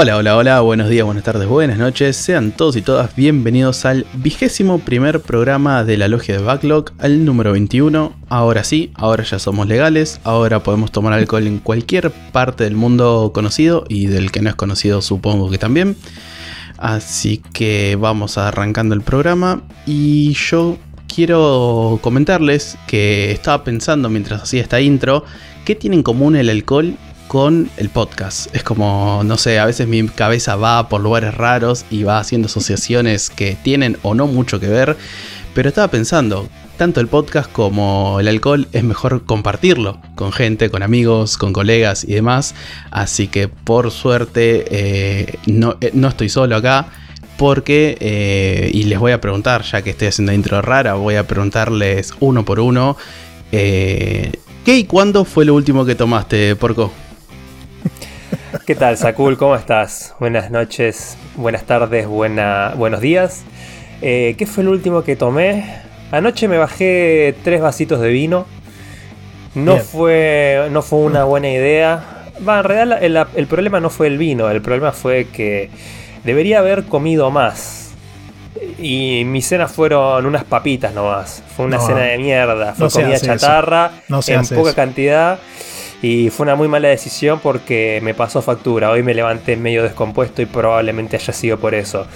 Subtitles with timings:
[0.00, 2.16] Hola, hola, hola, buenos días, buenas tardes, buenas noches.
[2.16, 7.24] Sean todos y todas bienvenidos al vigésimo primer programa de la Logia de Backlog, al
[7.24, 8.14] número 21.
[8.28, 13.32] Ahora sí, ahora ya somos legales, ahora podemos tomar alcohol en cualquier parte del mundo
[13.34, 15.96] conocido y del que no es conocido supongo que también.
[16.76, 20.78] Así que vamos arrancando el programa y yo
[21.12, 25.24] quiero comentarles que estaba pensando mientras hacía esta intro,
[25.64, 26.94] ¿qué tiene en común el alcohol
[27.28, 28.54] con el podcast.
[28.56, 32.46] Es como, no sé, a veces mi cabeza va por lugares raros y va haciendo
[32.46, 34.96] asociaciones que tienen o no mucho que ver.
[35.54, 40.82] Pero estaba pensando, tanto el podcast como el alcohol es mejor compartirlo con gente, con
[40.82, 42.54] amigos, con colegas y demás.
[42.90, 46.88] Así que por suerte eh, no, eh, no, estoy solo acá.
[47.36, 51.26] Porque, eh, y les voy a preguntar, ya que estoy haciendo intro rara, voy a
[51.28, 52.96] preguntarles uno por uno.
[53.52, 54.32] ¿Qué
[54.66, 56.92] y cuándo fue lo último que tomaste, Porco?
[58.66, 59.36] ¿Qué tal, Sakul?
[59.36, 60.14] ¿Cómo estás?
[60.18, 63.42] Buenas noches, buenas tardes, buena, buenos días.
[64.02, 65.82] Eh, ¿Qué fue el último que tomé?
[66.10, 68.46] Anoche me bajé tres vasitos de vino.
[69.54, 72.30] No, fue, no fue una buena idea.
[72.46, 75.70] Va, en realidad el, problema no fue el vino, el problema fue que
[76.24, 77.92] debería haber comido más.
[78.78, 81.42] Y mi cena fueron unas papitas nomás.
[81.56, 82.74] Fue una cena de mierda.
[82.74, 85.38] Fue comida chatarra en poca cantidad.
[86.00, 88.90] Y fue una muy mala decisión porque me pasó factura.
[88.90, 92.06] Hoy me levanté medio descompuesto y probablemente haya sido por eso.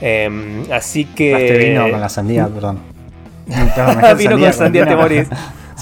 [0.00, 1.58] Em, así que.
[1.58, 2.80] vino con la sandía, perdón.
[4.18, 5.28] vino con sandía, te morís.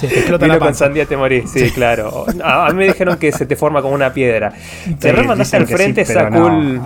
[0.39, 2.25] vino con sandía te morís, sí, claro.
[2.43, 4.53] A, mí me dijeron que se te forma como una piedra.
[4.99, 6.81] te remandaste al frente, Sakul.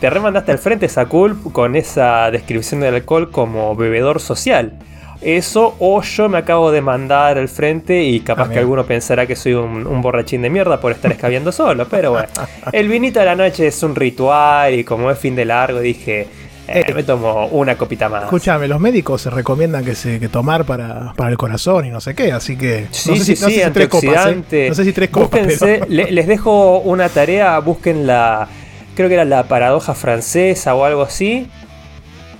[0.00, 4.78] Te remandaste al frente, Sakul, con esa descripción del alcohol como bebedor social.
[5.22, 9.36] Eso o yo me acabo de mandar al frente y capaz que alguno pensará que
[9.36, 11.86] soy un, borrachín de mierda por estar escabeando solo.
[11.88, 12.28] Pero bueno,
[12.72, 16.26] el vinito de la noche es un ritual y como es fin de largo dije...
[16.68, 18.22] Eh, eh, me tomo una copita más.
[18.22, 22.14] Escúchame, los médicos se recomiendan que se que tomar para, el corazón y no sé
[22.14, 22.86] qué, así que.
[22.92, 24.28] Sí, no sé si, sí, tres copas.
[24.52, 24.68] ¿eh?
[24.68, 25.60] No sé si tres copas.
[25.88, 28.48] les dejo una tarea, busquen la.
[28.94, 31.50] Creo que era la paradoja francesa o algo así.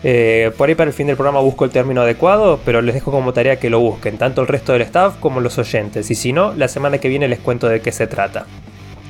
[0.05, 3.11] Eh, por ahí para el fin del programa busco el término adecuado, pero les dejo
[3.11, 6.11] como tarea que lo busquen, tanto el resto del staff como los oyentes.
[6.11, 8.47] Y si no, la semana que viene les cuento de qué se trata.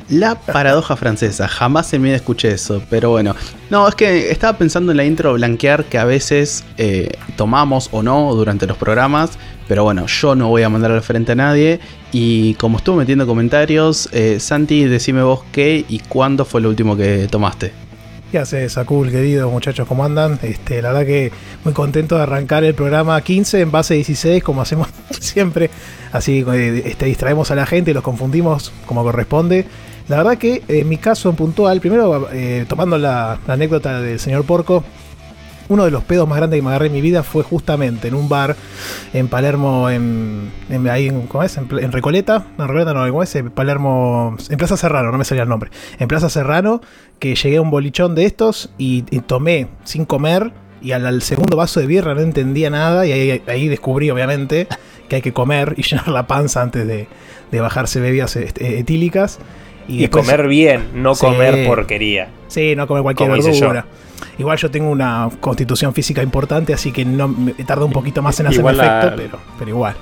[0.08, 3.34] La paradoja francesa, jamás en mi vida escuché eso, pero bueno.
[3.70, 8.02] No, es que estaba pensando en la intro blanquear que a veces eh, tomamos o
[8.02, 9.38] no durante los programas,
[9.68, 11.80] pero bueno, yo no voy a mandar al frente a nadie.
[12.12, 16.94] Y como estuve metiendo comentarios, eh, Santi, decime vos qué y cuándo fue lo último
[16.94, 17.72] que tomaste.
[18.32, 19.86] ¿Qué hace Sakul, querido muchachos?
[19.86, 20.38] ¿Cómo andan?
[20.42, 21.30] Este, la verdad que
[21.64, 24.88] muy contento de arrancar el programa 15 en base 16, como hacemos
[25.20, 25.68] siempre.
[26.12, 29.66] Así eh, este, distraemos a la gente y los confundimos como corresponde.
[30.08, 34.46] La verdad que en mi caso en puntual, primero eh, tomando la, anécdota del señor
[34.46, 34.82] Porco,
[35.68, 38.14] uno de los pedos más grandes que me agarré en mi vida fue justamente en
[38.14, 38.56] un bar
[39.12, 40.50] en Palermo, en,
[40.90, 41.56] ahí en, ¿cómo es?
[41.56, 43.34] En, Recoleta, no, en Recoleta no, ¿cómo es?
[43.36, 45.70] En Palermo, en Plaza Serrano, no me salía el nombre.
[45.98, 46.80] En Plaza Serrano,
[47.18, 51.80] que llegué a un bolichón de estos y, tomé sin comer y al, segundo vaso
[51.80, 54.66] de birra no entendía nada y ahí, descubrí obviamente
[55.08, 57.08] que hay que comer y llenar la panza antes de,
[57.60, 59.38] bajarse bebidas este, etílicas.
[59.88, 62.28] Y, comer bien, no comer porquería.
[62.48, 63.86] Sí, no comer cualquier verdura.
[64.38, 68.38] Igual yo tengo una constitución física importante, así que no me tarda un poquito más
[68.40, 69.94] en hacer efecto, pero, pero igual.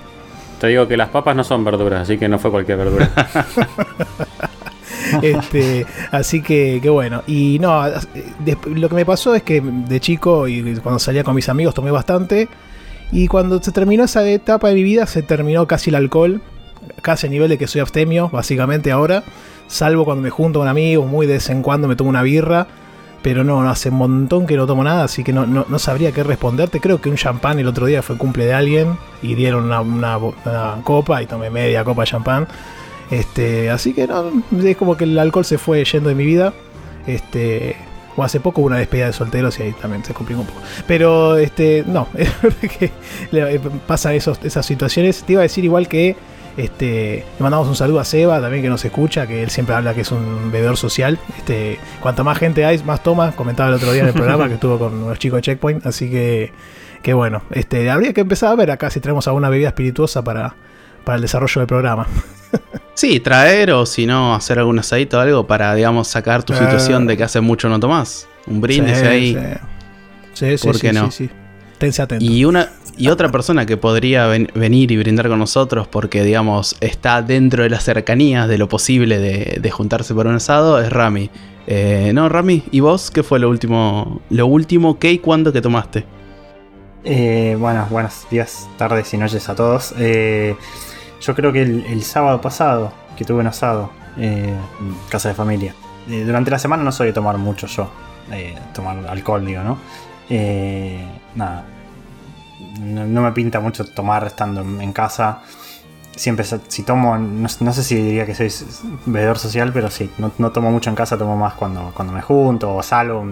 [0.61, 3.11] Te digo que las papas no son verduras, así que no fue cualquier verdura.
[5.23, 7.23] este, así que, que, bueno.
[7.27, 7.83] Y no,
[8.67, 11.91] lo que me pasó es que de chico y cuando salía con mis amigos tomé
[11.91, 12.49] bastante.
[13.11, 16.43] Y cuando se terminó esa etapa de mi vida, se terminó casi el alcohol.
[17.03, 19.25] Casi a nivel de que soy abstemio, básicamente ahora.
[19.71, 22.67] Salvo cuando me junto con amigos, muy de vez en cuando me tomo una birra
[23.23, 26.23] pero no, hace un montón que no tomo nada, así que no, no, sabría qué
[26.23, 26.81] responderte.
[26.81, 30.19] Creo que un champán el otro día fue cumple de alguien y dieron una,
[30.85, 32.49] copa y tomé media copa de champán.
[33.11, 34.31] Este, así que no,
[34.65, 36.55] es como que el alcohol se fue yendo de mi vida.
[37.07, 37.77] Este,
[38.17, 40.61] o hace poco hubo una despedida de solteros y ahí también se complicó un poco.
[40.87, 42.09] Pero este, no,
[42.79, 42.91] que
[43.87, 45.23] pasa esos, esas situaciones.
[45.25, 46.17] Te iba a decir igual que
[46.57, 49.95] Este, le mandamos un saludo a Seba también que nos escucha, que él siempre habla
[49.95, 51.19] que es un bebedor social.
[51.39, 53.33] Este, cuanto más gente hay, más toma.
[53.33, 55.87] Comentaba el otro día en el programa que estuvo con los chicos de Checkpoint.
[55.87, 56.53] Así que,
[57.03, 60.55] que bueno, este, habría que empezar a ver acá si traemos alguna bebida espirituosa para,
[61.05, 62.07] para el desarrollo del programa.
[62.95, 66.57] Sí, traer o si no, hacer algún asadito o algo para, digamos, sacar tu Eh.
[66.59, 68.29] situación de que hace mucho no tomás.
[68.47, 69.39] Un brindis Sí, ahí.
[70.35, 70.67] Sí, sí, sí.
[70.67, 71.11] ¿Por sí, qué no?
[71.11, 71.31] sí, sí.
[71.81, 72.07] Tense.
[72.21, 72.69] Y una
[72.99, 77.63] y otra persona que podría ven- venir y brindar con nosotros porque, digamos, está dentro
[77.63, 81.31] de las cercanías de lo posible de, de juntarse por un asado es Rami.
[81.67, 85.63] Eh, no, Rami, ¿y vos qué fue lo último, lo último qué y cuándo que
[85.63, 86.05] tomaste?
[87.03, 89.95] Eh, bueno, buenos días, tardes y noches a todos.
[89.99, 90.55] Eh,
[91.23, 95.35] yo creo que el, el sábado pasado que tuve un asado eh, en casa de
[95.35, 95.75] familia.
[96.11, 97.91] Eh, durante la semana no soy de tomar mucho yo,
[98.33, 99.79] eh, tomar alcohol, digo, ¿no?
[100.31, 101.05] Eh,
[101.35, 101.65] nada,
[102.81, 105.43] no, me pinta mucho tomar estando en, casa.
[106.17, 108.53] Siempre, si tomo, no, sé si diría que soy
[109.07, 112.23] bebedor social, pero sí, no, no tomo mucho en casa, tomo más cuando, cuando me
[112.23, 113.25] junto o salgo.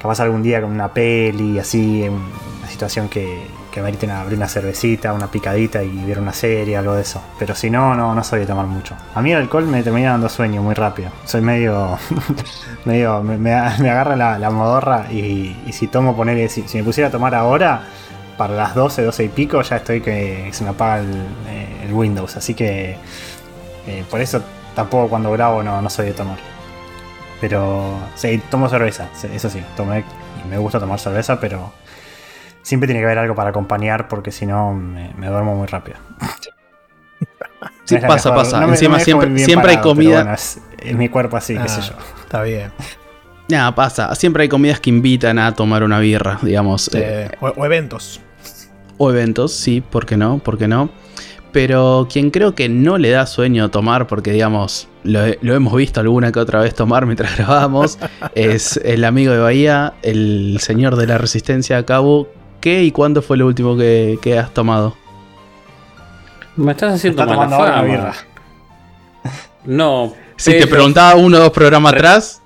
[0.00, 4.48] Capaz algún día con una peli, así, en una situación que, que ameriten abrir una
[4.48, 7.22] cervecita, una picadita y ver una serie, algo de eso.
[7.38, 8.96] Pero si no, no, no soy de tomar mucho.
[9.14, 11.10] A mí el alcohol me termina dando sueño muy rápido.
[11.24, 11.98] Soy medio.
[12.84, 16.48] medio me, agarra la, la modorra y, y si tomo, poner.
[16.50, 17.82] Si, me pusiera a tomar ahora,
[18.36, 21.10] para las 12, 12 y pico, ya estoy que se me apaga el,
[21.48, 22.36] eh, el Windows.
[22.36, 22.96] Así que.
[23.86, 24.42] eh, por eso
[24.74, 26.38] tampoco cuando grabo no, no soy de tomar.
[27.40, 30.04] Pero sí, tomo cerveza, eso sí, tomé
[30.44, 31.72] y me gusta tomar cerveza, pero
[32.70, 35.98] siempre tiene que haber algo para acompañar porque si no me, me duermo muy rápido.
[37.84, 38.60] Sí, No pasa, mejor, pasa.
[38.60, 40.14] no me- Encima no siempre, siempre hay parado, comida.
[40.22, 42.20] bueno, es, es mi cuerpo así, qué sé Ah, yo.
[42.22, 42.72] Está bien.
[43.48, 44.14] Nada, pasa.
[44.14, 46.82] Siempre hay comidas que invitan a tomar una birra, digamos.
[46.84, 48.20] Sí, eh, o, o eventos.
[48.96, 50.38] O eventos, sí, ¿por qué no?
[50.38, 50.88] ¿Por qué no?
[51.52, 55.98] Pero quien creo que no le da sueño tomar, porque digamos, lo, lo hemos visto
[56.00, 57.98] alguna que otra vez tomar mientras grabamos,
[58.36, 62.28] es el amigo de Bahía, el señor de la resistencia Cabo.
[62.60, 64.96] ¿Qué y cuándo fue lo último que, que has tomado?
[66.56, 67.82] Me estás haciendo Está mala fama.
[67.82, 68.14] birra.
[69.64, 70.12] No.
[70.40, 72.40] Si te preguntaba uno o dos programas Re- atrás,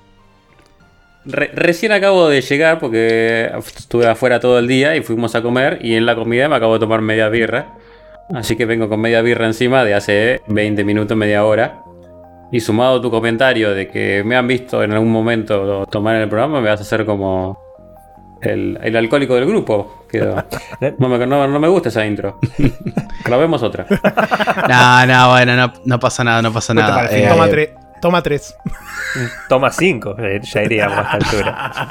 [1.23, 5.79] re- recién acabo de llegar porque estuve afuera todo el día y fuimos a comer
[5.81, 7.75] y en la comida me acabo de tomar media birra.
[8.33, 11.83] Así que vengo con media birra encima de hace 20 minutos, media hora.
[12.51, 16.27] Y sumado tu comentario de que me han visto en algún momento tomar en el
[16.27, 17.57] programa, me vas a hacer como
[18.45, 20.05] el, el alcohólico del grupo.
[20.09, 20.43] Quedó.
[20.99, 22.39] No me, no- no me gusta esa intro.
[23.23, 23.85] Grabemos otra.
[24.69, 27.07] no, no, bueno, no, no pasa nada, no pasa nada.
[27.07, 27.23] final.
[27.23, 28.55] Eh, Toma, tre- toma tres.
[29.47, 31.89] Toma 5, ya iríamos a esta altura.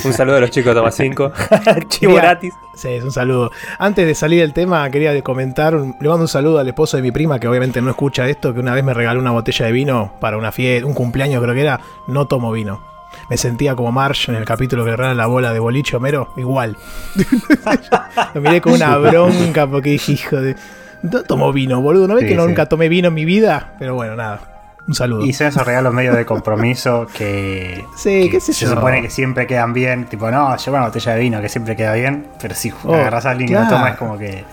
[0.04, 1.32] Un saludo a los chicos de Toma 5.
[1.88, 2.22] Chivo Mira.
[2.22, 2.54] gratis.
[2.74, 3.50] Sí, es un saludo.
[3.78, 6.96] Antes de salir del tema, quería de comentar, un- le mando un saludo al esposo
[6.96, 9.66] de mi prima, que obviamente no escucha esto, que una vez me regaló una botella
[9.66, 12.82] de vino para una fiesta, un cumpleaños creo que era, no tomo vino.
[13.30, 16.76] Me sentía como Marsh en el capítulo que regalan la bola de boliche Homero, igual.
[18.34, 20.56] Lo miré con una bronca porque dije, hijo de...
[21.02, 22.46] No tomo vino, boludo, ¿no ves Sí, que sí.
[22.46, 23.72] nunca tomé vino en mi vida?
[23.78, 24.40] Pero bueno, nada.
[24.86, 25.24] Un saludo.
[25.24, 28.72] Y son esos regalos medio de compromiso que, Sí, que qué sé se yo.
[28.74, 30.04] supone que siempre quedan bien.
[30.06, 33.24] Tipo, no, lleva una botella de vino que siempre queda bien, pero si Oh, agarras
[33.26, 33.70] a alguien y claro.
[33.70, 34.44] lo tomas es como que.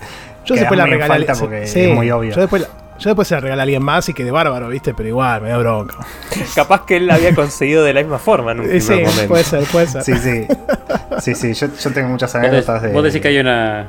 [0.46, 1.08] Yo después la regalé.
[1.26, 2.32] falta porque sí, es muy obvio.
[2.34, 2.66] Yo después,
[2.98, 4.94] yo después se la regalé a alguien más y quedé bárbaro, ¿viste?
[4.94, 5.96] Pero igual, me da bronca.
[6.54, 8.92] Capaz que él la había conseguido de la misma forma en un Eh, primer Sí,
[9.04, 9.28] momento.
[9.28, 10.02] puede ser, puede ser.
[10.02, 10.46] Sí, sí.
[11.20, 12.92] Sí, sí, yo, yo tengo muchas anécdotas de.
[12.92, 13.88] vos decís que hay una,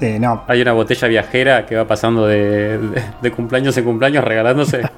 [0.00, 4.24] de- no, hay una botella viajera que va pasando de, de- de cumpleaños en cumpleaños
[4.24, 4.82] regalándose.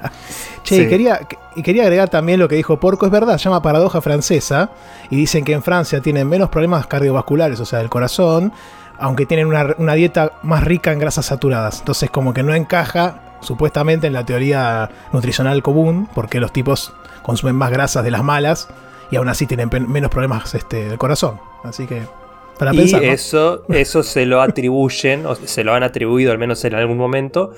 [0.64, 0.88] Che, Sí.
[0.88, 1.20] quería,
[1.56, 4.70] y quería agregar también lo que dijo Porco, es verdad, se llama paradoja francesa,
[5.08, 8.52] y dicen que en Francia tienen menos problemas cardiovasculares, o sea, del corazón,
[8.98, 11.80] aunque tienen una, una dieta más rica en grasas saturadas.
[11.80, 17.56] Entonces, como que no encaja, supuestamente, en la teoría nutricional común, porque los tipos consumen
[17.56, 18.68] más grasas de las malas,
[19.10, 21.40] y aún así tienen menos problemas este, del corazón.
[21.64, 22.02] Así que,
[22.58, 23.02] para y pensar.
[23.02, 23.08] ¿no?
[23.08, 27.52] eso, eso se lo atribuyen, o se lo han atribuido al menos en algún momento,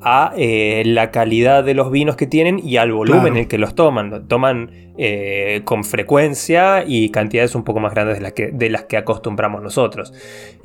[0.00, 3.34] a eh, la calidad de los vinos que tienen y al volumen Claro.
[3.34, 4.28] en el que los toman.
[4.28, 8.84] Toman eh, con frecuencia y cantidades un poco más grandes de las que, de las
[8.84, 10.12] que acostumbramos nosotros.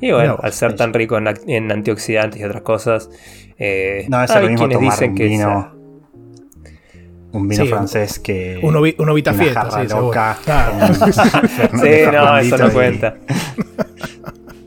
[0.00, 3.10] Y bueno, al ser tan rico en, antioxidantes y otras cosas,
[3.58, 5.74] eh, no es hay lo mismo quienes tomar dicen un que vino.
[7.32, 8.60] Un vino Sí, francés que.
[8.62, 10.38] Uno, vi- uno vita una fiesta, jarra sí, loca.
[10.44, 10.72] Claro.
[10.76, 10.94] un
[11.80, 13.16] Sí, no, eso no y- cuenta.
[13.28, 13.34] I-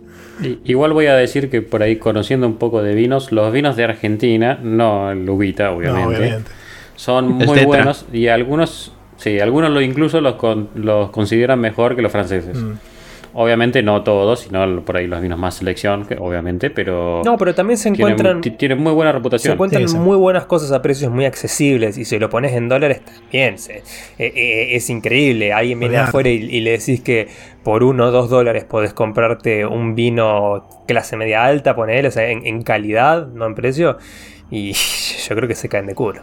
[0.65, 3.83] Igual voy a decir que por ahí conociendo un poco de vinos, los vinos de
[3.85, 6.51] Argentina, no el Ubita, No, obviamente,
[6.95, 12.01] son muy buenos y algunos, sí, algunos lo incluso los, con- los consideran mejor que
[12.01, 12.55] los franceses.
[12.57, 12.71] Mm.
[13.39, 17.21] Obviamente no todos, sino por ahí los vinos más selección, que- obviamente, pero.
[17.23, 18.41] No, pero también se encuentran.
[18.41, 19.53] ti- tienen muy buena Se reputación.
[19.53, 19.99] encuentran Sí, sí.
[19.99, 23.77] muy buenas cosas a precios muy accesibles y si lo pones en dólares también se-
[23.77, 23.83] eh,
[24.17, 25.53] eh, es increíble.
[25.53, 26.09] Alguien viene Olvidate.
[26.09, 27.27] afuera y, y le decís que
[27.63, 32.27] por uno o dos dólares podés comprarte un vino clase media alta, ponele, o sea,
[32.29, 33.97] en, en calidad, no en precio.
[34.49, 34.71] Y
[35.29, 36.21] yo creo que se caen de culo.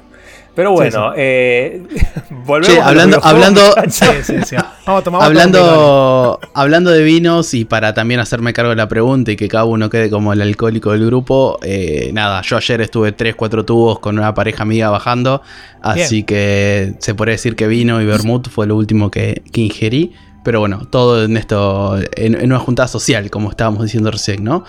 [0.57, 1.81] Pero bueno, eh,
[2.31, 3.75] volvemos Che, a los hablando- hablando-.
[3.89, 4.57] Sí,
[4.87, 9.65] Hablando, hablando de vinos y para también hacerme cargo de la pregunta y que cada
[9.65, 13.99] uno quede como el alcohólico del grupo, eh, nada, yo ayer estuve 3, 4 tubos
[13.99, 15.43] con una pareja amiga bajando,
[15.81, 20.13] así que se podría decir que vino y vermut fue lo último que, que ingerí.
[20.45, 24.65] Pero bueno, todo en esto, en, en una juntada social, como estábamos diciendo recién, ¿no?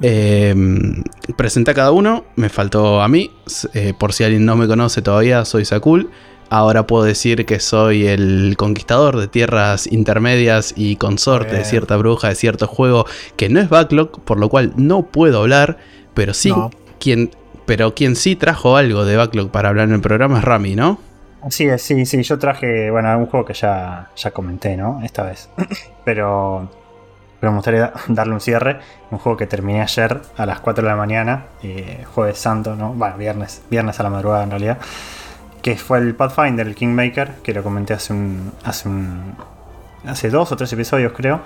[0.00, 0.54] Eh,
[1.36, 3.30] presenté a cada uno, me faltó a mí,
[3.74, 6.10] eh, por si alguien no me conoce todavía, soy Sakul.
[6.50, 12.28] Ahora puedo decir que soy el conquistador de tierras intermedias y consorte de cierta bruja
[12.28, 13.04] de cierto juego
[13.36, 15.76] que no es backlog, por lo cual no puedo hablar,
[16.14, 16.70] pero sí No.
[16.98, 17.30] quien,
[17.66, 20.98] pero quien sí trajo algo de backlog para hablar en el programa es Rami, ¿no?
[21.42, 25.00] Así es, sí, sí, yo traje, bueno, un juego que ya, ya comenté, ¿no?
[25.04, 25.50] Esta vez.
[26.04, 26.68] pero,
[27.40, 28.78] pero me gustaría da- darle un cierre.
[29.10, 32.92] Un juego que terminé ayer a las 4 de la mañana, eh, jueves santo, ¿no?
[32.94, 34.78] Bueno, viernes, viernes a la madrugada en realidad.
[35.62, 39.34] Que fue el Pathfinder, el Kingmaker, que lo comenté hace un, hace un,
[40.06, 41.40] hace dos o tres episodios creo.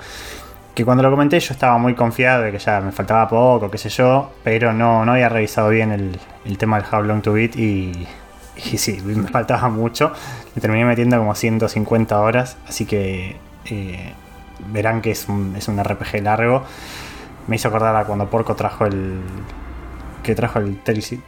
[0.75, 3.79] Que cuando lo comenté yo estaba muy confiado de que ya me faltaba poco, qué
[3.79, 7.35] sé yo, pero no, no había revisado bien el, el tema del How Long to
[7.35, 8.07] Beat y,
[8.57, 10.13] y sí, me faltaba mucho.
[10.55, 14.13] Le terminé metiendo como 150 horas, así que eh,
[14.69, 16.65] verán que es un, es un RPG largo.
[17.47, 19.21] Me hizo acordar a cuando Porco trajo el.
[20.23, 21.23] Que trajo el Trails in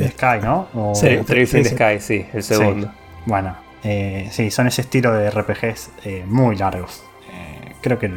[0.00, 0.68] the Sky, ¿no?
[0.74, 1.68] O- Sí, Trails in the.
[1.70, 2.92] Sky, sí, el segundo.
[3.26, 7.02] bueno, eh, sí, son ese estilo de RPGs eh, muy largos.
[7.32, 8.10] Eh, creo que.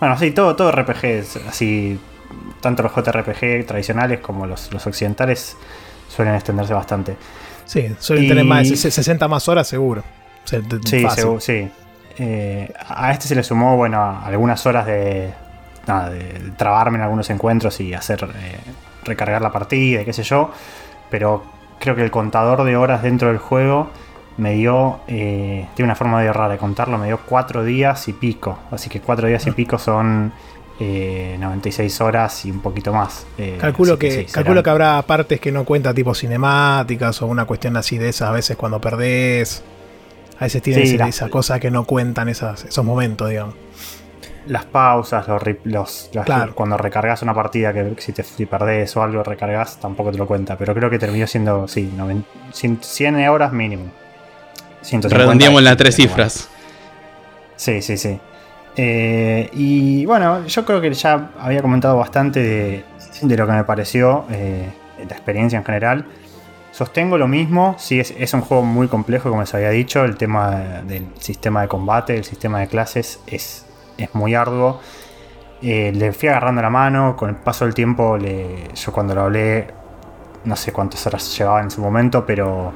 [0.00, 1.98] bueno, sí, todo, todo RPGs, así.
[2.60, 5.56] Tanto los JRPG tradicionales como los, los occidentales
[6.08, 7.16] suelen extenderse bastante.
[7.66, 10.02] Sí, suelen Y- tener más de 60 más horas seguro.
[10.44, 11.24] O sea, de- Sí, fácil.
[11.24, 11.70] segu- sí.
[12.18, 15.30] Eh, a este se le sumó, bueno, algunas horas de,
[15.86, 18.58] nada, de trabarme en algunos encuentros y hacer eh,
[19.04, 20.50] recargar la partida y qué sé yo.
[21.10, 21.42] Pero
[21.78, 23.90] creo que el contador de horas dentro del juego
[24.38, 28.12] me dio, eh, tiene una forma medio rara de contarlo, me dio cuatro días y
[28.14, 28.58] pico.
[28.70, 30.32] Así que cuatro días y pico son
[30.80, 33.26] eh, 96 horas y un poquito más.
[33.36, 37.44] Eh, Calculo que, sí, calculo que habrá partes que no cuenta tipo cinemáticas o una
[37.44, 39.62] cuestión así de esas a veces cuando perdés.
[40.38, 43.54] A veces tienen Sí, esa, la- esa cosa que no cuentan esas, esos momentos, digamos.
[44.46, 46.54] Las pausas, los, rip- los, Claro.
[46.54, 50.26] cuando recargas una partida, que si te si perdés o algo recargas, tampoco te lo
[50.26, 50.56] cuenta.
[50.58, 53.84] Pero creo que terminó siendo, sí, 90 100, 100 horas mínimo.
[54.82, 56.48] 150 Redondeamos las tres cifras.
[57.56, 58.18] Sí, sí, sí.
[58.76, 62.84] Eh, y bueno, yo creo que ya había comentado bastante de,
[63.20, 64.70] de lo que me pareció, eh,
[65.08, 66.04] la experiencia en general.
[66.72, 70.04] Sostengo lo mismo, sí, es, es un juego muy complejo, como les había dicho.
[70.04, 73.66] El tema del sistema de combate, el sistema de clases es,
[73.98, 74.80] es muy arduo.
[75.62, 79.22] Eh, le fui agarrando la mano, con el paso del tiempo, le, yo cuando lo
[79.22, 79.68] hablé,
[80.44, 82.72] no sé cuántas horas llevaba en su momento, pero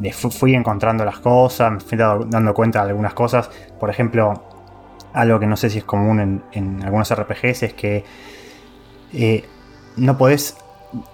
[0.00, 3.48] le fu- fui encontrando las cosas, me fui dando cuenta de algunas cosas.
[3.78, 4.42] Por ejemplo,
[5.12, 8.04] algo que no sé si es común en, en algunos RPGs es que
[9.12, 9.44] eh,
[9.96, 10.56] no podés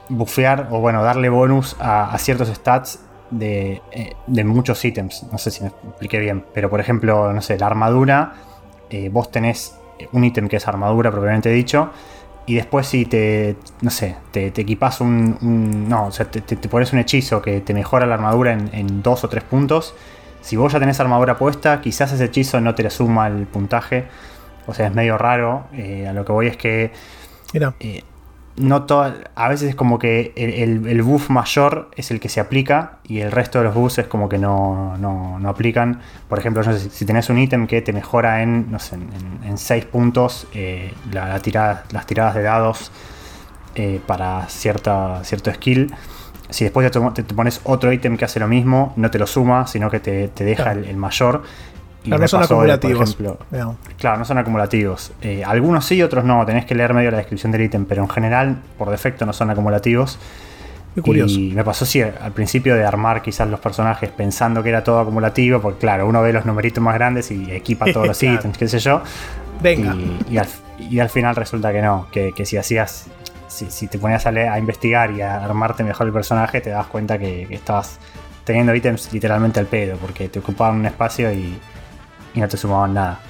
[0.09, 3.01] bufear o bueno, darle bonus a, a ciertos stats
[3.31, 5.27] de, eh, de muchos ítems.
[5.33, 8.35] No sé si me expliqué bien, pero por ejemplo, no sé, la armadura,
[8.95, 9.77] eh, vos tenés
[10.13, 11.91] un ítem que es armadura propiamente dicho.
[12.47, 16.41] Y después si te, no sé, te, te equipas un, un- No, o sea, te,
[16.43, 19.45] te- te pones un hechizo que te mejora la armadura en, en dos o tres
[19.45, 19.95] puntos.
[20.43, 24.05] Si vos ya tenés armadura puesta, quizás ese hechizo no te le suma el puntaje.
[24.67, 25.65] O sea, es medio raro.
[25.73, 26.91] Eh, a lo que voy es que
[27.55, 28.03] Mira, eh,
[28.57, 32.29] no toda- a veces es como que el, el- el buff mayor es el que
[32.29, 36.01] se aplica y el resto de los buffs es como que no, no- no aplican.
[36.29, 38.97] Por ejemplo, no sé, si, si tenés un ítem que te mejora en, no sé,
[39.45, 42.93] en 6 puntos eh, la- la tirada- las tiradas de dados
[43.75, 45.93] eh, para cierta, cierto skill.
[46.51, 49.27] Si después te, te- te pones otro ítem que hace lo mismo, no te lo
[49.27, 51.43] suma, sino que te, te deja el mayor.
[52.05, 53.17] Claro, no son acumulativos.
[53.99, 55.13] Claro, no son acumulativos.
[55.23, 56.45] Eh, algunos sí, otros no.
[56.47, 59.51] Tenés que leer medio la descripción del ítem, pero en general, por defecto, no son
[59.51, 60.19] acumulativos.
[60.95, 61.39] Qué curioso.
[61.41, 65.01] Y me pasó, sí, al principio de armar quizás los personajes pensando que era todo
[65.01, 68.35] acumulativo, porque claro, uno ve los numeritos más grandes y equipa todos los Claro.
[68.37, 69.03] ítems, qué sé yo.
[69.61, 69.95] Venga.
[69.97, 70.47] Y, y al,
[70.79, 73.07] y al final resulta que no, que, que si hacías,
[73.49, 76.71] si, si te ponías a, leer- a investigar y a armarte mejor el personaje, te
[76.71, 77.99] das cuenta que, que estabas
[78.45, 81.59] teniendo ítems literalmente al pedo, porque te ocupaban un espacio y,
[82.35, 83.21] y no te sumaban nada.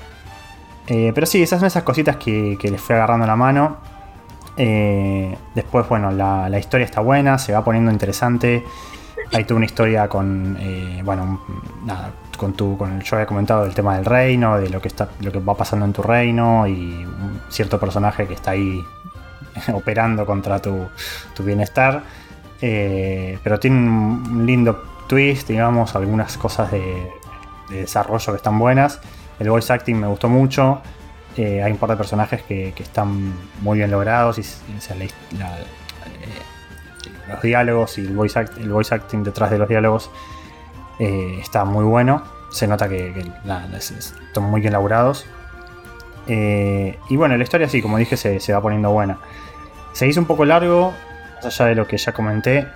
[0.87, 3.76] Eh, pero sí, esas son esas cositas que, les fui agarrando la mano.
[4.56, 8.64] Eh, después, bueno, la, la historia está buena, se va poniendo interesante.
[9.32, 11.40] Hay toda una historia con, eh, bueno,
[11.84, 14.88] nada, con tu, con el, yo había comentado del tema del reino, de lo que
[14.88, 18.82] está, lo que va pasando en tu reino y un cierto personaje que está ahí
[19.73, 20.87] operando contra tu,
[21.34, 22.02] tu bienestar.
[22.61, 27.12] Pero tiene un lindo twist, digamos, algunas cosas de,
[27.68, 29.00] de desarrollo que están buenas.
[29.38, 30.80] El voice acting me gustó mucho.
[31.37, 35.09] Eh, hay un par de personajes que, que están muy bien logrados y, eh,
[37.28, 40.11] los diálogos y el voice, el voice acting detrás de los diálogos
[41.00, 42.23] eh, está muy bueno.
[42.50, 45.26] Se nota que, que están muy bien elaborados.
[46.28, 49.18] Eh, y bueno, la historia sí, como dije, se, se va poniendo buena.
[49.92, 50.94] Se hizo un poco largo,
[51.42, 52.68] más allá de lo que ya comenté.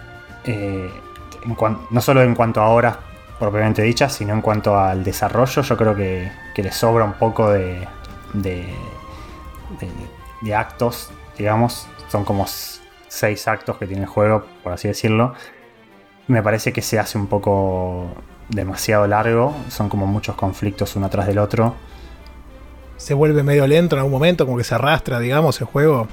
[1.91, 2.97] no solo en cuanto a horas
[3.39, 7.51] propiamente dichas, sino en cuanto al desarrollo, yo creo que, que le sobra un poco
[7.51, 7.87] de,
[8.35, 8.67] de,
[9.81, 9.91] de-
[10.41, 11.87] de actos, digamos.
[12.09, 12.47] Son como
[13.09, 15.35] seis actos que tiene el juego, por así decirlo.
[16.27, 18.07] Me parece que se hace un poco
[18.49, 21.75] demasiado largo, son como muchos conflictos uno tras del otro.
[22.97, 26.09] Se vuelve medio lento en algún momento, como que se arrastra, digamos, el juego.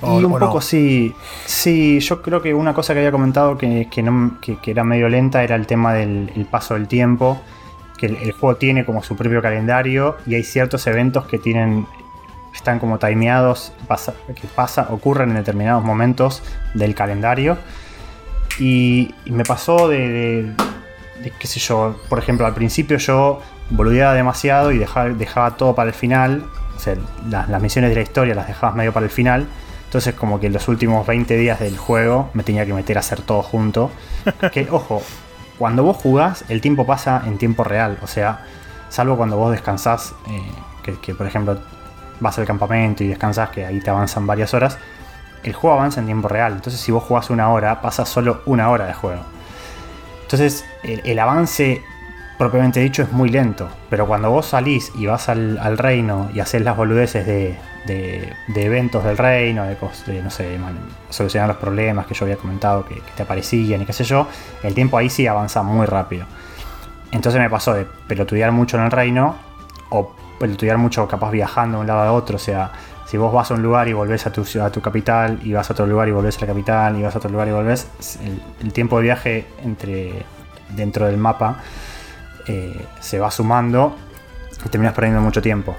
[0.00, 0.60] O- y un poco no.
[0.60, 1.14] sí.
[1.46, 4.84] Sí, yo creo que una cosa que había comentado que, que no- que- que era
[4.84, 7.40] medio lenta era el tema del el paso del tiempo.
[7.96, 11.86] Que el, el juego tiene como su propio calendario y hay ciertos eventos que tienen.
[12.54, 16.42] están como timeados, pasa- que pasa, ocurren en determinados momentos
[16.74, 17.56] del calendario.
[18.58, 20.42] Y, y me pasó de, de-
[21.22, 23.40] de, qué sé yo, por ejemplo, al principio yo
[23.70, 26.44] boludeaba demasiado y dejaba, dejaba todo para el final.
[26.76, 26.94] O sea,
[27.28, 29.46] las, las misiones de la historia las dejabas medio para el final.
[29.88, 33.00] Entonces como que en los últimos 20 días del juego me tenía que meter a
[33.00, 33.90] hacer todo junto.
[34.52, 35.00] Que, ojo,
[35.58, 37.96] cuando vos jugás, el tiempo pasa en tiempo real.
[38.02, 38.44] O sea,
[38.90, 40.42] salvo cuando vos descansás, eh,
[40.82, 41.58] que, que, por ejemplo
[42.20, 44.76] vas al campamento y descansás, que ahí te avanzan varias horas.
[45.42, 46.52] El juego avanza en tiempo real.
[46.52, 49.22] Entonces si vos jugás una hora, pasa solo una hora de juego.
[50.24, 51.82] Entonces el, el avance
[52.38, 53.68] propiamente dicho es muy lento.
[53.90, 59.04] Pero cuando vos salís y vas al, reino y haces las boludeces de, de- eventos
[59.04, 60.58] del reino, de, de, no sé,
[61.10, 64.28] solucionar los problemas que yo había comentado que, que te aparecían y qué sé yo,
[64.62, 66.26] el tiempo ahí sí avanza muy rápido.
[67.10, 69.34] Entonces me pasó de pelotudear mucho en el reino
[69.90, 72.36] o pelotudear mucho capaz viajando de un lado a otro.
[72.36, 72.70] O sea,
[73.06, 75.54] si vos vas a un lugar y volvés a tu ciudad, a tu capital, y
[75.54, 77.52] vas a otro lugar y volvés a la capital, y vas a otro lugar y
[77.52, 77.88] volvés,
[78.22, 80.22] el, el tiempo de viaje entre
[80.76, 81.62] dentro del mapa
[82.48, 83.96] eh, se va sumando
[84.64, 85.76] y terminas perdiendo mucho tiempo.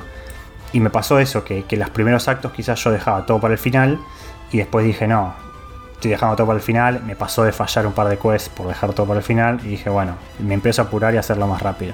[0.72, 3.58] Y me pasó eso, que, que los primeros actos quizás yo dejaba todo para el
[3.58, 4.00] final
[4.52, 5.34] y después dije, no,
[5.94, 7.02] estoy dejando todo para el final.
[7.06, 9.70] Me pasó de fallar un par de quests por dejar todo para el final y
[9.70, 11.94] dije, bueno, me empiezo a apurar y a hacerlo más rápido.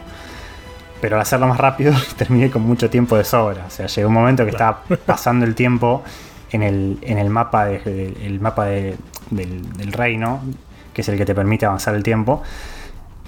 [1.02, 3.66] Pero al hacerlo más rápido terminé con mucho tiempo de sobra.
[3.68, 6.04] O sea, llegó un momento que estaba pasando el tiempo
[6.52, 8.96] en el, en el mapa, de- el mapa de-
[9.30, 10.42] del, del reino,
[10.94, 12.44] que es el que te permite avanzar el tiempo.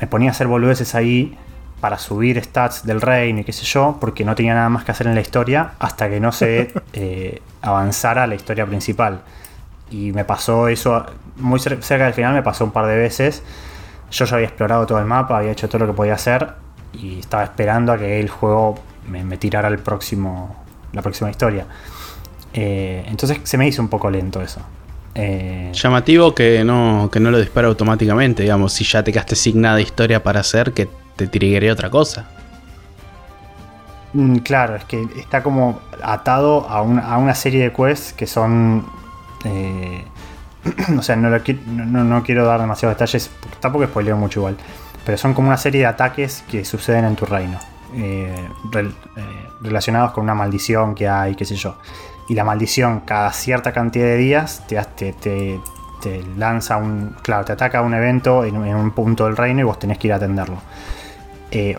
[0.01, 1.37] Me ponía a hacer boludeces ahí
[1.81, 4.91] para subir stats del reino y qué sé yo, porque no tenía nada más que
[4.91, 9.21] hacer en la historia hasta que no se eh, avanzara la historia principal.
[9.89, 11.05] Y me pasó eso
[11.37, 13.43] muy cer- cerca del final, me pasó un par de veces.
[14.11, 16.53] Yo ya había explorado todo el mapa, había hecho todo lo que podía hacer
[16.93, 18.75] y estaba esperando a que el juego
[19.09, 20.55] me, me tirara el próximo,
[20.93, 21.65] la próxima historia.
[22.53, 24.61] Eh, entonces se me hizo un poco lento eso.
[25.19, 29.61] Eh, Llamativo que no, que no lo dispara automáticamente, digamos, si ya te quedaste sin
[29.61, 32.27] nada de historia para hacer, que te triggeré otra cosa.
[34.13, 38.27] Mm, Claro, es que está como atado a, un- a una serie de quests que
[38.27, 38.85] son.
[39.43, 40.03] eh,
[40.97, 44.39] o sea, no, lo qui- no- no- no quiero dar demasiados detalles, tampoco spoileo mucho
[44.41, 44.57] igual.
[45.05, 47.59] Pero son como una serie de ataques que suceden en tu reino.
[47.95, 49.23] eh, rel- eh,
[49.61, 51.77] relacionados con una maldición que hay, qué sé yo.
[52.29, 57.15] Y la maldición, cada cierta cantidad de días, te, te, te- lanza un.
[57.21, 60.13] Claro, te ataca un evento en, un punto del reino y vos tenés que ir
[60.13, 60.57] a atenderlo.
[61.51, 61.77] Eh,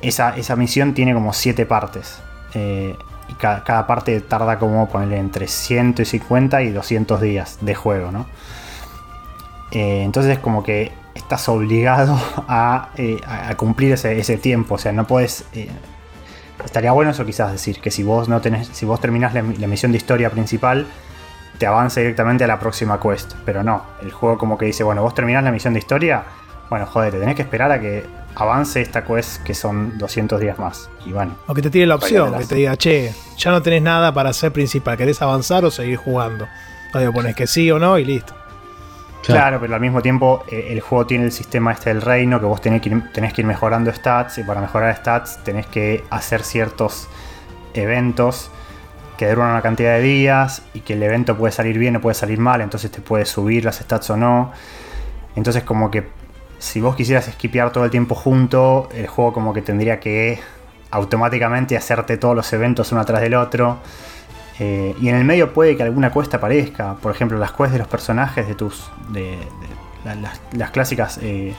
[0.00, 2.20] esa, esa misión tiene como siete partes.
[2.54, 2.94] eh,
[3.28, 8.26] y ca- cada, parte tarda como ponerle entre 150 y 200 días de juego, ¿no?
[9.70, 12.88] Eh, entonces es como que estás obligado a,
[13.26, 14.76] a- a cumplir ese, ese tiempo.
[14.76, 15.44] O sea, no puedes.
[16.64, 18.68] Estaría bueno eso quizás decir, que si vos no tenés.
[18.68, 20.86] Si vos terminás la, la misión de historia principal,
[21.58, 23.34] te avanza directamente a la próxima quest.
[23.44, 23.82] Pero no.
[24.02, 26.24] El juego como que dice, bueno, vos terminás la misión de historia.
[26.70, 30.58] Bueno, joder, te tenés que esperar a que avance esta quest que son 200 días
[30.58, 30.88] más.
[31.04, 31.36] Y bueno.
[31.46, 34.30] O que te tire la opción, que te diga, che, ya no tenés nada para
[34.30, 36.46] hacer principal, ¿querés avanzar o seguir jugando?
[36.94, 38.34] Ahí pones que sí o no y listo.
[39.32, 42.46] Claro, pero al mismo tiempo eh, el juego tiene el sistema este del reino que
[42.46, 47.08] vos tenés que, ir, mejorando stats y para mejorar stats tenés que hacer ciertos
[47.74, 48.50] eventos
[49.18, 52.14] que duran una cantidad de días y que el evento puede salir bien o puede
[52.14, 54.52] salir mal, entonces te puede subir las stats o no.
[55.36, 56.08] Entonces como que
[56.58, 60.40] si vos quisieras esquipear todo el tiempo junto, el juego como que tendría que
[60.90, 63.78] automáticamente hacerte todos los eventos uno atrás del otro.
[64.60, 66.94] Eh, y en el medio puede que alguna cuesta aparezca.
[66.96, 68.90] Por ejemplo, las quests de los personajes de tus.
[69.10, 69.38] de,
[70.52, 71.54] las, clásicas eh,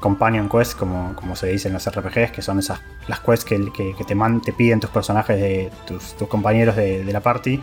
[0.00, 3.94] companion quests, como, como se dice en los RPGs, que son esas las quests que,
[4.06, 7.62] te, man, te piden tus personajes de tus, compañeros de, la party.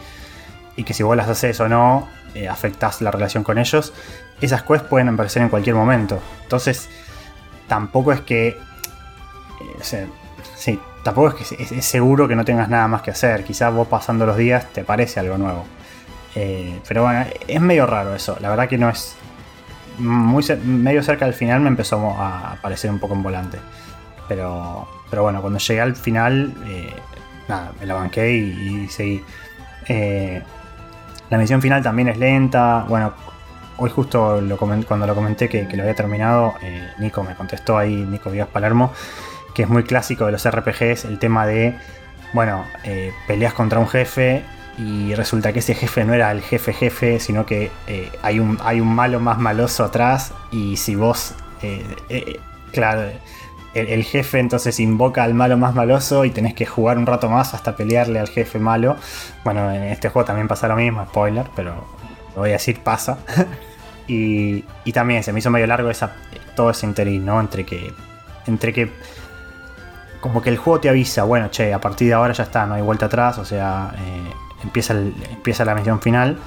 [0.76, 3.94] Y que si vos las haces o no, eh, afectas la relación con ellos.
[4.40, 6.22] Esas quests pueden aparecer en cualquier momento.
[6.44, 6.88] Entonces,
[7.68, 8.58] tampoco es que.
[10.56, 13.44] sí, tampoco es que es, seguro que no tengas nada más que hacer.
[13.44, 15.66] Quizás vos pasando los días te parece algo nuevo.
[16.36, 18.38] Eh, pero bueno, es medio raro eso.
[18.40, 19.16] La verdad que no es.
[19.98, 23.58] Muy medio cerca del final me empezó a parecer un poco en volante.
[24.28, 26.94] Pero, pero bueno, cuando llegué al final, eh,
[27.48, 29.24] nada, me la banqué y, seguí.
[29.88, 30.44] Eh,
[31.30, 32.86] la misión final también es lenta.
[32.88, 33.14] Bueno,
[33.78, 34.40] hoy justo
[34.88, 36.54] cuando lo comenté que, lo había terminado,
[37.00, 38.92] Nico me contestó ahí, Nico Díaz Palermo
[39.58, 41.76] que es muy clásico de los RPGs, el tema de,
[42.32, 44.44] bueno, eh, peleas contra un jefe
[44.78, 48.60] y resulta que ese jefe no era el jefe jefe, sino que eh, hay, un,
[48.64, 52.40] hay un malo más maloso atrás y si vos, eh,
[52.72, 53.10] claro,
[53.74, 57.56] el, jefe entonces invoca al malo más maloso y tenés que jugar un rato más
[57.56, 58.96] hasta pelearle al jefe malo.
[59.44, 61.72] Bueno, en este juego también pasa lo mismo, spoiler, pero
[62.36, 63.18] lo voy a decir, pasa.
[64.08, 66.12] y, y, también se me hizo medio largo esa,
[66.56, 67.40] todo ese interín, ¿no?
[67.40, 67.92] Entre que,
[68.46, 68.92] entre que
[70.22, 72.74] como que el juego te avisa, bueno, che, a partir de ahora ya está, no
[72.74, 76.38] hay vuelta atrás, o sea, eh, empieza, empieza la misión final.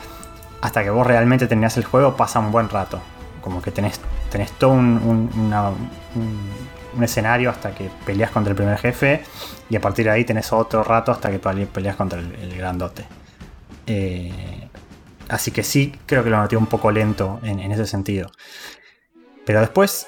[0.60, 3.00] Hasta que vos realmente terminás el juego pasa un buen rato.
[3.40, 5.30] Como que tenés, tenés todo un,
[6.94, 9.22] un, escenario hasta que peleas contra el primer jefe.
[9.70, 13.06] Y a partir de ahí tenés otro rato hasta que peleas contra el, grandote.
[13.86, 14.68] Eh,
[15.28, 18.30] así que sí, creo que lo noté un poco lento en, en ese sentido.
[19.46, 20.06] Pero después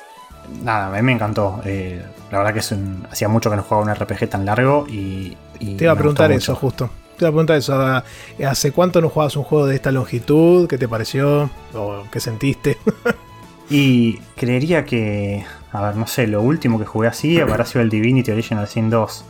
[0.62, 1.60] nada, a mí me encantó.
[1.64, 2.74] Eh, la verdad que es
[3.10, 5.36] hacía mucho que no jugaba un RPG tan largo y.
[5.58, 6.90] Te iba a preguntar eso, justo.
[7.16, 8.02] Te iba a preguntar eso.
[8.46, 10.68] ¿Hace cuánto no jugabas un juego de esta longitud?
[10.68, 11.50] ¿Qué te pareció?
[11.74, 12.76] ¿O qué sentiste?
[13.70, 15.44] y creería que.
[15.72, 18.90] A ver, no sé, lo último que jugué así habrá sido el Divinity Original Sin
[18.90, 19.24] 2.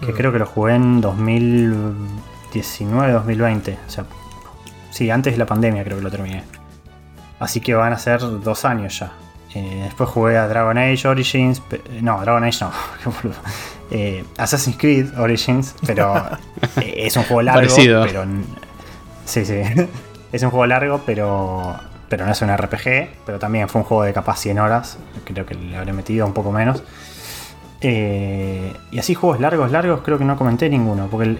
[0.00, 0.16] Que mm.
[0.16, 3.76] creo que lo jugué en 2019-2020.
[3.86, 4.04] O sea,
[4.90, 6.44] sí, antes de la pandemia creo que lo terminé.
[7.38, 9.12] Así que van a ser dos años ya.
[9.54, 11.62] Eh, después jugué a Dragon Age Origins.
[12.00, 12.72] No, Dragon Age no.
[13.94, 16.14] Eh, Assassin's Creed Origins, pero
[16.80, 17.60] eh, es un juego largo.
[17.60, 18.04] Parecido.
[18.06, 18.24] Pero,
[19.26, 19.60] sí, sí.
[20.32, 21.76] Es un juego largo, pero,
[22.08, 23.10] pero no es un RPG.
[23.26, 24.96] Pero también fue un juego de capaz 100 horas.
[25.26, 26.82] Creo que le habré metido un poco menos.
[27.82, 31.08] y así juegos largos, largos, creo que no comenté ninguno.
[31.08, 31.36] Porque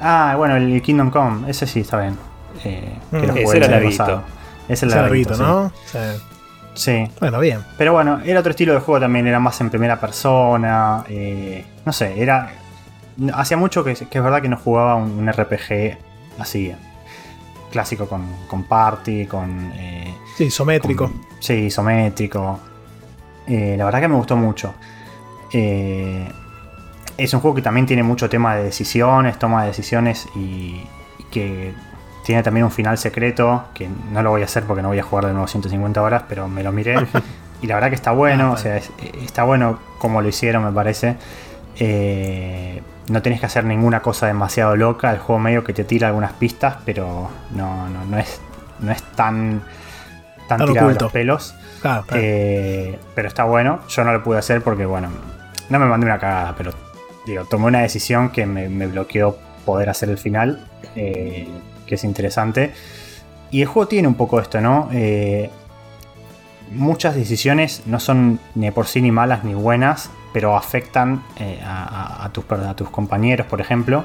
[0.00, 2.18] ah, bueno, el Kingdom Come, ese sí está bien.
[2.62, 3.28] que lo mm.
[3.28, 3.86] jugué ese era el
[4.68, 5.72] Ese era el ¿no?
[5.86, 5.98] Sí.
[6.74, 7.10] Sí.
[7.20, 7.64] Bueno, bien.
[7.76, 11.04] Pero bueno, era otro estilo de juego también, era más en primera persona.
[11.08, 12.52] Eh, no sé, era.
[13.34, 15.98] Hacía mucho que, es verdad que no jugaba un, RPG
[16.38, 16.72] así.
[17.70, 19.72] Clásico con, party, con.
[19.74, 21.12] Eh, sí, isométrico.
[21.38, 22.58] sí, isométrico.
[23.46, 24.74] Eh, la verdad que me gustó mucho.
[25.52, 30.80] es un juego que también tiene mucho tema de decisiones, toma de decisiones y
[31.30, 31.74] que
[32.24, 35.02] tiene también un final secreto, que no lo voy a hacer porque no voy a
[35.02, 36.94] jugar de nuevo 150 horas, pero me lo miré.
[37.62, 40.72] y la verdad que está bueno, ah, o sea, está bueno como lo hicieron, me
[40.72, 41.16] parece.
[41.78, 45.10] Eh, no tienes que hacer ninguna cosa demasiado loca.
[45.12, 48.40] El juego medio que te tira algunas pistas, pero no, no, es,
[48.80, 49.62] no es tan,
[50.46, 51.54] tan, tirado de los pelos.
[52.12, 53.80] Eh, pero está bueno.
[53.88, 55.08] Yo no lo pude hacer porque, bueno,
[55.70, 56.72] no me mandé una cagada, pero
[57.26, 60.66] digo, tomé una decisión que me, me bloqueó poder hacer el final.
[60.94, 61.48] Eh,
[61.90, 62.72] que es interesante.
[63.50, 64.88] Y el juego tiene un poco esto, ¿no?
[64.92, 65.50] Eh,
[66.70, 72.30] muchas decisiones no son ni por sí ni malas ni buenas, pero afectan eh, a,
[72.32, 74.04] tus, compañeros, por ejemplo.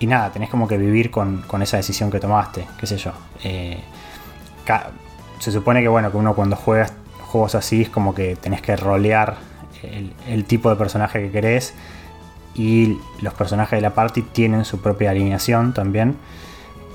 [0.00, 3.12] Y nada, tenés como que vivir con, esa decisión que tomaste, qué sé yo.
[3.44, 3.78] Eh,
[5.38, 6.88] se supone que bueno, que uno cuando juega
[7.20, 9.36] juegos así es como que tenés que rolear
[9.82, 11.74] el, el tipo de personaje que querés.
[12.54, 16.16] Y los personajes de la party tienen su propia alineación también.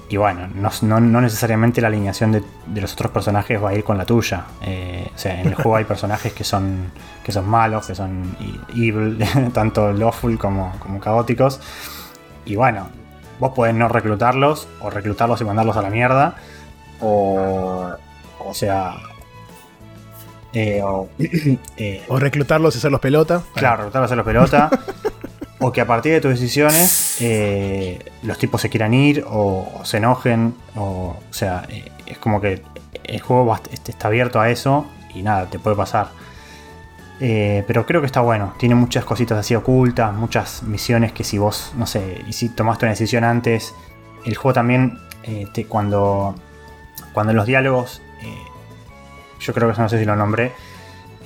[0.09, 0.47] Y bueno,
[0.81, 2.43] no, necesariamente la alineación de,
[2.81, 4.45] los otros personajes va a ir con la tuya.
[4.63, 6.91] Eh, o sea, en el juego hay personajes que son,
[7.23, 8.35] que son malos, que son
[8.69, 11.61] evil, tanto lawful como, como caóticos.
[12.43, 12.87] Y bueno,
[13.39, 16.35] vos podés no reclutarlos, o reclutarlos y mandarlos a la mierda.
[17.01, 17.91] O,
[18.39, 18.95] o sea,
[20.53, 21.07] eh, o,
[21.77, 23.43] eh, o, reclutarlos y hacerlos pelota.
[23.53, 24.69] Claro, reclutarlos y hacerlos pelota.
[25.59, 29.97] o que a partir de tus decisiones eh, los tipos se quieran ir o, se
[29.97, 30.55] enojen.
[30.75, 32.61] O, o sea, eh, es como que
[33.03, 36.09] el juego este, está abierto a eso y nada, te puede pasar.
[37.19, 38.53] Eh, pero creo que está bueno.
[38.57, 42.85] Tiene muchas cositas así ocultas, muchas misiones que si vos, no sé, y si tomaste
[42.85, 43.73] una decisión antes,
[44.25, 44.97] el juego también,
[45.67, 46.33] cuando,
[47.13, 48.01] cuando en los diálogos,
[49.39, 50.53] yo creo que no sé si lo nombré,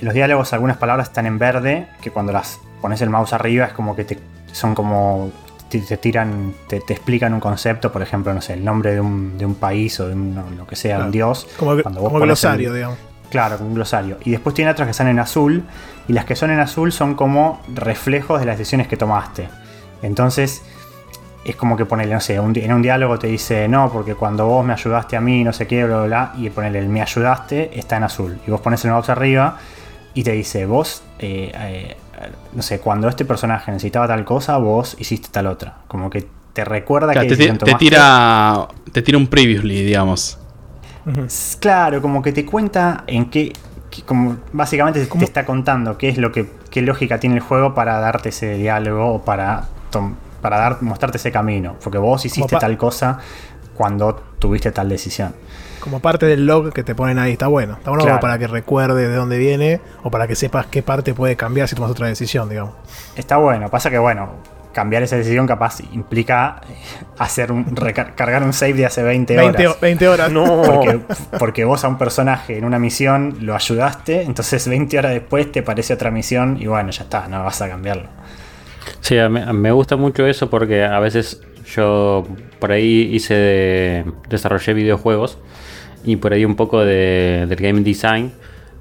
[0.00, 3.72] los diálogos algunas palabras están en verde, que cuando las pones el mouse arriba es
[3.72, 4.18] como que te
[4.52, 5.32] son como
[5.70, 9.46] te, tiran, te, explican un concepto, por ejemplo, no sé, el nombre de un, de
[9.46, 11.48] un país o de lo que sea, un dios.
[11.58, 12.98] Como, como glosario, digamos.
[13.30, 14.18] Claro, un glosario.
[14.22, 15.64] Y después tiene otras que están en azul,
[16.08, 19.48] y las que son en azul son como reflejos de las decisiones que tomaste.
[20.02, 20.62] Entonces,
[21.46, 24.64] es como que ponerle, no sé, en un diálogo te dice, no, porque cuando vos
[24.64, 27.78] me ayudaste a mí, no sé qué, bla, bla, bla, y ponerle el me ayudaste
[27.78, 28.38] está en azul.
[28.46, 29.56] Y vos pones el mouse arriba
[30.12, 31.96] y te dice, vos, eh, eh,
[32.52, 35.78] no sé, cuando este personaje necesitaba tal cosa, vos hiciste tal otra.
[35.88, 40.38] Como que te recuerda que te, te, tira te tira un previously, digamos.
[41.60, 43.52] Claro, como que te cuenta en qué,
[44.06, 47.98] como básicamente te está contando qué es lo que qué lógica tiene el juego para
[48.00, 49.64] darte ese diálogo o para
[50.40, 53.18] para dar mostrarte ese camino, porque vos hiciste tal cosa
[53.74, 55.34] cuando tuviste tal decisión
[55.84, 57.32] como parte del log que te ponen ahí.
[57.32, 57.74] Está bueno.
[57.74, 61.36] Está bueno para que recuerde de dónde viene o para que sepas qué parte puede
[61.36, 62.72] cambiar si tomas otra decisión, digamos.
[63.16, 63.68] Está bueno.
[63.68, 64.30] Pasa que, bueno,
[64.72, 66.62] cambiar esa decisión capaz implica
[67.18, 69.78] hacer un recargar un save de hace 20 horas.
[69.78, 70.32] 20, horas.
[70.32, 70.62] No.
[71.38, 75.60] Porque, vos a un personaje en una misión lo ayudaste, entonces 20 horas después te
[75.60, 78.08] aparece otra misión y bueno, ya está, no vas a cambiarlo.
[79.00, 82.26] Sí, me gusta mucho eso porque a veces yo
[82.58, 85.38] por ahí hice desarrollé videojuegos
[86.04, 88.32] y por ahí un poco de, del game design.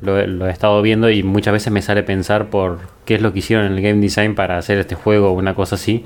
[0.02, 3.40] Lo, he estado viendo y muchas veces me sale pensar por qué es lo que
[3.40, 6.04] hicieron en el game design para hacer este juego o una cosa así.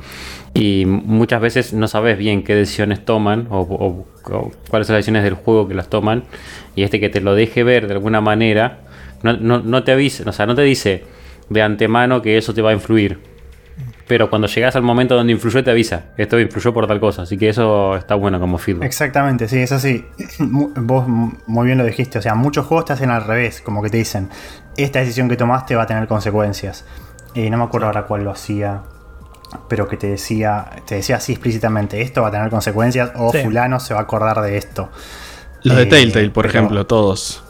[0.53, 5.33] Y muchas veces no sabes bien qué decisiones toman o, cuáles son las decisiones del
[5.33, 6.25] juego que las toman.
[6.75, 8.81] Y este que te lo deje ver de alguna manera,
[9.23, 11.03] no, no, no te avisa, o sea, no te dice
[11.49, 13.19] de antemano que eso te va a influir
[14.07, 17.37] pero cuando llegas al momento donde influyó te avisa, esto influyó por tal cosa, así
[17.37, 18.85] que eso está bueno como feedback.
[18.85, 20.05] Exactamente, sí, es así.
[20.39, 23.89] Vos muy bien lo dijiste, o sea, muchos juegos te hacen al revés, como que
[23.89, 24.29] te dicen,
[24.77, 26.85] esta decisión que tomaste va a tener consecuencias.
[27.33, 28.81] Y no me acuerdo ahora cuál lo hacía,
[29.67, 33.79] pero que te decía, te decía así explícitamente, esto va a tener consecuencias o fulano
[33.79, 34.89] se va a acordar de esto.
[35.63, 37.43] Los de eh, Telltale, por ejemplo, todos.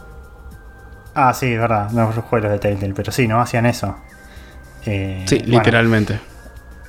[1.14, 3.96] Ah, sí, es verdad, no los juegos de Telltale, pero sí, no hacían eso.
[4.86, 6.20] Eh, sí, literalmente.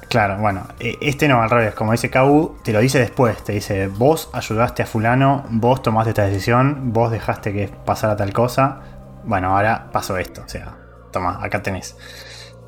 [0.08, 3.52] Claro, bueno, e, este no, al revés, como dice Kau, te lo dice después, te
[3.52, 8.80] dice, vos ayudaste a fulano, vos tomaste esta decisión, vos dejaste que pasara tal cosa,
[9.24, 10.76] bueno, ahora pasó esto, o sea,
[11.12, 11.96] toma, acá tenés.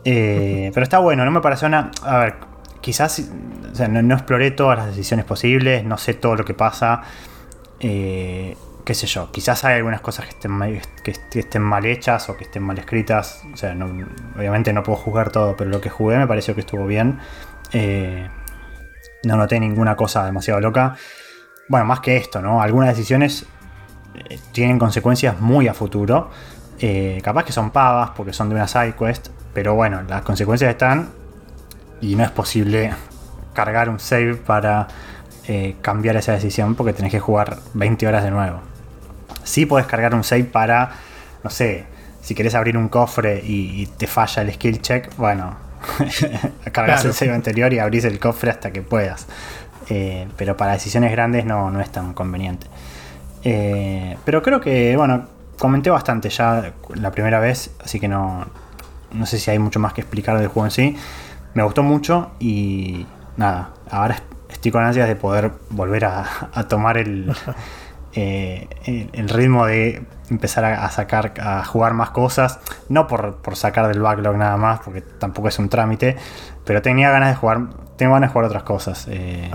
[0.04, 1.90] Eh, pero está bueno, no me pareció una...
[2.02, 2.34] A ver,
[2.82, 3.22] quizás
[3.72, 7.02] o sea, no, exploré todas las decisiones posibles, no sé todo lo que pasa,
[7.78, 8.54] eh,
[8.90, 12.36] qué sé yo, quizás hay algunas cosas que estén, mal, que, estén mal hechas o
[12.36, 13.44] que estén mal escritas.
[13.54, 13.72] O sea,
[14.36, 17.20] obviamente no puedo juzgar todo, pero lo que jugué me pareció que estuvo bien.
[17.72, 18.28] Eh,
[19.22, 20.96] no noté ninguna cosa demasiado loca.
[21.68, 22.60] Bueno, más que esto, ¿no?
[22.60, 23.46] Algunas decisiones
[24.28, 26.28] eh, tienen consecuencias muy a futuro.
[26.80, 30.68] Eh, capaz que son pavas porque son de una side quest, pero bueno, las consecuencias
[30.68, 31.10] están
[32.00, 32.92] y no es posible
[33.54, 34.88] cargar un save para
[35.80, 38.69] cambiar esa decisión porque tenés que jugar 20 horas de nuevo.
[39.44, 40.92] Sí puedes cargar un save para,
[41.42, 41.84] no sé,
[42.22, 45.56] si querés abrir un cofre y, te falla el skill check, bueno,
[46.72, 49.26] cargas el save anterior y abrís el cofre hasta que puedas.
[49.88, 52.66] Eh, pero para decisiones grandes no, no es tan conveniente.
[53.42, 55.26] Eh, pero creo que, bueno,
[55.58, 58.46] comenté bastante ya la primera vez, así que no,
[59.12, 60.96] no sé si hay mucho más que explicar del juego en sí.
[61.54, 64.16] Me gustó mucho y nada, ahora
[64.48, 67.34] estoy con ansias de poder volver a tomar el,
[68.14, 68.66] Eh,
[69.12, 74.36] el ritmo de empezar a, sacar, a jugar más cosas, no por, sacar del backlog
[74.36, 76.16] nada más, porque tampoco es un trámite,
[76.64, 77.60] pero tenía ganas de jugar,
[77.96, 79.06] tengo ganas de jugar otras cosas.
[79.10, 79.50] Eh,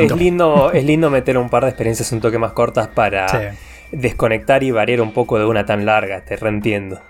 [0.00, 3.54] es lindo, es lindo meter un par de experiencias un toque más cortas para
[3.92, 7.00] desconectar y variar un poco de una tan larga, te reentiendo.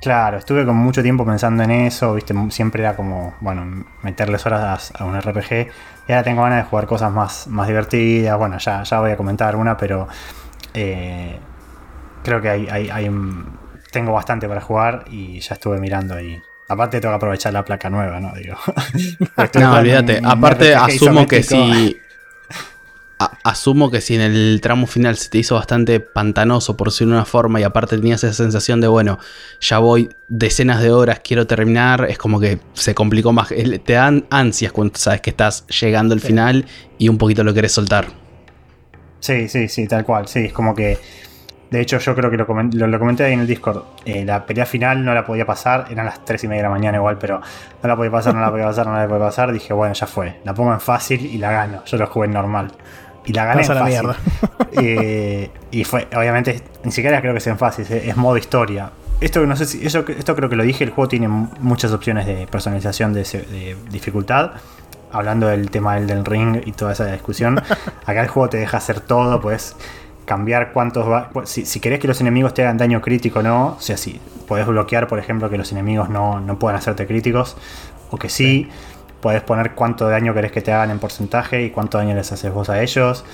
[0.00, 4.92] Claro, estuve con mucho tiempo pensando en eso, viste, siempre era como, bueno, meterles horas
[4.94, 5.68] a, un RPG.
[6.06, 8.36] Y ahora tengo ganas de jugar cosas más, más divertidas.
[8.36, 10.06] Bueno, ya, ya voy a comentar una, pero
[10.74, 11.38] eh,
[12.24, 13.10] creo que hay, hay,
[13.92, 16.42] tengo bastante para jugar y ya estuve mirando ahí.
[16.68, 18.32] Aparte tengo que aprovechar la placa nueva, ¿no?
[18.34, 18.56] Digo.
[19.60, 20.20] no, olvídate.
[20.24, 21.96] Aparte asumo que si...
[23.44, 27.18] asumo que si en el tramo final se te hizo bastante pantanoso por decirlo de
[27.18, 29.18] una forma y aparte tenías esa sensación de, bueno,
[29.60, 33.48] ya voy decenas de horas, quiero terminar, es como que se complicó más.
[33.48, 36.64] Te dan ansias cuando sabes que estás llegando al final
[36.98, 38.23] y un poquito lo querés soltar.
[39.24, 40.28] Sí, sí, sí, tal cual.
[40.28, 40.98] Sí, es como que.
[41.70, 42.46] De hecho, yo creo que lo,
[42.98, 43.82] comenté ahí en el Discord.
[44.04, 45.86] Eh, la pelea final no la podía pasar.
[45.90, 47.40] Eran las 3 y media de la mañana igual, pero
[47.82, 49.50] no la podía pasar, no la podía pasar, no la podía pasar.
[49.50, 50.40] Dije, bueno, ya fue.
[50.44, 51.82] La pongo en fácil y la gano.
[51.86, 52.72] Yo lo jugué en normal.
[53.24, 53.82] Y la gané en fácil.
[53.82, 54.16] La mierda.
[54.76, 57.86] Eh, y fue, obviamente, ni siquiera creo que sea en fácil.
[57.90, 58.90] Es, modo historia.
[59.20, 59.86] Esto no sé si.
[59.86, 60.84] Eso, esto creo que lo dije.
[60.84, 64.52] El juego tiene muchas opciones de personalización de, de dificultad
[65.14, 67.58] hablando del tema del, del ring y toda esa discusión,
[68.06, 69.76] acá el juego te deja hacer todo, puedes
[70.24, 73.42] cambiar cuántos va, pues, si, si, querés que los enemigos te hagan daño crítico o
[73.42, 77.06] no, o sea, si puedes bloquear, por ejemplo, que los enemigos no, no puedan hacerte
[77.06, 77.56] críticos,
[78.10, 78.68] o que sí,
[79.20, 82.52] puedes poner cuánto daño querés que te hagan en porcentaje y cuánto daño les haces
[82.52, 83.24] vos a ellos.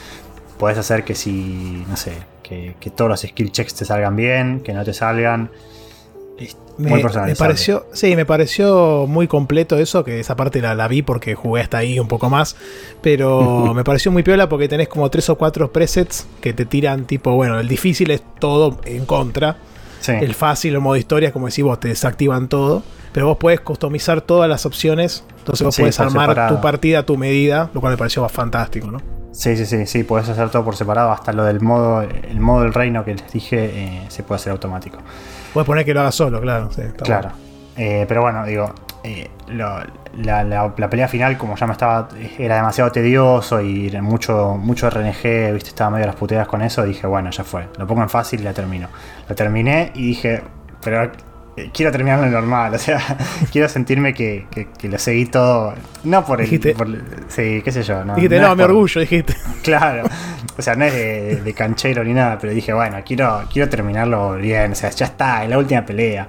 [0.58, 2.12] Puedes hacer que si, no sé,
[2.42, 5.50] que, que todos los skill checks te salgan bien, que no te salgan
[6.78, 11.34] me, pareció, sí, me pareció muy completo eso, que esa parte la, la, vi porque
[11.34, 12.56] jugué hasta ahí un poco más,
[13.02, 17.04] pero me pareció muy piola porque tenés como tres o cuatro presets que te tiran
[17.04, 19.58] tipo, bueno, el difícil es todo en contra,
[20.08, 24.22] el fácil, el modo historia, como decís vos, te desactivan todo, pero vos puedes customizar
[24.22, 27.98] todas las opciones, entonces vos puedes armar tu partida a tu medida, lo cual me
[27.98, 29.00] pareció fantástico, ¿no?
[29.32, 32.62] Sí, sí, sí, sí, puedes hacer todo por separado, hasta lo del modo, el modo
[32.62, 34.98] del reino que les dije eh, se puede hacer automático.
[35.52, 36.70] Puedes poner que lo haga solo, claro.
[37.02, 37.30] claro.
[37.76, 42.08] Eh, pero bueno, digo, eh, la, pelea final, como ya me estaba,
[42.38, 46.84] era demasiado tedioso y mucho, mucho RNG, viste, estaba medio a las puteadas con eso,
[46.84, 48.88] dije, bueno, ya fue, lo pongo en fácil y la termino.
[49.28, 50.42] La terminé y dije,
[50.82, 51.10] pero
[51.72, 53.00] quiero terminarlo normal, o sea,
[53.52, 54.46] quiero sentirme que,
[54.82, 56.48] lo seguí todo, no por el...
[57.28, 58.04] sí, qué sé yo.
[58.04, 59.34] No, dijiste, no, mi orgullo, dijiste.
[59.62, 60.04] Claro,
[60.56, 64.72] o sea, no es de, canchero ni nada, pero dije, bueno, quiero, quiero terminarlo bien,
[64.72, 66.26] o sea, ya está, en la última pelea.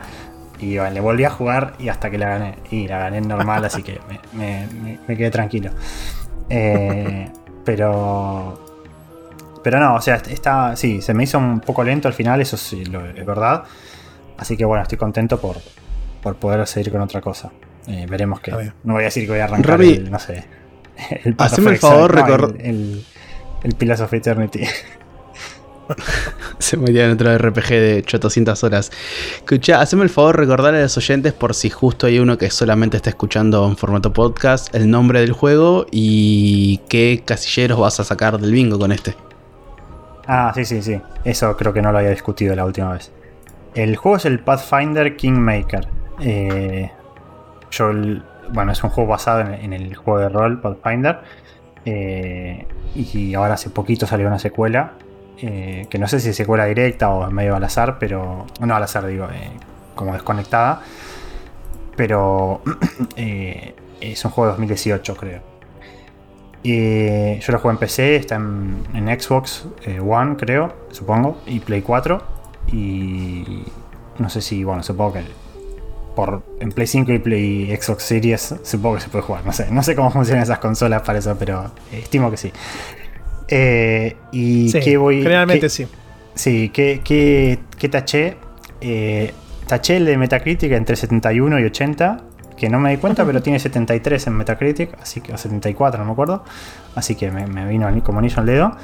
[0.59, 2.55] Y bueno, le volví a jugar y hasta que la gané.
[2.69, 3.99] Y la gané normal, así que
[4.33, 5.71] me, quedé tranquilo.
[6.49, 7.29] Eh,
[7.65, 8.67] pero...
[9.63, 12.57] Pero no, o sea, está, sí, se me hizo un poco lento al final, eso
[12.57, 12.83] sí,
[13.15, 13.63] es verdad.
[14.41, 15.57] Así que bueno, estoy contento por,
[16.23, 17.51] por poder seguir con otra cosa.
[17.87, 18.51] Eh, veremos que.
[18.83, 20.43] No voy a decir que voy a arrancar el, no sé.
[21.23, 22.59] El Haceme el favor, recordar.
[22.59, 23.05] El,
[23.63, 24.61] el, Pillars of Eternity.
[26.57, 28.91] Se metía en otro RPG de 800 horas.
[29.35, 32.97] Escucha, haceme el favor recordar a los oyentes por si justo hay uno que solamente
[32.97, 38.39] está escuchando en formato podcast el nombre del juego y qué casilleros vas a sacar
[38.39, 39.15] del bingo con este.
[40.27, 41.01] Ah, sí, sí, sí.
[41.25, 43.11] Eso creo que no lo había discutido la última vez.
[43.73, 45.87] El juego es el Pathfinder Kingmaker.
[46.19, 46.91] Eh,
[47.71, 47.91] yo,
[48.49, 51.19] bueno, es un juego basado en, el juego de rol Pathfinder.
[51.85, 54.93] Eh, y ahora hace poquito salió una secuela.
[55.37, 58.45] Eh, que no sé si es secuela directa o medio al azar, pero.
[58.59, 59.27] No al azar, digo,
[59.95, 60.81] como desconectada.
[61.95, 62.61] Pero
[63.15, 65.41] es un juego de 2018, creo.
[66.63, 69.65] yo lo juego en PC, está en, en Xbox
[70.05, 72.40] One, creo, supongo, y Play 4
[72.71, 73.63] y
[74.19, 75.23] no sé si, bueno, supongo que
[76.15, 79.45] por, en Play 5 y Play Xbox Series supongo que se puede jugar.
[79.45, 82.51] No sé, no sé cómo funcionan esas consolas para eso, pero estimo que sí.
[83.47, 85.21] Eh, y qué voy.
[85.21, 85.87] Generalmente sí.
[86.35, 88.37] Sí, ¿qué, qué, qué taché?
[88.79, 89.33] Eh,
[89.67, 92.23] taché el de Metacritic entre 71 y 80,
[92.55, 96.05] que no me di cuenta, pero tiene 73 en Metacritic, así que, o 74, no
[96.05, 96.45] me acuerdo.
[96.95, 98.77] Así que me, me vino como anillo al dedo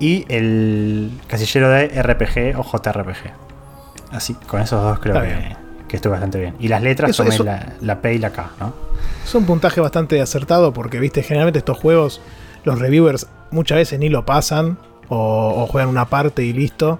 [0.00, 3.32] y el casillero de RPG o JRPG.
[4.10, 6.56] Así, con esos dos creo que, que, estuvo bastante bien.
[6.58, 7.28] Y las letras son
[7.80, 8.72] la, P y la K, ¿no?
[9.24, 12.20] Es un puntaje bastante acertado porque, viste, generalmente estos juegos,
[12.64, 16.98] los reviewers muchas veces ni lo pasan o, juegan una parte y listo.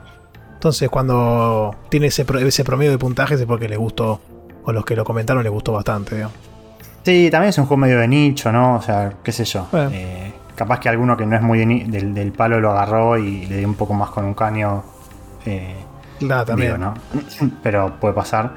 [0.52, 4.20] Entonces, cuando tiene ese, ese promedio de puntajes es porque le gustó,
[4.62, 6.36] o los que lo comentaron les gustó bastante, digamos.
[7.02, 8.76] Sí, también es un juego medio de nicho, ¿no?
[8.76, 9.66] O sea, qué sé yo.
[9.72, 13.66] Eh, Capaz que alguno que no es muy del, palo lo agarró y le dio
[13.66, 14.84] un poco más con un caño.
[15.46, 15.74] Eh,
[16.44, 16.78] también.
[16.78, 16.92] ¿no?
[17.62, 18.52] Pero puede pasar.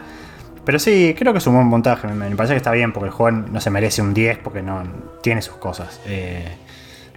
[0.66, 2.10] Pero sí, creo que es un buen montaje.
[2.10, 4.84] Me, parece que está bien porque el juego no se merece un 10 porque no
[5.22, 6.02] tiene sus cosas.
[6.06, 6.46] Eh,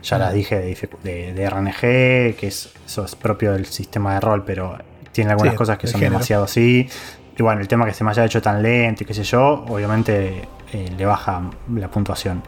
[0.04, 4.78] ya las dije de, RNG, que es, eso es propio del sistema de rol, pero
[5.10, 6.88] tiene algunas cosas que son demasiado así.
[7.36, 9.64] Y bueno, el tema que se me haya hecho tan lento y qué sé yo,
[9.68, 11.42] obviamente eh, le baja
[11.74, 12.44] la puntuación.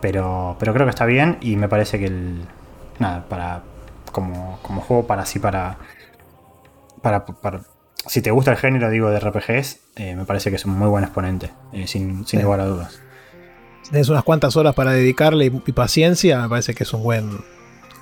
[0.00, 2.42] Pero, pero creo que está bien y me parece que el.
[2.98, 3.62] Nada, para.
[4.12, 5.76] Como, como juego para así, para,
[7.02, 7.24] para,
[8.06, 10.88] Si te gusta el género, digo, de RPGs, eh, me parece que es un muy
[10.88, 13.00] buen exponente, eh, sin, sin lugar a dudas.
[13.82, 17.38] Si tienes unas cuantas horas para dedicarle y, paciencia, me parece que es un buen.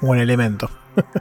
[0.00, 0.70] buen elemento.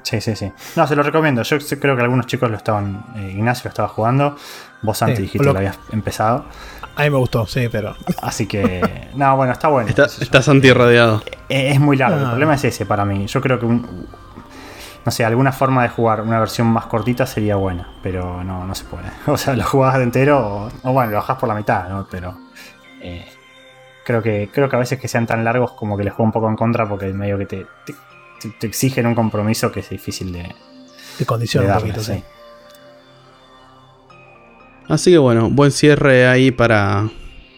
[0.04, 0.52] Sí, sí, sí.
[0.78, 1.42] No, se lo recomiendo.
[1.44, 3.06] Yo creo que algunos chicos lo estaban.
[3.18, 4.38] eh, Ignacio lo estaba jugando.
[4.86, 6.46] Vos antes Sí, dijiste lo- que lo habías empezado.
[6.96, 7.96] A mí me gustó, sí, pero.
[8.22, 9.10] Así que.
[9.16, 9.90] No, bueno, está bueno.
[9.90, 10.24] Está, qué sé yo.
[10.24, 11.22] está Santi rodeado.
[11.50, 12.18] Eh, Es muy largo.
[12.18, 12.30] El Ah.
[12.30, 13.28] problema es ese para mí.
[13.28, 14.08] Yo creo que un-
[15.06, 18.74] no sé, alguna forma de jugar una versión más cortita sería buena, pero no, no
[18.76, 19.06] se puede.
[19.28, 22.08] O sea, lo jugás de entero o, o bueno, lo bajás por la mitad, ¿no?
[22.10, 22.36] Pero
[23.02, 23.26] eh,
[24.06, 26.32] creo que creo que a veces que sean tan largos como que les juego un
[26.32, 27.94] poco en contra porque medio que te, te,
[28.42, 30.56] te- te exigen un compromiso que es difícil de, De
[31.20, 32.24] de condición un poquito, sí.
[34.88, 34.94] Sí.
[34.94, 37.10] Así que bueno, buen cierre ahí para.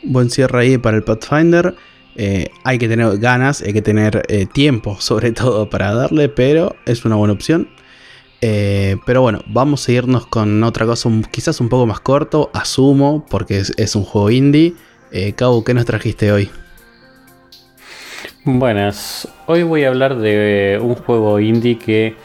[0.03, 1.75] Buen cierre ahí para el Pathfinder.
[2.19, 6.75] Eh, hay que tener ganas, hay que tener eh, tiempo sobre todo para darle, pero
[6.85, 7.69] es una buena opción.
[8.41, 13.25] Eh, pero bueno, vamos a irnos con otra cosa quizás un poco más corto, asumo,
[13.29, 14.73] porque es, es un juego indie.
[15.35, 16.49] Cabo, ¿qué nos trajiste hoy?
[18.43, 22.15] Buenas, hoy voy a hablar de un juego indie que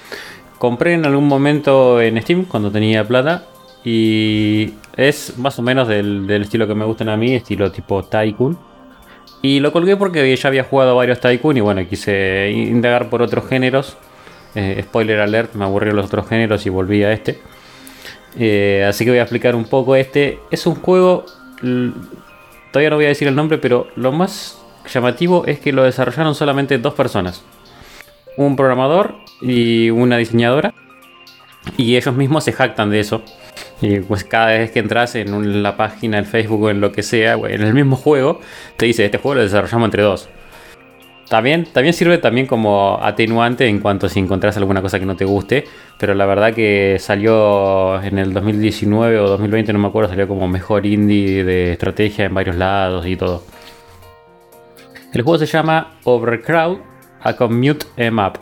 [0.59, 3.45] compré en algún momento en Steam cuando tenía plata
[3.85, 8.03] y es más o menos del, del estilo que me gustan a mí, estilo tipo
[8.03, 8.59] Tycoon.
[9.41, 13.49] Y lo colgué porque ya había jugado varios Tycoon y bueno, quise indagar por otros
[13.49, 13.97] géneros.
[14.55, 17.41] Eh, spoiler alert, me aburrieron los otros géneros y volví a este.
[18.39, 20.39] Eh, así que voy a explicar un poco este.
[20.51, 21.25] Es un juego,
[22.71, 24.63] todavía no voy a decir el nombre, pero lo más
[24.93, 27.43] llamativo es que lo desarrollaron solamente dos personas.
[28.37, 30.75] Un programador y una diseñadora.
[31.77, 33.23] Y ellos mismos se jactan de eso.
[33.83, 37.03] Y pues cada vez que entras en la página, el Facebook o en lo que
[37.03, 38.41] sea, en el mismo juego,
[38.77, 40.29] te dice, este juego lo desarrollamos entre dos.
[41.29, 45.25] También, también sirve también como atenuante en cuanto si encontrás alguna cosa que no te
[45.25, 45.65] guste.
[45.99, 50.47] Pero la verdad que salió en el 2019 o 2020, no me acuerdo, salió como
[50.47, 53.43] mejor indie de estrategia en varios lados y todo.
[55.13, 56.79] El juego se llama Overcrowd,
[57.21, 58.39] a Commute Up,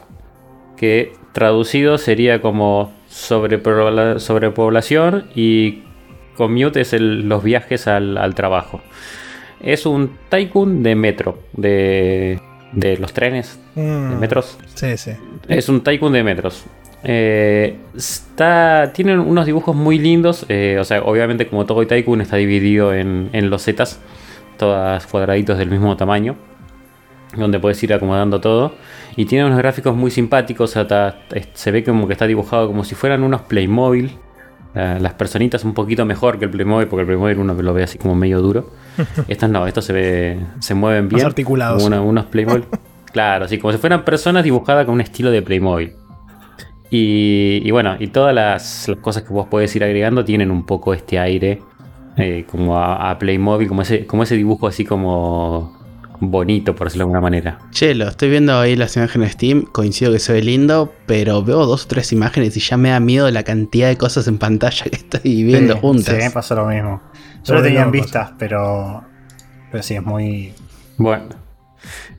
[0.77, 5.83] que traducido sería como sobrepobla- sobrepoblación y
[6.37, 8.81] commute es el- los viajes al, al trabajo.
[9.61, 12.41] Es un tycoon de metro, de,
[12.73, 14.59] de los trenes, de Mm, metros.
[14.75, 15.13] Sí, sí.
[15.49, 16.65] Es un tycoon de metros.
[17.03, 20.47] Eh, está, tienen unos dibujos muy lindos.
[20.49, 24.01] eh, o sea, obviamente, como todo tycoon, está dividido en, en los zetas,
[24.59, 26.37] todas cuadraditos del mismo tamaño,
[27.37, 28.75] donde puedes ir acomodando todo.
[29.17, 30.71] Y tiene unos gráficos muy simpáticos.
[31.55, 34.13] se ve como que está dibujado como si fueran unos Playmobil.
[34.75, 37.83] La- las personitas un poquito mejor que el Playmobil, porque el Playmobil uno lo ve
[37.83, 38.71] así como medio duro.
[39.29, 41.27] Estos no, estos se ve, se mueven Más bien.
[41.27, 41.83] articulados.
[41.83, 42.65] Como una- unos Playmobil.
[43.13, 45.95] Claro, así como si fueran personas dibujadas con un estilo de Playmobil.
[46.91, 50.65] Y, y bueno, y todas las, las cosas que vos podés ir agregando tienen un
[50.65, 51.61] poco este aire
[52.17, 55.77] eh, como a, a Playmobil, como ese, como ese dibujo así como
[56.21, 57.59] bonito, por decirlo de alguna manera.
[57.71, 61.43] Che, lo estoy viendo ahí las imágenes de Steam, coincido que se ve lindo, pero
[61.43, 64.39] veo dos o tres imágenes y ya me da miedo la cantidad de cosas en
[64.39, 66.17] pantalla que estoy viendo Sí, juntas.
[66.17, 67.01] Sí, me pasó lo mismo.
[67.45, 69.05] Yo lo tenía en vistas, pero.
[69.71, 70.53] Pero sí, es muy.
[70.99, 71.27] Bueno,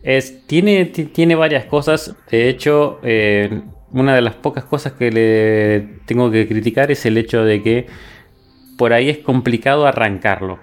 [0.04, 2.16] es, tiene, ti- tiene varias cosas.
[2.32, 7.18] De hecho, eh, una de las pocas cosas que le tengo que criticar es el
[7.18, 7.88] hecho de que
[8.78, 10.60] por ahí es complicado arrancarlo.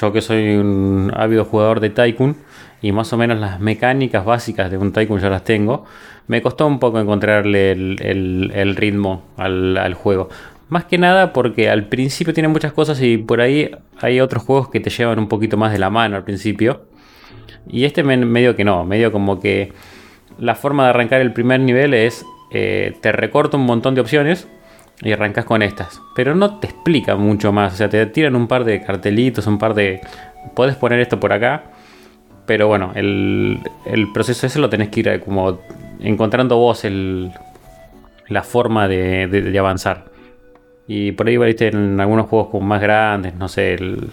[0.00, 2.36] Yo que soy un ávido jugador de Tycoon
[2.84, 5.86] y más o menos las mecánicas básicas de un Tycoon ya las tengo,
[6.26, 10.28] me costó un poco encontrarle el, ritmo al, juego.
[10.68, 13.70] Más que nada porque al principio tiene muchas cosas y por ahí
[14.02, 16.82] hay otros juegos que te llevan un poquito más de la mano al principio.
[17.66, 19.72] Y este me- medio que no, medio como que
[20.38, 24.46] la forma de arrancar el primer nivel es eh, te recorta un montón de opciones
[25.00, 26.02] y arrancas con estas.
[26.14, 29.56] Pero no te explica mucho más, o sea, te tiran un par de cartelitos, un
[29.56, 30.02] par de...
[30.54, 31.70] Puedes poner esto por acá,
[32.46, 35.58] pero bueno, el, el proceso ese lo tenés que ir eh, como
[36.00, 37.30] encontrando vos el,
[38.28, 40.04] la forma de, de- de avanzar.
[40.86, 44.10] Y por ahí, viste, en algunos juegos como más grandes, no sé, el,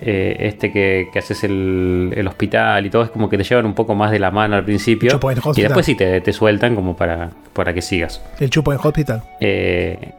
[0.00, 3.66] eh, este que, que haces el, el hospital y todo, es como que te llevan
[3.66, 5.10] un poco más de la mano al principio.
[5.58, 8.22] Y después sí te, te sueltan como para, para que sigas.
[8.38, 9.22] El chupo en Hospital.
[9.40, 10.12] Eh,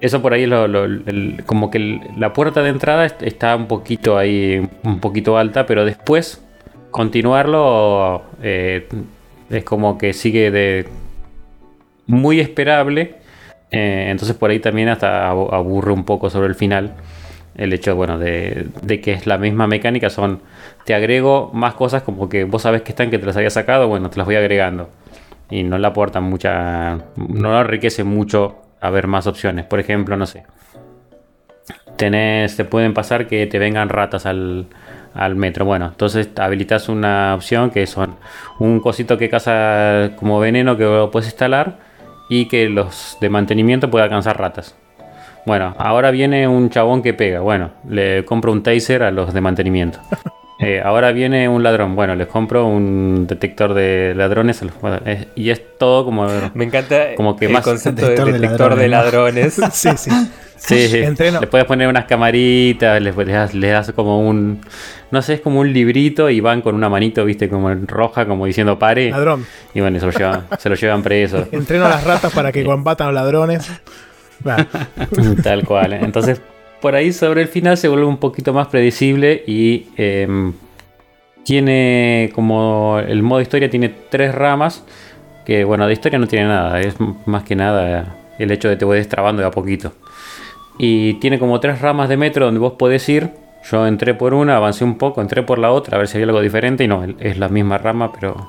[0.00, 3.54] eso por ahí es lo- lo- el- como que la puerta de entrada est- está
[3.54, 6.42] un poquito ahí, un poquito alta, pero después
[6.90, 8.88] continuarlo eh,
[9.50, 10.86] es como que sigue de
[12.06, 13.16] muy esperable.
[13.70, 16.94] eh, entonces por ahí también hasta abu- aburre un poco sobre el final.
[17.54, 20.40] El hecho, bueno, de, de que es la misma mecánica, son,
[20.84, 23.88] te agrego más cosas como que vos sabés que están, que te las había sacado,
[23.88, 24.90] bueno, te las voy agregando.
[25.50, 29.64] Y no le aportan mucha, no le enriquece mucho a ver más opciones.
[29.66, 30.44] Por ejemplo, no sé.
[31.96, 34.66] tenés, te pueden pasar que te vengan ratas al,
[35.14, 35.64] al metro.
[35.64, 38.16] Bueno, entonces habilitas una opción que son
[38.58, 41.78] un cosito que caza como veneno que lo puedes instalar
[42.28, 44.74] y que los de mantenimiento pueda alcanzar ratas.
[45.46, 47.40] Bueno, ahora viene un chabón que pega.
[47.40, 49.98] Bueno, le compro un taser a los de mantenimiento.
[50.60, 51.94] Eh, ahora viene un ladrón.
[51.94, 54.60] Bueno, les compro un detector de ladrones.
[54.80, 56.26] bueno, es- y es todo como.
[56.54, 59.54] Me encanta Como que el más concepto de detector de detector de ladrones.
[59.72, 60.10] sí, sí.
[60.56, 60.98] Sí, sí.
[60.98, 61.38] Entreno.
[61.38, 64.60] Le puedes poner unas camaritas, les, les das, les das como un.
[65.10, 68.26] No sé, es como un librito y van con una manito, viste, como en roja,
[68.26, 69.10] como diciendo pare.
[69.10, 69.46] Ladrón.
[69.74, 71.46] Y bueno, y se lo llevan, se lo llevan preso.
[71.50, 73.70] Entreno a las ratas para que combatan a los ladrones.
[75.42, 75.94] Tal cual.
[75.94, 76.00] ¿eh?
[76.02, 76.40] Entonces,
[76.80, 80.52] por ahí sobre el final se vuelve un poquito más predecible y em,
[81.44, 84.84] tiene como el modo historia tiene tres ramas
[85.48, 88.80] que bueno, de historia no tiene nada, es más que nada el hecho de que
[88.80, 89.94] te voy destrabando de a poquito.
[90.78, 93.30] Y tiene como tres ramas de metro donde vos podés ir.
[93.64, 96.26] Yo entré por una, avancé un poco, entré por la otra a ver si había
[96.26, 98.48] algo diferente y no, es la misma rama pero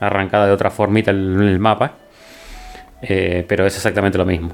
[0.00, 1.92] arrancada de otra formita en el mapa.
[3.02, 4.52] Eh, pero es exactamente lo mismo.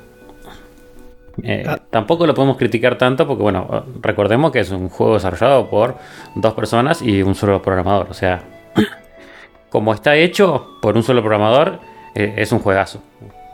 [1.43, 1.79] Eh, Ah.
[1.91, 5.97] Tampoco lo podemos criticar tanto porque, bueno, recordemos que es un juego desarrollado por
[6.35, 8.09] dos personas y un solo programador.
[8.11, 8.43] O sea,
[9.71, 11.81] como está hecho por un solo programador,
[12.15, 13.03] eh, es un juegazo.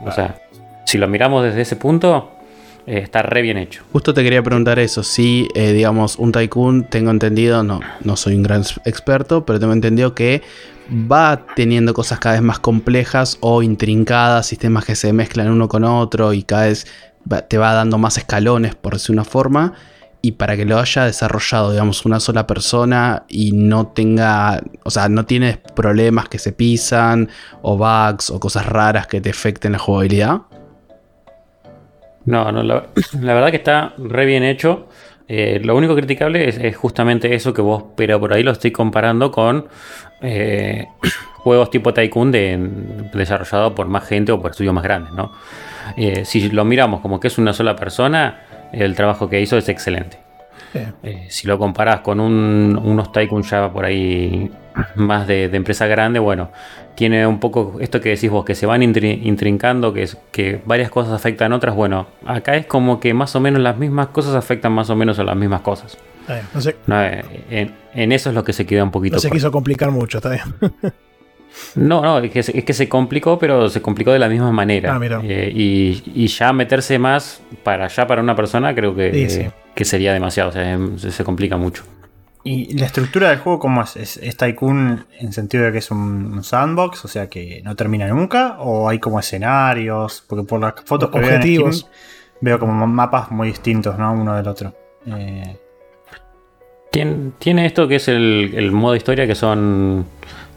[0.01, 0.35] O sea,
[0.85, 2.31] si lo miramos desde ese punto,
[2.89, 3.83] eh, está re bien hecho.
[3.93, 5.03] Justo te quería preguntar eso.
[5.03, 9.73] Si, eh, digamos, un Tycoon, tengo entendido, no, no soy un gran experto, pero tengo
[9.73, 10.41] entendido que
[10.89, 15.83] va teniendo cosas cada vez más complejas o intrincadas, sistemas que se mezclan uno con
[15.83, 16.87] otro y cada vez
[17.47, 19.73] te va dando más escalones, por decir una forma.
[20.21, 25.09] Y para que lo haya desarrollado, digamos, una sola persona y no tenga, o sea,
[25.09, 27.29] no tienes problemas que se pisan
[27.61, 30.41] o bugs o cosas raras que te afecten la jugabilidad.
[32.25, 32.83] No, no, la,
[33.21, 34.87] verdad que está re bien hecho.
[35.27, 38.71] Eh, lo único criticable es, es justamente eso que vos, pero por ahí lo estoy
[38.71, 39.67] comparando con
[40.21, 40.87] eh,
[41.37, 42.57] juegos tipo Tycoon de,
[43.13, 45.31] desarrollado por más gente o por estudios más grandes, ¿no?
[45.97, 48.41] Eh, si lo miramos como que es una sola persona,
[48.71, 50.28] el trabajo que hizo es excelente.
[50.73, 50.79] Sí.
[51.03, 54.51] Eh, si lo comparas con un- unos Tycoon ya por ahí
[54.95, 56.51] más de, de empresa grande, bueno,
[56.95, 61.13] tiene un poco esto que decís vos, que se van intri- intrincando, que, varias cosas
[61.13, 61.75] afectan a otras.
[61.75, 65.17] Bueno, acá es como que más o menos las mismas cosas afectan más o menos
[65.19, 65.97] a las mismas cosas.
[66.21, 66.45] Está bien.
[66.53, 69.15] No, se, No, eh, en, en eso es lo que se queda un poquito.
[69.15, 70.43] no se quiso complicar mucho, está bien.
[71.75, 74.51] No, no, es que, se- es que se complicó, pero se complicó de la misma
[74.51, 74.93] manera.
[74.95, 75.19] Ah, mira.
[75.23, 79.47] Eh, y, y ya meterse más para allá para una persona, creo que, Sí, sí.
[79.79, 80.49] Que sería demasiado.
[80.49, 81.83] O sea, em, se, se complica mucho.
[82.43, 83.95] ¿Y la estructura del juego cómo es?
[83.95, 87.05] ¿Es, es Tycoon en sentido de que es un, sandbox?
[87.05, 88.57] O sea, que no termina nunca.
[88.59, 90.21] ¿O hay como escenarios?
[90.27, 91.77] Porque por las fotos que veo en Objetivos.
[91.77, 91.91] Steam,
[92.41, 94.11] veo como mapas muy distintos, ¿no?
[94.11, 94.73] Uno del otro.
[95.07, 95.55] Eh,
[96.91, 100.05] Tien- Tiene, esto que es el, el modo historia, que son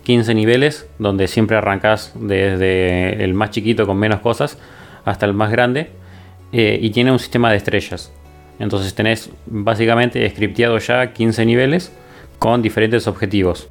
[0.03, 4.59] 15 niveles, donde siempre arrancas desde el más chiquito con menos cosas
[5.05, 5.91] hasta el más grande.
[6.53, 8.13] eh, y tiene un sistema de estrellas.
[8.59, 11.93] Entonces tenés básicamente scripteado ya 15 niveles
[12.39, 13.69] con diferentes objetivos.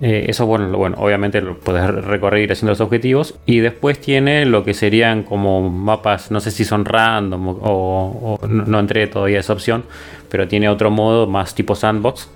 [0.00, 3.34] Eh, eso, bueno, bueno, obviamente lo podés recorrer ir haciendo los objetivos.
[3.46, 8.78] Y después tiene lo que serían como mapas, no sé si son random o, no,
[8.78, 9.84] entré todavía esa opción,
[10.30, 12.28] pero tiene otro modo más tipo sandbox,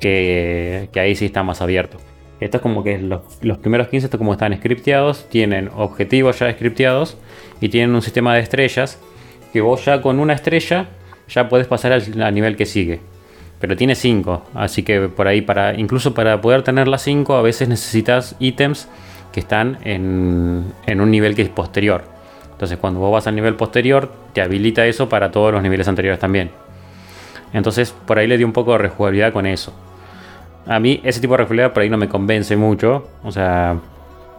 [0.00, 1.98] que, ahí sí está más abierto.
[2.40, 6.52] Esto es como que los, los primeros 15, esto como están scripteados, tienen objetivos ya
[6.52, 7.16] scripteados
[7.60, 9.00] y tienen un sistema de estrellas
[9.52, 10.86] que vos ya con una estrella
[11.28, 13.00] ya puedes pasar al, nivel que sigue.
[13.60, 17.42] Pero tiene 5, así que por ahí para incluso para poder tener las 5 a
[17.42, 18.88] veces necesitas ítems
[19.32, 22.04] que están en, en un nivel que es posterior.
[22.52, 26.20] Entonces cuando vos vas al nivel posterior te habilita eso para todos los niveles anteriores
[26.20, 26.50] también.
[27.52, 29.72] Entonces por ahí le di un poco de rejugabilidad con eso.
[30.66, 33.08] A mí ese tipo de rejugabilidad por ahí no me convence mucho.
[33.24, 33.76] O sea,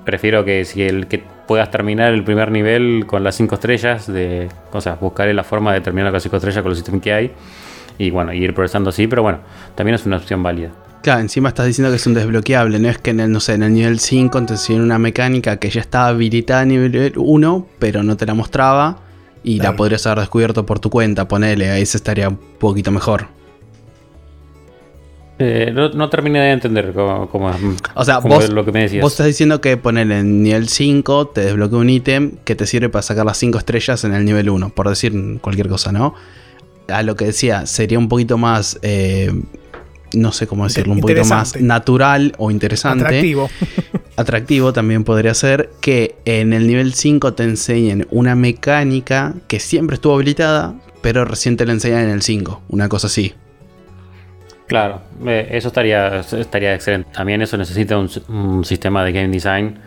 [0.09, 4.49] prefiero que si el que puedas terminar el primer nivel con las 5 estrellas, de,
[4.71, 7.13] o sea, buscaré la forma de terminar con las 5 estrellas con los ítems que
[7.13, 7.31] hay.
[7.99, 9.37] Y bueno, ir progresando así, pero bueno,
[9.75, 10.71] también es una opción válida.
[11.03, 13.53] Claro, encima estás diciendo que es un desbloqueable, no es que en el, no sé,
[13.53, 17.67] en el nivel 5 te enseñan una mecánica que ya estaba habilitada a nivel 1,
[17.77, 18.97] pero no te la mostraba
[19.43, 23.38] y la podrías haber descubierto por tu cuenta, ponele, ahí se estaría un poquito mejor.
[25.41, 27.49] Eh, no, no terminé de entender cómo, cómo-
[27.95, 29.01] O sea, cómo vos, lo que me decías.
[29.01, 32.89] vos estás diciendo que ponele en nivel 5 te desbloquea un ítem que te sirve
[32.89, 36.13] para sacar las 5 estrellas en el nivel 1, por decir cualquier cosa, ¿no?
[36.89, 39.31] A lo que decía, sería un poquito más, eh,
[40.13, 43.05] no sé cómo decirlo, un poquito más natural o interesante.
[43.05, 43.49] Atractivo.
[44.17, 49.93] atractivo también podría ser que en el nivel 5 te enseñen una mecánica que siempre
[49.95, 53.33] estuvo habilitada, pero recién te lo enseñan en el 5, una cosa así.
[54.69, 57.09] Claro, eh, eso estaría, estaría excelente.
[57.11, 59.79] También eso necesita un, un sistema de game design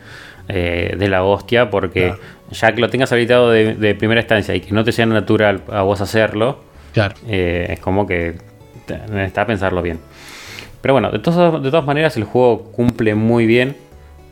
[0.48, 2.18] eh, de la hostia, porque Claro.
[2.50, 5.62] ya que lo tengas habilitado de, de primera instancia y que no te sea natural
[5.70, 6.58] a vos hacerlo,
[6.92, 7.14] Claro.
[7.28, 8.34] eh, es como que
[9.10, 10.00] necesitas pensarlo bien.
[10.82, 13.76] Pero bueno, de, todas- de todas maneras el juego cumple muy bien.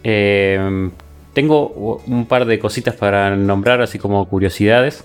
[0.03, 0.91] Eh,
[1.33, 5.05] tengo un par de cositas para nombrar, así como curiosidades.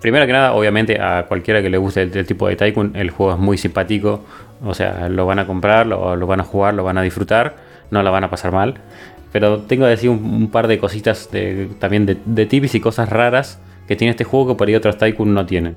[0.00, 3.32] Primero que nada, obviamente a cualquiera que le guste el, tipo de Tycoon, el juego
[3.32, 4.24] es muy simpático.
[4.64, 7.56] O sea, lo van a comprar, lo, lo van a jugar, lo van a disfrutar,
[7.90, 8.74] no la van a pasar mal.
[9.32, 11.28] Pero tengo que decir un, par de cositas
[11.78, 14.98] también de, de tips y cosas raras que tiene este juego que por ahí otros
[14.98, 15.76] Tycoon no tienen.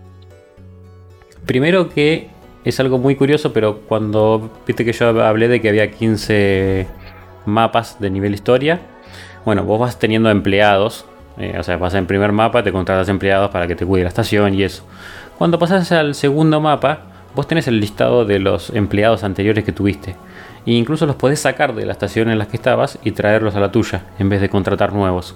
[1.46, 2.30] Primero que
[2.64, 6.88] es algo muy curioso, pero cuando viste que yo hablé de que había 15
[7.46, 8.82] mapas de nivel historia,
[9.46, 11.06] bueno, vos vas teniendo empleados,
[11.38, 14.10] eh, o sea, vas en primer mapa, te contratas empleados para que te cuide la
[14.10, 14.84] estación y eso.
[15.38, 17.02] Cuando pasas al segundo mapa,
[17.36, 20.16] vos tenés el listado de los empleados anteriores que tuviste.
[20.66, 23.60] E incluso los podés sacar de la estación en la que estabas y traerlos a
[23.60, 25.36] la tuya, en vez de contratar nuevos.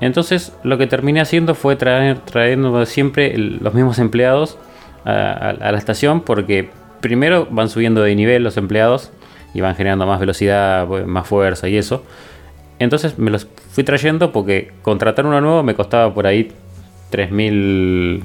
[0.00, 4.58] Entonces lo que terminé haciendo fue traer, trayendo siempre los mismos empleados
[5.04, 6.70] a, la estación porque
[7.00, 9.12] primero van subiendo de nivel los empleados
[9.54, 12.04] y van generando más velocidad, más fuerza y eso.
[12.80, 16.52] Entonces me los fui trayendo porque contratar uno nuevo me costaba por ahí
[17.10, 18.22] 3.000...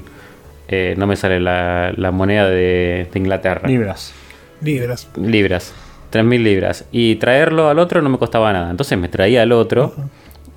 [0.68, 4.12] eh, no me sale la, la moneda de, de Inglaterra Libras.
[4.60, 5.08] Libras.
[5.16, 5.72] libras.
[6.12, 6.84] 3.000 libras.
[6.90, 8.70] Y traerlo al otro no me costaba nada.
[8.70, 9.94] Entonces me traía al otro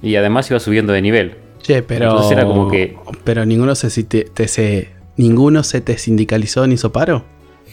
[0.01, 1.35] y además iba subiendo de nivel.
[1.61, 2.05] Che, pero.
[2.05, 4.89] Entonces era como que- Pero ninguno se, si te, te- se.
[5.17, 7.23] Ninguno se te sindicalizó ni hizo paro.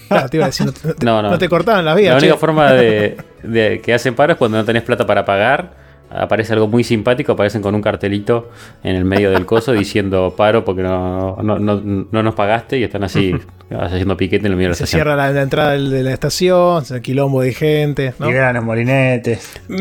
[0.08, 1.30] Claro, te iba a decir, no, te- No, no.
[1.30, 2.12] no te cortaban las vías.
[2.14, 5.87] La única forma de, de que hacen paro es cuando no tenés plata para pagar.
[6.10, 8.50] Aparece algo muy simpático, aparecen con un cartelito
[8.82, 12.84] en el medio del coso diciendo paro porque no, no, no, no nos pagaste y
[12.84, 13.34] están así
[13.70, 14.98] haciendo piquete en el medio de la Se estación.
[15.02, 18.14] cierra la, la entrada de la estación, se quilombo de gente.
[18.18, 18.26] ¿no?
[18.26, 19.60] Liberan los molinetes.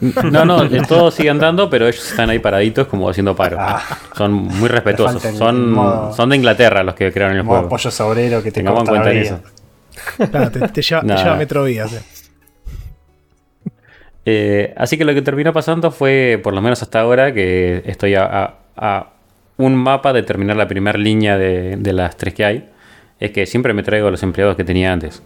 [0.00, 3.56] No, no, todos siguen andando, pero ellos están ahí paraditos como haciendo paro.
[3.58, 3.82] Ah.
[4.16, 5.20] Son muy respetuosos.
[5.36, 7.68] Son, modo- son de Inglaterra los que crearon el Como juego.
[7.68, 9.40] pollo sobrero que te Tengamos en cuenta eso.
[10.30, 12.00] Claro, te, te lleva, te eh.
[14.30, 18.14] Eh, así que lo que terminó pasando fue, por lo menos hasta ahora, que estoy
[18.14, 19.06] a, a- a
[19.56, 22.68] un mapa de terminar la primera línea de, de las tres que hay.
[23.18, 25.22] Es que siempre me traigo los empleados que tenía antes.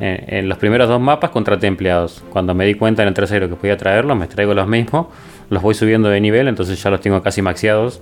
[0.00, 2.22] Eh, en los primeros dos mapas contraté empleados.
[2.30, 5.08] Cuando me di cuenta en el tercero que podía traerlos, me traigo los mismos.
[5.50, 8.00] Los voy subiendo de nivel, entonces ya los tengo casi maxiados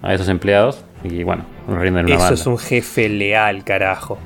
[0.00, 0.84] a esos empleados.
[1.04, 2.34] Y bueno, nos rinden una Eso banda.
[2.40, 4.18] es un jefe leal, carajo.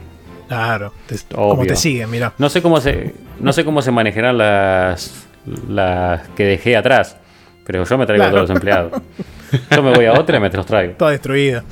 [0.49, 1.49] Claro, te- Obvio.
[1.51, 2.33] como te siguen, mira.
[2.39, 5.26] No sé cómo se, no sé cómo se manejarán las,
[5.69, 7.17] las que dejé atrás,
[7.65, 8.93] pero yo me traigo a todos los empleados.
[9.71, 10.95] Yo me voy a otra y me los traigo.
[10.95, 11.65] Toda destruida.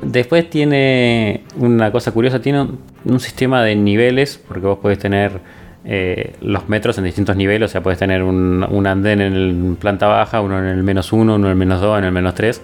[0.00, 5.40] Después tiene una cosa curiosa, tiene un, un sistema de niveles, porque vos podés tener
[5.84, 9.76] eh, los metros en distintos niveles, o sea, podés tener un, un andén en el
[9.80, 12.34] planta baja, uno en el menos uno, uno en el menos dos, en el menos
[12.34, 12.62] tres.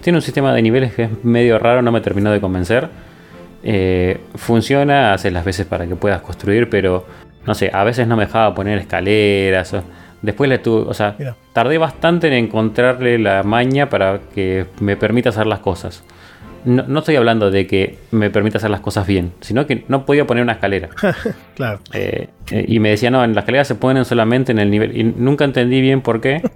[0.00, 2.88] Tiene un sistema de niveles que es medio raro, no me terminó de convencer.
[3.62, 7.06] Eh, funciona, hace las veces para que puedas construir, pero
[7.46, 9.72] no sé, a veces no me dejaba poner escaleras.
[9.74, 9.82] o-
[10.22, 11.34] Después le tuve, o sea, Mira.
[11.52, 16.04] tardé bastante en encontrarle la maña para que me permita hacer las cosas.
[16.64, 20.06] No, no estoy hablando de que me permita hacer las cosas bien, sino que no
[20.06, 20.90] podía poner una escalera.
[21.56, 21.80] Claro.
[21.92, 24.96] Eh, eh, y me decía, no, en las escaleras se ponen solamente en el nivel.
[24.96, 26.40] Y nunca entendí bien por qué.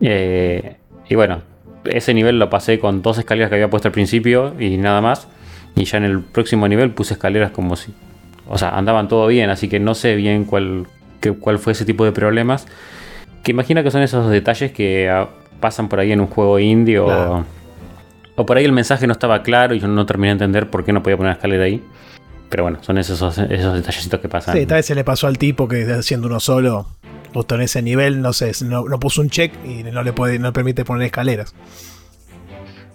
[0.00, 0.76] Eh,
[1.08, 1.42] y bueno,
[1.84, 5.26] ese nivel lo pasé con dos escaleras que había puesto al principio y nada más.
[5.74, 7.92] Y ya en el próximo nivel puse escaleras como si.
[8.48, 10.86] O sea, andaban todo bien, así que no sé bien cuál,
[11.20, 12.66] qué- cuál fue ese tipo de problemas.
[13.42, 15.28] Que imagino que son esos detalles que ah,
[15.60, 17.06] pasan por ahí en un juego indie o.
[17.06, 17.44] Claro.
[18.36, 20.84] O por ahí el mensaje no estaba claro y yo no terminé de entender por
[20.84, 21.82] qué no podía poner una escalera ahí.
[22.48, 24.56] Pero bueno, son esos, esos detallecitos que pasan.
[24.56, 26.86] Sí, tal vez se le pasó al tipo que haciendo uno solo,
[27.34, 30.38] justo en ese nivel, no sé, no, no puso un check y no le puede,
[30.38, 31.52] no le permite poner escaleras.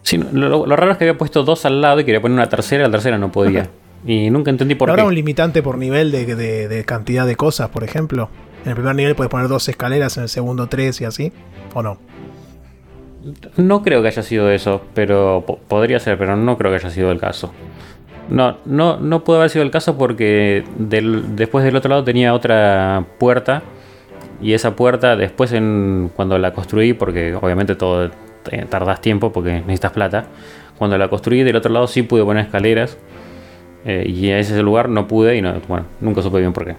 [0.01, 2.35] Sí, lo, lo- lo raro es que había puesto dos al lado y quería poner
[2.37, 3.69] una tercera, la tercera no podía.
[4.05, 5.01] Y nunca entendí por ¿No qué.
[5.01, 8.29] habrá un limitante por nivel de, de- de cantidad de cosas, por ejemplo?
[8.63, 11.31] En el primer nivel puedes poner dos escaleras, en el segundo tres y así.
[11.73, 11.97] ¿O no?
[13.55, 16.89] No creo que haya sido eso, pero po- podría ser, pero no creo que haya
[16.89, 17.53] sido el caso.
[18.29, 22.33] No, no, no pudo haber sido el caso porque del- después del otro lado tenía
[22.33, 23.63] otra puerta.
[24.41, 28.09] Y esa puerta después en, cuando la construí, porque obviamente todo
[28.51, 30.25] eh, tardas tiempo porque necesitas plata.
[30.77, 32.97] Cuando la construí del otro lado sí pude poner escaleras.
[33.85, 36.75] Eh, y en ese lugar no pude y no, bueno, nunca supe bien por qué.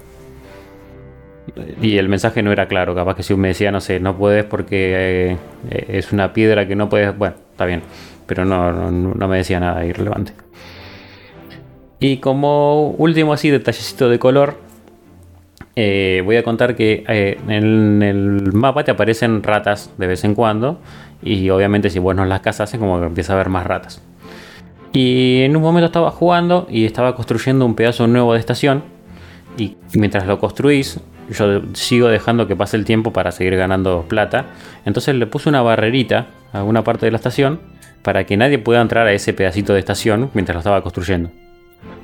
[1.83, 4.45] Y el mensaje no era claro, capaz que si me decía, no sé, no puedes
[4.45, 5.37] porque
[5.71, 7.83] eh, es una piedra que no puedes, bueno, está bien.
[8.27, 10.33] pero no, no, me decía nada irrelevante.
[12.01, 14.57] Y como último así detallecito de color,
[15.77, 20.81] eh, voy a contar que en el mapa te aparecen ratas de vez en cuando.
[21.23, 24.03] Y obviamente si vos no las cazas es como que empieza a haber más ratas.
[24.95, 28.85] Y en un momento estaba jugando y estaba construyendo un pedazo nuevo de estación.
[29.59, 34.47] Y mientras lo construís, yo sigo dejando que pase el tiempo para seguir ganando plata.
[34.85, 37.61] Entonces le puse una barrerita a una parte de la estación
[38.03, 41.31] para que nadie pueda entrar a ese pedacito de estación mientras lo estaba construyendo.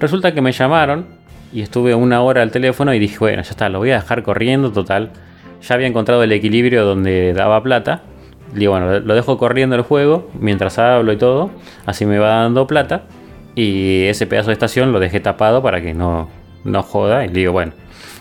[0.01, 1.07] Resulta que me llamaron
[1.53, 4.25] y estuve una hora al teléfono y dije, bueno, ya está, lo voy a dejar
[4.25, 5.13] corriendo, total.
[5.63, 8.03] Ya había encontrado el equilibrio donde daba plata.
[8.55, 11.51] Digo, bueno, lo dejo corriendo el juego mientras hablo y todo.
[11.87, 13.05] Así me va dando plata.
[13.55, 16.29] Y ese pedazo de estación lo dejé tapado para que no,
[16.65, 17.25] no joda.
[17.25, 17.73] Y digo, bueno,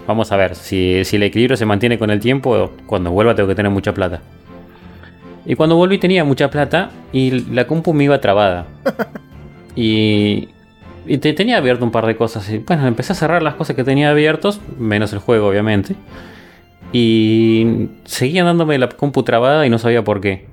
[0.07, 2.71] vamos a ver si, si el equilibrio se mantiene con el tiempo.
[2.85, 4.21] Cuando vuelva tengo que tener mucha plata.
[5.45, 8.65] Y cuando volví tenía mucha plata y la compu me iba trabada.
[9.75, 10.49] Y
[11.09, 12.47] y te, tenía abierto un par de cosas.
[12.51, 15.95] Y bueno, empecé a cerrar las cosas que tenía abiertos, menos el juego, obviamente.
[16.91, 20.47] Y seguían dándome la compu trabada y no sabía por qué.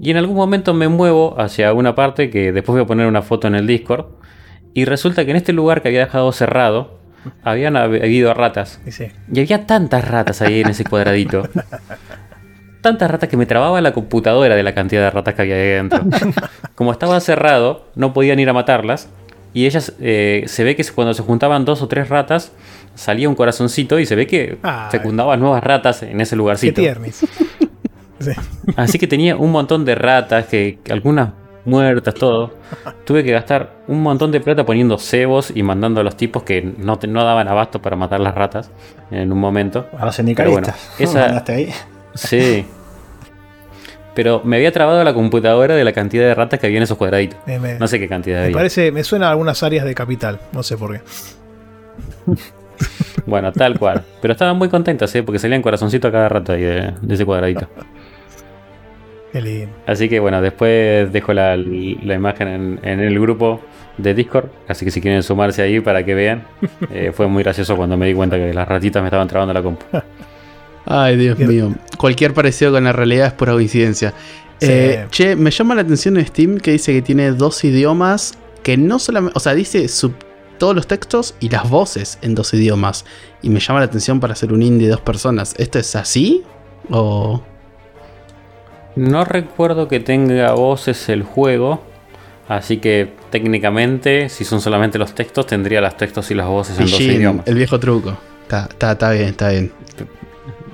[0.00, 3.22] Y en algún momento me muevo hacia una parte que después voy a poner una
[3.22, 4.06] foto en el Discord.
[4.72, 6.98] Y resulta que en este lugar que había dejado cerrado,
[7.42, 8.80] habían habido ratas.
[9.32, 11.48] Y había tantas ratas ahí en ese cuadradito.
[12.80, 15.68] tantas ratas que me trababa la computadora de la cantidad de ratas que había ahí
[15.68, 16.04] dentro.
[16.74, 19.08] Como estaba cerrado, no podían ir a matarlas.
[19.54, 22.52] Y ellas eh, se ve que cuando se juntaban dos o tres ratas,
[22.94, 24.58] salía un corazoncito y se ve que
[24.90, 26.80] fecundaban nuevas ratas en ese lugarcito.
[26.80, 26.94] Qué
[28.76, 31.30] Así que tenía un montón de ratas, que, algunas
[31.64, 32.54] muertas, todo.
[33.04, 36.62] Tuve que gastar un montón de plata poniendo cebos y mandando a los tipos que
[36.62, 38.70] no, no daban abasto para matar las ratas
[39.10, 39.86] en un momento.
[39.98, 40.94] A los sindicalistas.
[40.98, 41.70] esa, ahí?
[42.14, 42.64] Sí.
[44.14, 46.96] pero me había trabado la computadora de la cantidad de ratas que había en esos
[46.96, 47.38] cuadraditos.
[47.78, 50.78] no sé qué cantidad me Parece, me suena a algunas áreas de capital, no sé
[50.78, 51.02] por qué.
[53.26, 54.04] bueno, tal cual.
[54.20, 55.22] Pero estaban muy contentas, ¿eh?
[55.22, 57.68] porque salían corazoncitos a cada rato ahí de, ese cuadradito.
[59.32, 59.72] Qué lindo.
[59.86, 63.60] Así que bueno, después dejo la, imagen en, el grupo
[63.98, 64.48] de Discord.
[64.68, 66.44] Así que si quieren sumarse ahí para que vean.
[66.90, 69.62] Eh, fue muy gracioso cuando me di cuenta que las ratitas me estaban trabando la
[69.62, 69.84] compu.
[70.86, 71.74] Ay, Dios mío.
[71.96, 74.12] Cualquier parecido con la realidad es pura coincidencia.
[74.60, 78.76] Eh, che, me llama la atención en Steam que dice que tiene dos idiomas que
[78.76, 79.36] no solamente.
[79.36, 79.88] O sea, dice
[80.64, 83.04] todos los textos y las voces en dos idiomas.
[83.42, 85.54] Y me llama la atención para hacer un indie de dos personas.
[85.58, 86.42] ¿Esto es así?
[86.88, 87.42] ¿O.?
[88.96, 91.82] No recuerdo que tenga voces el juego.
[92.48, 96.86] Así que técnicamente, si son solamente los textos, tendría los textos y las voces en
[96.86, 97.46] dos idiomas.
[97.46, 98.16] El viejo truco.
[98.48, 99.70] está bien, está bien.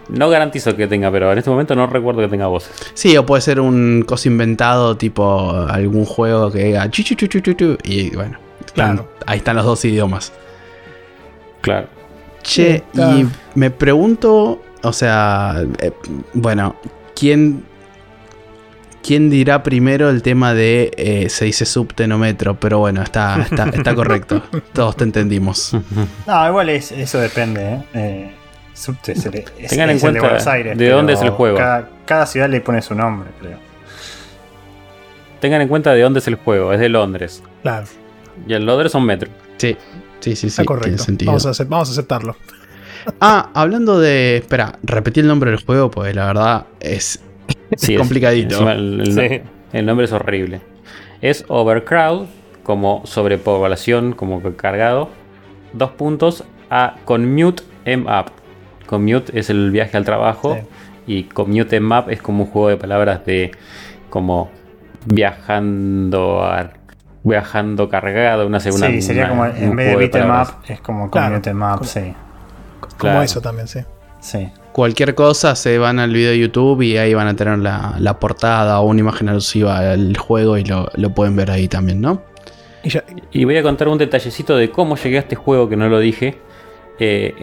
[0.09, 2.70] No garantizo que tenga, pero en este momento no recuerdo que tenga voces.
[2.95, 7.76] Sí, o puede ser un coso inventado, tipo algún juego que diga chu, chu, chu,
[7.82, 8.38] y bueno,
[8.74, 9.08] claro.
[9.26, 10.32] ahí están los dos idiomas.
[11.60, 11.88] Claro.
[12.42, 15.92] Che, y me pregunto, o sea, eh,
[16.32, 16.74] bueno,
[17.14, 17.64] ¿quién,
[19.02, 22.58] ¿quién dirá primero el tema de eh, se dice subtenómetro?
[22.58, 24.42] Pero bueno, está, está, está correcto.
[24.72, 25.76] Todos te entendimos.
[26.26, 27.84] No, igual eso depende, ¿eh?
[27.94, 28.34] eh
[29.68, 31.58] Tengan en cuenta de, dónde es el juego.
[32.06, 33.58] Cada, ciudad le pone su nombre, creo.
[35.40, 37.42] Tengan en cuenta de dónde es el juego, es de Londres.
[37.62, 37.86] Claro.
[38.47, 39.30] Y el Londres son metro.
[39.57, 39.76] Sí,
[40.20, 41.05] sí, sí, Está correcto.
[41.24, 42.36] Vamos a, vamos a aceptarlo.
[43.18, 44.36] Ah, hablando de.
[44.36, 47.22] Espera, repetí el nombre del juego, pues la verdad es,
[47.97, 48.70] complicadito.
[48.70, 50.61] el, el, nombre es horrible.
[51.22, 52.26] Es Overcrowd,
[52.62, 55.09] como sobrepoblación, como cargado.
[55.72, 58.32] Dos puntos a Commute M Up.
[58.86, 60.59] Commute es el viaje al trabajo
[61.07, 63.53] y Commute Map es como un juego de palabras de
[64.11, 64.51] como
[65.07, 66.45] viajando
[67.22, 68.88] viajando cargado, una segunda.
[68.88, 72.14] Sí, sería como en vez de bitmap es como Map, sí.
[72.98, 73.80] Como eso también, sí.
[74.20, 74.50] Sí.
[74.72, 78.80] Cualquier cosa se van al video de YouTube y ahí van a tener la, portada
[78.80, 82.22] o una imagen alusiva al juego y lo, pueden ver ahí también, ¿no?
[83.32, 85.98] y, voy a contar un detallecito de cómo llegué a este juego que no lo
[85.98, 86.38] dije.
[86.98, 87.34] Eh,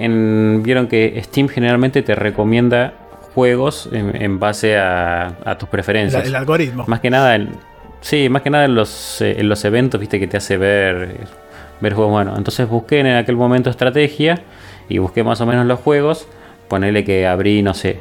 [0.64, 2.94] vieron que Steam generalmente te recomienda
[3.34, 6.26] juegos en, base a, tus preferencias.
[6.26, 6.86] El, algoritmo.
[6.88, 7.50] Más que nada, en,
[8.02, 11.18] sí, más que nada en los, eh, en los eventos, viste, que te hace ver,
[11.82, 12.12] ver juegos.
[12.12, 14.42] Bueno, entonces busqué en aquel momento estrategia
[14.90, 16.28] y busqué más o menos los juegos.
[16.68, 18.00] Ponele que abrí, no sé,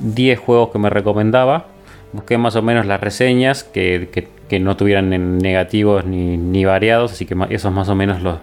[0.00, 1.66] 10 juegos que me recomendaba.
[2.12, 7.26] Busqué más o menos las reseñas que, que, no tuvieran negativos ni, ni variados, así
[7.26, 8.38] que esos más o menos los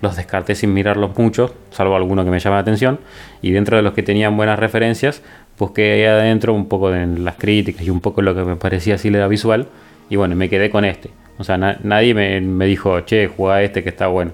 [0.00, 3.00] los descarté sin mirarlos mucho, salvo alguno que me llama la atención.
[3.42, 5.22] Y dentro de los que tenían buenas referencias,
[5.58, 8.96] busqué ahí adentro un poco de las críticas y un poco lo que me parecía
[8.96, 9.68] así la visual.
[10.10, 11.10] Y bueno, me quedé con este.
[11.38, 14.32] O sea, na- nadie me, me dijo, che, juega este que está bueno.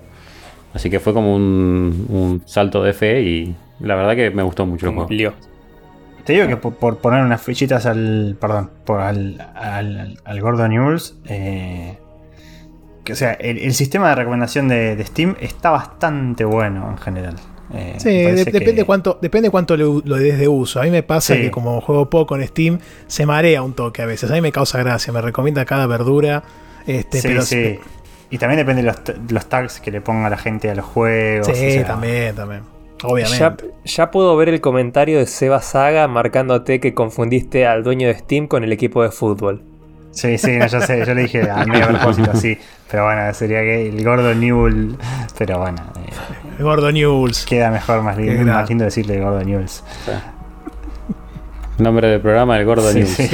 [0.74, 4.64] Así que fue como un, un salto de fe y la verdad que me gustó
[4.66, 5.08] mucho el juego.
[5.08, 5.34] Cumplió.
[6.24, 8.36] Te digo que por, por poner unas fichitas al.
[8.40, 11.18] Perdón, por al, al, al- al Gordon News.
[11.26, 11.98] eh,
[13.04, 16.98] que, o sea, el, el sistema de recomendación de, de Steam está bastante bueno en
[16.98, 17.34] general.
[17.74, 20.80] Eh, Sí, de- que- depende cuánto, depende cuánto lo, lo des de uso.
[20.80, 21.40] A mí me pasa Sí.
[21.42, 24.30] que como juego poco en Steam, se marea un toque a veces.
[24.30, 26.42] A mí me causa gracia, me recomienda cada verdura.
[26.86, 27.78] Este, Sí, pero sí.
[28.30, 28.96] Y también depende de los,
[29.30, 31.46] los tags que le ponga la gente a los juegos.
[31.46, 32.62] Sí, o sea, también, también.
[33.02, 33.70] Ya, Obviamente.
[33.84, 38.46] ya puedo ver el comentario de Seba Saga marcándote que confundiste al dueño de Steam
[38.46, 39.62] con el equipo de fútbol.
[40.12, 42.56] Sí, sí, no, yo sé, yo le dije a medio a propósito, sí.
[42.90, 44.96] Pero bueno, sería que el Gordon Newell.
[45.38, 47.44] Pero bueno, eh, Gordo News.
[47.46, 49.82] queda mejor, más, li- Qué más lindo decirle Gordon Newells.
[51.78, 53.08] Nombre del programa, el Gordo Sí, News.
[53.10, 53.28] sí.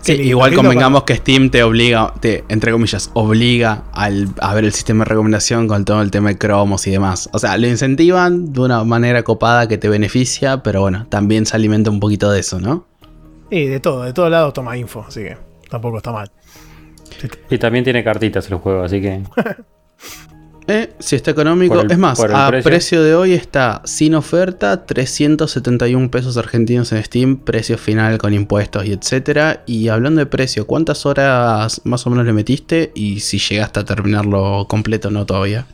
[0.00, 4.52] Sí, lindo, igual lindo convengamos que Steam te obliga, te, entre comillas, obliga al, a
[4.52, 7.30] ver el sistema de recomendación con todo el tema de cromos y demás.
[7.32, 11.56] O sea, lo incentivan de una manera copada que te beneficia, pero bueno, también se
[11.56, 12.84] alimenta un poquito de eso, ¿no?
[13.54, 15.36] Sí, de todo, de todos lados toma info, así que
[15.70, 16.28] tampoco está mal.
[17.50, 19.22] Y también tiene cartitas el juego, así que.
[20.66, 22.70] Eh, si está económico, el- es más, a precio.
[22.70, 23.02] precio.
[23.02, 28.92] de hoy está sin oferta, 371 pesos argentinos en Steam, precio final con impuestos y
[28.94, 29.62] etcétera.
[29.66, 32.92] Y hablando de precio, ¿cuántas horas más o menos le metiste?
[32.94, 35.66] Y si llegaste a terminarlo completo o no todavía.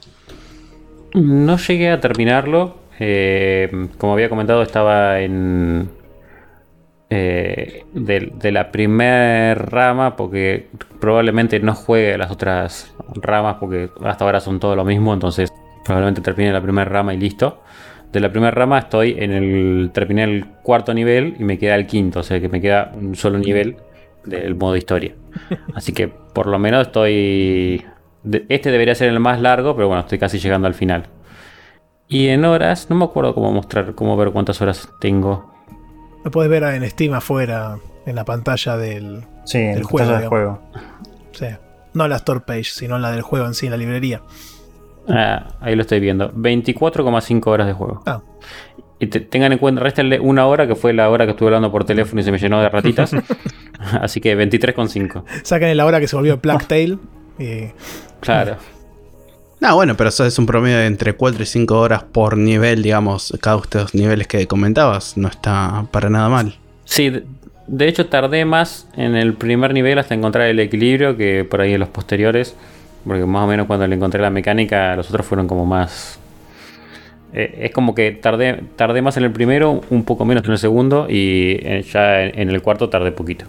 [1.14, 2.76] No llegué a terminarlo.
[2.98, 5.88] eh, como había comentado, estaba en.
[7.10, 10.68] Eh, de, de la primer rama, porque
[11.00, 15.52] probablemente no juegue las otras ramas, porque hasta ahora son todo lo mismo, entonces
[15.84, 17.62] probablemente termine la primera rama y listo.
[18.12, 19.90] De la primera rama estoy en el.
[19.92, 23.14] terminé el cuarto nivel y me queda el quinto, o sea que me queda un
[23.14, 23.76] solo nivel
[24.24, 25.14] del modo historia.
[25.74, 27.84] Así que por lo menos estoy.
[28.48, 31.04] Este debería ser el más largo, pero bueno, estoy casi llegando al final.
[32.08, 35.54] Y en horas, no me acuerdo cómo mostrar, cómo ver cuántas horas tengo.
[36.24, 39.24] Lo puedes ver en Steam afuera, en la pantalla del.
[39.44, 40.62] Sí, en Del el juego, del juego.
[41.32, 41.46] sí,
[41.94, 44.22] no la store page, sino la del juego en sí, en la librería.
[45.08, 46.30] Ah, ahí lo estoy viendo.
[46.32, 48.02] 24,5 horas de juego.
[48.06, 48.20] Ah,
[48.98, 51.72] Y te- tengan en cuenta, réstenle una hora, que fue la hora que estuve hablando
[51.72, 53.12] por teléfono y se me llenó de ratitas.
[54.00, 55.24] Así que 23,5.
[55.42, 56.98] sacan la hora que se volvió Black Tail.
[57.38, 57.70] Y
[58.20, 58.56] Claro.
[59.60, 62.82] No, bueno, pero eso es un promedio de entre 4 y 5 horas por nivel,
[62.82, 65.16] digamos, cada uno de estos niveles que comentabas.
[65.18, 66.54] No está para nada mal.
[66.84, 67.10] Sí,
[67.66, 71.74] de- hecho tardé más en el primer nivel hasta encontrar el equilibrio que por ahí
[71.74, 72.56] en los posteriores.
[73.04, 76.18] Porque más o menos cuando le encontré la mecánica, los otros fueron como más...
[77.32, 80.58] eh, es como que tardé, tardé más en el primero, un poco menos en el
[80.58, 83.44] segundo y eh, ya en el cuarto tardé poquito.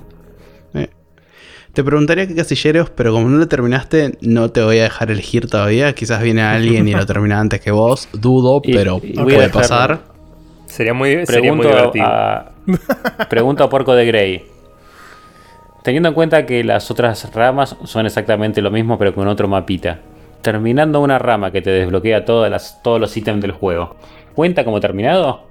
[1.74, 5.48] Te preguntaría qué casilleros, pero como no lo terminaste, no te voy a dejar elegir
[5.50, 5.94] todavía.
[5.94, 8.10] Quizás viene alguien y lo termina antes que vos.
[8.12, 10.00] Dudo, Y- pero y puede dejar- pasar.
[10.66, 12.06] Sería muy, sería muy divertido.
[12.06, 12.52] a,
[13.30, 14.46] pregunto a Porco de Grey.
[15.84, 20.00] Teniendo en cuenta que las otras ramas son exactamente lo mismo, pero con otro mapita.
[20.42, 23.96] Terminando una rama que te desbloquea todas las, todos los ítems del juego.
[24.34, 25.48] ¿Cuenta como terminado?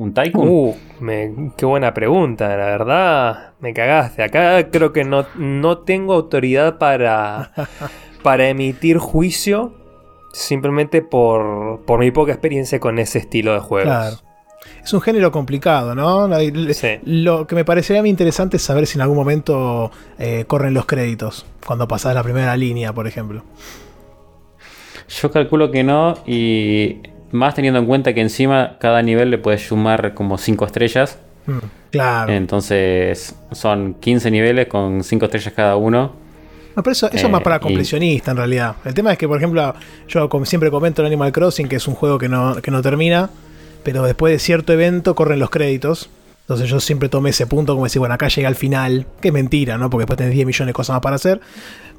[0.00, 0.48] ¿Un Tycoon?
[0.48, 3.52] Uh, me- qué buena pregunta, la verdad.
[3.60, 4.22] Me cagaste.
[4.22, 7.52] Acá creo que no, no tengo autoridad para,
[8.22, 9.74] para emitir juicio
[10.32, 13.92] simplemente por, por mi poca experiencia con ese estilo de juegos.
[13.92, 14.16] Claro.
[14.82, 16.30] Es un género complicado, ¿no?
[16.72, 16.98] Sí.
[17.04, 20.72] Lo que me parecería a mí interesante es saber si en algún momento eh, corren
[20.72, 21.44] los créditos.
[21.66, 23.42] Cuando pasás la primera línea, por ejemplo.
[25.08, 29.66] Yo calculo que no y más teniendo en cuenta que encima cada nivel le puedes
[29.66, 31.18] sumar como 5 estrellas.
[31.46, 31.58] Mm,
[31.90, 32.32] claro.
[32.32, 36.12] Entonces son 15 niveles con 5 estrellas cada uno.
[36.76, 38.76] No, pero eso, eso es más Eh, para y- completionista en realidad.
[38.84, 39.74] El tema es que, por ejemplo,
[40.08, 42.80] yo como siempre comento en Animal Crossing que es un juego que no, que no
[42.82, 43.30] termina,
[43.82, 46.10] pero después de cierto evento corren los créditos.
[46.50, 49.06] Entonces yo siempre tomé ese punto como decir, bueno, acá llega al final.
[49.20, 49.88] Que es mentira, ¿no?
[49.88, 51.40] Porque después tenés 10 millones de cosas más para hacer.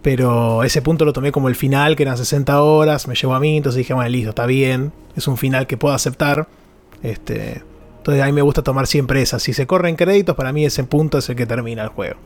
[0.01, 3.39] Pero ese punto lo tomé como el final, que eran 60 horas, me llegó a
[3.39, 4.91] mí, entonces dije, bueno, listo, está bien.
[5.15, 6.49] Es un final que puedo aceptar.
[7.01, 7.63] Este,
[7.99, 9.39] entonces a mí me gusta tomar siempre esa.
[9.39, 12.17] Si se corren créditos, para mí ese punto es el que termina el juego.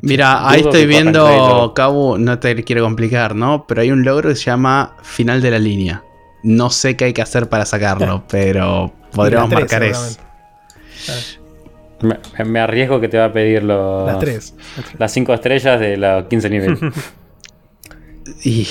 [0.00, 1.74] Mira, ahí estoy viendo.
[1.76, 3.68] Cabu, no te quiero complicar, ¿no?
[3.68, 6.02] Pero hay un logro que se llama final de la línea.
[6.42, 10.25] No sé qué hay que hacer para sacarlo, pero podríamos marcar eso.
[12.02, 14.54] Me, me arriesgo que te va a pedir los, Las tres.
[14.98, 16.78] las 5 estrellas de los 15 niveles.
[18.44, 18.66] Y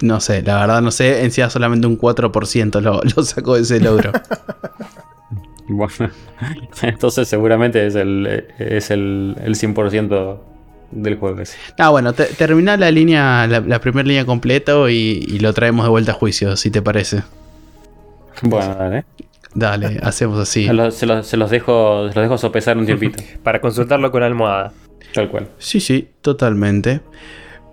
[0.00, 4.12] no sé, la verdad no sé, encima solamente un 4% lo, lo sacó ese logro.
[5.72, 6.10] Bueno,
[6.82, 10.38] entonces seguramente es el, es el, el 100%
[10.90, 11.56] del juego ese.
[11.78, 15.84] Ah, bueno, te- termina la línea, la, la primera línea completa y, y lo traemos
[15.84, 17.22] de vuelta a juicio, si te parece.
[18.42, 19.04] Bueno, dale.
[19.54, 20.66] Dale, hacemos así.
[20.66, 23.22] Se, los, se los- se los dejo, se los dejo sopesar un tiempito.
[23.42, 24.72] Para consultarlo con almohada.
[25.14, 25.48] Tal cual.
[25.58, 27.00] Sí, sí, totalmente.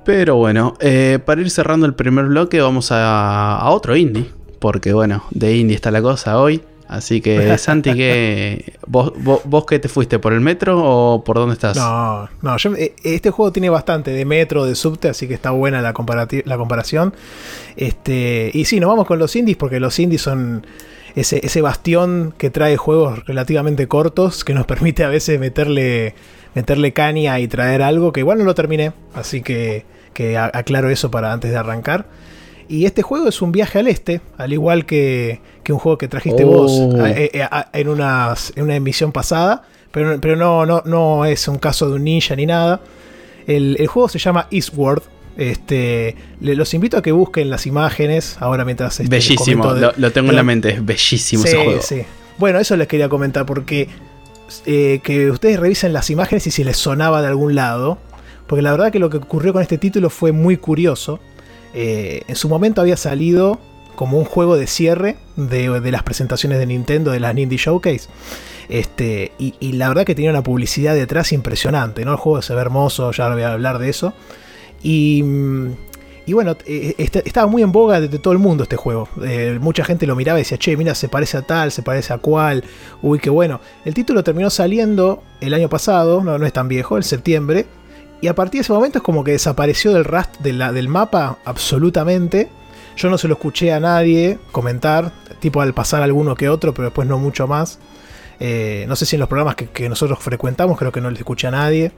[0.06, 4.26] Pero bueno, eh, para ir cerrando el primer bloque vamos a, a otro indie.
[4.60, 6.62] Porque bueno, de indie está la cosa hoy.
[6.88, 10.18] Así que Santi, ¿qué, vos, vos, vos qué te fuiste?
[10.18, 11.76] ¿Por el metro o por dónde estás?
[11.76, 15.52] No, no, yo- eh, este juego tiene bastante de metro, de subte, así que está
[15.52, 17.14] buena la, comparati- la comparación.
[17.76, 20.66] Este, y sí, nos vamos con los indies porque los indies son
[21.20, 26.14] ese, ese bastión que trae juegos relativamente cortos que nos permite a veces meterle,
[26.56, 31.12] meterle caña y traer algo que igual no lo terminé, así que, que aclaro eso
[31.12, 32.06] para antes de arrancar.
[32.70, 36.08] Y este juego es un viaje al este, al igual que, que un juego que
[36.10, 36.48] trajiste Oh.
[36.48, 41.24] vos a- eh, a- en, una, en una emisión pasada, pero, pero no, no, no
[41.26, 42.82] es un caso de un ninja ni nada.
[43.48, 45.02] El, el juego se llama Eastward.
[45.38, 49.94] Este, le- los invito a que busquen las imágenes ahora mientras este, bellísimo, de- lo,
[49.96, 51.82] lo tengo en la mente, es bellísimo Sí, ese juego.
[51.82, 52.02] sí.
[52.40, 53.88] Bueno, eso les quería comentar porque
[54.66, 57.98] eh, que ustedes revisen las imágenes y si les sonaba de algún lado.
[58.48, 61.20] Porque la verdad que lo que ocurrió con este título fue muy curioso.
[61.74, 63.60] Eh, en su momento había salido
[63.96, 68.08] como un juego de cierre de, de las presentaciones de Nintendo, de las Nindy Showcase.
[68.70, 72.12] Este, y, y la verdad que tenía una publicidad detrás impresionante, ¿no?
[72.12, 74.14] El juego se ve hermoso, ya voy a hablar de eso.
[74.84, 75.22] Y,
[76.34, 79.08] bueno, eh, este- estaba muy en boga de, todo el mundo este juego.
[79.24, 82.14] Eh, mucha gente lo miraba y decía, che, mira, se parece a tal, se parece
[82.14, 82.64] a cual.
[83.02, 83.60] Uy, qué bueno.
[83.86, 87.66] El título terminó saliendo el año pasado, no, es tan viejo, el septiembre.
[88.20, 92.50] Y a partir de ese momento es como que desapareció del, rast del mapa absolutamente.
[92.98, 96.86] Yo no se lo escuché a nadie comentar, tipo al pasar alguno que otro, pero
[96.86, 97.78] después no mucho más.
[98.40, 101.20] Eh, no sé si en los programas que, que nosotros frecuentamos, creo que no les
[101.20, 101.92] escuché a nadie.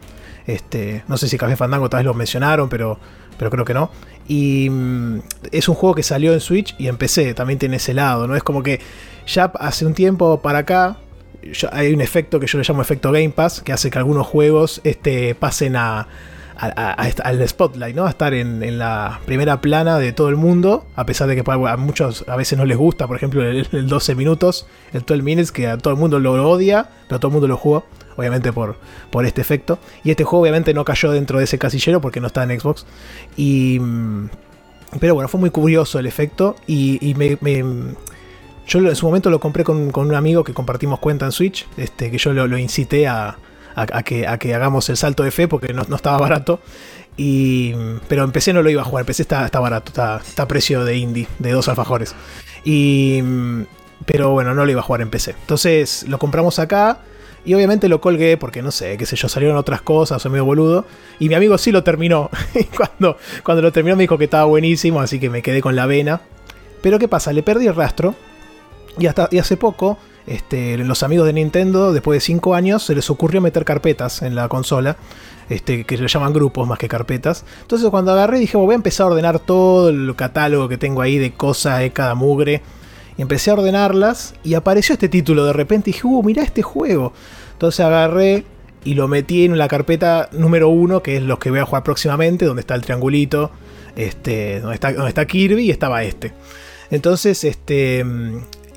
[0.48, 3.00] Este, no sé si Café Fandango tal vez lo mencionaron, pero,
[3.38, 3.92] pero creo que no.
[4.28, 5.20] Y mm,
[5.52, 8.36] es un juego que salió en Switch y en PC, también tiene ese lado, ¿no?
[8.36, 8.80] Es como que
[9.28, 10.98] ya hace un tiempo para acá
[11.72, 14.82] hay un efecto que yo le llamo efecto Game Pass, que hace que algunos juegos
[14.84, 16.08] este, pasen a,
[16.60, 18.06] al spotlight, ¿no?
[18.06, 21.44] A estar en, en la primera plana de todo el mundo, a pesar de que
[21.50, 25.22] a muchos a veces no les gusta, por ejemplo, el, el 12 minutos, el 12
[25.22, 27.86] minutes, que a todo el mundo lo odia, pero todo el mundo lo jugó,
[28.20, 28.78] obviamente por,
[29.10, 29.80] por este efecto.
[30.04, 32.86] Y este juego obviamente no cayó dentro de ese casillero porque no está en Xbox.
[33.36, 33.80] Y...
[33.80, 34.30] mm,
[35.00, 37.38] Pero bueno, fue muy curioso el efecto y, me-
[38.68, 41.68] yo en su momento lo compré con, con un amigo que compartimos cuenta en Switch,
[41.78, 43.38] este, que yo lo, incité a,
[43.76, 46.60] a- que, a que hagamos el salto de fe porque no, estaba barato.
[47.18, 47.74] Y,
[48.08, 50.48] pero en PC no lo iba a jugar, en PC está, barato, está, está a
[50.48, 52.16] precio de indie, de dos alfajores.
[52.64, 53.22] Y,
[54.06, 55.32] pero bueno, no lo iba a jugar en PC.
[55.42, 57.00] Entonces lo compramos acá
[57.46, 60.46] y obviamente lo colgué porque no sé, qué sé yo, salieron otras cosas, soy medio
[60.46, 60.86] boludo.
[61.20, 62.30] Y mi amigo sí lo terminó.
[62.76, 65.86] Cuando, cuando lo terminó me dijo que estaba buenísimo, así que me quedé con la
[65.86, 66.22] vena.
[66.82, 67.34] Pero ¿qué pasa?
[67.34, 68.16] Le perdí el rastro.
[68.98, 72.96] Y, hasta, y hace poco, este, los amigos de Nintendo, después de 5 años, se
[72.96, 74.98] les ocurrió meter carpetas en la consola.
[75.50, 77.44] Este, que le llaman grupos más que carpetas.
[77.62, 81.02] Entonces cuando agarré dije, "Bueno, voy a empezar a ordenar todo el catálogo que tengo
[81.02, 82.62] ahí de cosas de cada mugre.
[83.22, 87.14] Empecé a ordenarlas y apareció este título de repente y dije, uh, mirá este juego.
[87.54, 88.46] Entonces agarré
[88.86, 91.84] y lo metí en la carpeta número uno, que es los que voy a jugar
[91.84, 93.52] próximamente, donde está el triangulito,
[93.96, 96.32] este, donde está, donde está Kirby y estaba este.
[96.92, 98.06] Entonces, este,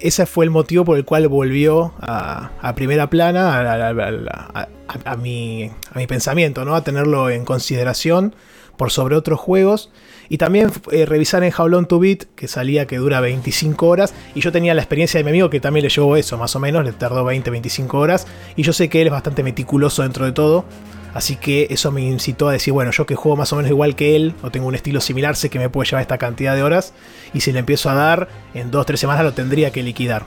[0.01, 4.68] ese fue el motivo por el cual volvió a, primera plana, a-
[5.05, 6.74] a mi, a mi pensamiento, ¿no?
[6.74, 8.34] A tenerlo en consideración
[8.76, 9.90] por sobre otros juegos.
[10.33, 14.14] Y también eh, revisar en Long to Beat, que salía que dura 25 horas.
[14.35, 16.59] Y yo tenía la experiencia de mi amigo que también le llevó eso, más o
[16.59, 18.26] menos, le tardó 20-25 horas.
[18.57, 20.64] Y yo sé que él es bastante meticuloso dentro de todo.
[21.12, 23.95] Así que eso me incitó a decir, bueno, yo que juego más o menos igual
[23.95, 26.62] que él, o tengo un estilo similar, sé que me puede llevar esta cantidad de
[26.62, 26.95] horas.
[27.35, 30.24] Y si le empiezo a dar, en 2-3 semanas lo tendría que liquidar.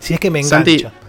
[0.00, 0.90] Si es que me engancha.
[0.90, 1.03] Santi,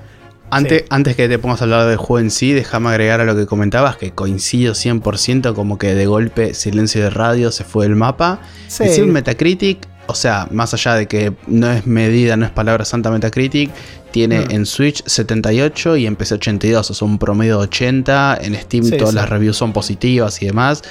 [0.55, 0.87] Antes, Sí.
[0.89, 3.45] antes que te pongas a hablar del juego en sí, déjame agregar a lo que
[3.45, 8.39] comentabas, que coincido 100%, como que de golpe silencio de radio se fue del mapa.
[8.67, 8.87] Sí.
[8.89, 12.85] Si un Metacritic, o sea, más allá de que no es medida, no es palabra
[12.85, 13.71] santa Metacritic,
[14.11, 18.39] tiene en Switch 78 y en PC 82, o sea, un promedio de 80.
[18.41, 20.83] En Steam Sí, todas las reviews son positivas y demás.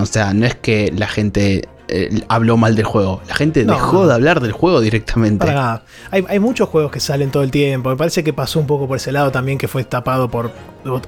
[0.00, 3.74] O sea, no es que la gente eh, habló mal del juego, la gente No,
[3.74, 4.06] dejó no.
[4.08, 5.46] de hablar del juego directamente.
[5.46, 5.82] Para nada.
[6.10, 7.90] Hay, hay muchos juegos que salen todo el tiempo.
[7.90, 10.50] Me parece que pasó un poco por ese lado también, que fue tapado por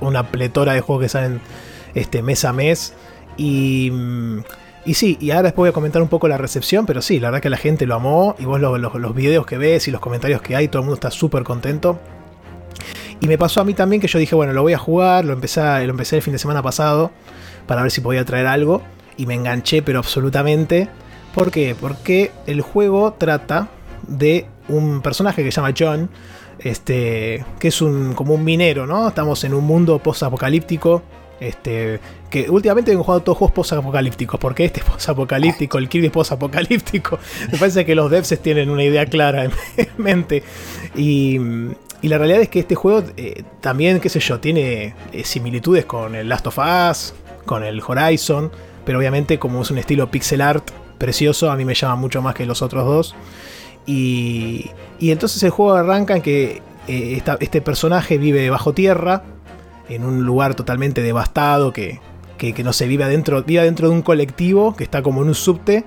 [0.01, 1.41] una pletora de juegos que salen
[1.95, 2.95] este, mes a mes.
[3.37, 4.39] Y, mm,
[4.87, 7.28] y sí, y ahora después voy a comentar un poco la recepción, pero sí, la
[7.30, 8.37] verdad que la gente lo amó.
[8.39, 10.85] Y vos lo- lo- los videos que ves y los comentarios que hay, todo el
[10.87, 11.99] mundo está súper contento.
[13.20, 15.32] Y me pasó a mí también que yo dije, bueno, lo voy a jugar, lo
[15.32, 17.11] empecé, lo empecé el fin de semana pasado
[17.66, 18.82] para ver si podía traer algo.
[19.17, 20.89] Y me enganché, pero absolutamente.
[21.35, 21.75] ¿Por qué?
[21.79, 23.69] Porque el juego trata
[24.07, 26.09] de un personaje que se llama John,
[26.59, 29.09] este, que es un, como un minero, ¿no?
[29.09, 31.03] Estamos en un mundo post-apocalíptico.
[31.41, 31.99] Este,
[32.31, 37.19] que últimamente he jugado todos juegos post-apocalípticos, porque este es post-apocalíptico, el Kirby es post-apocalíptico.
[37.53, 39.53] Me parece que los devs tienen una idea clara en
[39.99, 40.43] mente.
[40.95, 41.39] Y,
[42.05, 45.85] y la realidad es que este juego eh, también, qué sé yo, tiene eh, similitudes
[45.85, 48.51] con el Last of Us, con el Horizon,
[48.85, 52.35] pero obviamente como es un estilo pixel art precioso, a mí me llama mucho más
[52.35, 53.14] que los otros dos.
[53.87, 59.24] Y, y entonces el juego arranca en que eh, este personaje vive bajo tierra,
[59.89, 62.01] en un lugar totalmente devastado, que,
[62.39, 65.35] que, no se vive adentro, vive dentro de un colectivo que está como en un
[65.35, 65.85] subte,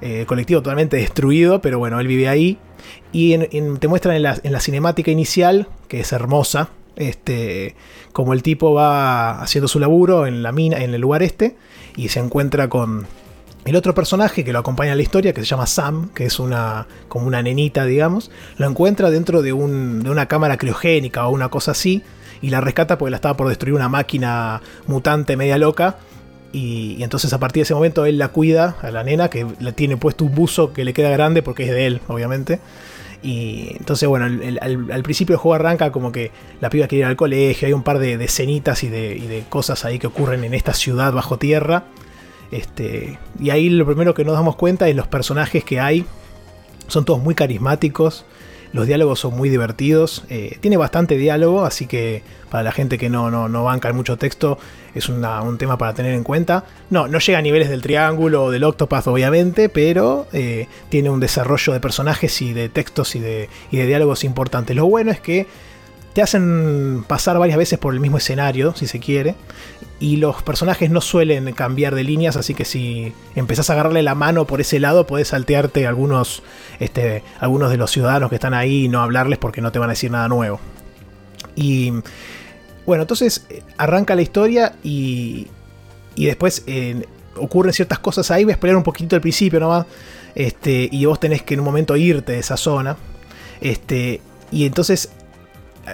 [0.00, 2.58] eh, colectivo totalmente destruido, pero bueno, él vive ahí.
[3.12, 3.36] Y
[3.78, 6.68] te muestran en la, en la, cinemática inicial, que es hermosa,
[6.98, 7.74] este,
[8.12, 11.56] como el tipo va haciendo su laburo en la mina, en el lugar este,
[11.96, 13.06] y se encuentra con
[13.64, 16.38] el otro personaje que lo acompaña en la historia, que se llama Sam, que es
[16.38, 21.30] una como una nenita, digamos, lo encuentra dentro de, un, de una cámara criogénica o
[21.30, 22.02] una cosa así,
[22.40, 25.96] y la rescata porque la estaba por destruir una máquina mutante media loca.
[26.50, 29.72] Y, entonces a partir de ese momento él la cuida a la nena, que le
[29.72, 32.60] tiene puesto un buzo que le queda grande porque es de él, obviamente.
[33.22, 37.16] Y entonces, bueno, al, principio el juego arranca como que la piba quiere ir al
[37.16, 38.26] colegio, hay un par de, de,
[38.84, 41.84] y de, cosas ahí que ocurren en esta ciudad bajo tierra.
[42.50, 46.04] Este, y ahí lo primero que nos damos cuenta es los personajes que hay.
[46.86, 48.24] Son todos muy carismáticos.
[48.72, 50.24] Los diálogos son muy divertidos.
[50.28, 54.16] Eh, tiene bastante diálogo, así que para la gente que no, no, no banca mucho
[54.16, 54.58] texto,
[54.94, 56.64] es un tema para tener en cuenta.
[56.90, 61.20] No, no llega a niveles del triángulo o del octopath, obviamente, pero eh, tiene un
[61.20, 64.74] desarrollo de personajes y de textos y de, y de diálogos importantes.
[64.74, 65.46] Lo bueno es que
[66.18, 69.36] te hacen pasar varias veces por el mismo escenario, si se quiere,
[70.00, 74.16] y los personajes no suelen cambiar de líneas, así que si empezás a agarrarle la
[74.16, 76.42] mano por ese lado, podés saltearte algunos,
[76.80, 79.90] este, algunos de los ciudadanos que están ahí y no hablarles porque no te van
[79.90, 80.60] a decir nada nuevo.
[81.54, 81.92] Y
[82.88, 85.46] bueno, entonces eh, arranca la historia y,
[86.14, 86.64] y después
[87.36, 88.44] ocurren ciertas cosas ahí.
[88.44, 89.84] Voy a esperar un poquito al principio nomás.
[90.34, 92.96] Este, y vos tenés que en un momento irte de esa zona.
[93.60, 95.10] Este, y entonces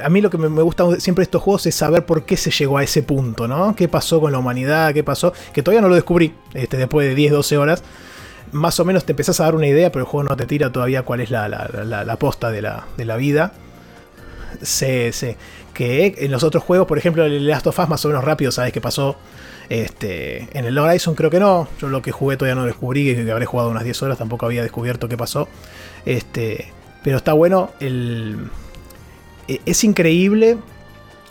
[0.04, 2.52] a mí lo que me gusta siempre de estos juegos es saber por qué se
[2.52, 3.74] llegó a ese punto, ¿no?
[3.74, 4.94] ¿Qué pasó con la humanidad?
[4.94, 5.32] ¿Qué pasó?
[5.52, 7.82] Que todavía no lo descubrí, este, después de 10, 12 horas.
[8.52, 10.70] Más o menos te empezás a dar una idea, pero el juego no te tira
[10.70, 13.52] todavía cuál es la, la, posta de la, de la vida.
[14.62, 15.36] Sé, sé.
[15.74, 18.52] Que en los otros juegos, por ejemplo, el Last of Us, más o menos rápido
[18.52, 19.16] sabes qué pasó.
[19.68, 21.68] Este, en el Horizon creo que no.
[21.80, 24.62] Yo lo que jugué todavía no descubrí, que habré jugado unas 10 horas, tampoco había
[24.62, 25.48] descubierto qué pasó.
[26.06, 26.72] Este,
[27.02, 28.38] pero está bueno el
[29.48, 30.58] eh, es increíble,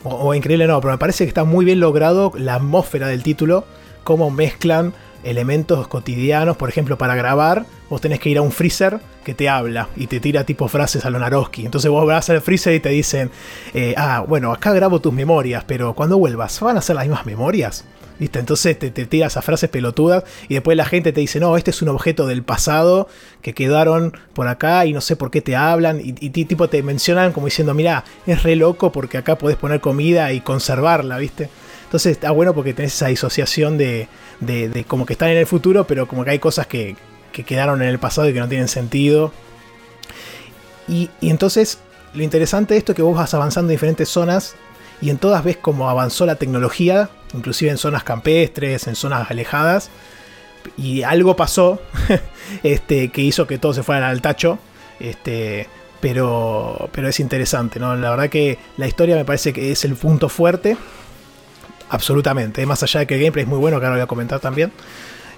[0.03, 3.65] o, increíble no, pero me parece que está muy bien logrado la atmósfera del título,
[4.03, 8.99] cómo mezclan elementos cotidianos, por ejemplo, para grabar, vos tenés que ir a un freezer
[9.23, 11.65] que te habla y te tira tipo frases a lo Naroski.
[11.65, 13.31] Entonces vos vas al freezer y te dicen,
[13.73, 17.25] eh, ah, bueno, acá grabo tus memorias, pero cuando vuelvas, ¿van a ser las mismas
[17.25, 17.85] memorias?
[18.19, 18.39] ¿Viste?
[18.39, 21.71] Entonces te, te tiras a frases pelotudas y después la gente te dice, no, este
[21.71, 23.07] es un objeto del pasado
[23.41, 27.31] que quedaron por acá y no sé por qué te hablan y, tipo te mencionan
[27.31, 31.49] como diciendo, mira, es re loco porque acá podés poner comida y conservarla, ¿viste?
[31.85, 34.07] Entonces está bueno porque tenés esa disociación de,
[34.45, 36.95] de, como que están en el futuro, pero como que hay cosas que,
[37.31, 39.31] que quedaron en el pasado y que no tienen sentido.
[40.87, 41.79] Y, entonces
[42.13, 44.55] lo interesante de esto es que vos vas avanzando en diferentes zonas
[45.01, 49.89] y en todas ves cómo avanzó la tecnología, inclusive en zonas campestres, en zonas alejadas,
[50.77, 51.81] y algo pasó
[52.63, 54.59] este, que hizo que todos se fueran al tacho.
[54.99, 55.67] Este,
[55.99, 57.95] pero, pero es interesante, ¿no?
[57.95, 60.77] La verdad que la historia me parece que es el punto fuerte.
[61.89, 62.65] Absolutamente.
[62.65, 64.71] Más allá de que el gameplay es muy bueno, que ahora voy a comentar también.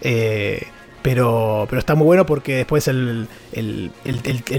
[0.01, 0.67] Eh,
[1.05, 3.27] pero, pero está muy bueno porque después el,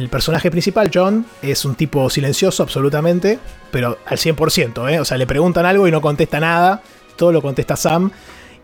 [0.09, 3.41] personaje principal, John, es un tipo silencioso absolutamente,
[3.73, 5.01] pero al 100%, ¿eh?
[5.01, 6.83] O sea, le preguntan algo y no contesta nada,
[7.17, 8.13] todo lo contesta Sam.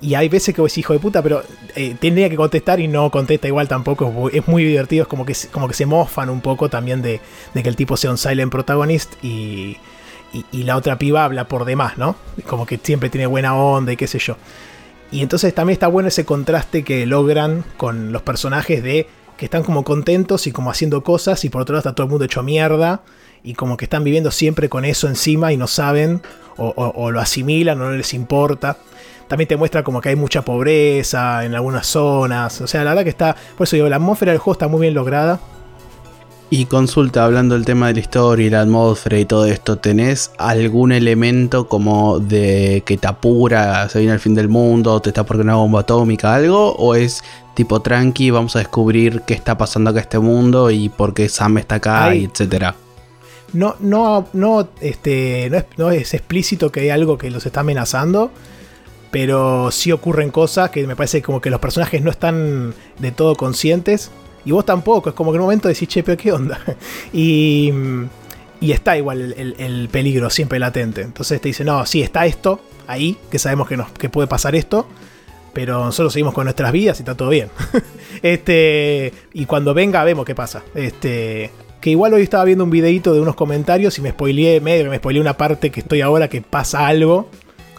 [0.00, 1.42] Y hay veces que vos hijo de puta, pero
[1.74, 4.30] eh, tendría que contestar y no contesta igual tampoco.
[4.32, 7.20] Es muy divertido, es como que, como que se mofan un poco también de,
[7.52, 9.76] que el tipo sea un silent protagonist y,
[10.32, 12.16] y la otra piba habla por demás, ¿no?
[12.46, 14.36] Como que siempre tiene buena onda y qué sé yo.
[15.12, 19.06] Y entonces también está bueno ese contraste que logran con los personajes de
[19.36, 22.10] que están como contentos y como haciendo cosas y por otro lado está todo el
[22.10, 23.02] mundo hecho mierda
[23.44, 26.22] y como que están viviendo siempre con eso encima y no saben
[26.56, 28.78] o, lo asimilan o no les importa.
[29.28, 32.60] También te muestra como que hay mucha pobreza en algunas zonas.
[32.60, 34.82] O sea, la verdad que está, por eso digo, la atmósfera del juego está muy
[34.82, 35.40] bien lograda.
[36.54, 40.32] Y consulta, hablando del tema de la historia y la atmósfera y todo esto, ¿tenés
[40.36, 45.24] algún elemento como de que te apura, se viene el fin del mundo, te está
[45.24, 46.74] por una bomba atómica, algo?
[46.74, 47.24] ¿O es
[47.54, 51.30] tipo tranqui, vamos a descubrir qué está pasando acá en este mundo y por qué
[51.30, 52.20] Sam está acá, Ay.
[52.20, 52.74] y etcétera?
[53.54, 57.60] No, no, no, este, no es, no es explícito que hay algo que los está
[57.60, 58.30] amenazando,
[59.10, 63.36] pero sí ocurren cosas que me parece como que los personajes no están de todo
[63.36, 64.10] conscientes
[64.44, 65.08] y vos tampoco.
[65.10, 66.58] Es como que en un momento decís, che, pero qué onda.
[67.12, 67.72] Y,
[68.60, 71.02] y está igual el, el- el peligro siempre latente.
[71.02, 74.54] Entonces te dice, no, sí, está esto ahí, que sabemos que, nos, que puede pasar
[74.54, 74.86] esto.
[75.52, 77.48] Pero nosotros seguimos con nuestras vidas y está todo bien.
[78.22, 79.12] este.
[79.34, 80.62] Y cuando venga, vemos qué pasa.
[80.74, 81.50] Este.
[81.80, 84.98] Que igual hoy estaba viendo un videito de unos comentarios y me spoileé, medio me
[84.98, 87.28] spoileé una parte que estoy ahora que pasa algo.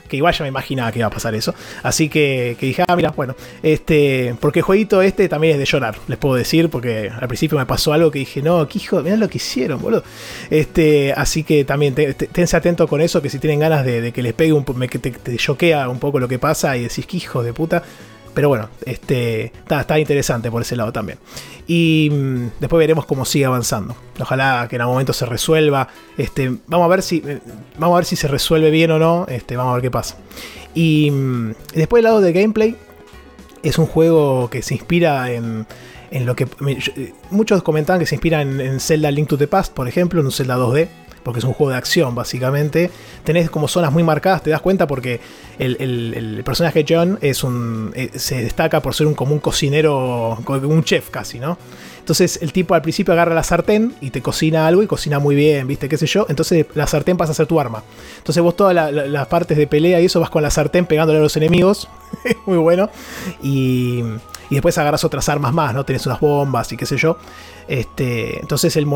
[0.08, 1.54] Que igual ya me imaginaba que iba a pasar eso.
[1.82, 3.36] Así que, que dije, ah, mira, bueno.
[3.64, 4.36] Este.
[4.40, 6.70] Porque el jueguito este también es de llorar, les puedo decir.
[6.70, 9.82] Porque al principio me pasó algo que dije, no, qué hijo, mirá lo que hicieron,
[9.82, 10.04] boludo.
[10.50, 11.14] Este.
[11.14, 13.22] Así que también te- te- tense atento con eso.
[13.22, 16.20] Que si tienen ganas de, que les pegue un me- que te choquea un poco
[16.20, 17.84] lo que pasa y decís, qué hijo de puta.
[18.34, 21.20] Pero bueno, este está, está interesante por ese lado también.
[21.68, 23.96] Y mm, después veremos cómo sigue avanzando.
[24.20, 25.88] Ojalá que en algún momento se resuelva.
[26.18, 27.22] Este, vamos a ver si.
[27.26, 27.40] eh,
[27.78, 29.26] Vamos a ver si se resuelve bien o no.
[29.30, 30.18] Este, vamos a ver qué pasa.
[30.74, 32.76] Y mm, después del lado de gameplay.
[33.62, 35.66] Es un juego que se inspira en.
[36.12, 36.48] En lo que.
[36.68, 40.26] eh, muchos comentaban que se inspira en Zelda Link to the Past, por ejemplo, en
[40.26, 40.88] un Zelda 2D.
[41.24, 42.92] Porque es un juego de acción, básicamente.
[43.24, 45.22] Tenés como zonas muy marcadas, te das cuenta porque
[45.58, 51.40] el, personaje John eh, se destaca por ser un, como un cocinero, un chef casi,
[51.40, 51.58] ¿no?
[52.00, 55.36] Entonces el tipo al principio agarra la sartén y te cocina algo y cocina muy
[55.36, 55.88] bien, ¿viste?
[55.88, 56.26] ¿Qué sé yo?
[56.28, 57.82] Entonces la sartén pasa a ser tu arma.
[58.18, 60.86] Entonces vos todas la- la- las partes de pelea y eso vas con la sartén
[60.86, 61.88] pegándole a los enemigos.
[62.46, 62.90] muy bueno.
[63.42, 64.04] Y,
[64.50, 65.86] y después agarras otras armas más, ¿no?
[65.86, 67.18] Tenés unas bombas y qué sé yo.
[67.68, 68.88] Este, entonces el,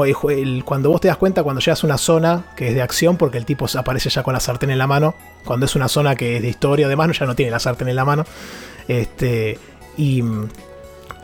[0.65, 3.37] cuando vos te das cuenta cuando llegas a una zona que es de acción, porque
[3.37, 5.15] el tipo aparece ya con la sartén en la mano,
[5.45, 7.95] cuando es una zona que es de historia, además ya no tiene la sartén en
[7.95, 8.25] la mano.
[8.87, 9.57] Este,
[9.97, 10.21] y,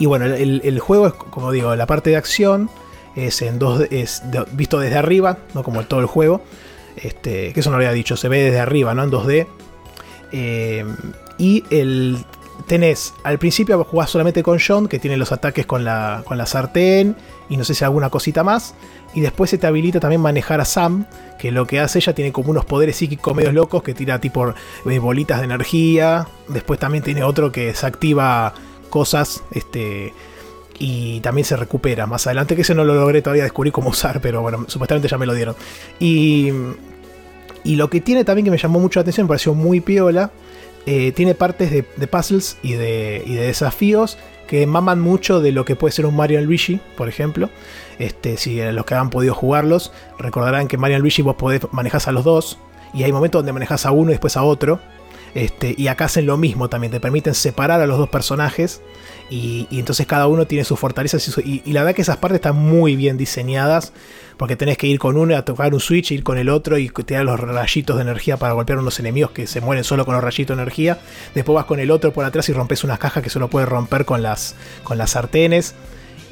[0.06, 2.70] bueno, el, juego es, como digo, la parte de acción
[3.16, 6.42] es en dos es visto desde arriba, no como todo el juego.
[6.96, 9.04] Este, que eso no lo había dicho, se ve desde arriba, ¿no?
[9.04, 9.48] En 2D.
[10.32, 10.86] Eh,
[11.38, 12.26] y el
[12.68, 16.46] tenés, al principio jugás solamente con John, que tiene los ataques con la, con la
[16.46, 17.16] sartén
[17.54, 18.74] y no sé si alguna cosita más.
[19.14, 21.06] Y después se te habilita también manejar a Sam,
[21.38, 24.50] que lo que hace ella tiene como unos poderes psíquicos medios locos que tira tipo
[24.50, 26.28] eh, bolitas de energía.
[26.48, 28.56] Después también tiene otro que desactiva
[28.90, 30.14] cosas, este
[30.80, 34.20] y también se recupera más adelante, que ese no lo logré todavía descubrir cómo usar,
[34.20, 35.56] pero bueno, supuestamente ya me lo dieron.
[36.00, 36.50] Y,
[37.64, 40.32] y lo que tiene también que me llamó mucho la atención, me pareció muy piola,
[40.88, 44.18] eh, tiene partes de, de puzzles y de, y de desafíos
[44.54, 47.50] que maman mucho de lo que puede ser un Mario Luigi, por ejemplo.
[47.98, 52.04] Este, si eh, los que han podido jugarlos recordarán que Mario Luigi vos podés manejar
[52.06, 52.60] a los dos
[52.94, 54.80] y hay momentos donde manejas a uno y después a otro.
[55.34, 58.84] Este, y acá hacen lo mismo también, te permiten separar a los dos personajes
[59.32, 62.56] y, entonces cada uno tiene sus fortalezas y- y la verdad que esas partes están
[62.56, 63.92] muy bien diseñadas
[64.38, 66.90] porque tenés que ir con uno a tocar un switch, ir con el otro y
[66.90, 70.16] tirar los rayitos de energía para golpear a unos enemigos que se mueren solo con
[70.16, 71.00] los rayitos de energía.
[71.36, 74.06] Después vas con el otro por atrás y rompes unas cajas que solo puedes romper
[74.06, 75.76] con las, con las sartenes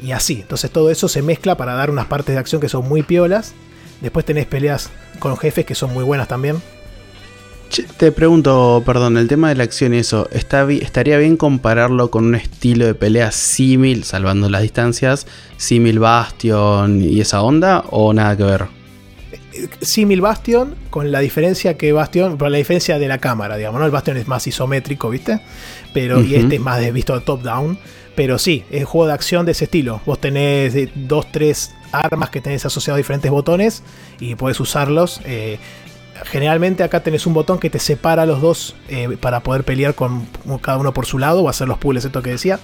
[0.02, 0.42] y así.
[0.42, 3.54] Entonces todo eso se mezcla para dar unas partes de acción que son muy piolas.
[4.02, 6.62] Después tenés peleas con jefes que son muy buenas también.
[7.98, 12.12] Te pregunto, perdón, el tema de la acción y eso, ¿está bi- ¿estaría bien compararlo
[12.12, 15.26] con un estilo de pelea símil, salvando las distancias,
[15.56, 18.66] símil Bastion y esa onda, o nada que ver?
[19.82, 23.86] Simil Bastion, con la diferencia que Bastion, por la diferencia de la cámara, digamos, ¿no?
[23.86, 25.40] El Bastion es más isométrico, ¿viste?
[25.94, 27.78] Pero, y este es más de visto top-down.
[28.16, 30.02] Pero sí, es un juego de acción de ese estilo.
[30.06, 33.84] Vos tenés de dos, tres armas que tenés asociados a diferentes botones
[34.20, 35.22] y podés usarlos.
[35.24, 35.60] eh,
[36.26, 40.28] generalmente acá tenés un botón que te separa los dos eh, para poder pelear con
[40.62, 42.60] cada uno por su lado o hacer los puzzles, esto que decía.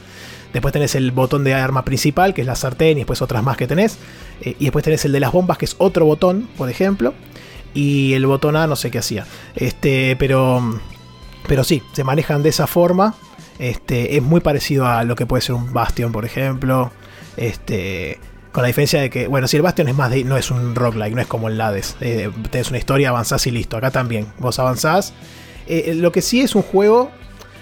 [0.53, 3.57] Después tenés el botón de arma principal, que es la sartén, y después otras más
[3.57, 3.97] que tenés.
[4.41, 7.13] Eh, y después tenés el de las bombas, que es otro botón, por ejemplo.
[7.73, 9.25] Y el botón A no sé qué hacía.
[9.55, 10.79] Este, pero.
[11.47, 13.15] Pero sí, se manejan de esa forma.
[13.59, 16.91] Este, es muy parecido a lo que puede ser un Bastion, por ejemplo.
[17.35, 18.19] Este.
[18.57, 20.23] Con la diferencia de que, bueno, si el Bastion es más de.
[20.23, 21.95] no es un roguelike, no es como el Hades.
[22.01, 23.77] Eh, tenés una historia, avanzás y listo.
[23.77, 24.25] Acá también.
[24.39, 25.13] Vos avanzás.
[25.67, 27.11] Eh, lo que sí es un juego.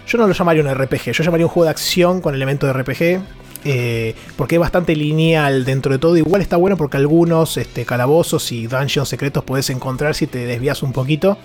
[0.07, 2.81] Yo no lo llamaría un RPG, yo llamaría un juego de acción con elementos de
[2.81, 3.21] RPG.
[3.65, 6.15] eh, porque es bastante lineal dentro de todo.
[6.15, 10.81] Igual está bueno porque algunos este, calabozos y dungeons secretos puedes encontrar si te desvías
[10.81, 11.37] un poquito.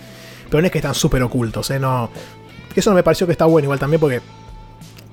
[0.49, 1.81] Pero no es que están súper ocultos, ¿eh?
[1.81, 2.09] No,
[2.77, 4.21] eso no me pareció que está bueno igual también porque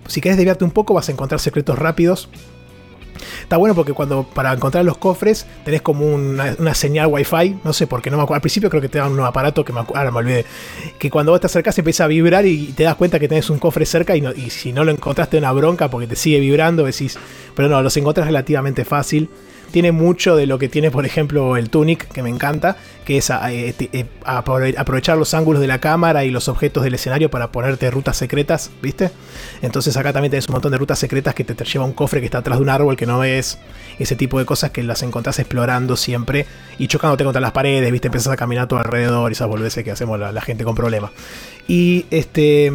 [0.06, 2.30] si querés desviarte un poco vas a encontrar secretos rápidos.
[3.42, 7.74] Está bueno porque cuando para encontrar los cofres tenés como una, una señal wifi, no
[7.74, 8.36] sé por qué, no me acuerdo.
[8.38, 10.46] Al principio creo que te dan un aparato que me ahora me olvidé.
[11.00, 13.60] Que cuando vos te acercás empieza a vibrar y te das cuenta que tenés un
[13.60, 16.84] cofre cerca y, no- y si no lo encontraste una bronca porque te sigue vibrando,
[16.86, 17.18] decís,
[17.56, 19.30] pero no, los encontrás relativamente fácil.
[19.72, 23.30] Tiene mucho de lo que tiene, por ejemplo, el Tunic, que me encanta, que es
[23.30, 26.94] a- eh, te- eh, aprove- aprovechar los ángulos de la cámara y los objetos del
[26.94, 29.12] escenario para ponerte rutas secretas, ¿viste?
[29.62, 32.20] Entonces acá también tenés un montón de rutas secretas que te, te lleva un cofre
[32.22, 33.58] que está atrás de un árbol que no ves.
[34.00, 36.46] Ese tipo de cosas que las encontrás explorando siempre
[36.80, 38.08] y chocándote contra las paredes, ¿viste?
[38.08, 40.76] Empezás a caminar a tu alrededor y esas boludeces que hacemos la, la gente con
[40.76, 41.12] problemas.
[41.68, 42.72] Y este.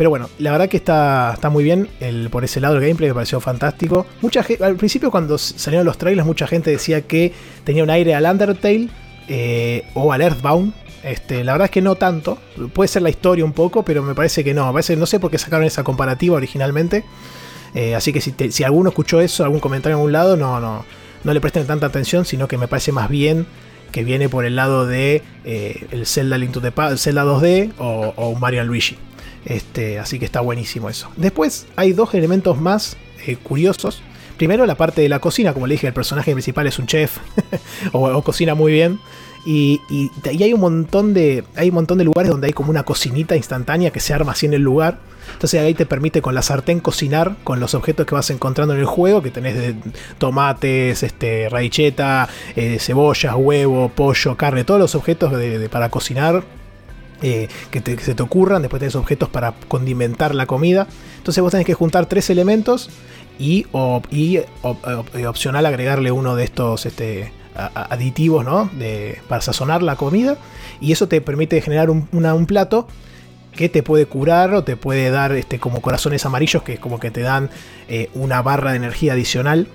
[0.00, 3.10] Pero bueno, la verdad que está, está muy bien el, por ese lado el gameplay,
[3.10, 4.06] me pareció fantástico.
[4.22, 8.14] Mucha ge- al principio cuando salieron los trailers, mucha gente decía que tenía un aire
[8.14, 8.88] al Undertale
[9.28, 10.72] eh, o al Earthbound.
[11.04, 12.38] Este, la verdad es que no tanto.
[12.72, 14.66] Puede ser la historia un poco, pero me parece que no.
[14.68, 17.04] Me parece, no sé por qué sacaron esa comparativa originalmente.
[17.74, 20.60] Eh, así que si, te- si alguno escuchó eso, algún comentario en algún lado, no,
[20.60, 20.86] no,
[21.24, 23.46] no le presten tanta atención, sino que me parece más bien
[23.92, 27.24] que viene por el lado de eh, el Zelda Link to the Pa- el Zelda
[27.26, 28.96] 2D o, o Mario Luigi.
[29.44, 31.08] Este, así que está buenísimo eso.
[31.16, 32.96] Después hay dos elementos más
[33.26, 34.02] eh, curiosos.
[34.36, 37.18] Primero la parte de la cocina, como le dije, el personaje principal es un chef
[37.92, 38.98] o, cocina muy bien.
[39.46, 39.80] Y,
[40.26, 41.44] hay un montón de.
[41.56, 44.46] Hay un montón de lugares donde hay como una cocinita instantánea que se arma así
[44.46, 44.98] en el lugar.
[45.32, 48.80] Entonces ahí te permite con la sartén cocinar con los objetos que vas encontrando en
[48.80, 49.74] el juego, que tenés
[50.18, 56.42] tomates, este, raicheta, eh, cebollas, huevo, pollo, carne, todos los objetos de- para cocinar
[57.22, 58.62] eh, que, se te ocurran.
[58.62, 60.86] Después tenés objetos para condimentar la comida.
[61.18, 62.90] Entonces vos tenés que juntar tres elementos
[63.38, 68.70] y, op- y op- op- y opcional agregarle uno de estos este, aditivos ¿no?
[68.78, 70.36] de, para sazonar la comida.
[70.80, 72.86] Y eso te permite generar un, plato
[73.54, 77.10] que te puede curar o te puede dar este, como corazones amarillos que como que
[77.10, 77.50] te dan
[77.88, 79.68] eh, una barra de energía adicional.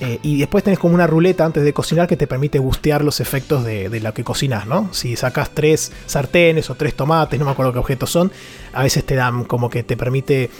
[0.00, 3.20] Eh, y después tenés como una ruleta antes de cocinar que te permite bustear los
[3.20, 4.88] efectos de, de lo que cocinas, ¿no?
[4.92, 8.32] Si sacas tres sartenes o tres tomates, no me acuerdo qué objetos son,
[8.72, 10.50] a veces te dan como que te permite,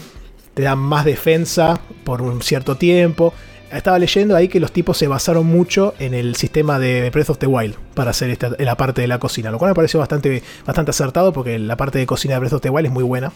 [0.52, 3.32] te dan más defensa por un cierto tiempo.
[3.72, 7.38] Estaba leyendo ahí que los tipos se basaron mucho en el sistema de Breath of
[7.38, 10.42] the Wild para hacer esta, la parte de la cocina, lo cual me pareció bastante,
[10.66, 13.32] bastante acertado porque la parte de cocina de Breath of the Wild es muy buena.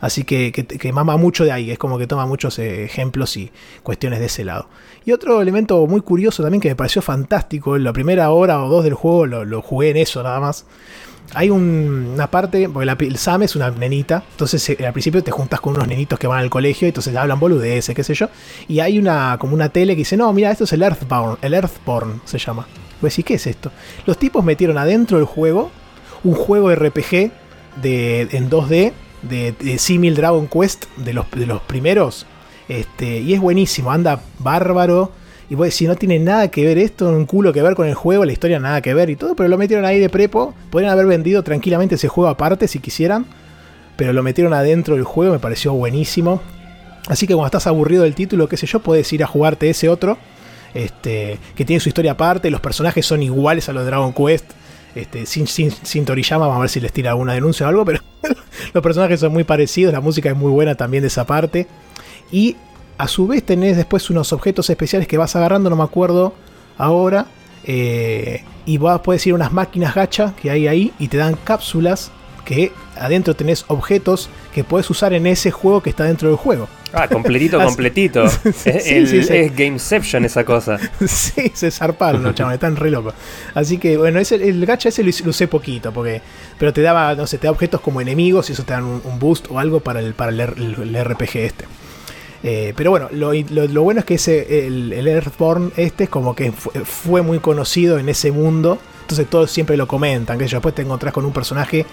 [0.00, 3.50] Así que, que, mama mucho de ahí, es como que toma muchos eh, ejemplos y
[3.82, 4.68] cuestiones de ese lado.
[5.04, 8.68] Y otro elemento muy curioso también que me pareció fantástico, en la primera hora o
[8.68, 10.64] dos del juego lo, jugué en eso nada más.
[11.34, 15.30] Hay un- una parte, porque el Sam es una nenita, entonces eh, al principio te
[15.30, 18.28] juntas con unos nenitos que van al colegio, entonces hablan boludeces, qué sé yo,
[18.66, 21.54] y hay una como una tele que dice, no, mira, esto es el Earthbound, el
[21.54, 22.66] Earthborn se llama.
[23.00, 23.70] Pues sí, ¿qué es esto?
[24.06, 25.70] Los tipos metieron adentro del juego
[26.24, 27.30] un juego RPG
[27.80, 32.26] de, en 2D de, de Simil Dragon Quest de los, de los primeros.
[32.68, 35.12] Este, y es buenísimo, anda bárbaro.
[35.48, 37.94] Y vos decís, no tiene nada que ver esto, un culo que ver con el
[37.94, 40.54] juego, la historia nada que ver y todo, pero lo metieron ahí de prepo.
[40.70, 43.26] Podrían haber vendido tranquilamente ese juego aparte si quisieran,
[43.96, 46.40] pero lo metieron adentro del juego, me pareció buenísimo.
[47.08, 49.88] Así que cuando estás aburrido del título, qué sé yo, puedes ir a jugarte ese
[49.88, 50.16] otro,
[50.74, 54.52] este, que tiene su historia aparte, los personajes son iguales a los de Dragon Quest.
[54.94, 57.84] Este, sin, sin, sin Toriyama, vamos a ver si les tira alguna denuncia o algo,
[57.84, 58.00] pero
[58.74, 61.66] los personajes son muy parecidos, la música es muy buena también de esa parte.
[62.32, 62.56] Y
[62.98, 66.34] a su vez tenés después unos objetos especiales que vas agarrando, no me acuerdo
[66.78, 67.26] ahora.
[67.64, 71.34] eh, y vas, puedes ir a unas máquinas gacha que hay ahí y te dan
[71.44, 72.12] cápsulas
[72.44, 76.68] que adentro tenés objetos que puedes usar en ese juego que está dentro del juego.
[76.92, 78.28] Ah, completito, completito.
[78.52, 79.32] Sí, el- sí, sí.
[79.36, 80.78] es Gameception esa cosa.
[81.06, 83.14] sí, se zarparon los chavales, están re locos.
[83.54, 86.20] Así que bueno, ese, el gacha ese lo, usé poquito, porque.
[86.58, 89.00] Pero te daba, no sé, te da objetos como enemigos y eso te dan un,
[89.04, 91.64] un boost o algo para el, para el, R- el- el RPG este.
[92.42, 96.10] Eh, pero bueno, lo, lo- lo bueno es que ese, el, el Earthborn este es
[96.10, 98.78] como que fue, fue muy conocido en ese mundo.
[99.02, 100.38] Entonces todos siempre lo comentan.
[100.38, 101.84] Que después te encontrás con un personaje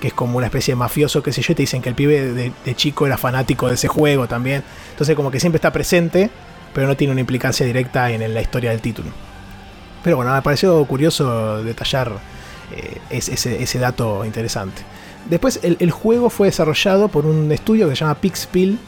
[0.00, 2.32] que es como una especie de mafioso, qué sé yo, te dicen que el pibe
[2.32, 4.62] de, chico era fanático de ese juego también.
[4.90, 6.30] Entonces como que siempre está presente,
[6.72, 9.10] pero no tiene una implicancia directa en, la historia del título.
[10.02, 12.12] Pero bueno, me pareció curioso detallar
[12.72, 14.82] eh, ese, dato interesante.
[15.28, 18.78] Después, el, juego fue desarrollado por un estudio que se llama Pixpil,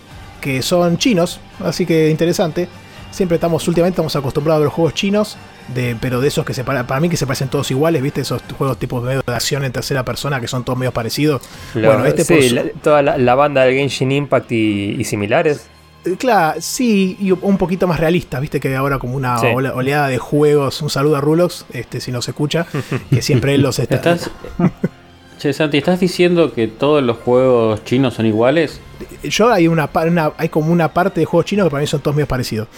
[0.41, 2.69] que son chinos, así que interesante.
[3.11, 5.37] Siempre estamos, últimamente estamos acostumbrados a ver juegos chinos,
[5.75, 8.21] de, pero de esos que se para, para mí que se parecen todos iguales, ¿viste?
[8.23, 11.43] Esos juegos tipo medio de acción en tercera persona que son todos medio parecidos.
[11.75, 14.97] Lo- bueno, este sí, por su- la- toda la, la banda del Genshin Impact y,
[14.99, 15.67] y similares.
[16.05, 19.47] Eh, Claro, sí, y un poquito más realista, viste que hay ahora como una Sí.
[19.49, 20.81] oleada de juegos.
[20.81, 22.67] Un saludo a Rulox, este, si nos escucha,
[23.11, 23.97] que siempre él los está.
[23.97, 24.31] ¿Estás,
[25.39, 28.81] che, Santi, ¿estás diciendo que todos los juegos chinos son iguales?
[29.23, 32.01] Yo hay una, una- hay como una parte de juegos chinos que para mí son
[32.01, 32.69] todos medio parecidos.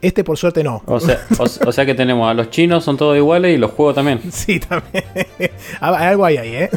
[0.00, 0.82] Este por suerte no.
[0.86, 3.72] O sea, o, o sea que tenemos a los chinos, son todos iguales y los
[3.72, 4.20] juegos también.
[4.32, 5.04] Sí, también.
[5.80, 6.70] Algo hay ahí, ¿eh?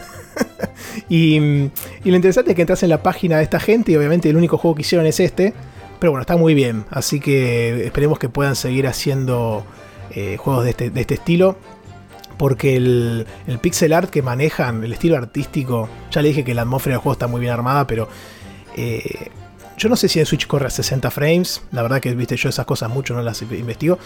[1.10, 4.30] y, y lo interesante es que entras en la página de esta gente y obviamente
[4.30, 5.54] el único juego que hicieron es este.
[6.00, 6.86] Pero bueno, está muy bien.
[6.90, 9.64] Así que esperemos que puedan seguir haciendo
[10.16, 11.58] eh, juegos de este, de este estilo.
[12.38, 16.64] Porque el, el pixel art que manejan, el estilo artístico, ya le dije que la
[16.64, 18.08] atmósfera del juego está muy bien armada, pero
[18.76, 19.30] eh,
[19.82, 21.64] yo no sé si en Switch corre a 60 frames.
[21.72, 23.98] La verdad que viste yo esas cosas mucho no las investigo.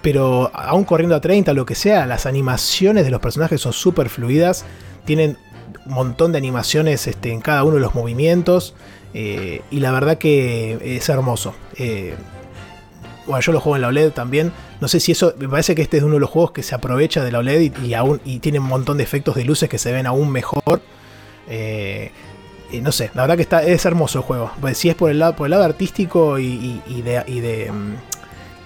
[0.00, 4.08] Pero aún corriendo a 30, lo que sea, las animaciones de los personajes son súper
[4.08, 4.64] fluidas.
[5.04, 5.36] Tienen
[5.84, 8.74] un montón de animaciones este, en cada uno de los movimientos.
[9.12, 11.54] eh, y la verdad que es hermoso.
[11.76, 12.14] Eh,
[13.26, 14.50] bueno, yo lo juego en la OLED también.
[14.80, 15.34] No sé si eso.
[15.38, 17.84] Me parece que este es uno de los juegos que se aprovecha de la OLED
[17.84, 20.80] y, aún, y tiene un montón de efectos de luces que se ven aún mejor.
[21.48, 22.12] Eh,
[22.72, 24.50] y no sé, la verdad que está, es hermoso el juego.
[24.60, 27.94] Pues si es por el lado, por el lado artístico y de, y, de, mm,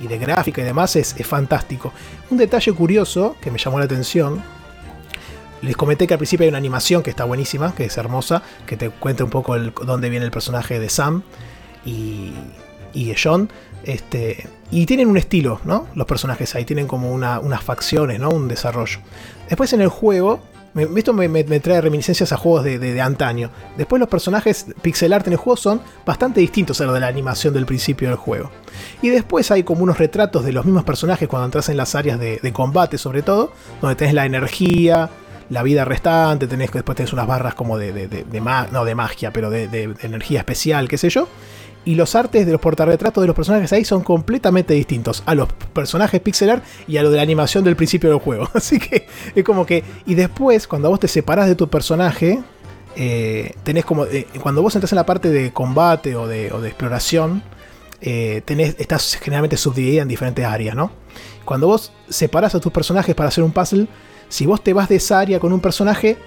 [0.05, 1.93] y de gráfica y demás, es, es fantástico.
[2.31, 4.43] Un detalle curioso que me llamó la atención.
[5.63, 8.79] Les comenté que al principio hay una animación que está buenísima, que es hermosa, que
[8.79, 11.23] te cuenta un poco el, dónde viene el personaje de Sam
[11.85, 12.33] y,
[12.95, 13.51] y de John.
[13.85, 15.87] Este, y tienen un estilo, ¿no?
[15.95, 18.31] Los personajes ahí tienen como una- unas facciones, ¿no?
[18.31, 19.01] Un desarrollo.
[19.49, 20.41] Después en el juego,
[20.75, 21.29] esto me,
[21.61, 23.51] trae reminiscencias a juegos de, de- antaño.
[23.77, 27.09] Después los personajes pixel art en el juego son bastante distintos a lo de la
[27.09, 28.51] animación del principio del juego.
[29.03, 32.21] Y después hay como unos retratos de los mismos personajes cuando entras en las áreas
[32.21, 35.11] de, combate, sobre todo, donde tenés la energía,
[35.49, 38.41] la vida restante, después tenés unas barras como de, de,
[38.71, 41.29] no de magia, pero de energía especial, qué sé yo.
[41.85, 45.49] Y los artes de los portarretratos de los personajes ahí son completamente distintos a los
[45.73, 48.49] personajes pixel art y a lo de la animación del principio del juego.
[48.55, 49.83] Así que es como que.
[50.07, 52.41] Y después, cuando vos te separás de tu personaje,
[52.97, 54.05] eh, tenés como.
[54.05, 57.43] eh, cuando vos entras en la parte de combate o de, de exploración,
[58.03, 60.93] eh, tenés, estás generalmente subdividida en diferentes áreas, ¿no?
[61.47, 63.89] Cuando vos separás a tus personajes para hacer un puzzle,
[64.29, 66.19] si vos te vas de esa área con un personaje,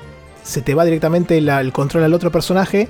[0.44, 2.90] se te va directamente el control al otro personaje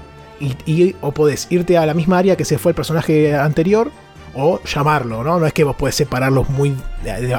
[1.02, 3.92] o podés irte a la misma área que se fue el personaje anterior
[4.36, 5.40] o llamarlo, ¿no?
[5.40, 6.76] No es que vos podés separarlos muy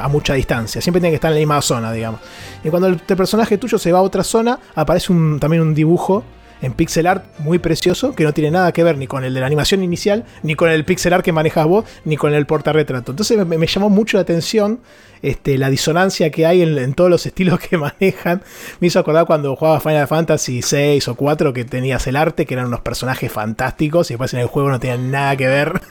[0.01, 2.21] a, mucha distancia, siempre tienen que estar en la misma zona, digamos.
[2.63, 6.23] Y cuando el, personaje tuyo se va a otra zona, aparece también un dibujo
[6.61, 9.41] en pixel art muy precioso que no tiene nada que ver ni con el de
[9.41, 13.11] la animación inicial, ni con el pixel art que manejas vos, ni con el portarretrato.
[13.11, 14.79] Entonces me llamó mucho la atención
[15.25, 18.43] este, la disonancia que hay en, todos los estilos que manejan.
[18.79, 22.53] Me hizo acordar cuando jugaba Final Fantasy 6 o 4 que tenías el arte, que
[22.53, 25.81] eran unos personajes fantásticos y después en el juego no tenían nada que ver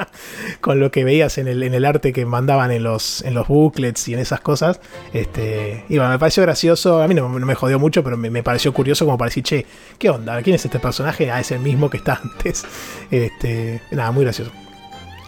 [0.60, 4.14] con lo que veías en el, arte que mandaban en los, en los booklets y
[4.14, 4.78] en esas cosas.
[5.14, 7.02] Este, me pareció gracioso.
[7.02, 9.66] A mí no, me jodió mucho, pero me, me pareció curioso como para decir, che,
[9.98, 10.42] ¿qué onda?
[10.42, 11.30] ¿Quién es este personaje?
[11.30, 12.64] Ah, es el mismo que está antes.
[13.10, 14.52] Este, nada, muy gracioso.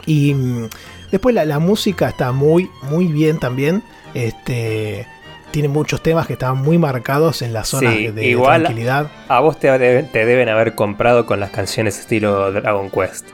[0.06, 0.68] Y mm,
[1.14, 3.82] después la, la música está muy, muy bien también.
[4.14, 5.06] Este.
[5.50, 9.08] Tiene muchos temas que están muy marcados en la zona Sí, de, igual- tranquilidad.
[9.28, 13.26] A vos te, deben- te deben haber comprado con las canciones estilo Dragon Quest.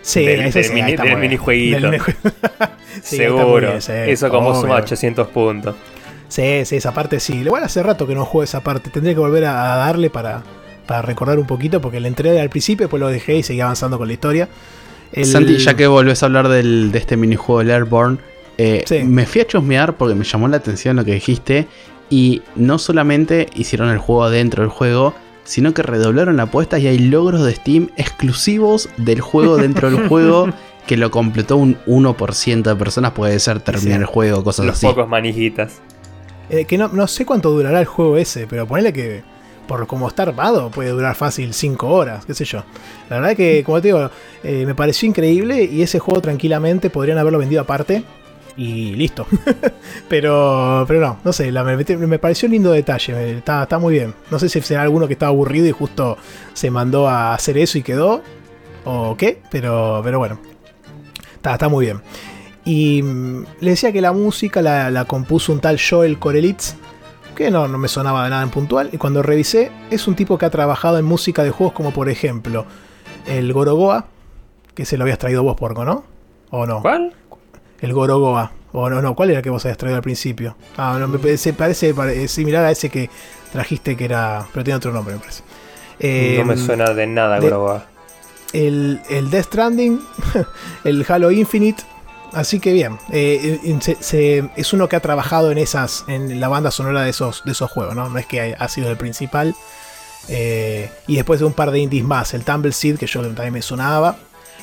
[0.00, 1.90] Sí, del- ese del sí, mini- del minijueguito.
[1.90, 2.00] Del
[3.02, 3.66] Sí, Seguro.
[3.68, 4.60] bien, sí, Eso como obvio.
[4.60, 5.74] suma 800 puntos.
[6.28, 7.38] Sí, sí, esa parte sí.
[7.38, 8.90] Igual hace rato que no juego esa parte.
[8.90, 10.44] Tendría que volver a, darle para,
[10.86, 13.98] para recordar un poquito, porque le entré al principio, después lo dejé y seguí avanzando
[13.98, 14.48] con la historia.
[15.12, 18.18] El- Santi, ya que volvés a hablar del- de este minijuego del Airborne,
[18.58, 19.02] eh, Sí.
[19.04, 21.66] me fui a chusmear porque me llamó la atención lo que dijiste.
[22.10, 25.14] Y no solamente hicieron el juego dentro del juego,
[25.44, 30.08] sino que redoblaron la apuesta y hay logros de Steam exclusivos del juego dentro del
[30.08, 30.48] juego
[30.86, 33.12] que lo completó un 1% de personas.
[33.12, 34.00] Puede ser terminar Sí.
[34.02, 34.86] el juego, cosas Los así.
[34.86, 35.80] pocos manijitas.
[36.50, 39.22] eh, que no, no sé cuánto durará el juego ese, pero ponele que
[39.66, 42.64] por como está armado puede durar fácil 5 horas, qué sé yo.
[43.08, 44.10] La verdad que, como te digo,
[44.42, 48.04] eh, me pareció increíble y ese juego tranquilamente podrían haberlo vendido aparte
[48.56, 49.26] y listo.
[50.08, 54.14] pero, pero no, no sé, me, pareció un lindo detalle, está, está muy bien.
[54.30, 56.16] No sé si será alguno que estaba aburrido y justo
[56.52, 58.22] se mandó a hacer eso y quedó,
[58.84, 60.38] o qué, pero, pero bueno,
[61.34, 62.00] está, está muy bien.
[62.64, 66.76] Y mm, le decía que la música la, la compuso un tal Joel Korelitz,
[67.34, 68.90] que no, no me sonaba de nada en puntual.
[68.92, 72.08] Y cuando revisé, es un tipo que ha trabajado en música de juegos como por
[72.08, 72.66] ejemplo
[73.26, 74.06] el Gorogoa,
[74.74, 76.04] que se lo habías traído vos, Porco, ¿no?
[76.50, 76.82] ¿O no?
[76.82, 77.14] ¿Cuál?
[77.80, 78.52] El Gorogoa.
[78.72, 80.56] O no, no, ¿cuál era el que vos habías traído al principio?
[80.76, 83.08] Ah, no, me parece, parece, pare- similar a ese que
[83.52, 84.46] trajiste que era.
[84.52, 85.42] Pero tiene otro nombre, me parece.
[86.00, 87.46] no me Em, suena de nada, de-
[88.52, 90.00] el, el Death Stranding,
[90.84, 91.82] el Halo Infinite.
[92.34, 96.72] Así que bien, eh, eh, es uno que ha trabajado en esas, en la banda
[96.72, 98.08] sonora de esos, de esos juegos, ¿no?
[98.08, 99.54] No es que ha, sido el principal.
[100.28, 103.52] Eh, y después de un par de indies más, el Tumble Seed, que yo también
[103.52, 104.16] me sonaba,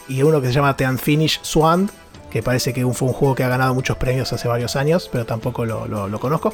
[0.09, 1.89] y uno que se llama The Unfinished Swan,
[2.29, 5.25] que parece que fue un juego que ha ganado muchos premios hace varios años, pero
[5.25, 6.53] tampoco lo, conozco.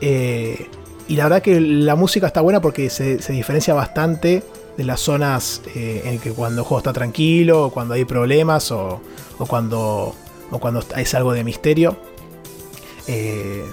[0.00, 4.42] Y la verdad que la música está buena porque se, diferencia bastante
[4.78, 9.00] de las zonas en que cuando el juego está tranquilo, o cuando hay problemas, o
[9.46, 10.14] cuando,
[10.50, 11.96] o cuando es algo de misterio.
[13.06, 13.64] Eh,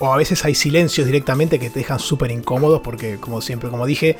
[0.00, 3.86] o a veces hay silencios directamente que te dejan súper incómodos porque, como siempre, como
[3.86, 4.16] dije,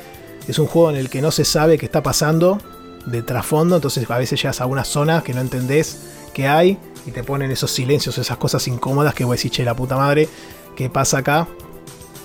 [0.48, 2.58] es un juego en el que no se sabe qué está pasando
[3.06, 6.00] de trasfondo, entonces a veces llegas a una zona que no entendés
[6.34, 9.64] qué hay y te ponen esos silencios, esas cosas incómodas que voy a decir, che,
[9.64, 10.28] la puta madre,
[10.76, 11.46] ¿qué pasa acá?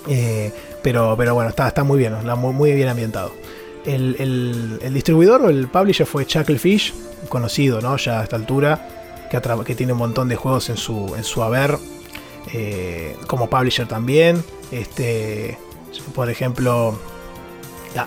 [0.07, 3.31] Eh, pero, pero bueno, está, está muy bien, está muy, muy bien ambientado.
[3.85, 6.93] El, el- el distribuidor o el publisher fue Chucklefish,
[7.29, 7.95] conocido ¿no?
[7.97, 9.02] ya a esta altura,
[9.41, 11.77] que, tiene un montón de juegos en su, en su haber,
[12.53, 14.43] eh, como publisher también.
[14.71, 15.57] Este,
[16.13, 16.97] por ejemplo,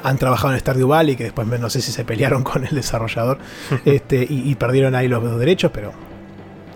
[0.03, 3.39] han trabajado en Stardew Valley, que después no sé si se pelearon con el desarrollador
[3.85, 5.93] este, y, y perdieron ahí los, los derechos, pero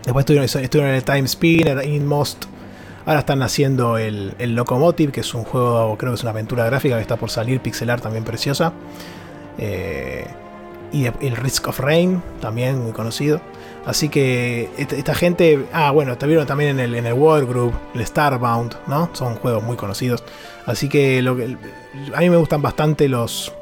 [0.04, 2.46] después estuvieron, estuvieron en el Time Spinner, Inmost.
[3.06, 6.66] Ahora están haciendo el, el Locomotive, que es un juego, creo que es una aventura
[6.66, 8.72] gráfica que está por salir, pixelar también preciosa.
[9.58, 10.26] Eh,
[10.92, 13.40] y el Risk of Rain, también muy conocido.
[13.86, 18.06] Así que esta, gente, ah, bueno, estuvieron también en el, en el World Group, el
[18.06, 19.10] Starbound, ¿no?
[19.14, 20.22] Son juegos muy conocidos.
[20.66, 21.56] Así que, lo que
[22.14, 23.52] a mí me gustan bastante los.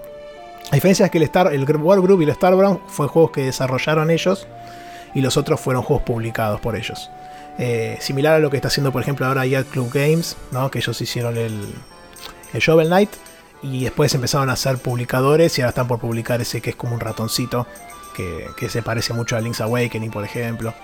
[0.71, 3.45] A diferencia es que el, Star, el World Group y el Starbound fue juegos que
[3.45, 4.47] desarrollaron ellos
[5.15, 7.11] y los otros fueron juegos publicados por ellos.
[7.59, 10.71] Eh, similar a lo que está haciendo, por ejemplo, ahora Yacht Club Games, ¿no?
[10.71, 11.75] que ellos hicieron el,
[12.53, 13.11] el Shovel Knight
[13.63, 16.95] y después empezaron a ser publicadores y ahora están por publicar ese que es como
[16.95, 17.67] un ratoncito
[18.57, 20.75] que, se parece mucho a Link's Awakening, por ejemplo.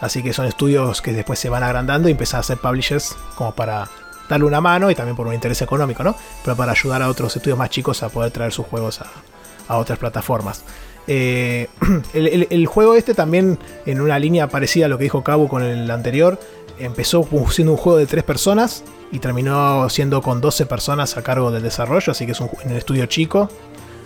[0.00, 3.52] Así que son estudios que después se van agrandando y empiezan a ser publishers como
[3.52, 3.88] para
[4.28, 6.14] darle una mano y también por un interés económico, ¿no?
[6.44, 9.98] Pero para ayudar a otros estudios más chicos a poder traer sus juegos a, otras
[9.98, 10.62] plataformas.
[11.06, 11.68] Eh,
[12.14, 15.90] el, juego este también, en una línea parecida a lo que dijo Cabo con el
[15.90, 16.38] anterior,
[16.78, 21.50] empezó siendo un juego de tres personas y terminó siendo con 12 personas a cargo
[21.50, 23.48] del desarrollo, así que es un, estudio chico.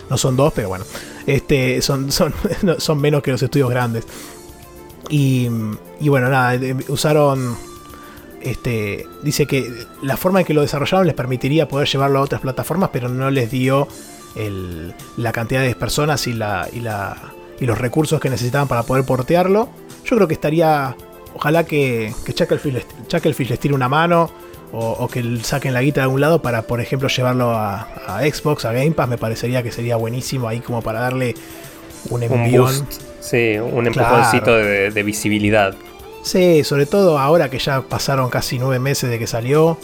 [0.09, 0.85] No son dos, pero bueno,
[1.25, 2.33] este, son, son,
[2.77, 4.05] son menos que los estudios grandes.
[5.09, 5.49] Y,
[5.99, 7.55] y bueno, nada, eh, usaron
[8.41, 9.71] este, dice que
[10.01, 13.29] la forma en que lo desarrollaron les permitiría poder llevarlo a otras plataformas, pero no
[13.31, 13.87] les dio
[14.35, 17.15] el- la cantidad de personas y, la, y, la,
[17.59, 19.69] y los recursos que necesitaban para poder portearlo.
[20.05, 20.95] Yo creo que estaría,
[21.35, 24.29] ojalá que, que Chucklefish, les- Chucklefish les tire una mano
[24.73, 28.21] o, o que saquen la guita de algún lado para, por ejemplo, llevarlo a, a
[28.23, 29.07] Xbox, a Game Pass.
[29.07, 31.35] Me parecería que sería buenísimo ahí como para darle
[32.09, 32.65] un Un envión.
[32.65, 33.01] boost.
[33.21, 34.57] Sí, un empujoncito Claro.
[34.65, 35.73] de, de visibilidad.
[36.23, 39.77] Sí, sobre todo ahora que ya pasaron casi nueve meses de que salió.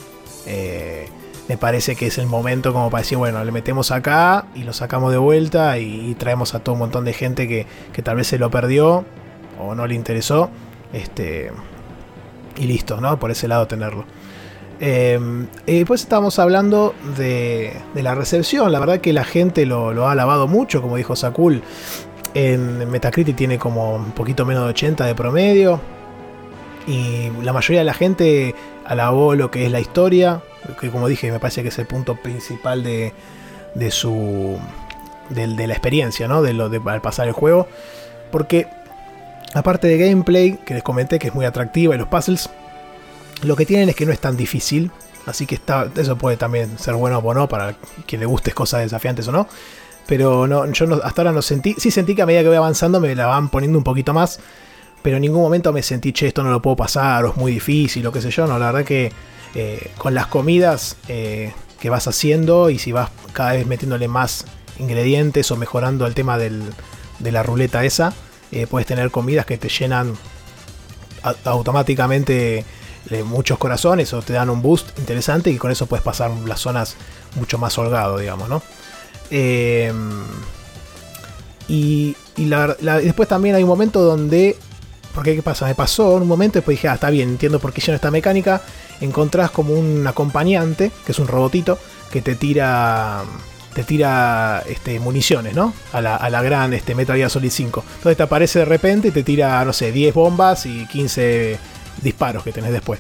[0.46, 1.08] eh,
[1.48, 4.72] me parece que es el momento como para decir, bueno, le metemos acá y lo
[4.72, 8.18] sacamos de vuelta y, y traemos a todo un montón de gente que, que tal
[8.18, 9.04] vez se lo perdió
[9.60, 10.52] o no le interesó.
[10.94, 11.52] Este,
[12.56, 13.20] y listo, ¿no?
[13.20, 14.06] Por ese lado tenerlo.
[14.82, 18.72] Y después estábamos hablando de, la recepción.
[18.72, 21.62] La verdad que la gente lo, ha alabado mucho, como dijo Sakul.
[22.34, 25.82] En Metacritic tiene como un poquito menos de 80 de promedio.
[26.88, 30.42] Y la mayoría de la gente alabó lo que es la historia.
[30.80, 33.14] Que como dije, me parece que es el punto principal de,
[33.92, 34.58] su.
[35.30, 36.42] De, la experiencia, ¿no?
[36.42, 37.68] De lo de, al pasar el juego.
[38.32, 38.68] Porque.
[39.56, 42.52] Aparte de gameplay, que les comenté que es muy atractiva y los puzzles,
[43.44, 44.92] lo que tienen es que no es tan difícil.
[45.26, 47.76] Así que está, eso puede también ser bueno o no para
[48.08, 49.48] quien le guste cosas desafiantes o no.
[50.08, 51.76] Pero no, yo no- hasta ahora no sentí.
[51.78, 54.40] Sí sentí que a medida que voy avanzando me la van poniendo un poquito más.
[55.02, 57.52] Pero en ningún momento me sentí, che, esto no lo puedo pasar, o es muy
[57.54, 58.48] difícil, o qué sé yo.
[58.48, 59.12] No, la verdad que
[59.56, 64.46] eh, con las comidas eh, que vas haciendo y si vas cada vez metiéndole más
[64.80, 66.64] ingredientes o mejorando el tema del-
[67.20, 68.14] de la ruleta esa,
[68.52, 70.16] eh, puedes tener comidas que te llenan
[71.46, 72.66] automáticamente
[73.06, 76.60] de muchos corazones o te dan un boost interesante y con eso puedes pasar las
[76.60, 76.96] zonas
[77.36, 78.62] mucho más holgado, digamos, ¿no?
[79.32, 79.94] Eh,
[81.68, 82.46] y y
[83.04, 84.56] después también hay un momento donde.
[85.14, 87.60] Porque qué pasa, me pasó en un momento y después dije, ah, está bien, entiendo
[87.60, 88.62] por qué hicieron esta mecánica.
[89.02, 91.78] Encontrás como un acompañante, que es un robotito,
[92.12, 93.24] que te tira.
[93.74, 95.74] Te tira este, municiones, ¿no?
[95.94, 97.84] A la, a la gran este, Metal Gear Solid 5.
[97.98, 101.60] Entonces te aparece de repente y te tira, no sé, 10 bombas y 15
[102.02, 103.00] disparos que tenés después.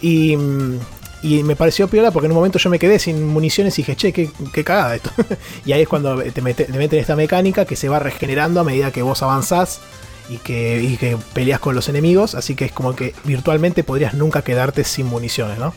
[0.00, 0.78] Y, mm,
[1.22, 3.96] y me pareció piola porque en un momento yo me quedé sin municiones y dije,
[3.96, 5.10] che, qué, qué cagada esto.
[5.64, 8.64] y ahí es cuando te, mete- te meten esta mecánica que se va regenerando a
[8.64, 9.80] medida que vos avanzás
[10.28, 12.34] y que, y que peleas con los enemigos.
[12.34, 15.74] Así que es como que virtualmente podrías nunca quedarte sin municiones, ¿no?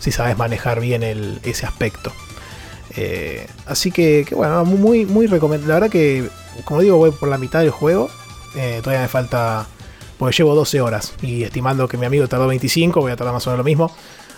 [0.00, 2.12] Si sabes manejar bien el- ese aspecto.
[2.96, 5.68] Eh, así que, que bueno, muy, muy recomendable.
[5.68, 6.28] La verdad que,
[6.64, 8.08] como digo, voy por la mitad del juego.
[8.56, 9.66] Eh, todavía me falta
[10.18, 13.46] porque llevo 12 horas y estimando que mi amigo tardó 25, voy a tardar más
[13.46, 13.92] o menos lo mismo.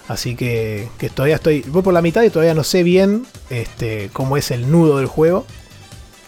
[0.09, 4.11] Así que, que todavía estoy, voy por la mitad y todavía no sé bien este,
[4.13, 5.47] cómo es el nudo del juego.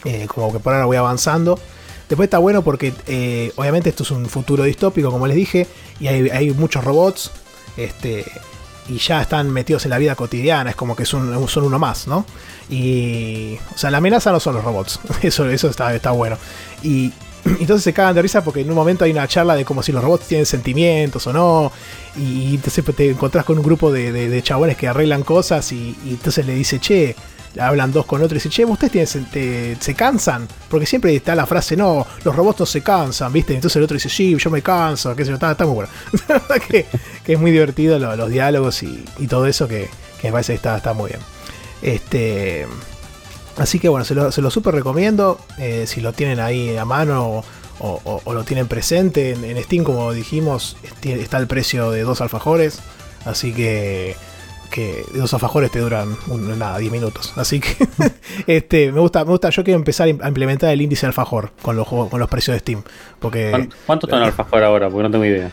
[0.04, 1.58] Eh, como que por ahora voy avanzando.
[2.08, 5.66] Después está bueno porque eh, obviamente esto es un futuro distópico, como les dije,
[5.98, 7.32] y hay, hay muchos robots.
[7.76, 8.24] Este,
[8.88, 12.06] y ya están metidos en la vida cotidiana, es como que son, son uno más,
[12.06, 12.26] ¿no?
[12.68, 13.56] Y.
[13.74, 16.36] O sea, la amenaza no son los robots, eso, eso está, está bueno.
[16.82, 17.12] Y,
[17.60, 19.92] entonces se cagan de risa porque en un momento hay una charla de como si
[19.92, 21.72] los robots tienen sentimientos o no.
[22.16, 26.54] Y entonces te encontrás con un grupo de, chabones que arreglan cosas y, entonces le
[26.54, 27.16] dice, che,
[27.58, 29.18] hablan dos con otros y dicen, che, ustedes
[29.80, 33.54] se cansan, porque siempre está la frase, no, los robots no se cansan, ¿viste?
[33.54, 35.90] Entonces el otro dice, sí, yo me canso, qué sé yo, está, está muy bueno.
[36.68, 36.86] que,
[37.24, 39.88] que, es muy divertido los diálogos y, todo eso que,
[40.20, 41.20] que, me parece que está, está muy bien.
[41.82, 42.66] Este,
[43.56, 46.84] así que bueno, se lo, se lo super recomiendo, eh, si lo tienen ahí a
[46.84, 47.44] mano
[47.80, 52.80] o, lo tienen presente en, en Steam, como dijimos, está el precio de dos alfajores,
[53.24, 54.14] así que
[54.72, 56.16] que los alfajores te duran
[56.58, 57.32] nada, 10 minutos.
[57.36, 57.76] Así que
[58.48, 61.86] este, me gusta, me gusta, yo quiero empezar a implementar el índice alfajor con los
[61.86, 62.82] con los precios de Steam.
[63.20, 64.88] Porque, ¿Cuánto está el alfajor ahora?
[64.88, 65.52] Porque no tengo idea.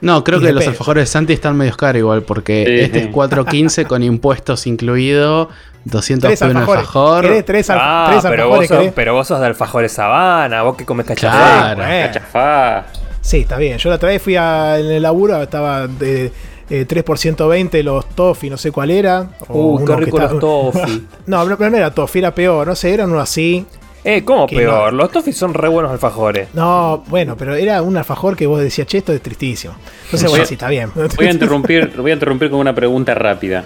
[0.00, 3.86] No, creo que los alfajores de Santi están medio caros igual, porque este es 4.15
[3.86, 5.48] con impuestos incluido,
[5.84, 7.42] 200 pesos un alfajor.
[7.44, 11.74] tres, ah, pero vos, sos, pero vos sos de alfajores sabana, vos que comes cachafá.
[11.74, 11.82] Claro.
[11.82, 12.86] Cachafá.
[13.20, 13.78] Sí, está bien.
[13.78, 16.32] Yo la otra vez fui a, en el laburo, estaba de,
[16.68, 19.30] 3 por 120 los Toffee, no sé cuál era.
[19.48, 21.02] Uh, qué rico los Toffee.
[21.26, 23.66] no, pero no era Toffee, era peor, no sé, eran uno así.
[24.08, 24.92] Eh, ¿cómo peor?
[24.92, 26.54] Los Toffee son re buenos alfajores.
[26.54, 29.74] No, bueno, pero era un alfajor que vos decías, che, esto es tristísimo.
[30.04, 30.92] Entonces, bueno, sí, está bien.
[30.94, 33.64] Voy a interrumpir, voy a interrumpir con una pregunta rápida.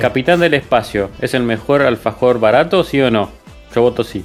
[0.00, 3.28] Capitán del Espacio, ¿es el mejor alfajor barato, sí o no?
[3.74, 4.24] Yo voto sí.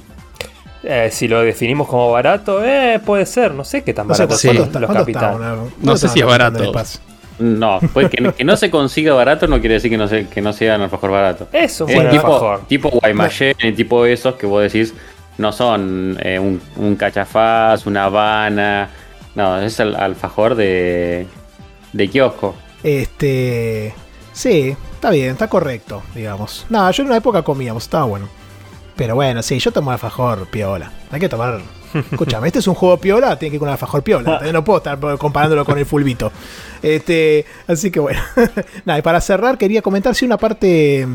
[0.82, 3.52] Eh, si lo definimos como barato, eh, puede ser.
[3.52, 5.40] No sé qué tan barato son los capitanes.
[5.82, 6.72] No sé si es barato.
[7.38, 10.52] No, pues que, no se consiga barato no quiere decir que no, se, que no
[10.52, 11.48] sea un alfajor barato.
[11.52, 14.94] Eso es tipo, tipo Guaymallén tipo esos que vos decís
[15.38, 18.90] no son eh, un, un, cachafaz, una habana.
[19.34, 21.26] No, es el alfajor de,
[21.92, 22.54] de kiosco.
[22.82, 23.94] Este.
[24.32, 26.66] Sí, está bien, está correcto, digamos.
[26.68, 28.28] No, yo en una época comíamos, estaba bueno.
[28.96, 30.92] Pero bueno, sí, yo tomo alfajor piola.
[31.10, 31.60] Hay que tomar
[32.10, 34.40] Escúchame, este es un juego piola, tiene que ir con el alfajor piola.
[34.52, 36.32] No puedo estar comparándolo con el fulbito.
[36.82, 38.20] Este, así que bueno.
[38.84, 41.06] Nada, y para cerrar, quería comentar si una parte.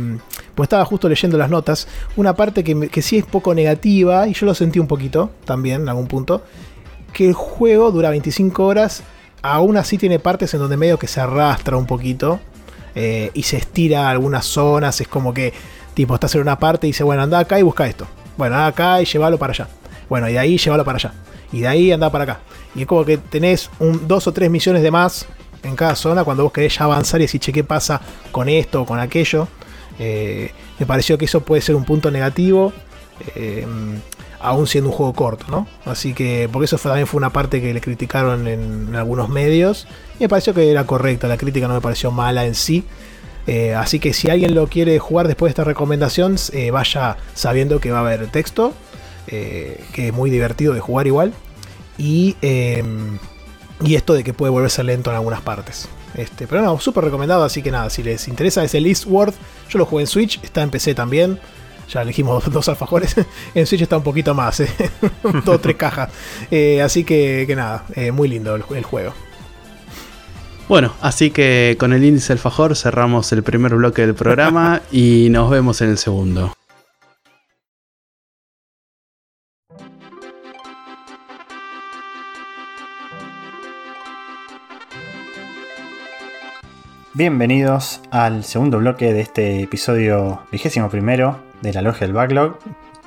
[0.60, 1.88] Pues estaba justo leyendo las notas.
[2.18, 5.84] Una parte que, que sí es poco negativa, y yo lo sentí un poquito también
[5.84, 6.44] en algún punto.
[7.14, 9.04] Que el juego dura 25 horas.
[9.42, 12.42] Aún así tiene partes en donde medio que se arrastra un poquito.
[12.94, 15.00] Eh, y se estira algunas zonas.
[15.00, 15.54] Es como que,
[15.94, 18.06] tipo, estás en una parte y dice, bueno, anda acá y busca esto.
[18.36, 19.70] Bueno, anda acá y llévalo para allá.
[20.10, 21.14] Bueno, y de ahí llévalo para allá.
[21.54, 22.40] Y de ahí anda para acá.
[22.76, 25.26] Y es como que tenés un, dos o tres misiones de más
[25.64, 28.02] en cada zona cuando vos querés ya avanzar y decir, che, ¿qué pasa
[28.34, 29.48] con esto o con aquello?
[30.00, 32.74] Eh, me pareció que eso puede ser un punto negativo.
[33.36, 33.68] Eh,
[34.42, 35.68] aún siendo un juego corto, ¿no?
[35.84, 39.88] Así que, porque eso también fue una parte que le criticaron en, algunos medios.
[40.18, 42.86] Y me pareció que era correcta, la crítica no me pareció mala en sí.
[43.48, 46.38] Eh, así que si alguien lo quiere jugar después de esta recomendación,
[46.72, 48.74] vaya sabiendo que va a haber texto
[49.28, 51.34] que es muy divertido de jugar igual.
[51.98, 55.90] Y, y esto de que puede volverse lento en algunas partes.
[56.16, 59.34] Este, pero no, súper recomendado, así que nada, si les interesa es el Eastward.
[59.70, 61.40] Yo lo jugué en Switch, está en PC también.
[61.92, 63.16] Ya elegimos dos, alfajores.
[63.54, 64.70] en Switch está un poquito más, ¿eh?
[65.46, 66.10] dos tres cajas.
[66.52, 69.14] Eh, así que, que nada, muy lindo el, el, juego.
[70.68, 75.50] Bueno, así que con el índice alfajor cerramos el primer bloque del programa y nos
[75.50, 76.54] vemos en el segundo.
[87.20, 92.58] Bienvenidos al segundo bloque de este episodio vigésimo primero de la logia del backlog,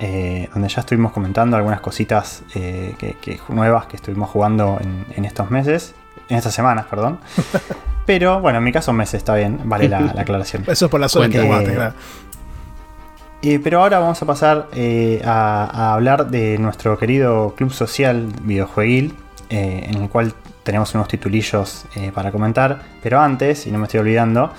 [0.00, 4.78] eh, donde ya estuvimos comentando algunas cositas eh, que, nuevas que estuvimos jugando
[5.16, 5.94] en, estos meses,
[6.28, 7.20] en estas semanas, perdón.
[8.04, 10.64] Pero bueno, en mi caso meses está bien, vale la, aclaración.
[10.68, 11.94] Eso es por la zona que claro.
[13.40, 14.68] Eh, pero ahora vamos a pasar
[15.24, 19.14] a, a, hablar de nuestro querido club social videojueguil,
[19.48, 24.00] en el cual tenemos unos titulillos eh, para comentar, pero antes, y no me estoy
[24.00, 24.52] olvidando,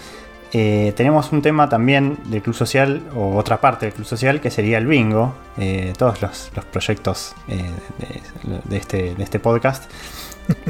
[0.52, 4.52] eh, tenemos un tema también del Club Social, o otra parte del Club Social, que
[4.52, 7.36] sería el bingo, eh, todos los, proyectos
[8.68, 9.90] de, este, de, este, podcast,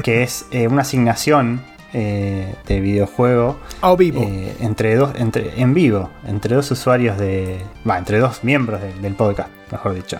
[0.02, 1.62] que es una asignación
[1.92, 3.56] de videojuego
[3.96, 4.28] vivo.
[4.58, 7.60] entre dos, entre, en vivo, entre dos usuarios de.
[7.88, 10.18] Va, entre dos miembros del podcast, mejor dicho.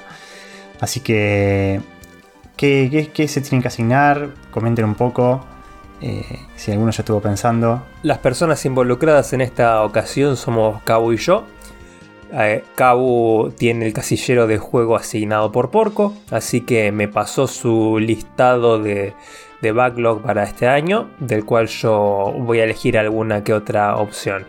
[0.80, 1.80] Así que
[2.56, 4.31] ¿qué, qué, qué se tienen que asignar?
[4.51, 5.44] Comenten un poco.
[6.01, 7.82] eh, si alguno ya estuvo pensando.
[8.02, 11.44] Las personas involucradas en esta ocasión somos Cabu y yo.
[12.32, 17.98] Eh, Cabu tiene el casillero de juego asignado por Porco, así que me pasó su
[18.01, 19.14] listado de,
[19.62, 24.47] de backlog para este año, del cual yo voy a elegir alguna que otra opción.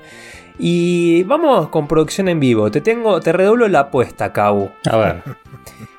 [0.57, 2.71] Y vamos con producción en vivo.
[2.71, 4.71] Te tengo, te redoblo la apuesta, Cabu.
[4.89, 5.23] A ver.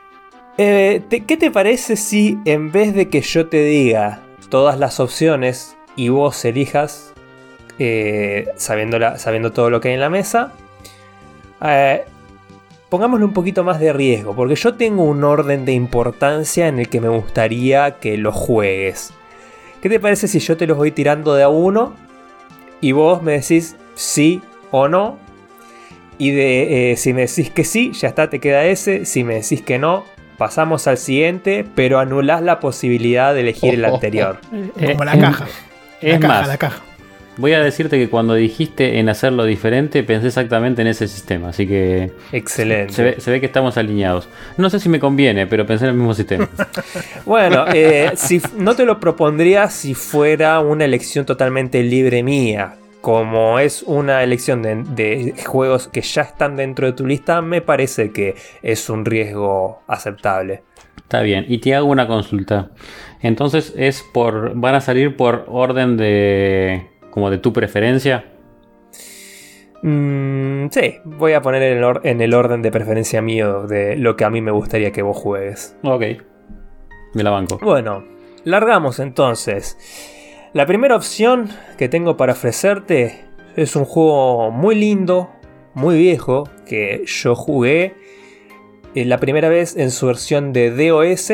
[0.58, 5.76] Eh, ¿Qué te parece si en vez de que yo te diga todas las opciones
[5.96, 7.12] y vos elijas,
[7.78, 10.54] eh, sabiendo, sabiendo todo lo que hay en la mesa,
[11.60, 12.04] eh,
[12.88, 14.34] pongámosle un poquito más de riesgo?
[14.34, 19.12] Porque yo tengo un orden de importancia en el que me gustaría que lo juegues.
[19.82, 21.94] ¿Qué te parece si yo te los voy tirando de a uno
[22.80, 25.18] y vos me decís sí o no?
[26.16, 29.04] Y de si me decís que sí, ya está, te queda ese.
[29.04, 30.04] Si me decís que no,
[30.38, 34.38] pasamos al siguiente, pero anulás la posibilidad de elegir el anterior.
[34.50, 35.46] Como la Eh, caja.
[36.02, 36.82] La Es caja, más, la caja.
[37.38, 41.48] voy a decirte que cuando dijiste en hacerlo diferente, pensé exactamente en ese sistema.
[41.50, 42.92] Así que Excelente.
[42.92, 44.28] se ve, se ve que estamos alineados.
[44.56, 46.48] No sé si me conviene, pero pensé en el mismo sistema.
[47.24, 52.74] Bueno, eh, si, no te lo propondría si fuera una elección totalmente libre mía.
[53.06, 57.60] Como es una elección de, de juegos que ya están dentro de tu lista, me
[57.60, 60.64] parece que es un riesgo aceptable.
[60.96, 62.70] Está bien, y te hago una consulta.
[63.22, 64.56] Entonces es por.
[64.56, 66.84] van a salir por orden de.
[67.12, 68.24] como de tu preferencia.
[69.82, 73.94] Mm, sí, voy a poner en el, or- en el orden de preferencia mío de
[73.94, 75.76] lo que a mí me gustaría que vos juegues.
[75.84, 76.02] Ok.
[77.14, 77.60] Me la banco.
[77.62, 78.02] Bueno,
[78.42, 79.78] largamos entonces.
[80.56, 83.26] La primera opción que tengo para ofrecerte
[83.56, 85.28] es un juego muy lindo,
[85.74, 87.94] muy viejo, que yo jugué
[88.94, 91.30] eh, la primera vez en su versión de DOS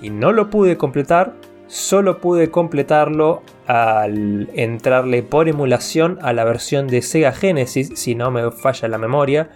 [0.00, 1.34] y no lo pude completar.
[1.66, 8.30] Solo pude completarlo al entrarle por emulación a la versión de Sega Genesis, si no
[8.30, 9.50] me falla la memoria,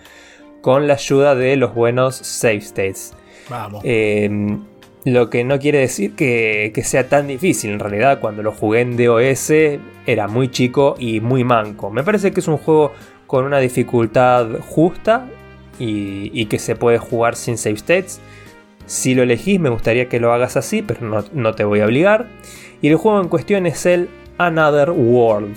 [0.60, 3.14] con la ayuda de los buenos save states.
[3.48, 3.80] Vamos.
[3.82, 4.58] Eh,
[5.06, 7.70] lo que no quiere decir que, que sea tan difícil.
[7.70, 9.52] En realidad, cuando lo jugué en DOS
[10.04, 11.90] era muy chico y muy manco.
[11.90, 12.92] Me parece que es un juego
[13.28, 15.28] con una dificultad justa
[15.78, 18.20] y, y que se puede jugar sin save states.
[18.86, 21.86] Si lo elegís, me gustaría que lo hagas así, pero no, no te voy a
[21.86, 22.26] obligar.
[22.82, 24.08] Y el juego en cuestión es el
[24.38, 25.56] Another World.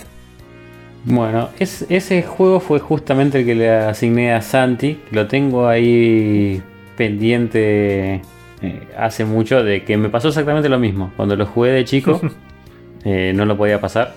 [1.06, 5.00] Bueno, es- ese juego fue justamente el que le asigné a Santi.
[5.12, 6.62] Lo tengo ahí
[6.98, 8.22] pendiente
[8.62, 11.12] eh, hace mucho de que me pasó exactamente lo mismo.
[11.16, 12.20] Cuando lo jugué de chico,
[13.06, 14.14] eh, no lo podía pasar.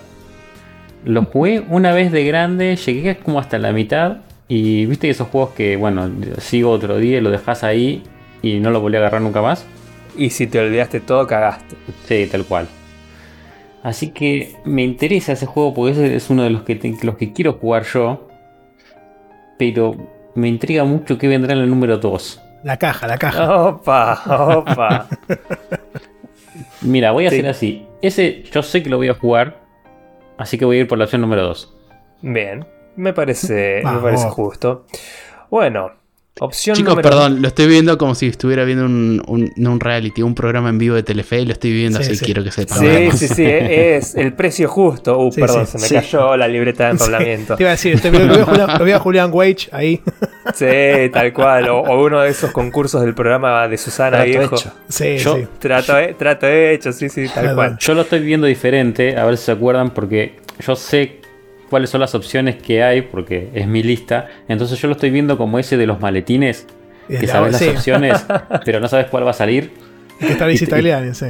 [1.05, 4.17] Lo jugué una vez de grande, llegué como hasta la mitad.
[4.47, 8.03] Y viste que esos juegos que, bueno, sigo otro día y lo dejas ahí
[8.41, 9.65] y no lo volví a agarrar nunca más.
[10.17, 11.75] Y si te olvidaste todo, cagaste.
[12.05, 12.67] Sí, tal cual.
[13.81, 17.17] Así que me interesa ese juego porque ese es uno de los que, te- los
[17.17, 18.27] que quiero jugar yo.
[19.57, 19.95] Pero
[20.35, 22.41] me intriga mucho que vendrá en el número 2.
[22.63, 23.65] La caja, la caja.
[23.67, 24.21] Opa,
[24.57, 25.07] opa.
[26.81, 27.37] Mira, voy a Sí.
[27.37, 27.87] hacer así.
[28.01, 29.61] Ese yo sé que lo voy a jugar.
[30.37, 31.75] Así que voy a ir por la opción número 2.
[32.21, 32.65] Bien,
[32.95, 34.85] me parece, me parece justo.
[35.49, 35.91] Bueno,
[36.39, 40.33] opción Chicos, número perdón, lo estoy viendo como si estuviera viendo un, un- reality, un
[40.33, 42.25] programa en vivo de Telefe y lo estoy viendo Sí, así, sí.
[42.25, 42.79] quiero que sepan.
[42.79, 43.19] Sí, además.
[43.19, 45.17] sí, sí, es el precio justo.
[45.19, 45.93] Uh, Sí, perdón, sí, se me sí.
[45.95, 47.55] cayó la libreta de enrollamiento.
[47.55, 50.01] Te iba a decir, te- lo, veo a Julián, lo veo a Julián Wage ahí.
[50.55, 50.65] Sí,
[51.13, 51.69] tal cual.
[51.69, 54.55] O, o uno de esos concursos del programa de Susana Trato Viejo.
[54.55, 54.73] hecho.
[54.89, 55.47] Sí, Yo- sí.
[55.59, 57.77] Trato, he- trato hecho, sí, sí, tal cual.
[57.79, 61.21] Yo lo estoy viendo diferente, a ver si se acuerdan, porque yo sé
[61.73, 64.27] cuáles son las opciones que hay, porque es mi lista.
[64.47, 66.67] Entonces yo lo estoy viendo como ese de los maletines,
[67.07, 68.25] que la- sabes sí, las opciones,
[68.65, 69.71] pero no sabes cuál va a salir.
[70.19, 71.25] Que está Alice Italiani, sí.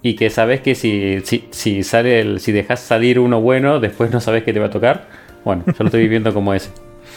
[0.00, 4.10] Y que sabes que si, si, si sale el, si dejas salir uno bueno, después
[4.10, 5.08] no sabes qué te va a tocar.
[5.44, 6.70] Bueno, yo lo estoy viviendo como ese.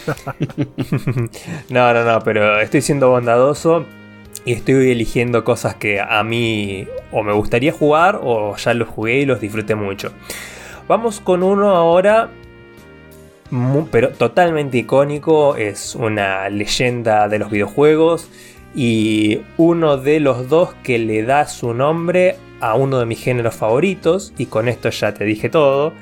[1.69, 3.85] No, no, no, pero estoy siendo bondadoso
[4.45, 9.19] y estoy eligiendo cosas que a mí o me gustaría jugar o ya los jugué
[9.21, 10.11] y los disfruté mucho.
[10.87, 12.29] Vamos con uno ahora,
[13.91, 18.29] pero totalmente icónico, es una leyenda de los videojuegos
[18.75, 23.55] y uno de los dos que le da su nombre a uno de mis géneros
[23.55, 25.93] favoritos y con esto ya te dije todo.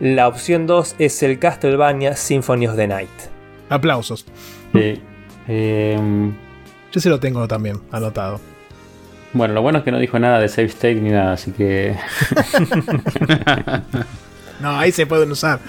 [0.00, 3.08] La opción 2 es el Castlevania Symphony of the Night.
[3.68, 4.26] Aplausos.
[4.74, 5.00] Sí.
[5.48, 6.32] Em,
[6.90, 8.40] Yo se lo tengo también anotado.
[9.32, 11.96] bueno, lo bueno es que no dijo nada de save state ni nada, así que
[14.60, 15.60] No, ahí se pueden usar.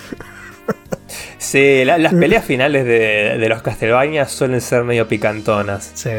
[1.38, 5.92] Sí, la- las peleas finales de, de los Castlevania suelen ser medio picantonas.
[5.94, 6.10] Sí.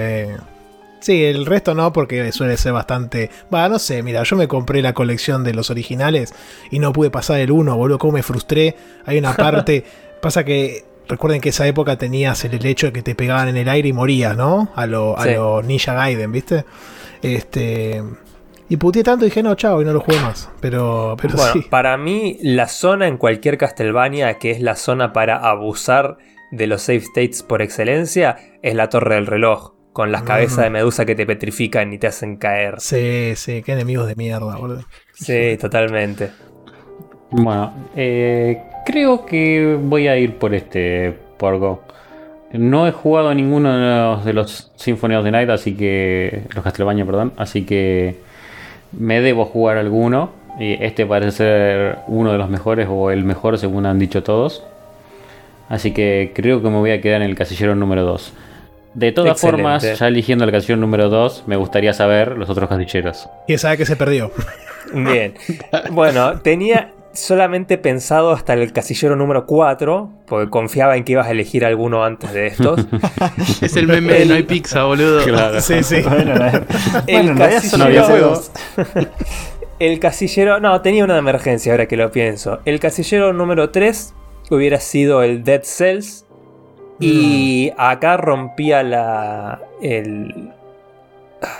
[1.00, 3.28] Sí, el resto no, porque suele ser bastante.
[3.52, 6.32] Va, no sé, mira, yo me compré la colección de los originales
[6.70, 8.74] y no pude pasar el 1, boludo, cómo me frustré.
[9.04, 9.84] Hay una parte.
[10.22, 10.84] pasa que.
[11.06, 13.92] Recuerden que esa época tenías el hecho de que te pegaban en el aire y
[13.92, 14.72] morías, ¿no?
[14.74, 15.34] A los a Sí.
[15.34, 16.64] lo Ninja Gaiden, ¿viste?
[17.20, 18.02] Este.
[18.68, 20.50] Y puteé tanto y dije, no, chao, y no lo jugué más.
[20.60, 21.60] Pero, pero Bueno, sí.
[21.68, 26.16] para mí, la zona en cualquier Castlevania que es la zona para abusar
[26.50, 30.70] de los save states por excelencia es la Torre del Reloj, con las cabezas de
[30.70, 32.76] medusa que te petrifican y te hacen caer.
[32.78, 34.82] Sí, sí, qué enemigos de mierda, boludo.
[35.12, 36.30] Sí, totalmente.
[37.30, 41.82] Bueno, eh, creo que voy a ir por este Porgo.
[42.52, 46.44] No he jugado ninguno de los, de los Symphony of the Night, así que.
[46.54, 47.32] Los Castlevania, perdón.
[47.36, 48.22] Así que.
[48.98, 50.30] Me debo jugar alguno.
[50.58, 54.64] Y este parece ser uno de los mejores o el mejor, según han dicho todos.
[55.68, 58.32] Así que creo que me voy a quedar en el casillero número 2.
[58.94, 59.62] De todas Excelente.
[59.62, 63.28] formas, ya eligiendo el casillero número 2, me gustaría saber los otros casilleros.
[63.48, 64.30] Y sabe que se perdió.
[64.94, 65.34] Bien.
[65.90, 71.30] Bueno, tenía solamente pensado hasta el casillero número 4, porque confiaba en que ibas a
[71.30, 72.86] elegir alguno antes de estos.
[73.62, 75.22] Es el meme de No hay pizza, boludo.
[75.24, 75.60] Claro.
[75.60, 76.02] Sí, sí.
[76.08, 76.62] Bueno, no, El
[77.26, 78.50] bueno, en realidad son casillero- videojuegos.
[79.80, 80.60] El casillero.
[80.60, 82.60] No, tenía una emergencia ahora que lo pienso.
[82.64, 84.14] El casillero número 3
[84.50, 86.24] hubiera sido el Dead Cells.
[87.00, 89.60] Y acá rompía la.
[89.82, 90.52] El,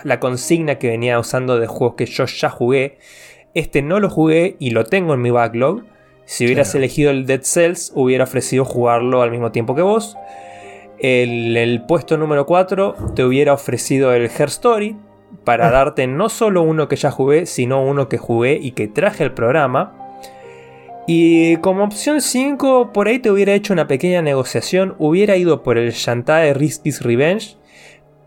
[0.04, 2.98] la consigna que venía usando de juegos que yo ya jugué.
[3.54, 5.82] Este no lo jugué y lo tengo en mi backlog.
[6.24, 6.78] Si hubieras Claro.
[6.78, 10.16] elegido el Dead Cells, hubiera ofrecido jugarlo al mismo tiempo que vos.
[10.98, 14.96] El, el puesto número 4 te hubiera ofrecido el Her Story
[15.44, 19.24] para darte no solo uno que ya jugué, sino uno que jugué y que traje
[19.24, 20.00] al programa.
[21.06, 25.76] Y como opción 5, por ahí te hubiera hecho una pequeña negociación, hubiera ido por
[25.76, 27.56] el Shantae Risky's Revenge,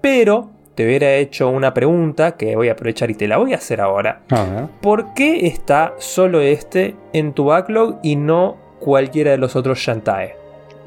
[0.02, 3.56] pero te hubiera hecho una pregunta que voy a aprovechar y te la voy a
[3.56, 4.20] hacer ahora.
[4.30, 4.66] A ver.
[4.80, 10.36] ¿Por qué está solo este en tu backlog y no cualquiera de los otros Shantae?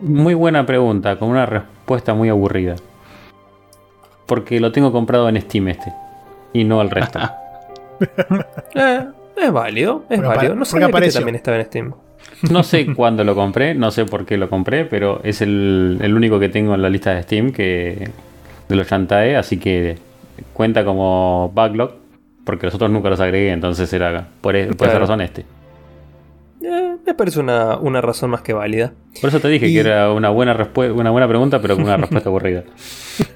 [0.00, 2.76] Muy buena pregunta, con una respuesta muy aburrida.
[4.26, 5.92] Porque lo tengo comprado en Steam este.
[6.52, 7.18] Y no el resto.
[8.76, 9.06] Eh,
[9.36, 10.54] es válido, es Porque válido.
[10.54, 11.20] No que este apareció.
[11.20, 11.94] también estaba en Steam.
[12.48, 16.14] No sé cuándo lo compré, no sé por qué lo compré, pero es el, el
[16.14, 18.08] único que tengo en la lista de Steam que
[18.70, 19.98] de los Shantae, así que
[20.54, 21.92] cuenta como backlog,
[22.44, 25.44] porque los otros nunca los agregué, entonces era por, e- por esa razón este.
[26.62, 28.92] Eh, me parece una, una razón más que válida.
[29.20, 30.56] Por eso te dije Y- que era una buena,
[30.94, 32.64] una buena pregunta, pero con una respuesta aburrida.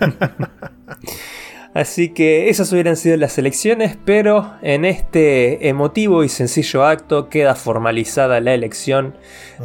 [1.75, 7.57] Así que esas hubieran sido las elecciones, pero en este emotivo y sencillo acto queda
[7.57, 9.15] formalizada la elección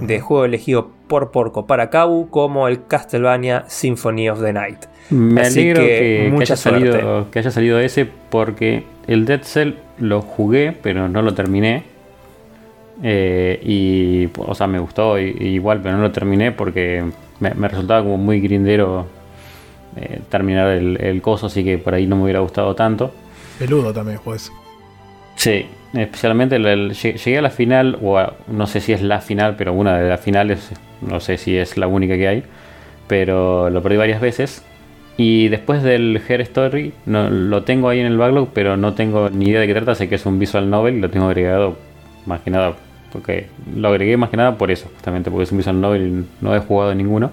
[0.01, 4.85] de juego elegido por Porco para Kabu como el Castlevania Symphony of the Night.
[5.11, 9.43] Me Así alegro que que, que haya salido, que haya salido ese porque el Dead
[9.43, 11.83] Cell lo jugué, pero no lo terminé.
[13.03, 17.03] Eh, y, o sea, me gustó igual, pero no lo terminé porque
[17.39, 19.18] me, me resultaba como muy grindero
[20.01, 23.11] eh, terminar el, el coso, así que por ahí no me hubiera gustado tanto.
[23.57, 24.51] Peludo también, pues.
[25.35, 29.01] Sí, especialmente el- el- lle- llegué a la final, o a- no sé si es
[29.01, 30.71] la final, pero una de las finales,
[31.01, 32.43] no sé si es la única que hay,
[33.07, 34.63] pero lo perdí varias veces.
[35.17, 39.29] Y después del Her Story, no, lo tengo ahí en el backlog, pero no tengo
[39.29, 41.77] ni idea de qué trata, sé que es un visual novel y lo tengo agregado
[42.25, 42.73] más que nada,
[43.11, 46.25] porque lo agregué más que nada por eso, justamente porque es un visual novel y
[46.45, 47.31] no he jugado ninguno,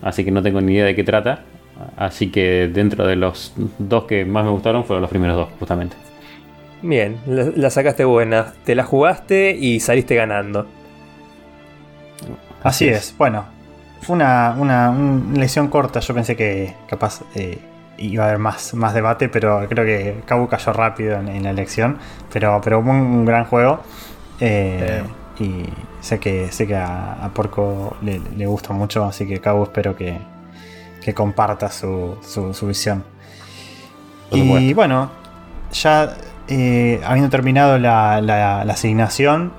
[0.00, 1.40] así que no tengo ni idea de qué trata.
[1.96, 5.96] Así que dentro de los dos que más me gustaron fueron los primeros dos, justamente.
[6.82, 10.66] Bien, la, la sacaste buena, te la jugaste y saliste ganando.
[12.62, 13.14] Así es.
[13.16, 13.44] Bueno,
[14.02, 16.00] fue una, una, una lección corta.
[16.00, 17.58] Yo pensé que capaz eh,
[17.98, 21.50] iba a haber más, más debate, pero creo que Cabo cayó rápido en, en la
[21.50, 21.98] elección.
[22.32, 23.80] Pero, pero fue un gran juego.
[24.40, 25.02] Eh,
[25.38, 25.64] y
[26.00, 29.96] sé que, sé que a, a Porco le, le gusta mucho, así que Cabo espero
[29.96, 30.18] que,
[31.02, 33.04] que comparta su, su, su visión.
[34.28, 34.74] Por Y supuesto.
[34.76, 35.10] bueno,
[35.72, 36.16] ya
[36.48, 39.52] eh, habiendo terminado la, la- la asignación,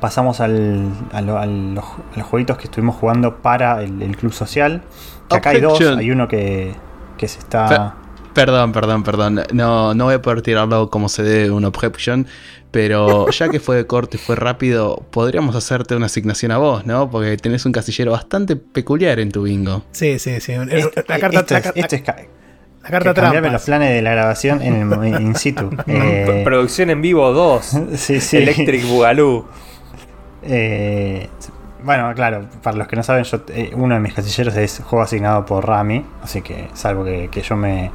[0.00, 4.16] pasamos al- a, lo- a los, a los jueguitos que estuvimos jugando para el, el
[4.16, 4.82] club social.
[5.28, 6.74] Que acá hay dos, hay uno que,
[7.16, 7.94] que se está...
[8.36, 9.40] Perdón, perdón, perdón.
[9.52, 12.26] No, no voy a poder tirarlo como se debe un objection.
[12.70, 16.84] Pero ya que fue de corte y fue rápido, podríamos hacerte una asignación a vos,
[16.84, 17.10] ¿no?
[17.10, 19.82] Porque tenés un casillero bastante peculiar en tu bingo.
[19.92, 20.52] Sí, sí, sí.
[20.52, 22.16] Esto- la carta, esto la, es- esto es ca-
[22.82, 25.70] la carta que cambiarme los planes de la grabación en, el- in situ.
[25.86, 27.64] Eh, Producción en vivo 2.
[27.94, 28.36] sí, sí.
[28.36, 29.46] Electric Boogaloo.
[30.42, 31.28] Eh,
[31.82, 35.02] bueno, claro, para los que no saben, yo, eh, uno de mis casilleros es juego
[35.04, 37.90] asignado por Rami, así que salvo que, que yo me,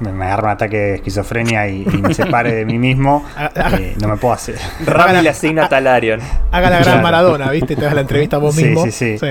[0.00, 3.24] me, me agarra un ataque de esquizofrenia y, y me separe de mí mismo,
[3.78, 4.56] eh, no me puedo hacer.
[4.84, 6.20] Rami le asigna a Talarion.
[6.52, 7.02] Haga la gran Claro.
[7.02, 7.76] Maradona, ¿viste?
[7.76, 8.84] Te das la entrevista vos Sí, mismo.
[8.84, 9.26] sí, sí.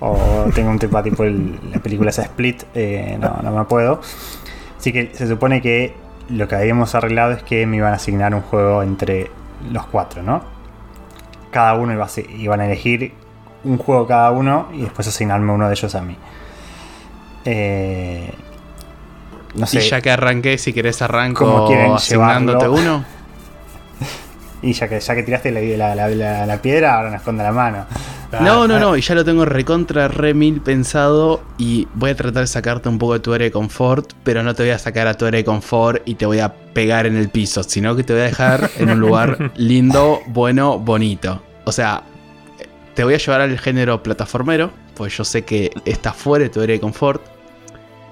[0.00, 4.00] O tengo un tema tipo el- la película esa Split, eh, no, no me puedo.
[4.78, 5.94] Así que se supone que
[6.30, 9.30] lo que habíamos arreglado es que me iban a asignar un juego entre
[9.72, 10.42] los cuatro, ¿no?
[11.50, 13.12] Cada uno iba a, iban a elegir
[13.64, 16.16] un juego cada uno y después asignarme uno de ellos a mí.
[17.44, 18.30] Eh,
[19.54, 19.84] no sé.
[19.84, 22.82] Y ya que arranqué, si querés ¿Cómo arranco quieren asignándote llevarlo?
[22.96, 23.04] uno.
[24.60, 27.44] Y ya que, ya que tiraste la, la- la- la- la piedra, ahora me esconde
[27.44, 27.86] la mano.
[28.40, 32.42] No, no, no, y ya lo tengo recontra re mil pensado y voy a tratar
[32.42, 35.06] de sacarte un poco de tu área de confort, pero no te voy a sacar
[35.06, 38.02] a tu área de confort y te voy a pegar en el piso, sino que
[38.02, 41.40] te voy a dejar en un lugar lindo, bueno, bonito.
[41.64, 42.02] O sea,
[42.94, 46.60] te voy a llevar al género plataformero, pues yo sé que está fuera de tu
[46.60, 47.22] área de confort.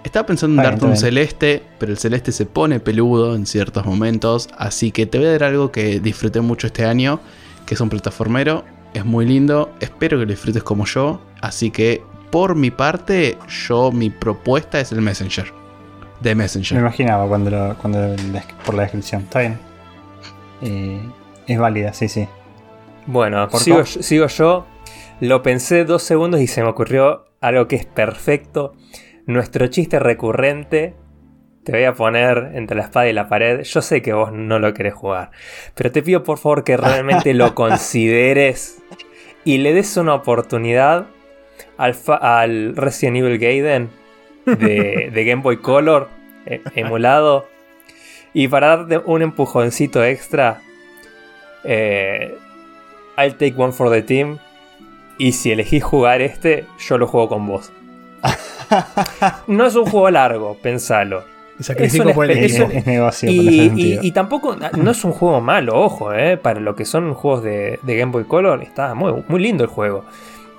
[0.07, 3.45] Estaba pensando en Está bien, darte un celeste, pero el celeste se pone peludo en
[3.45, 7.19] ciertos momentos, así que te voy a dar algo que disfruté mucho este año,
[7.67, 8.65] que es un plataformero.
[8.95, 13.37] Es muy lindo, espero que lo disfrutes como yo, así que por mi parte,
[13.69, 15.53] yo mi propuesta es el Messenger.
[16.21, 16.79] De Me Messenger.
[16.79, 18.15] imaginaba cuando, lo- cuando
[18.65, 19.23] por la descripción.
[19.23, 19.59] Está bien.
[20.63, 21.01] Eh,
[21.49, 22.29] es válida, sí, sí.
[23.07, 24.67] Bueno, ¿Por sigo, sigo yo.
[25.21, 28.75] Lo pensé dos segundos y se me ocurrió algo que es perfecto.
[29.27, 30.95] Nuestro chiste recurrente.
[31.65, 33.63] Te voy a poner entre la espada y la pared.
[33.63, 35.33] Yo sé que vos no lo querés jugar.
[35.75, 38.81] Pero te pido por favor que realmente lo consideres.
[39.45, 41.09] Y le des una oportunidad
[41.77, 43.91] al, al Resident Evil Gaiden
[44.45, 46.09] de, de Game Boy Color
[46.47, 47.49] eh, emulado.
[48.33, 50.61] Y para darte un empujoncito extra,
[51.65, 52.37] eh,
[53.19, 54.39] I'll take one for the team.
[55.19, 57.73] Y si elegís jugar este, yo lo juego con vos.
[59.47, 61.25] No es un juego largo, pensalo.
[61.59, 65.13] Y sacrifico Es un por el Es, negocio Y, y- y tampoco, no es un
[65.13, 68.95] juego malo, ojo, eh, para lo que son juegos de, de Game Boy Color, está
[68.95, 70.05] muy, muy lindo el juego.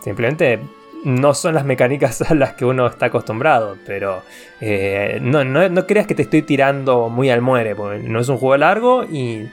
[0.03, 0.59] Simplemente
[1.03, 4.23] no son las mecánicas a las que uno está acostumbrado, pero
[4.59, 8.27] eh, no, no, no creas que te estoy tirando muy al muere, porque no es
[8.29, 9.47] un juego largo y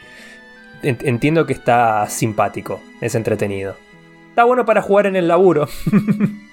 [0.82, 3.76] en- entiendo que está simpático, es entretenido.
[4.30, 5.68] Está bueno para jugar en el laburo.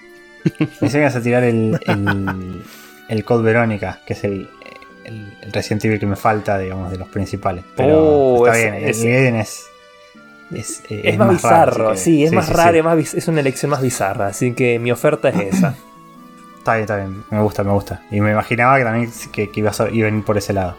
[0.80, 2.62] Pensé que ibas a tirar el, el,
[3.08, 4.50] el Code Verónica, que es el,
[5.06, 7.64] el, el Resident Evil que me falta, digamos, de los principales.
[7.76, 9.68] Pero Oh, está ese- bien, el Eden es.
[10.54, 11.34] Es, eh, Es, más, raro,
[11.72, 12.78] bizarro, que- sí, es más sí, raro, sí.
[12.80, 15.76] Es, más biz- es una elección más bizarra, así que mi oferta es esa.
[16.58, 17.24] Está bien, está bien.
[17.32, 18.04] Me gusta, me gusta.
[18.12, 20.78] Y me imaginaba que también que, que ibas a, iba a venir por ese lado.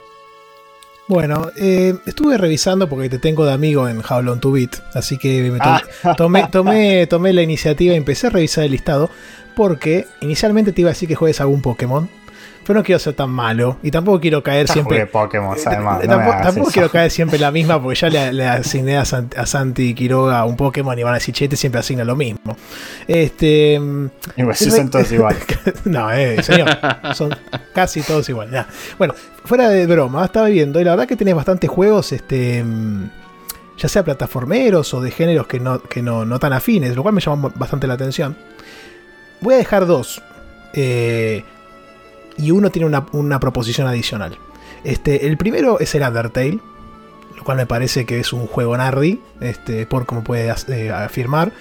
[1.09, 5.19] Bueno, eh, estuve revisando porque te tengo de amigo en How Long to Beat, así
[5.19, 5.65] que me to-
[6.05, 6.15] Ah.
[6.17, 9.11] tomé, tomé, tomé la iniciativa y empecé a revisar el listado
[9.55, 12.09] porque inicialmente te iba a decir que juegues algún Pokémon,
[12.65, 15.05] pero no quiero ser tan malo y tampoco quiero caer siempre...
[15.07, 16.05] Pokémon, Eh, además.
[16.05, 19.37] eh, no tampoco quiero caer siempre la misma porque ya le, le asigné a, Sant-
[19.37, 22.57] a Santi Quiroga un Pokémon y van a decir, che, este siempre asigna lo mismo.
[23.09, 23.81] Este...
[23.81, 24.07] mm,
[24.37, 25.37] Igual, sí son todos igual.
[25.87, 26.69] no, eh, señor.
[27.15, 27.35] Son
[27.75, 28.65] casi todos iguales.
[28.97, 29.15] Bueno,
[29.45, 32.63] fuera de broma, estaba viendo y la verdad que tenés bastantes juegos, este.
[32.63, 33.11] mm,
[33.77, 37.15] Ya sea plataformeros o de géneros que no, que no, no tan afines, lo cual
[37.15, 38.37] me llamó bastante la atención.
[39.43, 40.23] Voy a dejar dos.
[40.75, 41.45] eh,
[42.39, 44.39] y uno tiene una, una proposición adicional.
[44.85, 46.59] Este, el primero es el Undertale,
[47.37, 51.53] lo cual me parece que es un juego nardi, este, por como puede eh, afirmar.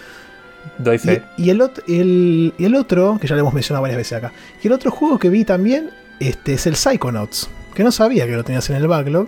[0.77, 1.23] Doy fe.
[1.37, 4.31] Y, y el, el- y el otro, que ya lo hemos mencionado varias veces acá,
[4.63, 5.89] y el otro juego que vi también
[6.21, 9.27] este, es el Psychonauts, que no sabía que lo tenías en el backlog.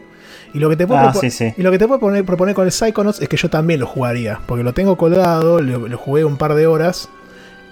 [0.54, 1.54] Y lo que te puedo, Ah, propo- sí, sí.
[1.58, 3.88] y lo que te puedo poner- proponer con el Psychonauts es que yo también lo
[3.88, 7.10] jugaría, porque lo tengo colgado, lo, lo jugué un par de horas,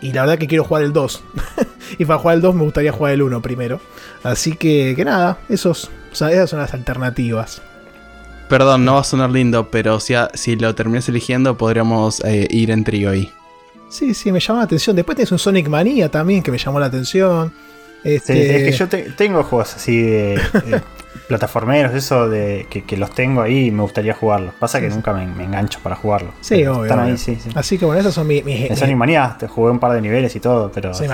[0.02, 1.24] y la verdad que quiero jugar el 2.
[2.00, 3.80] y para jugar el 2 me gustaría jugar el 1 primero.
[4.24, 7.62] Así que, que nada, esos, o sea, esas son las alternativas.
[8.50, 12.48] Perdón, no va a sonar lindo, pero si, a- si lo terminas eligiendo, podríamos eh,
[12.50, 13.32] ir en trío ahí.
[13.90, 14.96] Sí, sí, me llamó la atención.
[14.96, 17.54] Después tienes un Sonic Mania también que me llamó la atención.
[18.04, 20.82] Sí, Este, es que yo te- tengo juegos así de, de
[21.32, 24.54] plataformeros, eso de que, que los tengo ahí y me gustaría jugarlos.
[24.56, 24.96] Pasa que Sí, sí.
[24.98, 26.34] nunca me, me engancho para jugarlos.
[26.42, 27.12] Sí, obvio, Están obvio.
[27.14, 27.50] ahí, sí, sí.
[27.56, 28.44] Así que bueno, esas son mis.
[28.44, 30.94] mis- En mis- Sonic Mania te jugué un par de niveles y todo, pero.
[30.94, 31.10] Sonic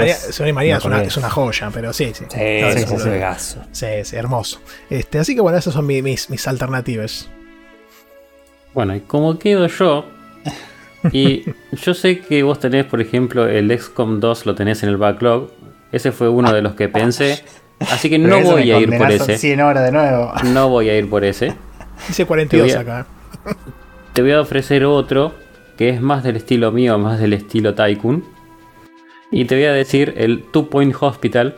[0.54, 2.26] Mania, es, una, es una joya, pero sí, sí.
[2.30, 4.04] Sí, No, es sí, sí, sí.
[4.04, 4.60] Sí, hermoso.
[4.90, 7.30] Este, así que bueno, esas son mi- mis, mis alternativas.
[8.74, 10.06] Bueno, y como quedo yo,
[11.12, 14.98] y yo sé que vos tenés, por ejemplo, el XCOM 2 lo tenés en el
[14.98, 15.52] backlog.
[15.92, 17.44] Ese fue uno de los que pensé.
[17.80, 19.38] Así que no voy a ir por ese.
[19.38, 20.32] 100 horas de nuevo.
[20.46, 21.54] No voy a ir por ese.
[22.08, 23.08] Dice 42 Te voy a- acá.
[24.14, 25.34] Te voy a ofrecer otro
[25.78, 28.24] que es más del estilo mío, más del estilo Tycoon.
[29.32, 31.56] Y te voy a decir el Two Point Hospital.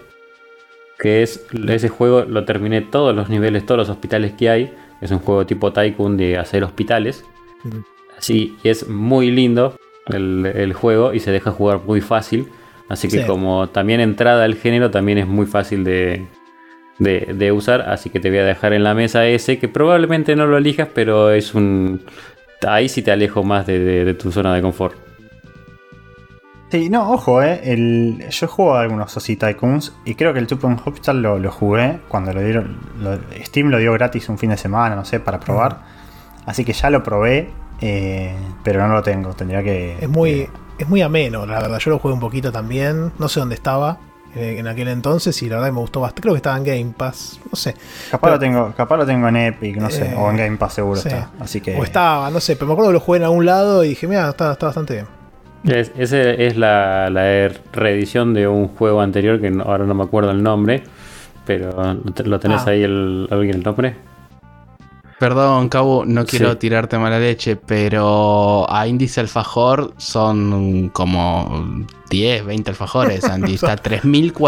[0.98, 4.74] que es ese juego lo terminé todos los niveles, todos los hospitales que hay.
[5.00, 7.24] Es un juego tipo Tycoon de hacer hospitales.
[8.18, 9.78] Así, y es muy lindo
[10.08, 12.50] el, el juego y se deja jugar muy fácil.
[12.90, 13.26] Así que Sí.
[13.28, 16.26] como también entrada al género, también es muy fácil de,
[16.98, 17.82] de, de usar.
[17.82, 20.90] Así que te voy a dejar en la mesa ese, que probablemente no lo elijas,
[20.94, 22.02] pero es un...
[22.68, 24.96] Ahí sí te alejo más de, de- de tu zona de confort.
[26.72, 27.62] Sí, no, ojo, eh.
[27.64, 31.52] El, yo a algunos Soci Tycoons y creo que el Two Point Hospital lo, lo
[31.52, 32.78] jugué cuando lo dieron.
[33.00, 35.80] lo- Steam lo dio gratis un fin de semana, no sé, para probar.
[36.46, 37.50] Así que ya lo probé,
[37.82, 39.34] eh, pero no lo tengo.
[39.34, 39.98] Tendría que.
[40.00, 40.50] Es muy, eh,
[40.84, 41.80] es muy ameno, la verdad.
[41.80, 43.12] Yo lo jugué un poquito también.
[43.20, 43.98] No sé dónde estaba
[44.36, 46.22] eh, en aquel entonces y la verdad me gustó bastante.
[46.22, 47.40] Creo que estaba en Game Pass.
[47.52, 47.74] No sé.
[48.12, 50.58] capaz, pero- lo tengo, capaz lo tengo en Epic, no sé, Eh, o en Game
[50.58, 51.08] Pass seguro sí.
[51.10, 51.30] está.
[51.40, 51.76] Así que.
[51.78, 54.08] O estaba, no sé, pero me acuerdo que lo jugué en algún lado y dije,
[54.08, 55.08] mira, está, está bastante bien.
[55.66, 60.04] Es, ese es la, la reedición de un juego anterior que no- ahora no me
[60.04, 60.84] acuerdo el nombre.
[61.46, 61.72] Pero
[62.26, 62.70] ¿lo tenés Ah.
[62.70, 63.96] ahí el, alguien el nombre?
[65.20, 66.58] Perdón, Cabo, no quiero Sí.
[66.60, 73.56] tirarte mala leche, pero a índice alfajor son como 10, 20 alfajores, Andy.
[73.56, 73.76] Está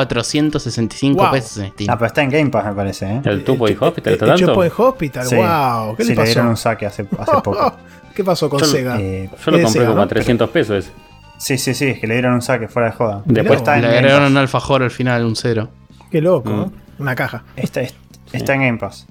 [0.08, 1.32] 3.465 Wow.
[1.32, 1.90] pesos en Steam.
[1.90, 3.22] Ah, pero está en Game Pass, me parece, ¿eh?
[3.26, 4.46] El Tupo y Hospital, ¿está El tanto?
[4.46, 5.36] Checkpoint Hospital, Sí.
[5.36, 5.96] wow.
[5.98, 6.50] ¿Qué Sí, le le dieron pasó?
[6.52, 7.74] un saque hace, hace poco.
[8.16, 9.00] ¿Qué pasó con Yo- Sega?
[9.00, 10.78] Eh, Yo lo compré Sega, como a 300 pesos.
[10.86, 10.92] ese.
[11.38, 13.24] sí, sí, sí, es que le dieron un saque fuera de joda.
[13.26, 15.70] Después está en Le agregaron un alfajor al final, un cero.
[16.12, 16.56] Qué loco, Mm.
[16.56, 16.72] ¿no?
[17.00, 17.44] Una caja.
[17.56, 17.82] Está,
[18.32, 19.08] está en Game Pass.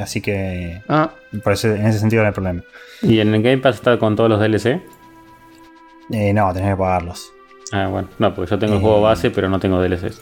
[0.00, 0.82] Así que.
[0.88, 1.10] Ah,
[1.44, 2.62] Por eso, en ese sentido no hay problema.
[3.02, 4.82] Y en el Game Pass está con todos los DLC.
[6.10, 7.32] Eh, no, tenés que pagarlos.
[7.72, 8.08] Ah, bueno.
[8.18, 8.82] No, porque yo tengo el Eh.
[8.82, 10.20] juego base, pero no tengo DLCs.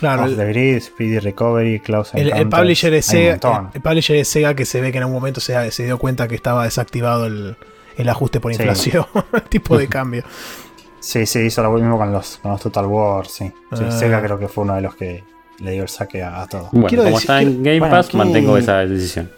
[0.00, 3.30] Claro, Off el, the Grid, Speedy Recovery, Close el- el publisher un Sega.
[3.32, 3.66] montón.
[3.68, 5.98] El, el publisher es Sega que se ve que en algún momento se, se dio
[5.98, 7.56] cuenta que estaba desactivado el,
[7.96, 8.60] el ajuste por Sí.
[8.60, 10.24] inflación, el tipo de cambio.
[11.00, 13.50] Sí, sí, hizo lo mismo con los, con los Total War, sí.
[13.74, 13.90] Sí, Ah.
[13.90, 15.24] Sega creo que fue uno de los que
[15.60, 16.68] le dio el saque a, a todo.
[16.72, 19.30] Bueno, Quiero como decir- está en Game Pass, ¿qué- mantengo esa decisión.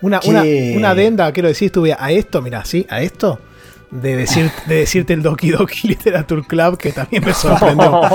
[0.00, 0.42] Una, una,
[0.76, 3.38] una adenda, quiero decir, estuve a esto, mira, sí, a esto,
[3.92, 8.00] de, decir, de decirte el Doki Doki Literature Club, que también me sorprendió.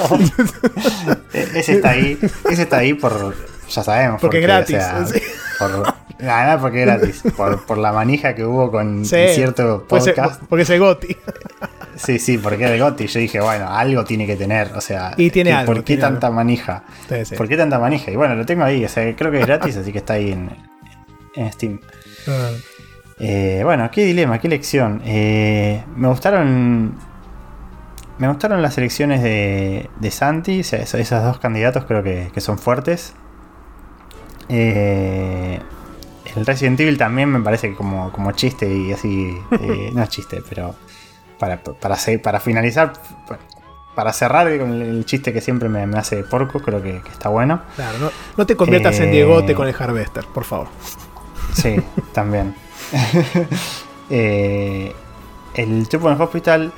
[1.34, 2.18] E- ese está ahí,
[2.50, 3.36] ese está ahí por,
[3.70, 4.20] ya sabemos.
[4.22, 5.22] Porque por qué, gratis, o sea, sí.
[5.60, 7.24] por, nada, porque es gratis.
[7.36, 10.42] Por, por la manija que hubo con Sí, cierto podcast.
[10.50, 11.16] porque es el Goti.
[11.98, 13.08] Sí, sí, porque es de Gotti.
[13.08, 14.72] Yo dije, bueno, algo tiene que tener.
[14.76, 16.36] O sea, Y tiene ¿qué- algo, ¿por qué tiene tanta algo.
[16.36, 16.84] manija?
[17.10, 17.36] Sí, sí.
[17.36, 18.12] ¿Por qué tanta manija?
[18.12, 18.86] Y bueno, lo tengo ahí.
[18.86, 20.52] O sea, creo que es gratis, así que está ahí en,
[21.36, 21.80] en Steam.
[22.28, 22.52] Ah,
[23.20, 25.02] Eh, bueno, qué dilema, qué elección.
[25.06, 26.94] Eh, me gustaron.
[28.20, 30.60] Me gustaron las elecciones de, de Santi.
[30.60, 33.16] O sea, esos, esos dos candidatos creo que, que son fuertes.
[34.50, 35.60] Eh,
[36.36, 39.38] el Resident Evil también me parece como, como chiste y así.
[39.62, 40.76] eh, no es chiste, pero.
[41.40, 42.94] Para, para, para finalizar.
[43.96, 47.30] Para cerrar con el chiste que siempre me, me hace porco, creo que, que está
[47.30, 47.62] bueno.
[47.76, 50.68] claro, no, no te conviertas en Eh, Diegote con el Harvester, por favor.
[51.54, 51.76] Sí,
[52.14, 52.56] también.
[54.10, 54.94] Eh,
[55.54, 56.72] el Point Hospital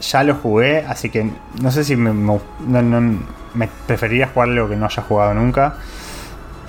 [0.00, 1.28] ya lo jugué, así que
[1.60, 3.18] no sé si me, me- no- no-
[3.54, 5.76] me preferiría jugar algo que no haya jugado nunca.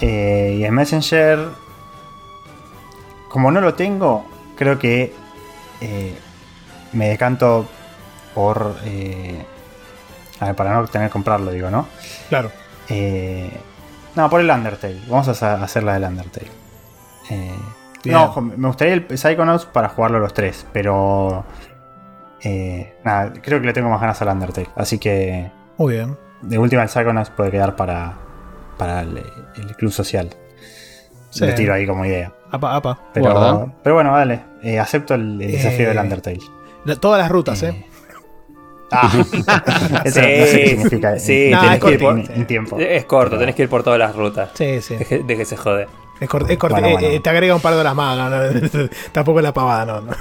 [0.02, 1.48] Eh, y el Messenger,
[3.34, 4.23] como no lo tengo,
[4.55, 5.11] creo que
[5.81, 6.15] eh,
[6.91, 7.68] me decanto
[8.35, 8.76] por...
[8.85, 9.43] eh,
[10.39, 11.88] a ver, para no tener que comprarlo, digo, ¿no?
[12.30, 12.51] Claro.
[12.89, 13.49] Eh,
[14.14, 15.01] no, por el Undertale.
[15.07, 16.51] Vamos a hacer la del Undertale.
[17.31, 17.55] Eh,
[18.05, 21.43] no, ojo, me gustaría el Psychonauts para jugarlo los tres, pero.
[23.03, 24.69] nada, creo que le tengo más ganas al Undertale.
[24.76, 25.49] Así que.
[25.80, 26.19] Muy bien.
[26.43, 28.14] De última, el Psychonauts puede quedar para.
[28.77, 29.23] Para el,
[29.55, 30.30] el club social.
[31.34, 31.45] Sí.
[31.47, 32.31] Lo tiro ahí como idea.
[32.51, 32.99] Apa, apa.
[33.14, 33.73] Pero, Guarda.
[33.81, 34.41] pero bueno, dale.
[34.61, 36.39] eh, acepto el, el desafío Eh, del Undertale.
[36.85, 37.85] La- Todas las rutas, Eh, ¿eh?
[38.91, 39.10] Ah,
[40.05, 41.18] eso no sé qué significa.
[41.18, 42.05] sí, tenés es que ir cortito.
[42.27, 42.77] por, en tiempo.
[42.80, 44.51] Es corto, Pero- tenés que ir por todas las rutas.
[44.53, 44.95] Sí, sí.
[44.97, 45.88] Deje, de que se jode.
[46.19, 47.07] Es cort- es corti- Bueno, eh, bueno.
[47.07, 48.15] eh, te agrega un par de horas más.
[48.15, 50.01] no, no, tampoco es la pavada, no.
[50.01, 50.11] no.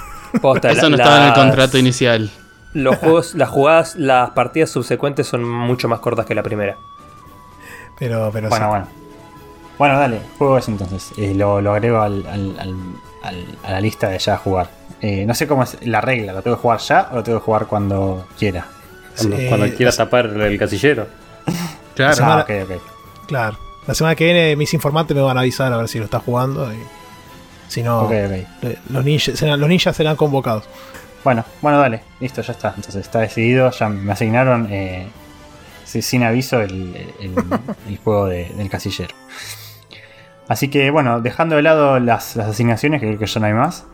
[0.41, 2.31] Posta, eso no la- estaba en el contrato inicial.
[2.73, 6.77] Los juegos, las jugadas, las partidas subsecuentes son mucho más cortas que la primera.
[7.99, 8.71] Pero, pero Bueno, sí.
[8.71, 8.89] bueno.
[9.83, 11.11] Bueno, dale, juego eso entonces.
[11.19, 12.77] Eh, lo, lo agrego al, al- al-
[13.25, 14.71] al- a la lista de ya jugar.
[15.01, 17.41] Eh, no sé cómo es la regla, ¿lo tengo que jugar ya o lo tengo
[17.41, 18.65] que jugar cuando quiera?
[19.17, 21.09] Cuando, Sí, cuando eh, quieras tapar el casillero.
[21.97, 22.15] Claro.
[22.15, 23.27] semana- Ah, ok, ok.
[23.27, 23.59] Claro.
[23.89, 26.21] La semana que viene mis informantes me van a avisar a ver si lo está
[26.21, 26.73] jugando.
[26.73, 26.79] Y
[27.67, 28.09] si no,
[28.89, 30.63] los, ninjas, serán, los ninjas serán convocados.
[31.25, 32.69] Bueno, bueno, dale, listo, ya está.
[32.77, 35.09] Entonces está decidido, ya me asignaron eh,
[35.85, 37.35] sin aviso el, el-
[37.89, 39.13] el juego de- del casillero.
[40.49, 43.53] Así que bueno, dejando de lado las, las asignaciones, que creo que ya no hay
[43.55, 43.87] más,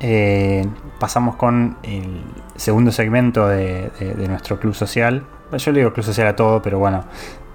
[0.00, 0.64] eh,
[1.00, 2.22] pasamos con el
[2.56, 5.24] segundo segmento de, de- de nuestro club social.
[5.56, 7.04] Yo le digo club social a todo, pero bueno,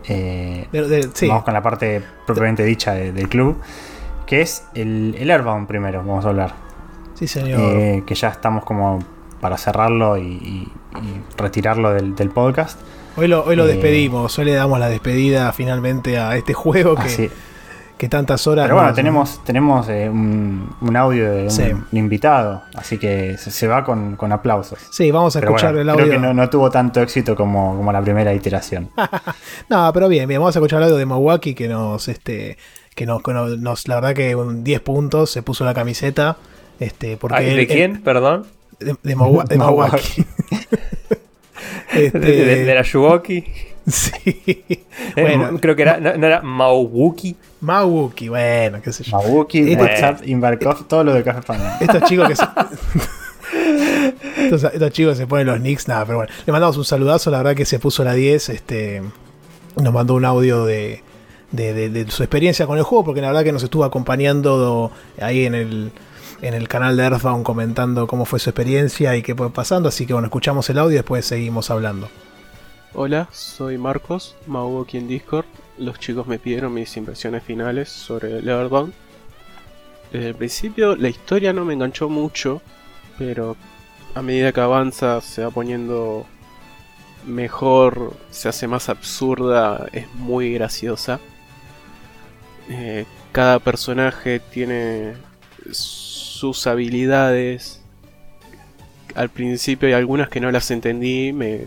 [0.10, 1.30] Eh, de- sí.
[1.30, 3.62] Vamos con la parte propiamente dicha de- del club,
[4.26, 6.52] que es el, el Airbound primero, vamos a hablar.
[7.14, 7.60] Sí, señor.
[7.62, 9.00] Eh, que ya estamos como
[9.40, 10.72] para cerrarlo y, y-
[11.02, 12.78] y retirarlo del, del podcast.
[13.16, 17.02] hoy lo, hoy lo despedimos, hoy le damos la despedida finalmente a este juego que,
[17.04, 17.30] Así.
[18.04, 18.66] Que tantas horas.
[18.66, 21.64] Pero bueno, nos- tenemos, tenemos eh, un, un audio de un, Sí.
[21.72, 24.80] un invitado, así que se, se va con, con aplausos.
[24.92, 26.20] Sí, vamos a Pero escuchar bueno, el creo audio.
[26.22, 28.90] que no, no tuvo tanto éxito como, como la primera iteración.
[29.70, 32.58] No, pero bien, bien, vamos a escuchar el audio de Milwaukee que nos, este,
[32.96, 36.38] que nos, que nos- nos- la verdad que un 10 puntos, se puso la camiseta,
[36.80, 38.02] este, porque Ay, él- ¿De él- quién?
[38.04, 38.46] Perdón.
[38.80, 40.26] de, de Milwa- de Milwaukee.
[41.94, 42.84] Este, De, de- de la.
[43.88, 44.66] sí.
[45.16, 47.36] Bueno, Creo que era, no, no era Mauwuki.
[47.62, 49.18] Milwaukee, bueno, qué sé yo.
[49.60, 51.68] Este- WhatsApp, Invercoff, todo lo de Café Español.
[51.80, 52.44] Estos chicos que se...
[54.44, 56.34] estos, estos chicos se ponen los nicks, nada, pero bueno.
[56.46, 59.02] Le mandamos un saludazo, la verdad que se puso la 10, este
[59.82, 61.02] nos mandó un audio de,
[61.52, 64.92] de, de- de su experiencia con el juego, porque la verdad que nos estuvo acompañando
[65.22, 65.92] ahí en el,
[66.42, 70.06] en el canal de Earthbound comentando cómo fue su experiencia y qué fue pasando, así
[70.06, 72.10] que bueno, escuchamos el audio y después seguimos hablando.
[72.96, 75.48] Hola, soy Marcos, Mau aquí en Discord.
[75.80, 78.94] Los chicos me pidieron mis impresiones finales sobre el Everbound.
[80.12, 82.62] Desde el principio la historia no me enganchó mucho,
[83.18, 83.58] pero
[84.14, 86.28] a medida que avanza se va poniendo
[87.26, 91.20] mejor, se hace más absurda, es muy graciosa.
[92.70, 95.14] Eh, cada personaje tiene
[95.72, 97.82] sus habilidades.
[99.16, 101.66] Al principio hay algunas que no las entendí, me,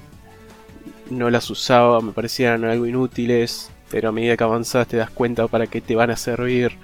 [1.10, 5.46] no las usaba, me parecían algo inútiles, pero a medida que avanzas te das cuenta
[5.48, 6.76] para qué te van a servir.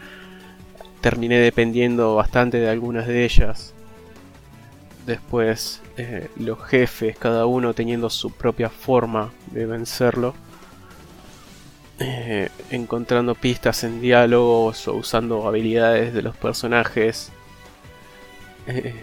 [1.00, 3.74] Terminé dependiendo bastante de algunas de ellas.
[5.06, 10.34] Después eh, los jefes, cada uno teniendo su propia forma de vencerlo.
[11.98, 17.30] Eh, encontrando pistas en diálogos o usando habilidades de los personajes.
[18.66, 18.94] eh,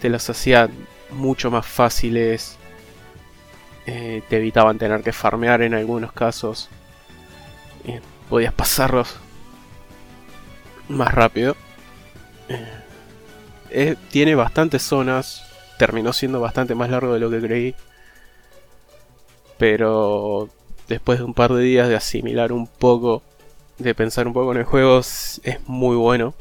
[0.00, 0.68] te las hacía
[1.10, 2.56] mucho más fáciles
[3.86, 6.68] eh, te evitaban tener que farmear en algunos casos.
[7.84, 9.16] Eh, podías pasarlos
[10.88, 11.56] más rápido.
[12.48, 12.66] Eh,
[13.70, 15.42] eh, tiene bastantes zonas.
[15.78, 17.74] Terminó siendo bastante más largo de lo que creí.
[19.58, 20.48] Pero
[20.88, 23.22] después de un par de días de asimilar un poco,
[23.78, 26.34] de pensar un poco en el juego, es es muy bueno.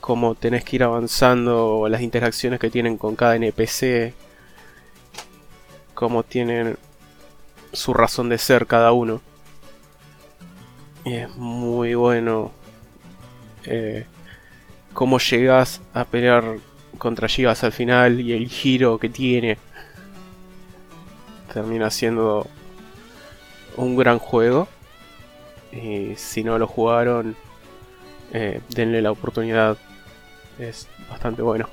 [0.00, 4.14] Como tenés que ir avanzando, las interacciones que tienen con cada NPC,
[5.98, 6.78] cómo tienen
[7.72, 9.20] su razón de ser cada uno.
[11.04, 12.52] Y es muy bueno
[13.64, 14.06] eh,
[14.94, 16.58] cómo llegas a pelear
[16.98, 19.58] contra Gigas al final y el giro que tiene.
[21.52, 22.46] Termina siendo
[23.76, 24.68] un gran juego.
[25.72, 27.34] Y si no lo jugaron,
[28.32, 29.76] eh, denle la oportunidad.
[30.60, 31.68] Es bastante bueno.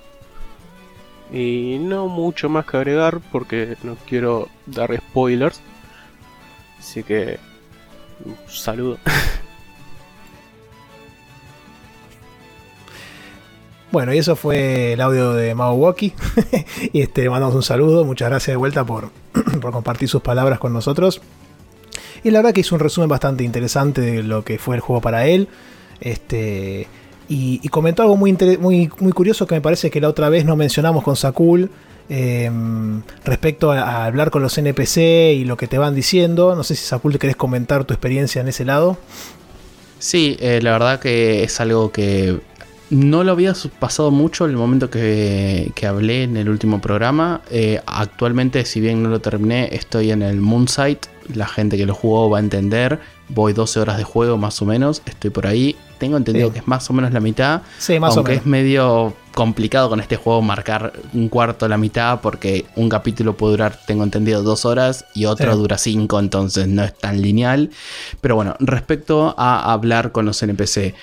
[1.34, 5.60] Y no mucho más que agregar porque no quiero dar spoilers.
[6.80, 7.39] Así que
[8.23, 8.97] un saludo.
[13.91, 16.14] Bueno, y eso fue el audio de Milwaukee.
[16.91, 18.03] y este, mandamos un saludo.
[18.03, 19.10] Muchas gracias de vuelta por,
[19.61, 21.22] por compartir sus palabras con nosotros.
[22.22, 24.99] Y la verdad que hizo un resumen bastante interesante de lo que fue el juego
[24.99, 25.47] para él.
[26.02, 26.88] Este.
[27.27, 30.56] Y, comentó algo muy, muy, muy curioso que me parece que la otra vez no
[30.56, 31.69] mencionamos con Sakul.
[32.07, 32.52] eh,
[33.23, 34.97] respecto a, hablar con los NPC
[35.34, 36.56] y lo que te van diciendo.
[36.56, 38.97] No sé si Sakul te querés comentar tu experiencia en ese lado.
[39.99, 42.39] Sí, eh, la verdad que es algo que
[42.89, 47.41] no lo había pasado mucho en el momento que, que hablé en el último programa.
[47.49, 51.07] Eh, actualmente, si bien no lo terminé, estoy en el Moonsight.
[51.34, 52.99] La gente que lo jugó va a entender.
[53.30, 55.02] Voy 12 horas de juego más o menos.
[55.06, 55.76] Estoy por ahí.
[55.97, 56.53] Tengo entendido Sí.
[56.53, 57.61] que es más o menos la mitad.
[57.80, 58.45] Sí, más aunque o menos.
[58.45, 63.53] es medio complicado con este juego marcar un cuarto la mitad porque un capítulo puede
[63.53, 65.57] durar, tengo entendido, dos horas y otro Sí.
[65.57, 67.69] dura cinco, entonces no es tan lineal.
[68.22, 70.93] Pero bueno, respecto a hablar con los NPC,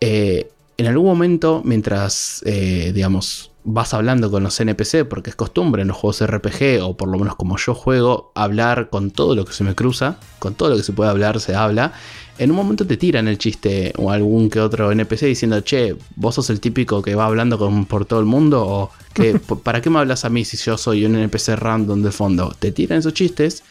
[0.00, 5.82] eh, en algún momento, mientras, eh, digamos, vas hablando con los NPC, porque es costumbre
[5.82, 9.44] en los juegos RPG, o por lo menos como yo juego, hablar con todo lo
[9.44, 11.92] que se me cruza, con todo lo que se puede hablar, se habla.
[12.38, 16.34] En un momento te tiran el chiste o algún que otro NPC diciendo, che, vos
[16.34, 19.90] sos el típico que va hablando con, por todo el mundo, o que, ¿para qué
[19.90, 22.54] me hablas a mí si yo soy un NPC random de fondo?
[22.58, 23.62] Te tiran esos chistes,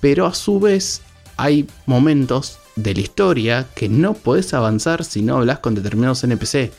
[0.00, 1.02] pero a su vez
[1.36, 6.72] hay momentos de la historia que no podés avanzar si no hablas con determinados NPC.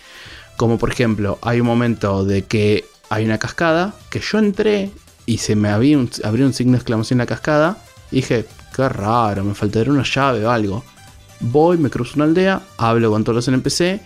[0.57, 4.89] Como por ejemplo, hay un momento de que hay una cascada, que yo entré
[5.25, 7.77] y se me había un- abrió un signo de exclamación en la cascada,
[8.11, 8.45] Y dije,
[8.75, 10.83] qué raro, me faltaría una llave o algo.
[11.39, 13.99] Voy, me cruzo una aldea, hablo con todos los NPC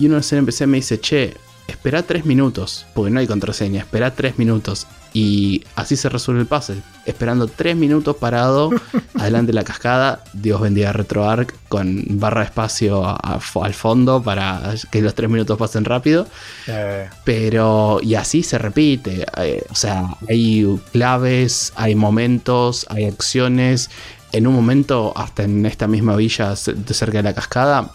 [0.00, 1.34] y uno de los NPC me dice, che,
[1.68, 4.86] espera tres minutos, porque no hay contraseña, espera tres minutos.
[5.14, 6.80] Y así se resuelve el puzzle.
[7.04, 8.70] Esperando tres minutos parado,
[9.18, 14.22] adelante de la cascada, Dios bendiga RetroArch con barra de espacio a- a- al fondo
[14.22, 16.26] para que los tres minutos pasen rápido.
[16.66, 19.26] Eh, Pero, y así se repite.
[19.36, 23.90] eh, o sea, hay claves, hay momentos, hay acciones.
[24.32, 27.90] En un momento, hasta en esta misma villa de cerca de la cascada,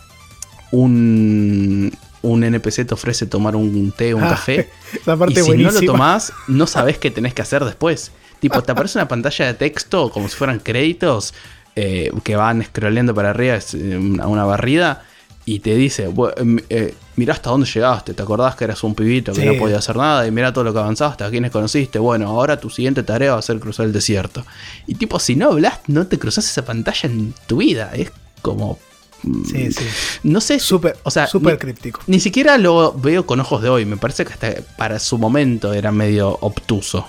[0.72, 1.91] un,
[2.28, 4.70] un NPC te ofrece tomar un té, un Ah, café.
[4.94, 5.72] esa parte y si buenísima.
[5.74, 8.12] no lo tomás, no sabes qué tenés que hacer después.
[8.40, 11.34] Tipo, te aparece una pantalla de texto como si fueran créditos
[11.76, 15.04] eh, que van scrolleando para arriba, es eh, una, una barrida,
[15.45, 18.94] y te dice, "Bu- em, eh, mirá hasta dónde llegaste, te acordás que eras un
[18.95, 19.45] pibito que Sí.
[19.48, 22.60] no podía hacer nada, y mirá todo lo que avanzaste, a quienes conociste, bueno, ahora
[22.60, 24.44] tu siguiente tarea va a ser cruzar el desierto.
[24.88, 28.78] Y tipo, si no hablas, no te cruzas esa pantalla en tu vida, es como...
[29.23, 29.85] mm, Sí, sí.
[30.23, 31.99] No sé, Súper, o sea, súper ni- críptico.
[32.07, 33.85] ni siquiera lo veo con ojos de hoy.
[33.85, 37.07] Me parece que hasta para su momento era medio obtuso.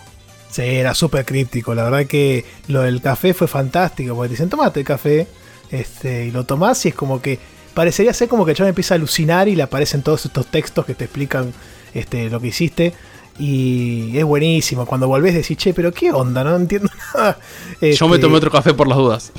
[0.50, 1.74] Sí, era súper críptico.
[1.74, 4.14] La verdad que lo del café fue fantástico.
[4.14, 5.26] Porque te dicen, tomate el café.
[5.70, 7.38] Este, y lo tomás y es como que.
[7.74, 10.84] Parecería ser como que el chaval empieza a alucinar y le aparecen todos estos textos
[10.84, 11.52] que te explican
[11.94, 12.92] este, lo que hiciste.
[13.38, 14.84] Y es buenísimo.
[14.84, 17.38] Cuando volvés decís, che, pero qué onda, no entiendo nada.
[17.80, 19.32] Yo me Este, tomé otro café por las dudas.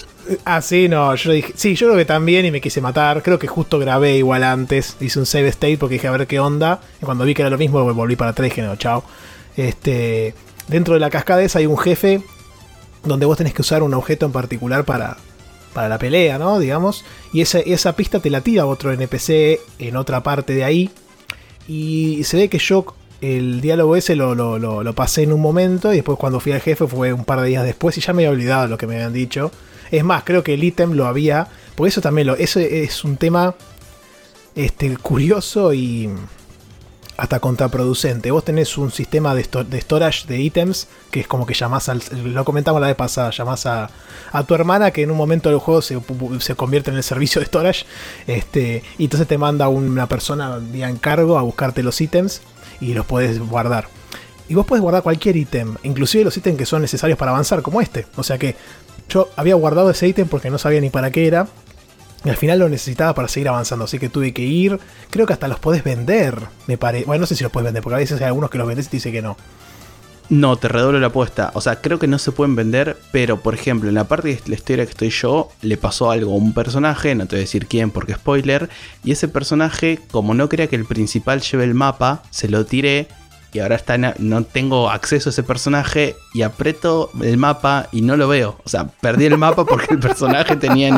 [0.45, 3.23] Ah, sí, no, yo dije, sí, yo creo que también y me quise matar.
[3.23, 6.39] Creo que justo grabé igual antes, hice un save state porque dije a ver qué
[6.39, 6.79] onda.
[7.01, 9.03] Y cuando vi que era lo mismo, volví para atrás y dije, no, chao.
[9.57, 10.33] Este,
[10.67, 12.21] dentro de la cascada esa hay un jefe
[13.03, 15.17] donde vos tenés que usar un objeto en particular para,
[15.73, 16.59] para la pelea, ¿no?
[16.59, 17.03] Digamos.
[17.33, 20.89] Y esa, esa pista te la tira otro NPC en otra parte de ahí.
[21.67, 22.85] Y se ve que yo
[23.21, 26.51] el diálogo ese lo, lo- lo- lo pasé en un momento y después cuando fui
[26.53, 28.87] al jefe fue un par de días después y ya me había olvidado lo que
[28.87, 29.51] me habían dicho.
[29.91, 31.47] Es más, creo que el ítem lo había.
[31.75, 32.35] Porque eso también lo.
[32.35, 33.55] Eso es un tema.
[34.55, 34.95] Este.
[34.97, 36.09] curioso y.
[37.17, 38.31] hasta contraproducente.
[38.31, 40.87] Vos tenés un sistema de, de storage de ítems.
[41.11, 42.01] Que es como que llamás al.
[42.23, 43.31] Lo comentamos la vez pasada.
[43.31, 43.89] Llamás a,
[44.31, 44.91] a tu hermana.
[44.91, 45.99] Que en un momento del juego se,
[46.39, 47.85] se convierte en el servicio de storage.
[48.27, 48.83] Este.
[48.99, 52.41] Y entonces te manda una persona vía encargo a buscarte los ítems.
[52.81, 53.87] Y los puedes guardar.
[54.47, 57.81] Y vos puedes guardar cualquier ítem, inclusive los ítems que son necesarios para avanzar, como
[57.81, 58.07] este.
[58.15, 58.55] O sea que
[59.07, 61.47] yo había guardado ese ítem porque no sabía ni para qué era.
[62.25, 64.79] Y al final lo necesitaba para seguir avanzando, así que tuve que ir.
[65.09, 66.35] Creo que hasta los podés vender,
[66.67, 67.05] me parece.
[67.05, 68.87] Bueno, no sé si los puedes vender, porque a veces hay algunos que los vendes
[68.87, 69.37] y te dice que no.
[70.29, 71.51] No, te redoblo la apuesta.
[71.55, 74.41] O sea, creo que no se pueden vender, pero por ejemplo, en la parte de
[74.45, 77.45] la historia que estoy yo, le pasó algo a un personaje, no te voy a
[77.45, 78.69] decir quién porque spoiler,
[79.03, 83.07] y ese personaje, como no quería que el principal lleve el mapa, se lo tiré
[83.53, 88.01] y ahora está en- no tengo acceso a ese personaje y aprieto el mapa y
[88.03, 88.59] no lo veo.
[88.63, 90.89] O sea, perdí el mapa porque el personaje tenía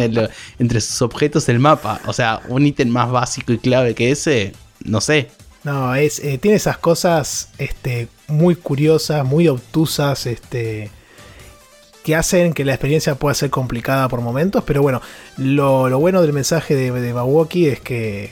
[0.60, 2.02] entre sus objetos el mapa.
[2.06, 4.52] O sea, un ítem más básico y clave que ese,
[4.84, 5.32] no sé.
[5.64, 10.90] No, es, eh, tiene esas cosas este, muy curiosas, muy obtusas, este,
[12.04, 14.64] que hacen que la experiencia pueda ser complicada por momentos.
[14.66, 15.02] Pero bueno,
[15.38, 18.32] lo, lo bueno del mensaje de, de es que,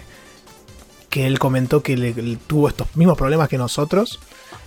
[1.10, 2.14] que él comentó que le
[2.48, 4.20] tuvo estos mismos problemas que nosotros,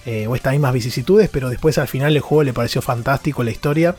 [0.06, 3.50] eh, o estas mismas vicisitudes, pero después al final el juego le pareció fantástico la
[3.50, 3.96] historia.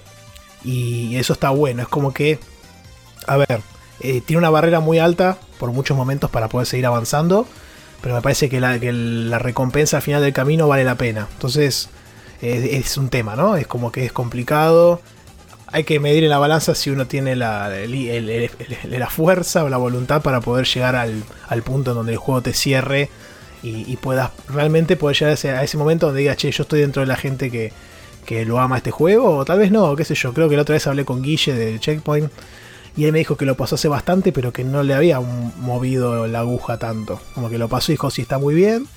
[0.64, 2.40] Y eso está bueno, es como que,
[3.28, 3.60] a ver,
[4.00, 7.46] eh, tiene una barrera muy alta por muchos momentos para poder seguir avanzando
[8.04, 8.78] pero me parece que la,
[9.40, 11.30] recompensa al final del camino vale la pena.
[11.32, 11.88] Entonces,
[12.42, 13.56] es, es un tema, ¿no?
[13.56, 15.00] Es como que es complicado.
[15.68, 17.72] Hay que medir en la balanza si uno tiene la,
[18.90, 22.42] la fuerza o la voluntad para poder llegar al, al punto en donde el juego
[22.42, 23.10] te cierre
[23.64, 26.64] y, y puedas realmente poder llegar a ese, a ese momento donde digas, che, yo
[26.64, 27.72] estoy dentro de la gente que,
[28.26, 30.34] que lo ama este juego, o tal vez no, qué sé yo.
[30.34, 32.30] Creo que la otra vez hablé con Guille de Checkpoint
[32.96, 36.28] y él me dijo que lo pasó hace bastante, pero que no le había movido
[36.28, 37.20] la aguja tanto.
[37.34, 38.88] Como que lo pasó y dijo, sí, está muy bien,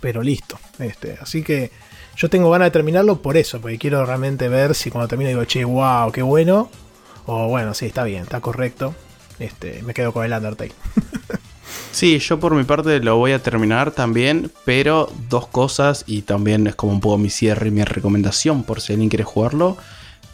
[0.00, 0.58] pero listo.
[0.78, 1.70] Este, así que
[2.16, 5.44] yo tengo ganas de terminarlo por eso, porque quiero realmente ver si cuando termino digo,
[5.44, 6.70] che, wow, qué bueno.
[7.26, 8.94] O bueno, sí, está bien, está correcto.
[9.38, 10.72] Este, me quedo con el Undertale.
[11.90, 16.66] Sí, yo por mi parte lo voy a terminar también, pero dos cosas y también
[16.66, 19.76] es como un poco mi cierre y mi recomendación por si alguien quiere jugarlo.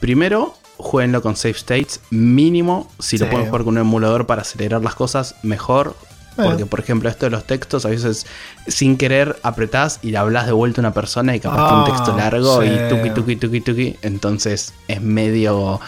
[0.01, 4.83] Primero, jueguenlo con save states mínimo, si lo pueden jugar con un emulador para acelerar
[4.83, 5.97] las cosas, mejor.
[6.37, 6.67] Porque, Eh.
[6.67, 8.25] por ejemplo, esto de los textos, a veces
[8.67, 11.81] sin querer apretás y le hablas de vuelta a una persona y capaz que un
[11.81, 12.69] Ah, texto largo sí.
[12.69, 13.97] y tuki tuki tuki tuki.
[14.01, 15.81] Entonces es medio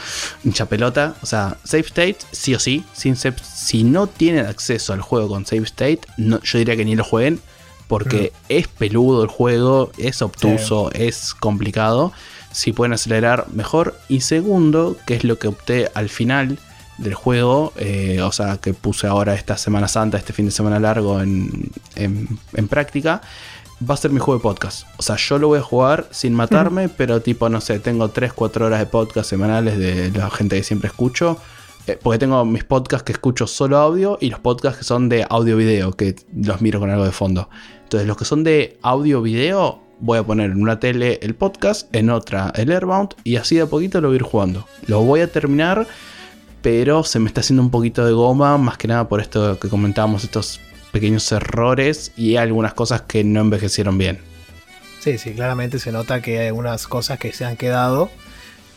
[0.45, 1.15] hincha pelota.
[1.23, 2.85] O sea, save state, sí o sí.
[2.93, 6.85] Sin save- si no tienen acceso al juego con save state, no, yo diría que
[6.85, 7.35] ni lo jueguen.
[7.35, 7.41] Mm.
[7.89, 12.13] Porque es peludo el juego, es obtuso, es complicado.
[12.53, 13.99] Si pueden acelerar mejor.
[14.09, 16.59] Y segundo, que es lo que opté al final
[16.99, 20.79] del juego, eh, o sea, que puse ahora esta Semana Santa, este fin de semana
[20.79, 23.23] largo en, en, práctica,
[23.89, 24.87] va a ser mi juego de podcast.
[24.99, 28.61] O sea, yo lo voy a jugar sin matarme, pero tipo, no sé, tengo 3-4
[28.63, 31.39] horas de podcast semanales de la gente que siempre escucho.
[31.87, 35.27] Eh, porque tengo mis podcasts que escucho solo audio y los podcasts que son de
[35.29, 37.49] audio-video, que los miro con algo de fondo.
[37.83, 42.11] Entonces, los que son de audio-video, voy a poner en una tele el podcast, en
[42.11, 44.67] otra el Airbound, y así de a poquito lo voy a ir jugando.
[44.87, 45.87] Lo voy a terminar,
[46.61, 49.69] pero se me está haciendo un poquito de goma, más que nada por esto que
[49.69, 50.61] comentábamos, estos
[50.91, 54.19] pequeños errores y algunas cosas que no envejecieron bien.
[55.01, 58.11] Sí, sí, claramente se nota que hay algunas cosas que se han quedado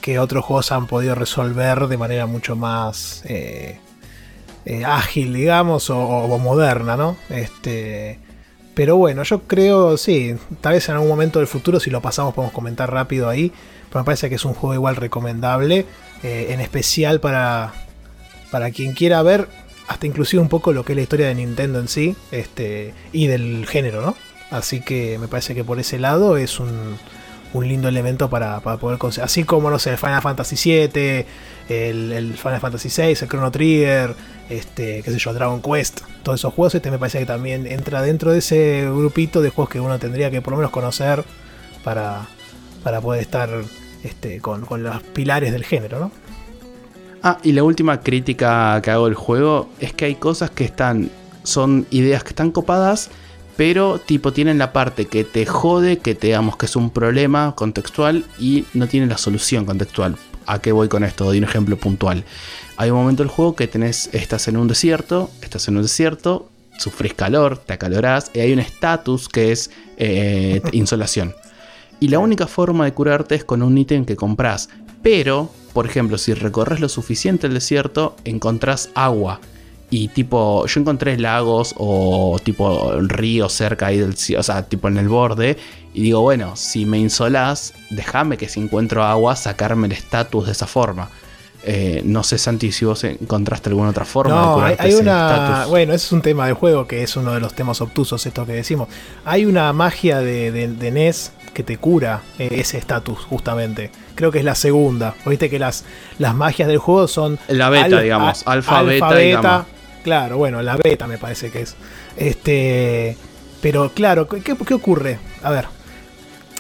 [0.06, 3.80] que otros juegos han podido resolver de manera mucho más eh,
[4.66, 7.18] eh, ágil, digamos, o, moderna, ¿no?
[7.30, 8.20] Este,
[8.76, 12.34] pero bueno, yo creo, sí, tal vez en algún momento del futuro, si lo pasamos,
[12.34, 13.52] podemos comentar rápido ahí.
[13.90, 15.86] Pero me parece que es un juego igual recomendable,
[16.22, 17.74] eh, en especial para,
[18.52, 19.48] para quien quiera ver
[19.88, 23.28] hasta inclusive un poco lo que es la historia de Nintendo en sí este, y
[23.28, 24.16] del género, ¿no?
[24.52, 26.98] Así que me parece que por ese lado es un,
[27.56, 29.26] un lindo elemento para, poder conseguir.
[29.26, 31.26] Así como, no sé, Final Fantasy VII,
[31.70, 34.14] el, Final Fantasy VI, el Chrono Trigger,
[34.50, 38.02] este, qué sé yo, Dragon Quest, todos esos juegos, este me parece que también entra
[38.02, 41.24] dentro de ese grupito de juegos que uno tendría que por lo menos conocer
[41.84, 42.28] para,
[42.84, 43.50] para poder estar
[44.04, 46.12] este, con, con los pilares del género, ¿no?
[47.24, 51.10] Ah, y la última crítica que hago del juego es que hay cosas que están.
[51.42, 53.10] Son ideas que están copadas
[53.58, 57.54] pero tipo tienen la parte que te jode, que te digamos que es un problema
[57.56, 60.18] contextual y no tienen la solución contextual.
[60.46, 61.26] ¿A qué voy con esto?
[61.26, 62.24] Doy un ejemplo puntual.
[62.78, 66.50] Hay un momento del juego que tenés, estás en un desierto, estás en un desierto,
[66.78, 71.34] sufrís calor, te acalorás y hay un estatus que es eh, insolación.
[72.00, 74.70] Y la única forma de curarte es con un ítem que compras.
[75.02, 79.40] Pero, por ejemplo, si recorres lo suficiente el desierto, encontrás agua
[79.98, 84.98] y tipo, yo encontré lagos o tipo ríos cerca ahí del o sea, tipo en
[84.98, 85.56] el borde.
[85.94, 90.52] Y digo, bueno, si me insolás, déjame que si encuentro agua, sacarme el estatus de
[90.52, 91.08] esa forma.
[91.64, 95.66] Eh, no sé, Santi, si vos encontraste alguna otra forma no, hay, una.
[95.68, 98.46] Bueno, ese es un tema del juego que es uno de los temas obtusos, esto
[98.46, 98.90] que decimos.
[99.24, 103.92] Hay una magia de, de, NES que te cura eh, ese estatus, justamente.
[104.16, 105.16] Creo que es la segunda.
[105.26, 105.86] Viste que las,
[106.20, 107.40] las magias del juego son.
[107.48, 108.44] La beta, digamos.
[108.46, 109.66] alfa, beta,
[110.06, 111.76] Claro, bueno, la beta me parece que es.
[112.16, 113.18] Este.
[113.60, 115.18] Pero claro, ¿qué, ocurre?
[115.42, 115.66] A ver.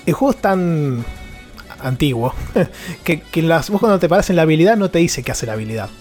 [0.07, 1.05] El juego es tan
[1.79, 2.33] antiguo
[3.03, 5.53] que, las, vos cuando te paras en la habilidad no te dice qué hace la
[5.53, 5.91] habilidad.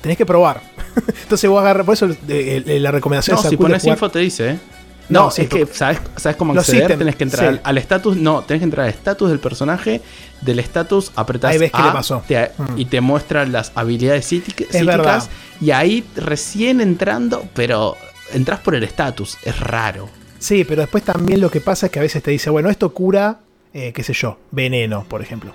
[0.00, 0.62] Tenés que probar.
[1.24, 1.84] Entonces vos agarras.
[1.84, 4.58] Por eso la recomendación no, si pones info te dice, ¿eh?
[5.08, 8.64] No, es que sabes, sabes cómo acceder, tenés que entrar al estatus, no, tenés que
[8.64, 10.02] entrar al estatus del personaje,
[10.42, 12.22] del estatus apretás ahí ves qué le pasó.
[12.76, 14.68] y te muestra las habilidades psíquicas
[15.60, 17.96] y ahí recién entrando, pero
[18.32, 20.08] entras por el estatus, es raro.
[20.38, 22.92] Sí, pero después también lo que pasa es que a veces te dice, bueno, esto
[22.94, 23.40] cura,
[23.72, 25.52] eh, qué sé yo, veneno, por ejemplo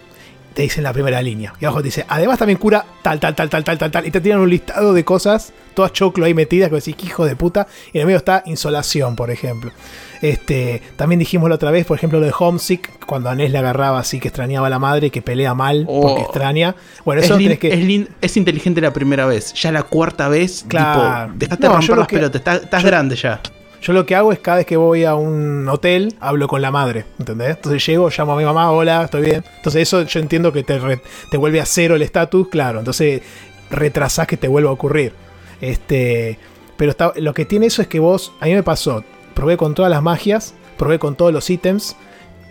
[0.53, 1.53] te dicen la primera línea.
[1.59, 4.07] Y abajo te dice, además también cura tal, tal, tal, tal, tal, tal, tal.
[4.07, 7.35] Y te tiran un listado de cosas, todas choclo ahí metidas, que decís, hijo de
[7.35, 7.67] puta.
[7.91, 9.71] Y en el medio está insolación, por ejemplo.
[10.21, 13.99] Este, también dijimos la otra vez, por ejemplo, lo de Homesick, cuando Anés le agarraba
[13.99, 16.23] así que extrañaba a la madre, que pelea mal porque oh.
[16.23, 16.75] extraña.
[17.03, 18.07] Bueno, eso es, que...
[18.21, 19.53] es, inteligente la primera vez.
[19.53, 21.25] Ya la cuarta vez, claro.
[21.25, 23.41] tipo, dejaste romper las pelotas, estás, grande ya.
[23.83, 26.71] Yo lo que hago es cada vez que voy a un hotel, hablo con la
[26.71, 27.57] madre, ¿entendés?
[27.57, 29.43] Entonces llego, llamo a mi mamá, hola, estoy bien.
[29.57, 30.79] Entonces eso yo entiendo que te,
[31.29, 32.79] te vuelve a cero el estatus, claro.
[32.79, 33.21] Entonces
[33.69, 35.11] retrasás que te vuelva a ocurrir.
[35.59, 36.39] Este,
[36.77, 39.03] pero lo que tiene eso es que vos, a mí me pasó,
[39.33, 41.97] probé con todas las magias, probé con todos los ítems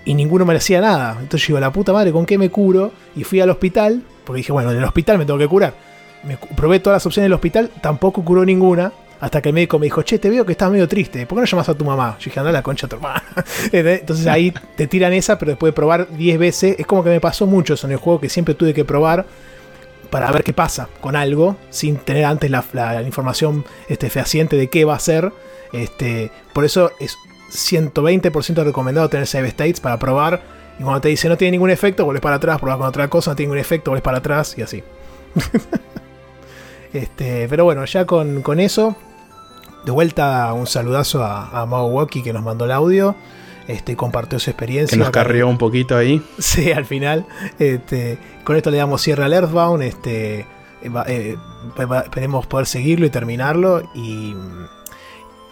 [0.04, 1.16] y ninguno me hacía nada.
[1.18, 2.92] Entonces yo digo, la puta madre, ¿con qué me curo?
[3.16, 5.72] Y fui al hospital, porque dije, bueno, en el hospital me tengo que curar.
[6.24, 8.92] Me probé todas las opciones del hospital, tampoco curó ninguna.
[9.22, 11.42] Hasta que el médico me dijo, che, te veo que estás medio triste, ¿por qué
[11.42, 12.16] no llamas a tu mamá?
[12.18, 13.22] Yo dije, anda la concha a tu hermana.
[13.72, 17.20] Entonces ahí te tiran esa, pero después de probar 10 veces, es como que me
[17.20, 19.24] pasó mucho eso en el juego que siempre tuve que probar
[20.10, 24.84] para ver qué pasa con algo, sin tener antes la, información este, fehaciente de qué
[24.84, 25.32] va a ser.
[25.72, 27.16] Este, por eso es
[27.52, 30.42] 120% recomendado tener save states para probar.
[30.80, 33.30] Y cuando te dice no tiene ningún efecto, vuelves para atrás, pruebas con otra cosa,
[33.30, 34.82] no tiene ningún efecto, vuelves para atrás y así.
[36.92, 38.96] este, pero bueno, ya con, con eso
[39.84, 43.16] de vuelta, un saludazo a, a Mao que nos mandó el audio.
[43.68, 44.96] Este, compartió su experiencia.
[44.96, 46.22] Que nos carrió un poquito ahí.
[46.38, 47.26] Sí, al final.
[47.58, 49.82] Este, con esto le damos cierre al Earthbound.
[49.82, 50.46] Este,
[50.82, 51.36] eh,
[52.04, 53.82] esperemos poder seguirlo y terminarlo.
[53.94, 54.34] Y,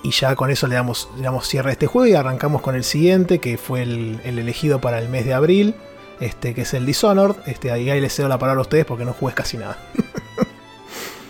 [0.03, 2.75] y ya con eso le damos, le damos cierre a este juego y arrancamos con
[2.75, 5.75] el siguiente, que fue el, elegido para el mes de abril.
[6.21, 7.37] este, que es el Dishonored.
[7.47, 9.79] Este, ahí, ahí les cedo la palabra a ustedes porque no jugué casi nada.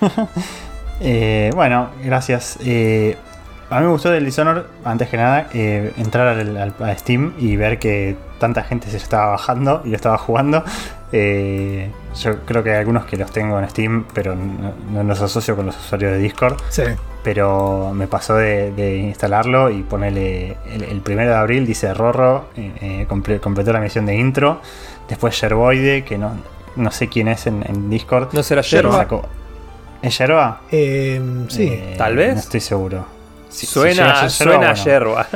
[1.01, 2.59] Eh, bueno, gracias.
[2.65, 3.17] Eh,
[3.71, 7.33] a mí me gustó del Dishonored, antes que nada, eh, entrar al, al- a Steam
[7.39, 10.65] y ver que tanta gente se estaba bajando y lo estaba jugando.
[11.13, 11.91] Eh,
[12.21, 15.55] yo creo que hay algunos que los tengo en Steam, pero no, no los asocio
[15.57, 16.57] con los usuarios de Discord.
[16.69, 16.83] Sí.
[17.23, 22.47] Pero me pasó de, de instalarlo y ponerle el, el primero de abril, dice Rorro,
[22.57, 24.61] eh, eh, comple- completó la misión de intro.
[25.09, 26.33] Después Yerboide, que no,
[26.77, 28.33] no sé quién es en, en Discord.
[28.33, 28.97] ¿No será Yerba?
[28.97, 29.29] sacó-
[30.03, 30.63] ¿Es Yerba?
[30.71, 31.69] Eh, sí.
[31.71, 32.35] Eh, Tal vez.
[32.35, 33.05] No estoy seguro.
[33.49, 34.75] Si- si suena a suena a bueno.
[34.85, 35.27] yerba.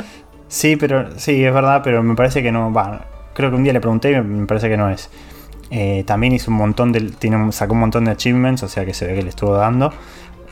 [0.47, 2.71] Sí, pero sí, es verdad, pero me parece que no.
[2.71, 5.09] Va, creo que un día le pregunté y me- parece que no es.
[5.71, 7.01] Eh, también hizo un montón de.
[7.01, 9.53] Tiene, un- sacó un montón de achievements, o sea que se ve que le estuvo
[9.55, 9.91] dando.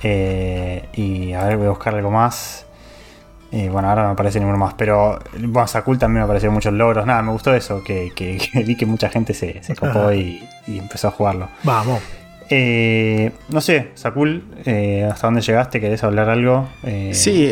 [0.04, 2.66] Eh, y a ver, voy a buscar algo más.
[3.52, 6.74] Eh, bueno, ahora no me aparece ninguno más, pero bueno, Sakul también me aparecieron muchos
[6.74, 7.06] logros.
[7.06, 10.44] Nada, me gustó eso, que, que- que vi que mucha gente se, se copó y,
[10.68, 11.50] y empezó a jugarlo.
[11.64, 12.02] Vamos.
[12.50, 15.80] Eh, no sé, Sakul, eh, ¿hasta dónde llegaste?
[15.80, 16.68] ¿Querés hablar algo?
[16.84, 17.52] Eh, Sí,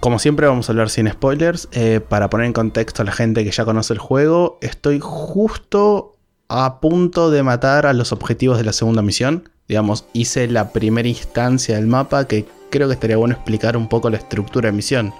[0.00, 1.68] como siempre vamos a hablar sin spoilers.
[2.08, 6.16] Para poner en contexto a la gente que ya conoce el juego, estoy justo
[6.48, 9.48] a punto de matar a los objetivos de la segunda misión.
[9.68, 14.10] Digamos, hice la primera instancia del mapa que creo que estaría bueno explicar un poco
[14.10, 15.14] la estructura de misión.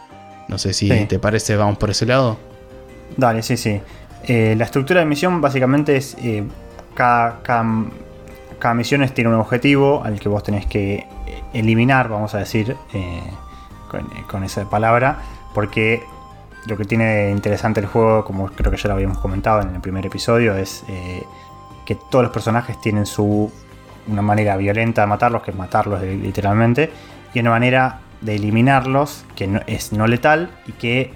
[0.48, 1.06] No sé si Sí.
[1.06, 2.36] te parece, vamos por ese lado.
[3.16, 3.80] Dale, sí, sí.
[4.28, 6.16] La estructura de misión básicamente es
[6.94, 7.64] cada, cada,
[8.62, 11.08] cada misión es- tiene un objetivo al que vos tenés que
[11.52, 13.20] eliminar, vamos a decir, eh,
[14.28, 15.18] con, esa palabra,
[15.52, 16.02] porque
[16.66, 19.80] lo que tiene interesante el juego, como creo que ya lo habíamos comentado en el
[19.80, 21.24] primer episodio, es eh,
[21.84, 23.50] que todos los personajes tienen su
[24.06, 26.90] una manera violenta de matarlos, que es matarlos li- literalmente,
[27.34, 31.12] y una manera de eliminarlos que es no letal y que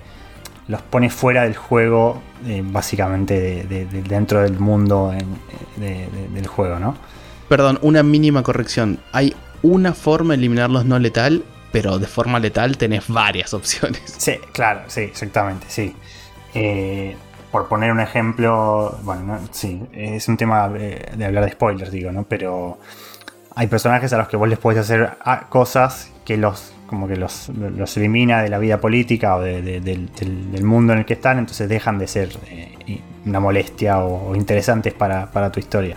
[0.69, 5.13] los pone fuera del juego, eh, básicamente de, de- de- dentro del mundo
[5.77, 6.95] del juego, ¿no?
[7.49, 8.99] Perdón, una mínima corrección.
[9.13, 14.03] Hay una forma de eliminarlos no letal, pero de forma letal tenés varias opciones.
[14.19, 15.95] Sí, claro, sí, exactamente, sí.
[16.55, 17.17] Eh,
[17.53, 22.11] por poner un ejemplo, bueno, no, sí, es un tema de, hablar de spoilers, digo,
[22.13, 22.25] ¿no?
[22.25, 22.79] Pero
[23.55, 27.17] hay personajes a los que vos les podés hacer ah, cosas que los como que
[27.17, 31.15] los, los elimina de la vida política o de- de- del, mundo en el que
[31.15, 35.97] están, entonces dejan de ser eh, una molestia o, o interesantes para, para tu historia.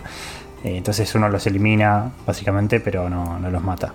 [0.64, 3.94] Eh, entonces uno los elimina, básicamente, pero no, no los mata.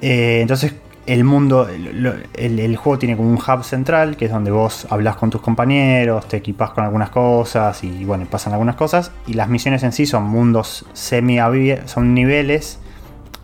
[0.00, 0.74] Eh, entonces
[1.06, 5.16] el mundo, el, el juego tiene como un hub central, que es donde vos hablas
[5.16, 9.12] con tus compañeros, te equipás con algunas cosas y bueno, pasan algunas cosas.
[9.26, 11.38] Y las misiones en sí son mundos semi
[11.84, 12.80] son niveles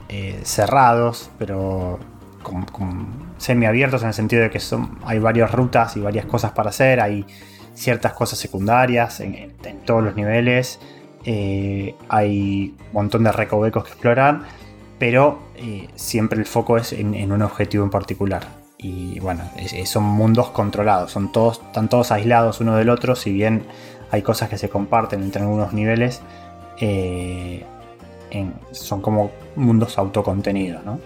[0.09, 2.01] eh, cerrados, pero
[2.43, 2.66] con,
[3.39, 6.70] semi abiertos en el sentido de que son, hay varias rutas y varias cosas para
[6.70, 7.24] hacer, hay
[7.74, 9.53] ciertas cosas secundarias en
[9.87, 10.81] todos los niveles,
[11.24, 14.40] eh, hay un montón de recovecos que explorar,
[14.99, 18.47] pero eh, siempre el foco es en, un objetivo en particular.
[18.78, 19.44] Y bueno,
[19.85, 23.62] son mundos controlados, son todos, están todos aislados uno del otro, si bien
[24.11, 26.20] hay cosas que se comparten entre algunos niveles,
[26.81, 27.65] eh,
[28.73, 30.99] son como mundos autocontenidos, ¿no?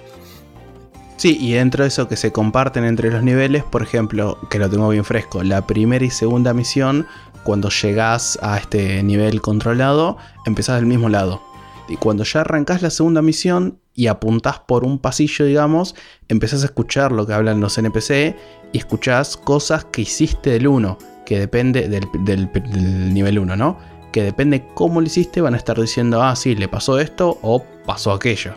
[1.17, 4.69] Sí, y dentro de eso que se comparten entre los niveles, por ejemplo, que lo
[4.69, 7.07] tengo bien fresco, la primera y segunda misión,
[7.47, 10.17] cuando llegás a este nivel controlado,
[10.47, 11.41] empezás del mismo lado.
[11.89, 15.95] Y cuando ya arrancás la segunda misión y apuntás por un pasillo, digamos,
[16.27, 18.35] empezás a escuchar lo que hablan los NPC
[18.73, 23.79] y escuchás cosas que hiciste del 1, que depende del, nivel 1, ¿no?
[24.11, 27.63] Que depende cómo lo hiciste, van a estar diciendo, ah, sí, le pasó esto o
[27.87, 28.55] pasó aquello.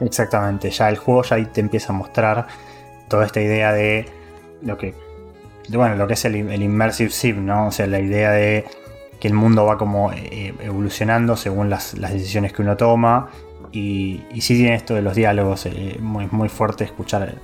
[0.00, 2.46] Exactamente, ya el juego ya te empieza a mostrar
[3.08, 4.04] toda esta idea de
[4.60, 5.05] lo que,
[5.68, 7.68] bueno, lo que es el, el immersive sim, ¿no?
[7.68, 8.64] O sea, la idea de
[9.20, 13.30] que el mundo va como eh, evolucionando según las, las decisiones que uno toma
[13.72, 17.34] y, y sí tiene esto de los diálogos eh, muy, fuerte escuchar,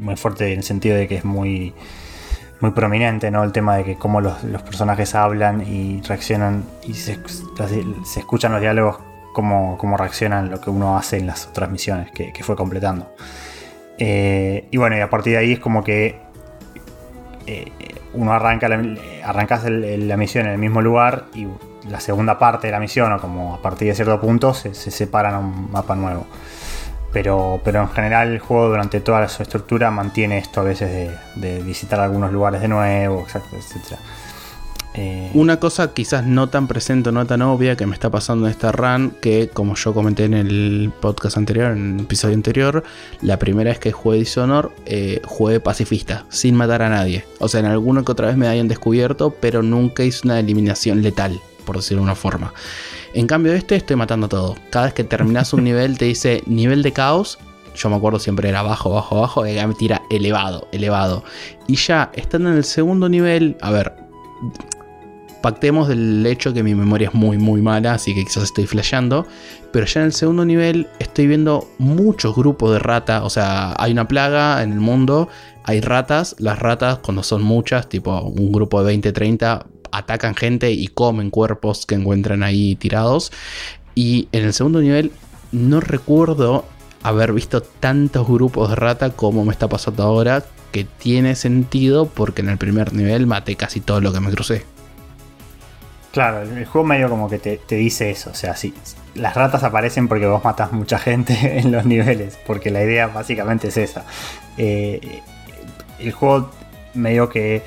[0.00, 1.74] muy fuerte en el sentido de que es muy
[2.60, 3.42] muy prominente, ¿no?
[3.42, 7.18] El tema de que cómo los, los personajes hablan y reaccionan y se,
[8.04, 8.98] se escuchan los diálogos,
[9.32, 13.12] cómo, cómo reaccionan lo que uno hace en las otras misiones que, que fue completando.
[13.98, 16.20] Eh, y bueno, y a partir de ahí es como que
[17.46, 17.70] eh,
[18.14, 18.82] uno arranca la,
[19.24, 21.46] arrancas la misión en el mismo lugar y
[21.88, 24.90] la segunda parte de la misión, o como a partir de cierto punto, se, se
[24.90, 26.26] separan a un mapa nuevo.
[27.12, 31.16] Pero, pero en general el juego durante toda su estructura mantiene esto a veces de,
[31.34, 33.98] de visitar algunos lugares de nuevo, exacto, etc.
[34.94, 38.46] Eh, Una cosa quizás no tan presente o no tan obvia que me está pasando
[38.46, 42.84] en esta run, que como yo comenté en el podcast anterior, en el episodio anterior,
[43.22, 47.24] la primera vez que jugué Dishonor, eh, jugué pacifista, sin matar a nadie.
[47.38, 51.02] O sea, en alguna que otra vez me hayan descubierto, pero nunca hice una eliminación
[51.02, 52.52] letal, por decirlo de una forma.
[53.14, 54.56] En cambio, este estoy matando todo.
[54.70, 57.38] Cada vez que terminas un nivel te dice nivel de caos.
[57.74, 59.46] Yo me acuerdo siempre era bajo, bajo, bajo.
[59.46, 61.24] Y acá me tira elevado, elevado.
[61.66, 63.94] Y ya estando en el segundo nivel, a ver,
[65.42, 69.26] pactemos del hecho que mi memoria es muy muy mala, así que quizás estoy flasheando.
[69.72, 73.22] Pero ya en el segundo nivel estoy viendo muchos grupos de ratas.
[73.24, 75.28] O sea, hay una plaga en el mundo,
[75.64, 76.36] hay ratas.
[76.38, 81.30] Las ratas, cuando son muchas, tipo un grupo de 20, 30, atacan gente y comen
[81.30, 83.32] cuerpos que encuentran ahí tirados.
[83.94, 85.12] Y en el segundo nivel
[85.50, 86.64] no recuerdo
[87.02, 90.44] haber visto tantos grupos de rata como me está pasando ahora.
[90.70, 94.64] Que tiene sentido porque en el primer nivel maté casi todo lo que me crucé.
[96.12, 98.30] Claro, el juego medio como que te, dice eso.
[98.30, 98.74] O sea, sí,
[99.14, 102.38] las ratas aparecen porque vos matas mucha gente en los niveles.
[102.46, 104.04] Porque la idea básicamente es esa.
[104.58, 105.22] Eh,
[105.98, 106.50] el juego
[106.94, 107.62] medio que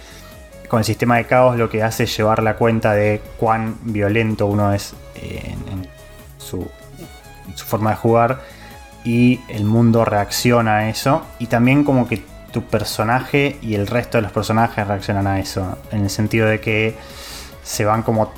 [0.69, 4.45] con el sistema de caos lo que hace es llevar la cuenta de cuán violento
[4.45, 5.87] uno es eh, en
[6.39, 6.69] su
[7.65, 8.41] forma de jugar.
[9.03, 11.23] Y el mundo reacciona a eso.
[11.39, 15.77] Y también como que tu personaje y el resto de los personajes reaccionan a eso.
[15.91, 16.95] En el sentido de que
[17.65, 18.31] se van como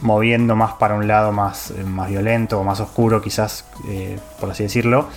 [0.00, 4.50] moviendo más para un lado más, eh, más violento o más oscuro, quizás, eh, por
[4.50, 5.08] así decirlo.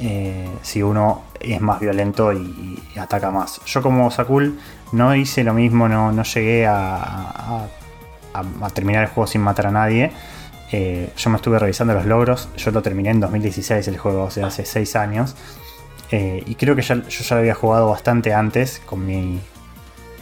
[0.00, 3.60] eh, si uno es más violento y, ataca más.
[3.64, 4.58] Yo como Sakul
[4.90, 7.68] no hice lo mismo, no, no llegué a, a-
[8.74, 10.10] terminar el juego sin matar a nadie.
[11.16, 14.48] Yo me estuve revisando los logros, yo lo terminé en 2016 el juego, o sea,
[14.48, 15.36] hace 6 años.
[16.10, 19.40] Y creo que yo ya lo había jugado bastante antes, con mi,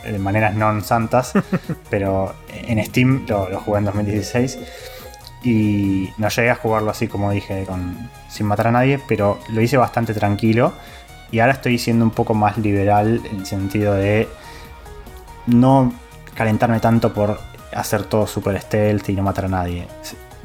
[0.04, 1.32] de maneras non santas,
[1.90, 4.58] pero en Steam lo, lo jugué en 2016
[5.44, 9.60] y no llegué a jugarlo así como dije, con, sin matar a nadie, pero lo
[9.60, 10.72] hice bastante tranquilo
[11.30, 14.28] y ahora estoy siendo un poco más liberal en el sentido de
[15.46, 15.92] no
[16.34, 17.40] calentarme tanto por
[17.74, 19.88] hacer todo super stealth y no matar a nadie.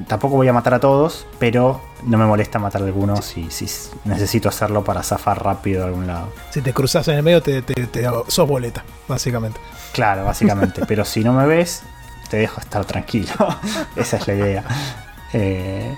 [0.07, 3.65] Tampoco voy a matar a todos, pero no me molesta matar a algunos si, si
[4.05, 6.31] necesito hacerlo para zafar rápido de algún lado.
[6.51, 9.59] Si te cruzas en el medio, te, te- te- sos boleta, básicamente.
[9.93, 10.83] Claro, básicamente.
[10.87, 11.81] Pero si no me ves,
[12.29, 13.33] te dejo estar tranquilo.
[13.95, 14.63] Esa es la idea.
[15.33, 15.95] Eh,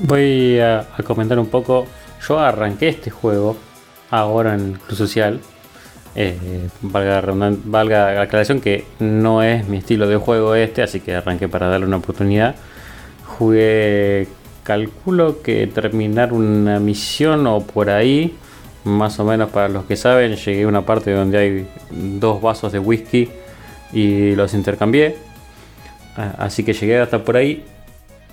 [0.00, 1.86] Voy a, a comentar un poco.
[2.26, 3.56] Yo arranqué este juego
[4.10, 5.40] ahora en Cruz Social.
[6.14, 11.00] Eh, valga, la valga la aclaración que no es mi estilo de juego este, así
[11.00, 12.54] que arranqué para darle una oportunidad.
[13.38, 14.26] Jugué,
[14.64, 18.34] calculo que terminar una misión o por ahí,
[18.84, 22.72] más o menos para los que saben, llegué a una parte donde hay dos vasos
[22.72, 23.28] de whisky
[23.92, 25.16] y los intercambié.
[26.16, 27.64] Así que llegué hasta por ahí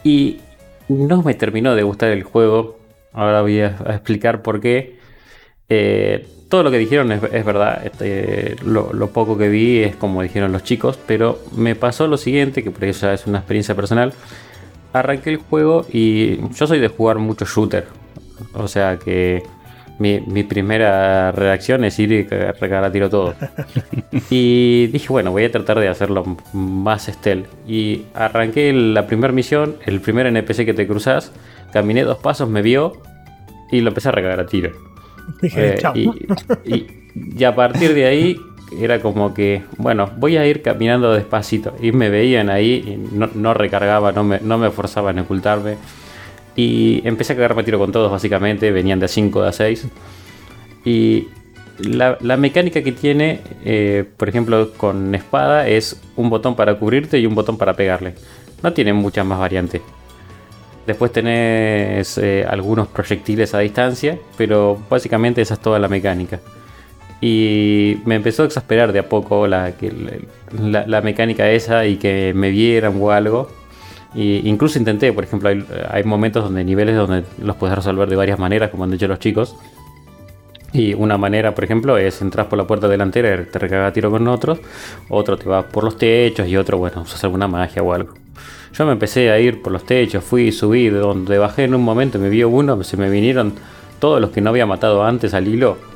[0.04, 0.40] y
[0.88, 2.80] no me terminó de gustar el juego.
[3.14, 4.98] Ahora voy a, explicar por qué.
[5.70, 7.86] Eh, todo lo que dijeron es, verdad.
[7.86, 11.00] Este, lo, poco que vi es como dijeron los chicos.
[11.06, 14.14] Pero me pasó lo siguiente, que por eso es una experiencia personal.
[14.96, 17.86] Arranqué el juego y yo soy de jugar mucho shooter.
[18.54, 19.44] O sea que
[20.00, 23.34] mi, mi primera reacción es ir y cagar a tiro todo.
[24.30, 27.48] Y dije, bueno, voy a tratar de hacerlo más stealth.
[27.68, 31.32] Y arranqué la primera misión, el primer NPC que te cruzas,
[31.74, 32.94] caminé dos pasos, me vio
[33.72, 34.72] y lo empecé a recagar a tiro.
[35.42, 35.94] Dije, Eh, chao.
[35.96, 36.10] y,
[36.66, 36.88] y-
[37.38, 38.38] y a partir de ahí
[38.72, 41.76] era como que, bueno, voy a ir caminando despacito.
[41.82, 45.78] Y me veían ahí, y no, no recargaba, no me, no me forzaba en ocultarme.
[46.56, 48.72] Y empecé a cagarme tiro con todos, básicamente.
[48.72, 49.88] Venían de a 5, de a 6.
[50.86, 51.28] Y
[51.80, 57.20] la, la mecánica que tiene, eh, por ejemplo, con espada, es un botón para cubrirte
[57.20, 58.16] y un botón para pegarle.
[58.64, 59.82] No tiene muchas más variantes.
[60.88, 66.40] Después tenés eh, algunos proyectiles a distancia, pero básicamente esa es toda la mecánica.
[67.28, 69.74] Y me empezó a exasperar de a poco la,
[70.52, 73.50] la, mecánica esa y que me vieran o algo.
[74.14, 75.50] Y incluso intenté, por ejemplo,
[75.90, 79.18] hay, momentos donde niveles donde los puedes resolver de varias maneras, como han dicho los
[79.18, 79.56] chicos.
[80.72, 83.92] Y una manera, por ejemplo, es entras por la puerta delantera y te recaga a
[83.92, 84.60] tiro con otros.
[85.10, 88.14] Otro te va por los techos y otro, bueno, usas alguna magia o algo.
[88.72, 91.82] Yo me empecé a ir por los techos, fui, subí, de donde bajé en un
[91.82, 93.54] momento, me vio uno, se me vinieron
[93.98, 95.95] todos los que no había matado antes al hilo.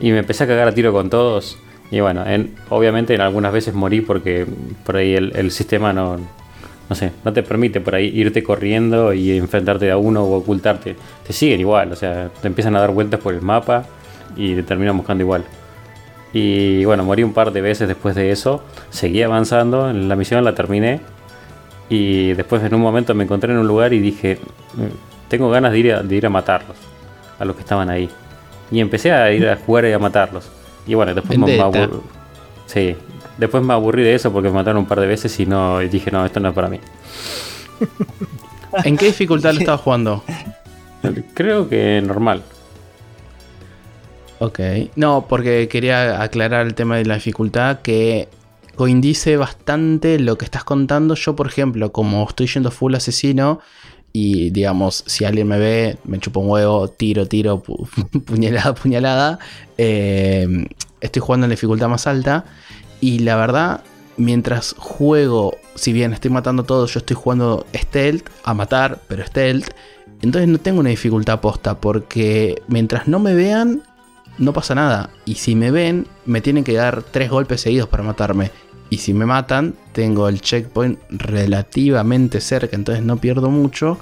[0.00, 1.58] Y me empecé a cagar a tiro con todos.
[1.90, 4.46] Y bueno, en- obviamente en algunas veces morí porque
[4.84, 6.16] por ahí el, sistema no,
[6.88, 10.96] no sé, no te permite por ahí irte corriendo y enfrentarte a uno o ocultarte.
[11.26, 13.84] Te siguen igual, o sea, te empiezan a dar vueltas por el mapa
[14.36, 15.44] y te terminan buscando igual.
[16.32, 18.62] Y bueno, morí un par de veces después de eso.
[18.90, 21.00] Seguí avanzando la misión, la terminé.
[21.88, 24.38] Y después en un momento me encontré en un lugar y dije,
[24.74, 26.76] "Mm, tengo ganas de ir a, de ir a matarlos,
[27.38, 28.08] a los que estaban ahí.
[28.70, 30.48] Y empecé a ir a jugar y a matarlos.
[30.86, 31.88] Y bueno, después me, aburrí.
[32.66, 32.96] Sí,
[33.36, 35.88] después me aburrí de eso porque me mataron un par de veces y no y
[35.88, 36.80] dije, no, esto no es para mí.
[38.84, 40.22] ¿En qué dificultad lo estaba jugando?
[41.34, 42.42] Creo que normal.
[44.38, 44.60] Ok.
[44.96, 48.28] No, porque quería aclarar el tema de la dificultad que
[48.74, 51.14] coincide bastante lo que estás contando.
[51.14, 53.60] Yo, por ejemplo, como estoy yendo full asesino
[54.12, 57.88] y digamos, si alguien me ve, me chupa un huevo, tiro, tiro, pu-
[58.24, 59.38] puñalada, puñalada,
[59.78, 60.66] eh,
[61.00, 62.44] estoy jugando en dificultad más alta
[63.00, 63.82] y la verdad,
[64.16, 69.24] mientras juego, si bien estoy matando a todos, yo estoy jugando stealth, a matar, pero
[69.24, 69.68] stealth.
[70.22, 73.82] Entonces no tengo una dificultad posta porque mientras no me vean,
[74.36, 75.10] no pasa nada.
[75.24, 78.50] Y si me ven, me tienen que dar tres golpes seguidos para matarme.
[78.90, 83.98] Y si me matan, tengo el checkpoint relativamente cerca, entonces no pierdo mucho.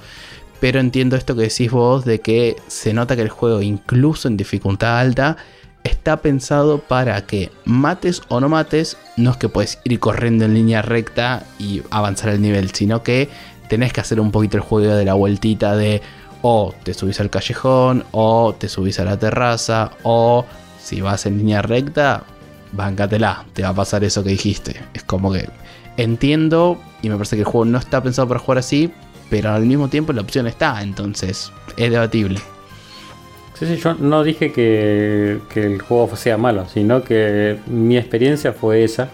[0.60, 4.36] Pero entiendo esto que decís vos de que se nota que el juego, incluso en
[4.36, 5.36] dificultad alta,
[5.84, 10.54] está pensado para que mates o no mates, no es que puedes ir corriendo en
[10.54, 13.28] línea recta y avanzar el nivel, sino que
[13.68, 16.02] tenés que hacer un poquito el juego de la vueltita de
[16.42, 20.44] o te subís al callejón, o te subís a la terraza, o
[20.80, 22.22] si vas en línea recta,
[22.72, 24.76] bancatela, te va a pasar eso que dijiste.
[24.94, 25.48] Es como que
[25.96, 28.90] entiendo y me parece que el juego no está pensado para jugar así,
[29.30, 32.40] pero al mismo tiempo la opción está, entonces es debatible.
[33.54, 38.84] Sí, sí, yo no dije que, el juego sea malo, sino que mi experiencia fue
[38.84, 39.08] esa.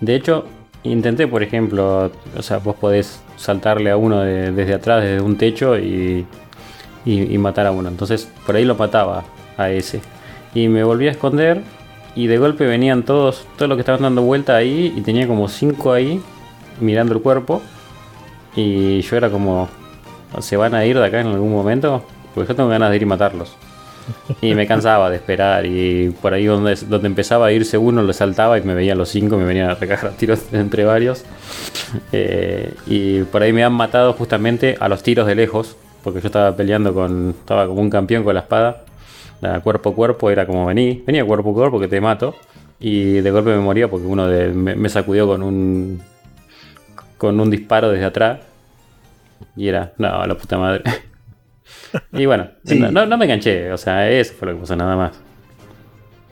[0.00, 0.46] De hecho,
[0.84, 5.36] intenté, por ejemplo, o sea, vos podés saltarle a uno de- desde atrás, desde un
[5.36, 6.24] techo y,
[7.04, 7.88] y- y matar a uno.
[7.88, 9.24] Entonces, por ahí lo mataba
[9.56, 10.00] a ese.
[10.54, 11.62] Y me volví a esconder
[12.18, 15.46] y de golpe venían todos, todos los que estaban dando vuelta ahí y tenía como
[15.46, 16.20] cinco ahí
[16.80, 17.62] mirando el cuerpo.
[18.56, 19.68] Y yo era como,
[20.40, 22.02] ¿se van a ir de acá en algún momento?
[22.34, 23.56] Porque yo tengo ganas de ir y matarlos.
[24.42, 28.12] Y me cansaba de esperar y por ahí donde, donde empezaba a irse uno lo
[28.12, 31.24] saltaba y me veían los cinco, me venían a recagar a tiros entre varios.
[32.10, 36.26] Eh, y por ahí me han matado justamente a los tiros de lejos, porque yo
[36.26, 38.82] estaba peleando con, estaba como un campeón con la espada,
[39.40, 42.34] la cuerpo a cuerpo, era como vení, venía cuerpo a cuerpo que te mato.
[42.80, 46.00] Y de golpe me moría porque uno de- me, me sacudió con un,
[47.16, 48.40] con un disparo desde atrás.
[49.56, 50.82] Y era, no, la puta madre.
[52.12, 52.78] Y bueno, Sí.
[52.78, 55.12] no, no- me enganché, o sea, eso fue lo que pasó nada más.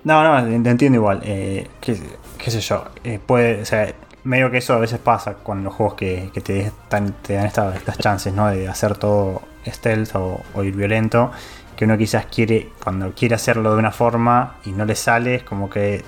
[0.05, 1.21] No, no, te entiendo igual.
[1.25, 1.97] Eh, qué,
[2.39, 2.85] qué sé yo.
[3.05, 3.93] eh, puede, o sea,
[4.25, 7.47] medio que eso a veces pasa con los juegos que, que te, dan, te dan
[7.47, 8.49] esta- estas chances, ¿no?
[8.51, 11.31] De hacer todo stealth o, o ir violento.
[11.77, 15.43] Que uno quizás quiere, cuando quiere hacerlo de una forma y no le sale, es
[15.43, 16.03] como que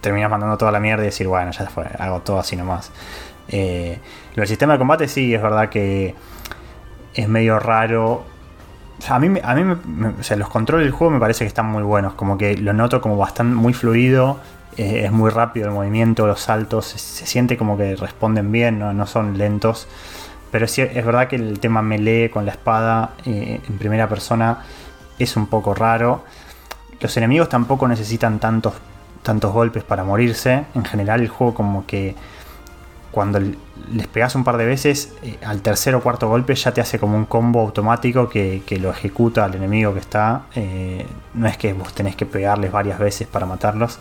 [0.00, 2.92] terminas mandando toda la mierda y decir, bueno, ya fue, hago todo así nomás.
[3.48, 3.98] Eh,
[4.34, 6.14] lo del sistema de combate sí, es verdad que
[7.14, 8.24] es medio raro.
[9.08, 12.14] A mí, a mí me- los controles del juego me parece que están muy buenos.
[12.14, 14.38] Como que lo noto como bastante muy fluido.
[14.76, 16.86] es muy rápido el movimiento, los saltos.
[16.86, 19.86] Se, se siente como que responden bien, no, no son lentos.
[20.50, 24.58] Pero sí, es verdad que el tema melee con la espada eh, en primera persona
[25.18, 26.24] es un poco raro.
[27.00, 28.74] Los enemigos tampoco necesitan tantos,
[29.22, 30.64] tantos golpes para morirse.
[30.74, 32.14] En general el juego como que
[33.10, 33.38] cuando
[33.92, 36.98] les pegas un par de veces, eh, al tercer o cuarto golpe ya te hace
[36.98, 40.42] como un combo automático que, que lo ejecuta al enemigo que está.
[40.54, 43.98] Eh, no es que vos tenés que pegarles varias veces para matarlos,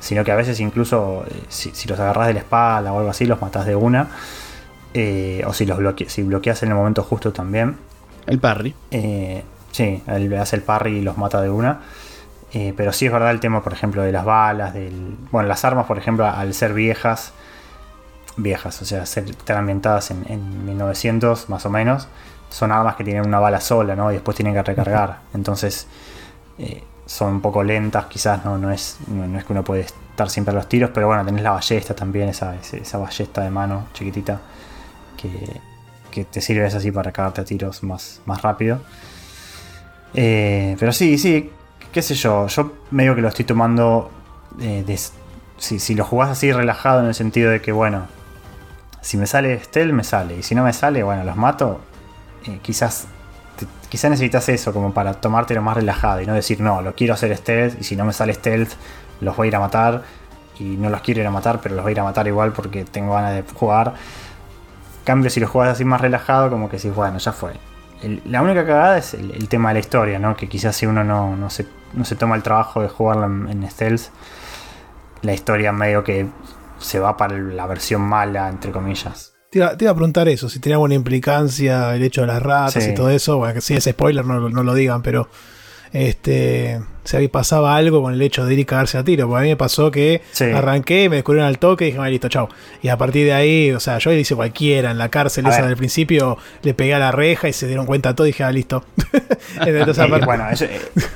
[0.00, 3.10] sino que a veces incluso eh, si, si los agarras de la espalda o algo
[3.10, 4.08] así, los matás de una.
[4.94, 7.76] Eh, o si los bloque- si bloqueas en el momento justo también.
[8.26, 8.74] El parry.
[8.90, 9.44] Eh,
[9.76, 11.80] sí, él le hace el parry y los mata de una.
[12.52, 15.16] Eh, pero sí es verdad el tema, por ejemplo, de las balas, del.
[15.30, 17.32] Bueno, las armas, por ejemplo, al ser viejas.
[18.38, 22.08] Viejas, o sea, ser, estar ambientadas en, en 1900 más o menos.
[22.50, 24.10] Son armas que tienen una bala sola, ¿no?
[24.10, 25.20] Y después tienen que recargar.
[25.34, 25.86] Entonces,
[26.58, 29.82] eh, son un poco lentas, quizás no, no, es, no, no es que uno puede
[29.82, 33.50] estar siempre a los tiros, pero bueno, tenés la ballesta también, esa, esa ballesta de
[33.50, 34.40] mano chiquitita
[35.16, 35.60] que,
[36.10, 38.80] que te sirve así para cagarte a tiros más, más rápido.
[40.18, 41.50] Eh, pero sí, sí,
[41.92, 44.10] qué sé yo, yo medio que lo estoy tomando
[44.58, 44.82] eh,
[45.58, 48.06] si, si lo jugás así relajado en el sentido de que, bueno,
[49.02, 51.80] si me sale Stealth, me sale, y si no me sale, bueno, los mato,
[52.46, 53.06] eh, quizás,
[53.90, 57.36] quizás necesitas eso como para tomártelo más relajado y no decir, no, lo quiero hacer
[57.36, 58.72] Stealth, y si no me sale Stealth,
[59.20, 60.02] los voy a ir a matar,
[60.58, 62.52] y no los quiero ir a matar, pero los voy a ir a matar igual
[62.52, 63.94] porque tengo ganas de jugar.
[65.04, 67.52] Cambio, si lo juegas así más relajado, como que decís, bueno, ya fue.
[68.02, 70.36] El- la única cagada es el, el tema de la historia, ¿no?
[70.36, 73.48] Que quizás si uno no, no se, no se toma el trabajo de jugarlo en,
[73.48, 74.02] en stealth,
[75.22, 76.26] la historia medio que
[76.78, 79.32] se va para la versión mala, entre comillas.
[79.50, 82.42] Te iba, te iba a preguntar eso, si tenía alguna implicancia el hecho de las
[82.42, 82.90] ratas Sí.
[82.90, 83.38] y todo eso.
[83.38, 85.28] Bueno, que si es spoiler, no, no lo digan, pero
[85.92, 89.28] este si ahí pasaba algo con el hecho de ir y cagarse a tiro.
[89.28, 90.44] Porque a mí me pasó que Sí.
[90.44, 92.48] arranqué, me descubrieron al toque y dije, "Ah, listo, chao.
[92.82, 95.50] Y a partir de ahí, o sea, yo le hice cualquiera en la cárcel A
[95.50, 95.68] esa ver.
[95.68, 98.50] del principio, le pegué a la reja y se dieron cuenta todo y dije, ah,
[98.50, 98.84] listo.
[99.64, 100.64] Entonces, aparte- bueno, eso,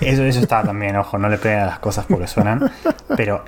[0.00, 2.70] eso, eso está también, ojo, no le peguen a las cosas porque suenan.
[3.16, 3.44] Pero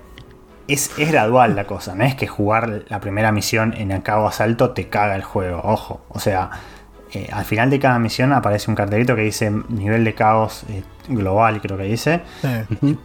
[0.66, 4.26] es, es gradual la cosa, no es que jugar la primera misión en el cabo
[4.26, 6.04] asalto te caga el juego, ojo.
[6.08, 6.50] O sea,
[7.12, 10.82] eh, al final de cada misión aparece un cartelito que dice nivel de caos eh,
[11.08, 12.22] global, creo que dice.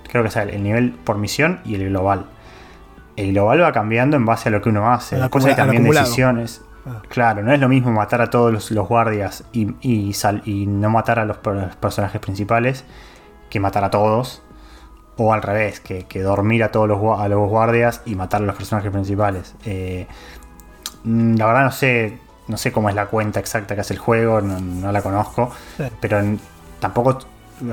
[0.09, 2.25] Creo que es el nivel por misión y el global.
[3.15, 5.15] El global va cambiando en base a lo que uno hace.
[5.23, 6.61] Después hay también decisiones.
[6.85, 7.01] Ah.
[7.09, 10.67] Claro, no es lo mismo matar a todos los, los guardias y, y sal- y
[10.67, 12.85] no matar a los, per- los personajes principales
[13.49, 14.41] que matar a todos.
[15.19, 18.43] O al revés, que, que dormir a todos los, gua- a los guardias y matar
[18.43, 19.55] a los personajes principales.
[19.65, 20.05] Eh,
[21.03, 23.99] mm, la verdad no sé, no sé cómo es la cuenta exacta que hace el
[23.99, 25.51] juego, no, no la conozco.
[25.77, 25.83] Sí.
[25.99, 26.39] Pero en-
[26.79, 27.19] tampoco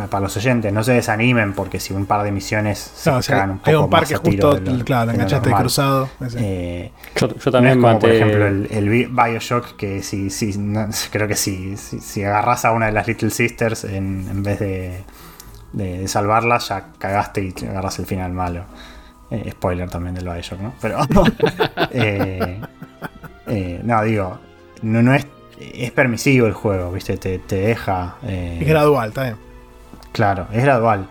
[0.08, 3.22] para los oyentes, no se desanimen porque si un par de misiones se claro, o
[3.22, 5.54] sea, cagan un poco hay un a tiro justo, de lo- claro, de enganchaste de
[5.56, 6.08] cruzado.
[6.36, 8.00] Eh, Yo, yo no también es como, maté.
[8.00, 12.24] por ejemplo, el, el Bi- Bioshock, que si, si no, creo que si, si, si
[12.24, 15.04] agarras a una de las Little Sisters en, en vez de,
[15.74, 18.64] de, de salvarlas, ya cagaste y agarras el final malo.
[19.30, 20.72] Eh, spoiler también del Bioshock, ¿no?
[20.80, 21.00] Pero.
[21.90, 22.58] eh,
[23.48, 24.38] eh, no, digo,
[24.84, 25.26] no, no es,
[25.58, 27.16] es permisivo el juego, ¿viste?
[27.16, 28.16] Te, te deja.
[28.24, 29.36] eh, Es gradual, bien.
[30.12, 31.08] Claro, es gradual.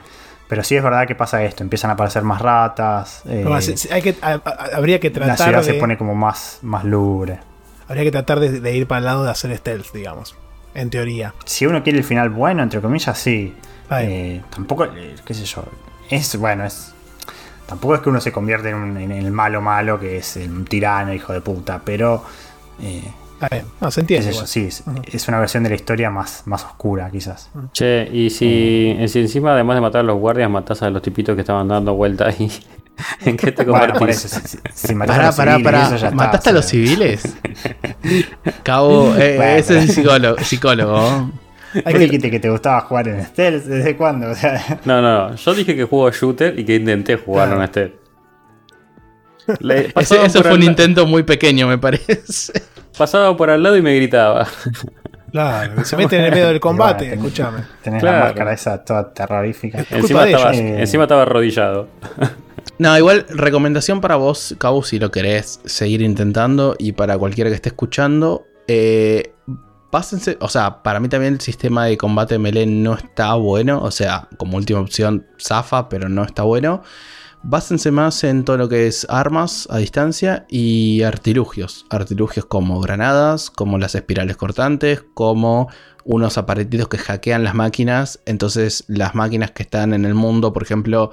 [0.48, 3.24] Pero sí es verdad que pasa esto, empiezan a aparecer más ratas.
[3.26, 5.74] eh, No, se- se- hay que, a- a- habría que la tratar ciudad de, se
[5.76, 7.40] pone como más, más lúgubre.
[7.88, 10.36] habría que tratar de, de ir para el lado de hacer stealth, digamos.
[10.76, 11.34] En teoría.
[11.46, 13.56] Si uno quiere el final bueno, entre comillas, sí.
[13.92, 14.88] Eh, tampoco,
[15.26, 15.64] qué sé yo.
[16.10, 16.94] Es bueno, es.
[17.68, 20.66] Tampoco es que uno se convierte en, un- en el malo malo, que es un
[20.66, 22.24] tirano, hijo de puta, pero.
[22.82, 23.04] eh,
[23.44, 23.66] Está bien.
[23.82, 24.32] No, se qué entiende.
[24.32, 24.48] igual.
[24.48, 27.50] sí, es, es una versión de la historia más, más oscura, quizás.
[27.74, 31.36] Che, y si, si encima además de matar a los guardias matás a los tipitos
[31.36, 32.52] que estaban dando vuelta ahí,
[33.26, 34.26] ¿en qué te Bueno, convertís?
[34.26, 35.96] eso, si, si- Pará, los pará, civiles, pará.
[35.96, 37.38] está, ¿Mataste a los civiles?
[38.64, 40.38] Cabo, eh, Bueno, ese es pero- psicólogo.
[40.44, 41.32] psicólogo.
[41.84, 44.30] Vos dijiste que te gustaba jugar en Stealth, ¿desde cuándo?
[44.30, 45.36] O sea, No, no, no.
[45.36, 47.62] Yo dije que juego shooter y que intenté jugarlo en
[49.94, 52.54] pasaba eso fue un intento muy pequeño, me parece.
[52.98, 54.48] Pasaba por al lado y me gritaba.
[55.32, 57.60] Claro, se meten en el medio del combate, Bueno, tenés- escúchame.
[57.82, 58.18] Tenés Claro.
[58.20, 59.86] la máscara esa toda terrorífica.
[59.90, 61.88] Encima estaba, encima estaba arrodillado.
[62.80, 67.56] No, igual, recomendación para vos, Cabo, si lo querés seguir intentando y para cualquiera que
[67.56, 68.46] esté escuchando.
[68.68, 69.34] Eh,
[69.92, 73.80] pásense, o sea, para mí también el sistema de combate melee no está bueno.
[73.82, 76.84] O sea, como última opción, zafa, pero no está bueno.
[77.46, 81.86] Básense más en todo lo que es armas a distancia y artilugios.
[81.90, 85.68] Artilugios como granadas, como las espirales cortantes, como
[86.06, 88.22] unos aparatitos que hackean las máquinas.
[88.26, 91.12] Entonces, las máquinas que están en el mundo, por ejemplo,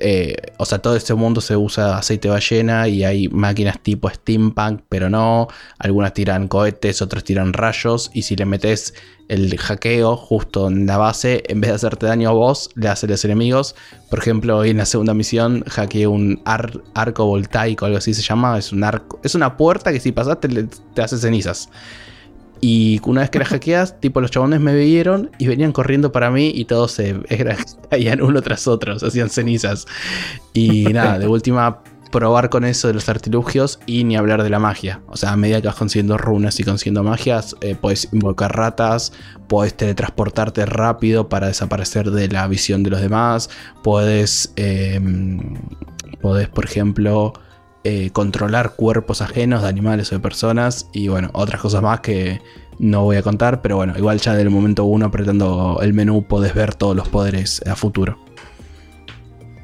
[0.00, 4.82] eh, o sea, todo este mundo se usa aceite ballena y hay máquinas tipo steampunk,
[4.88, 5.48] pero no.
[5.78, 8.10] Algunas tiran cohetes, otras tiran rayos.
[8.14, 8.94] Y si le metes
[9.28, 13.06] el hackeo justo en la base, en vez de hacerte daño a vos, le hace
[13.06, 13.74] a los enemigos.
[14.10, 18.22] Por ejemplo, hoy en la segunda misión hackeé un ar- arco voltaico, algo así se
[18.22, 18.58] llama.
[18.58, 19.20] Es un arco.
[19.24, 21.68] Es una puerta que si pasaste le- te hace cenizas.
[22.66, 26.30] Y una vez que la hackeas, tipo los chabones me vieron y venían corriendo para
[26.30, 27.58] mí y todos se era-
[27.90, 29.84] caían uno tras otro, se hacían cenizas.
[30.54, 34.58] Y nada, de última probar con eso de los artilugios y ni hablar de la
[34.58, 35.02] magia.
[35.08, 39.12] O sea, a medida que vas consiguiendo runas y consiguiendo magias, eh, puedes invocar ratas,
[39.46, 43.50] puedes teletransportarte rápido para desaparecer de la visión de los demás,
[43.82, 44.98] puedes, eh,
[46.22, 47.34] puedes por ejemplo,
[47.84, 52.40] eh, controlar cuerpos ajenos de animales o de personas y bueno, otras cosas más que
[52.78, 56.54] no voy a contar, pero bueno, igual ya del momento uno apretando el menú podés
[56.54, 58.18] ver todos los poderes a futuro.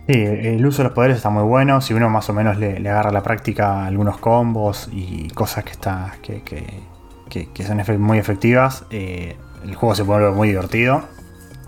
[0.07, 1.81] Sí, el uso de los poderes está muy bueno.
[1.81, 5.70] Si uno más o menos le, agarra a la práctica algunos combos y cosas que,
[5.70, 6.81] está, que, que-
[7.28, 11.02] que- que son muy efectivas, eh, el juego se vuelve muy divertido.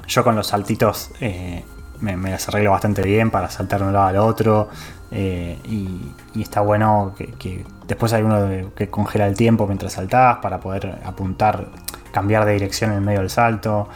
[0.09, 1.65] Yo con los saltitos eh,
[2.03, 4.69] me, me las arreglo bastante bien para saltar de un lado al otro.
[5.11, 5.89] eh, y,
[6.35, 10.59] y está bueno que, que después hay uno que congela el tiempo mientras saltás para
[10.61, 11.67] poder apuntar,
[12.13, 13.89] cambiar de dirección en el medio del salto.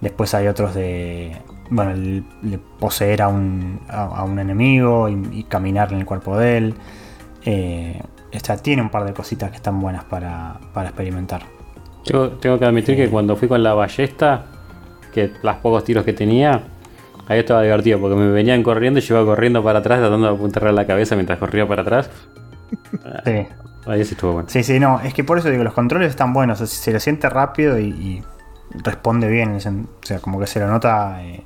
[0.00, 1.36] Después hay otros de.
[1.70, 6.06] Bueno, el- de poseer a un, a, a un enemigo y, y caminar en el
[6.06, 6.74] cuerpo de él.
[7.44, 8.00] Eh,
[8.30, 11.42] esta tiene un par de cositas que están buenas para, para experimentar.
[12.04, 14.46] Tengo, tengo que admitir que cuando fui con la ballesta,
[15.12, 16.62] que los pocos tiros que tenía,
[17.28, 20.34] Ahí estaba divertido porque me venían corriendo y yo iba corriendo para atrás tratando de
[20.34, 22.10] apuntarle la cabeza mientras corría para atrás.
[23.24, 23.46] Sí.
[23.86, 24.48] Ahí sí estuvo bueno.
[24.50, 26.92] Sí, sí, no, es que por eso digo, los controles están buenos, o sea, se
[26.92, 28.22] lo siente rápido y, y
[28.82, 29.60] responde bien, o
[30.02, 31.42] sea, como que se lo nota, eh,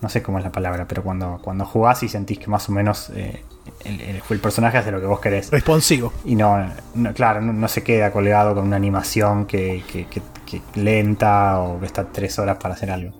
[0.00, 2.72] no sé cómo es la palabra, pero cuando, cuando jugás y sentís que más o
[2.72, 3.42] menos eh,
[3.84, 5.50] el, el- el personaje hace lo que vos querés.
[5.50, 6.12] Responsivo.
[6.24, 10.22] Y no, no- claro, no, no se queda colgado con una animación que, que- que-
[10.46, 13.12] que lenta o que está tres horas para hacer algo.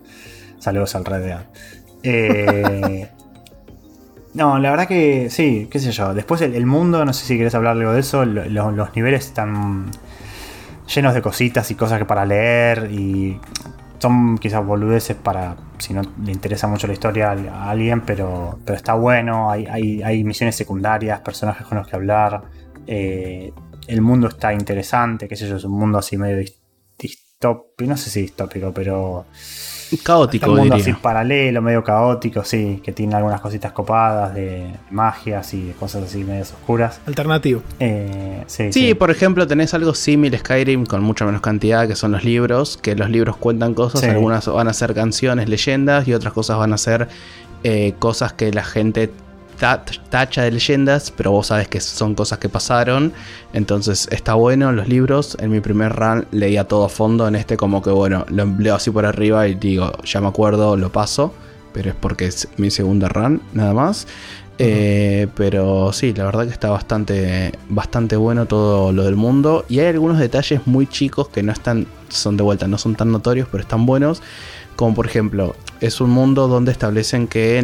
[0.60, 1.40] Saludos al Red Dead.
[2.02, 3.08] Eh,
[4.34, 6.14] no, la verdad que sí, qué sé yo.
[6.14, 9.26] Después el, mundo, no sé si querés hablar algo de eso, lo- lo- los niveles
[9.26, 9.90] están
[10.94, 13.38] llenos de cositas y cosas que para leer y
[13.98, 18.76] son quizás boludeces para si no le interesa mucho la historia a alguien, pero, pero
[18.76, 22.42] está bueno, hay, hay, misiones secundarias, personajes con los que hablar,
[22.86, 23.52] eh,
[23.86, 26.56] el mundo está interesante, qué sé yo, es un mundo así medio dis-
[26.98, 29.24] distópico, no sé si distópico, pero
[29.98, 30.92] Caótico, un mundo diría.
[30.94, 36.04] así paralelo, medio caótico, sí, que tiene algunas cositas copadas de magias y de cosas
[36.04, 37.00] así medias oscuras.
[37.06, 37.62] Alternativo.
[37.78, 38.94] Eh, sí, Sí, sí.
[38.94, 42.94] por ejemplo, tenés algo similar Skyrim con mucha menos cantidad, que son los libros, que
[42.94, 44.06] los libros cuentan cosas, Sí.
[44.06, 47.08] algunas van a ser canciones, leyendas, y otras cosas van a ser
[47.64, 49.08] eh, cosas que la gente
[49.62, 53.12] tacha de leyendas, pero vos sabes que son cosas que pasaron.
[53.52, 55.36] Entonces está bueno los libros.
[55.40, 58.74] En mi primer run leía todo a fondo, en este como que bueno, lo leo
[58.74, 61.32] así por arriba y digo, ya me acuerdo, lo paso.
[61.72, 64.06] Pero es porque es mi segunda run, nada más.
[64.58, 69.64] Eh, pero sí, la verdad que está bastante, bastante bueno todo lo del mundo.
[69.68, 73.10] Y hay algunos detalles muy chicos que no están, son de vuelta, no son tan
[73.10, 74.22] notorios, pero están buenos.
[74.76, 77.62] Como por ejemplo, es un mundo donde establecen que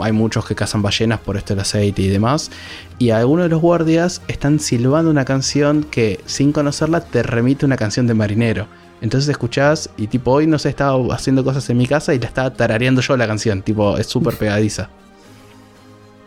[0.00, 2.50] hay muchos que cazan ballenas por esto del aceite y demás.
[2.98, 7.76] Y algunos de los guardias están silbando una canción que sin conocerla te remite una
[7.76, 8.66] canción de marinero.
[9.00, 12.26] Entonces escuchás y tipo hoy no sé, estaba haciendo cosas en mi casa y la
[12.26, 13.62] estaba tarareando yo la canción.
[13.62, 14.88] Tipo, es súper pegadiza.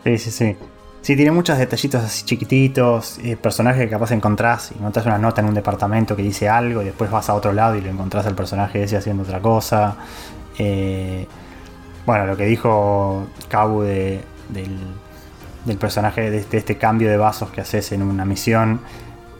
[0.04, 0.56] Sí, sí, sí.
[1.06, 5.40] Sí, tiene muchos detallitos así chiquititos, eh, personajes que capaz encontrás y notas una nota
[5.40, 8.26] en un departamento que dice algo y después vas a otro lado y lo encontrás
[8.26, 9.94] al personaje ese haciendo otra cosa.
[10.58, 11.28] Eh,
[12.04, 17.60] bueno, lo que dijo Kabu de- del, personaje, de este, este cambio de vasos que
[17.60, 18.80] haces en una misión,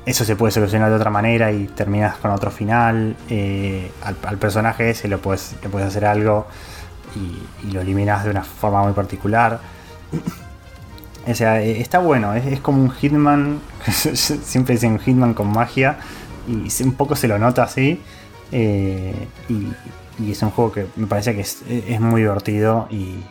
[0.05, 3.17] eso se puede solucionar de otra manera y terminas con otro final.
[3.29, 6.47] Eh, al, al personaje ese lo puedes, le puedes hacer algo
[7.17, 9.59] y, y lo eliminas de una forma muy particular.
[11.27, 15.99] O sea, eh, está bueno, es, como un Hitman, siempre dicen un Hitman con magia,
[16.47, 18.01] y un poco se lo nota así,
[18.53, 23.23] eh, y, es un juego que me parece que es, muy divertido y,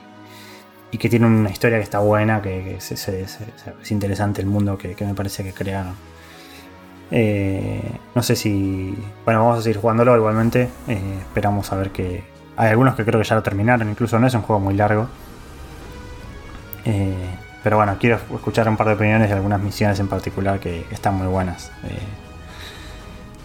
[0.97, 5.43] que tiene una historia que está buena, que, es interesante el mundo que, me parece
[5.43, 5.93] que crearon.
[7.11, 7.81] Eh,
[8.13, 8.95] no sé si...
[9.25, 12.23] Bueno, vamos a seguir jugándolo igualmente, esperamos a ver que...
[12.57, 15.09] Hay algunos que creo que ya lo terminaron, incluso no es un juego muy largo.
[16.85, 17.13] Eh,
[17.65, 21.15] pero bueno, quiero escuchar un par de opiniones de algunas misiones en particular que están
[21.15, 21.71] muy buenas.
[21.83, 21.97] Eh,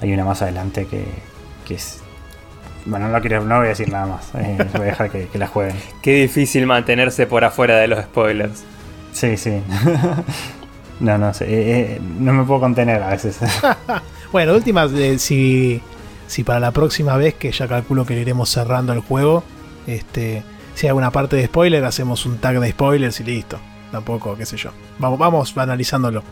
[0.03, 1.07] hay una más adelante que,
[1.67, 2.03] que es.
[2.85, 4.29] Bueno, no, quiero, no voy a decir nada más.
[4.35, 5.75] eh, voy a dejar que, que la jueguen.
[6.03, 8.63] Qué difícil mantenerse por afuera de los spoilers.
[9.15, 9.63] Sí, sí.
[11.01, 11.47] no, no sé.
[11.47, 13.39] eh, eh, no me puedo contener a veces.
[14.33, 15.81] Bueno, última, eh, si,
[16.27, 19.45] si para la próxima vez, que ya calculo que le iremos cerrando el juego,
[19.87, 20.43] este,
[20.75, 23.59] si hay alguna parte de spoiler, hacemos un tag de spoilers y listo.
[23.91, 24.71] Tampoco, qué sé yo.
[24.99, 26.23] Vamos, vamos analizándolo.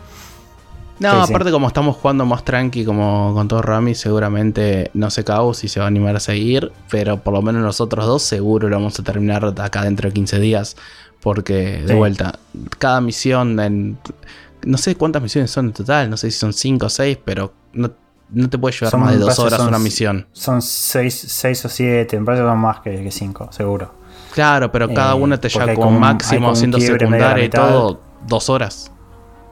[0.99, 1.33] No, Sí, sí.
[1.33, 5.69] aparte como estamos jugando más tranqui como con todo Rami, seguramente no sé Cabo si
[5.69, 8.99] se va a animar a seguir, pero por lo menos nosotros dos seguro lo vamos
[8.99, 10.75] a terminar acá dentro de 15 días,
[11.21, 11.93] porque de Sí.
[11.93, 12.39] vuelta,
[12.79, 13.97] cada misión, en,
[14.65, 17.53] no sé cuántas misiones son en total, no sé si son 5 o 6, pero
[17.71, 17.91] no,
[18.31, 20.27] no te puede llevar Son- más de dos parece horas son- una misión.
[20.33, 23.93] son 6 o 7, me parece que son más que 5, seguro.
[24.33, 28.91] Claro, pero cada Eh, una te lleva como máximo haciendo secundaria y todo, dos horas.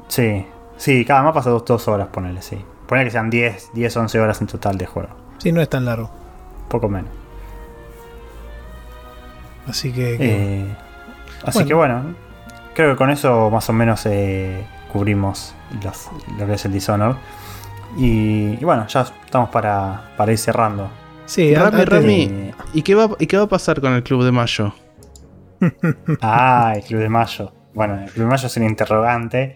[0.08, 0.46] Sí,
[0.78, 2.64] sí, cada mapa pasa 2 dos, horas, ponele, sí.
[2.88, 5.10] Ponele que sean 10, 10, 11 horas en total de juego.
[5.40, 6.10] Sí, no es tan largo.
[6.70, 7.12] Poco menos.
[9.68, 10.18] Así que.
[10.18, 10.76] que- Eh,
[11.44, 11.68] así Bueno.
[11.68, 12.04] que bueno,
[12.74, 17.16] creo que con eso más o menos eh, cubrimos los- lo que es el Dishonored.
[17.98, 20.90] Y, y bueno, ya estamos para, para ir cerrando.
[21.28, 24.24] Sí, Rami, de- Rami, ¿y qué, va, ¿y qué va a pasar con el Club
[24.24, 24.74] de Mayo?
[26.22, 27.52] Ah, el Club de Mayo.
[27.74, 29.56] Bueno, el Club de Mayo es un interrogante.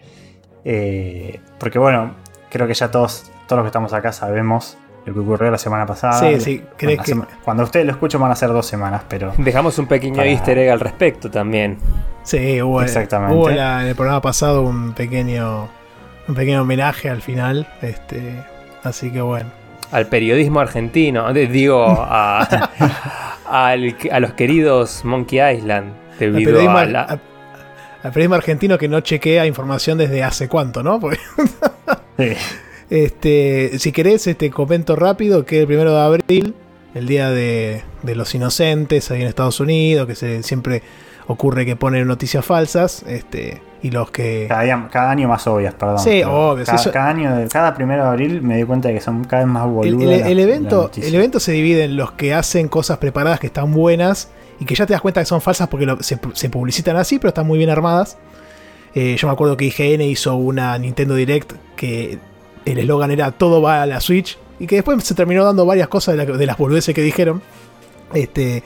[0.64, 2.14] eh, porque bueno,
[2.50, 5.84] creo que ya todos, todos los que estamos acá sabemos lo que ocurrió la semana
[5.86, 6.12] pasada.
[6.20, 8.66] Sí, sí, Bueno, ¿crees la que- sema- Cuando ustedes lo escuchen van a ser dos
[8.66, 9.32] semanas, pero...
[9.38, 11.78] Dejamos un pequeño Para- easter egg al respecto también.
[12.22, 13.34] Sí, hubo, Exactamente.
[13.34, 15.68] hubo la- en el programa pasado un pequeño
[16.28, 17.66] un pequeño homenaje al final.
[17.82, 18.40] Este,
[18.84, 19.50] así que bueno.
[19.92, 21.32] Al periodismo argentino.
[21.32, 22.40] Digo, a,
[23.48, 25.92] al- a los queridos Monkey Island.
[26.18, 27.02] Debido periodismo, a la...
[27.02, 27.20] al-
[28.02, 30.98] al periodismo argentino que no chequea información desde hace cuánto, ¿no?
[30.98, 31.18] Porque,
[32.18, 32.32] Sí.
[32.90, 36.54] este, si querés, este, comento rápido que el primero de abril,
[36.94, 40.82] el día de, de los inocentes ahí en Estados Unidos, que se, siempre
[41.26, 44.46] ocurre que ponen noticias falsas, este, y los que...
[44.48, 45.98] Cada, día- cada año más obvias, perdón.
[45.98, 48.94] Sí, obvio, Cada, sí, eso- cada año, cada primero de abril me di cuenta de
[48.94, 50.20] que son cada vez más boludas.
[50.28, 54.30] el- evento, el evento se divide en los que hacen cosas preparadas que están buenas
[54.60, 57.18] y que ya te das cuenta que son falsas porque lo- se, se publicitan así,
[57.18, 58.18] pero están muy bien armadas.
[58.94, 62.18] Eh, yo me acuerdo que IGN hizo una Nintendo Direct que
[62.64, 65.88] el eslogan era todo va a la Switch y que después se terminó dando varias
[65.88, 67.42] cosas de, la- de las boludeces que dijeron.
[68.14, 68.62] Este,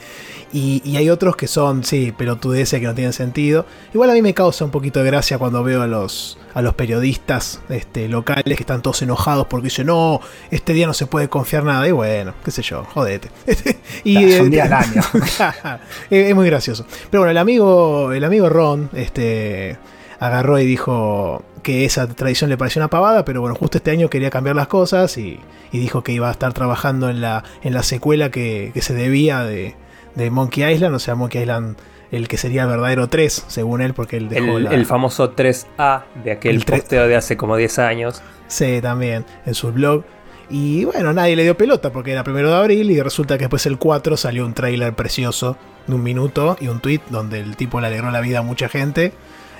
[0.53, 3.67] y, y hay otros que son, sí, pelotudeces que no tienen sentido.
[3.93, 6.75] Igual a mí me causa un poquito de gracia cuando veo a los, a los
[6.75, 11.29] periodistas este, locales que están todos enojados porque dicen, no, este día no se puede
[11.29, 11.87] confiar nada.
[11.89, 13.31] Y bueno, qué sé yo, jodete.
[14.05, 15.03] y, Es un día eh, al año.
[16.11, 16.87] es, es muy gracioso.
[17.11, 19.79] Pero bueno, el amigo, el amigo Ron, este
[20.19, 24.09] agarró y dijo que esa tradición le pareció una pavada, pero bueno, justo este año
[24.09, 25.41] quería cambiar las cosas y,
[25.73, 28.95] y dijo que iba a estar trabajando en la, en la secuela que, que se
[28.95, 29.75] debía de,
[30.17, 31.77] de Monkey Island, o sea, Monkey Island
[32.13, 34.71] el que sería el verdadero 3, según él, porque él dejó El, la...
[34.71, 38.23] el famoso 3A de aquel El tres- posteo de hace como 10 años.
[38.49, 40.05] Sí, también, en su blog.
[40.49, 43.67] Y bueno, nadie le dio pelota porque era primero de abril y resulta que después
[43.67, 45.57] el 4 salió un tráiler precioso
[45.89, 48.69] de un minuto y un tweet donde el tipo le alegró la vida a mucha
[48.69, 49.13] gente.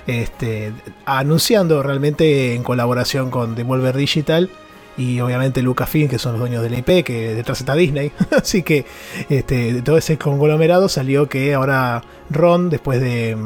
[0.07, 0.73] Este,
[1.05, 4.51] anunciando realmente en colaboración con Devolver Digital
[4.97, 8.13] y obviamente Lucasfilm, que son los dueños de la IP, que detrás está Disney.
[8.31, 8.87] Así que
[9.29, 13.37] este, de todo ese conglomerado salió que ahora Ron, después de,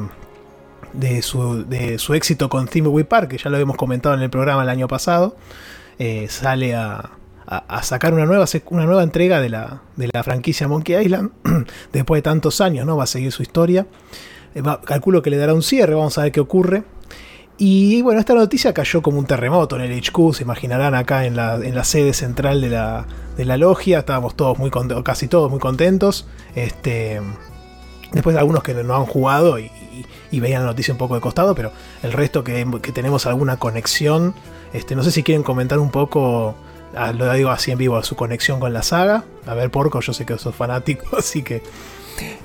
[0.93, 4.31] de, su, de su éxito con Thimbleweed Park, que ya lo habíamos comentado en el
[4.31, 5.37] programa el año pasado,
[5.99, 7.11] eh, sale a,
[7.47, 11.31] a- sacar una nueva, una nueva entrega de la, de la franquicia Monkey Island.
[11.93, 12.97] Después de tantos años, ¿no?
[12.97, 13.87] Va a seguir su historia.
[14.55, 16.85] Eh, calculo que le dará un cierre, vamos a ver qué ocurre.
[17.63, 21.37] Y bueno, esta noticia cayó como un terremoto en el HQ, se imaginarán acá en
[21.37, 23.05] la, en la sede central de la,
[23.37, 26.27] de la logia, estábamos todos muy contentos, casi todos muy contentos.
[26.55, 27.21] Este,
[28.13, 31.21] después algunos que no han jugado y, y- y veían la noticia un poco de
[31.21, 31.71] costado, pero
[32.03, 34.33] el resto que, que tenemos alguna conexión,
[34.73, 36.55] este, no sé si quieren comentar un poco,
[36.97, 39.25] ah, lo digo así en vivo, su conexión con la saga.
[39.47, 41.63] A ver, Porco, yo sé que sos fanático, así que...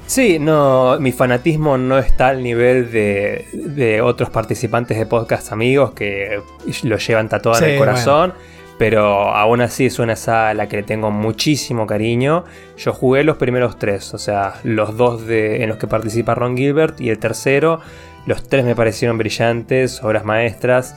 [0.08, 5.94] Sí, no, mi fanatismo no está al nivel de, de otros participantes de podcast amigos
[5.94, 6.42] que
[6.84, 8.34] lo llevan tatuado en el corazón.
[8.78, 12.44] Pero aún así es una saga a la que le tengo muchísimo cariño.
[12.78, 16.58] Yo jugué los primeros tres, o sea, los dos de, en los que participa Ron
[16.58, 17.80] Gilbert y el tercero.
[18.26, 20.94] Los tres me parecieron brillantes, obras maestras.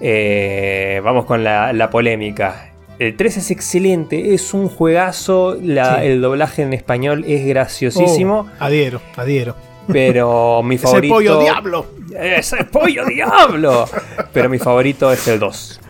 [0.00, 2.73] Eh, vamos con la, la polémica.
[2.98, 5.56] El 3 es excelente, es un juegazo.
[5.60, 6.06] la- Sí.
[6.06, 8.46] El doblaje en español es graciosísimo.
[8.48, 9.56] Oh, adhiero, adhiero.
[9.88, 11.14] Pero mi Es el favorito.
[11.14, 11.86] pollo diablo.
[12.18, 13.86] ¡Es el pollo diablo!
[14.32, 15.80] Pero mi favorito es el 2.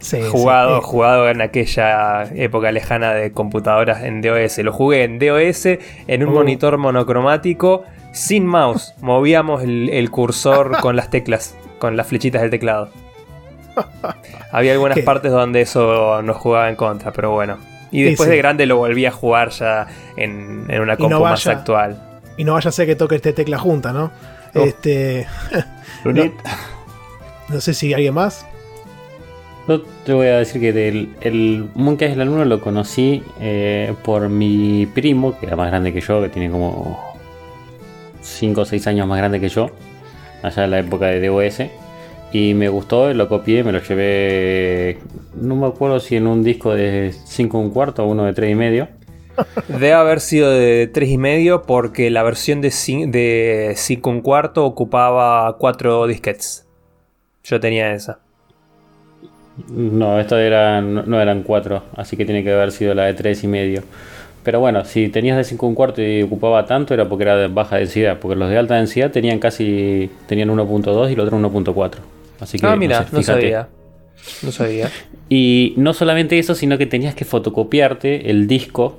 [0.00, 4.58] Sí, sí, Jugado, eh, jugado en aquella época lejana de computadoras en DOS.
[4.58, 5.66] Lo jugué en DOS
[6.06, 6.32] en un Uh.
[6.34, 8.94] monitor monocromático sin mouse.
[9.00, 12.90] Movíamos el, el cursor con las teclas, con las flechitas del teclado.
[14.52, 15.02] Había algunas ¿Qué?
[15.02, 17.58] partes donde eso nos jugaba en contra, pero bueno.
[17.90, 18.32] Y después sí.
[18.32, 22.20] de grande lo volví a jugar ya en, en una compu no más actual.
[22.36, 24.10] Y no vaya a ser que toque este tecla junta, ¿no?
[24.54, 24.64] Oh.
[24.64, 25.26] Este,
[26.04, 26.32] Lunit,
[27.48, 28.46] no sé si alguien más.
[29.68, 34.28] Yo te voy a decir que del, el Monkey Island 1 lo conocí eh, por
[34.28, 37.14] mi primo, que era más grande que yo, que tiene como
[38.20, 39.70] 5 o 6 años más grande que yo,
[40.42, 41.62] allá en la época de DOS.
[42.32, 44.98] Y me gustó, lo copié, me lo llevé,
[45.40, 48.52] no me acuerdo si en un disco de 5 un cuarto o uno de 3
[48.52, 48.88] y medio.
[49.68, 54.20] Debe haber sido de 3 y medio porque la versión de 5 de cinco un
[54.20, 56.66] cuarto ocupaba 4 disquetes.
[57.44, 58.18] Yo tenía esa.
[59.68, 63.44] No, esto era, no, eran 4, así que tiene que haber sido la de 3
[63.44, 63.82] y medio.
[64.42, 67.48] Pero bueno, si tenías de 5 un cuarto y ocupaba tanto era porque era de
[67.48, 72.15] baja densidad, porque los de alta densidad tenían casi tenían 1.2 y el otro 1.4.
[72.40, 73.68] Así que Ah, no mira, sé, no sabía.
[74.42, 74.90] No sabía.
[75.28, 78.98] Y no solamente eso, sino que tenías que fotocopiarte el disco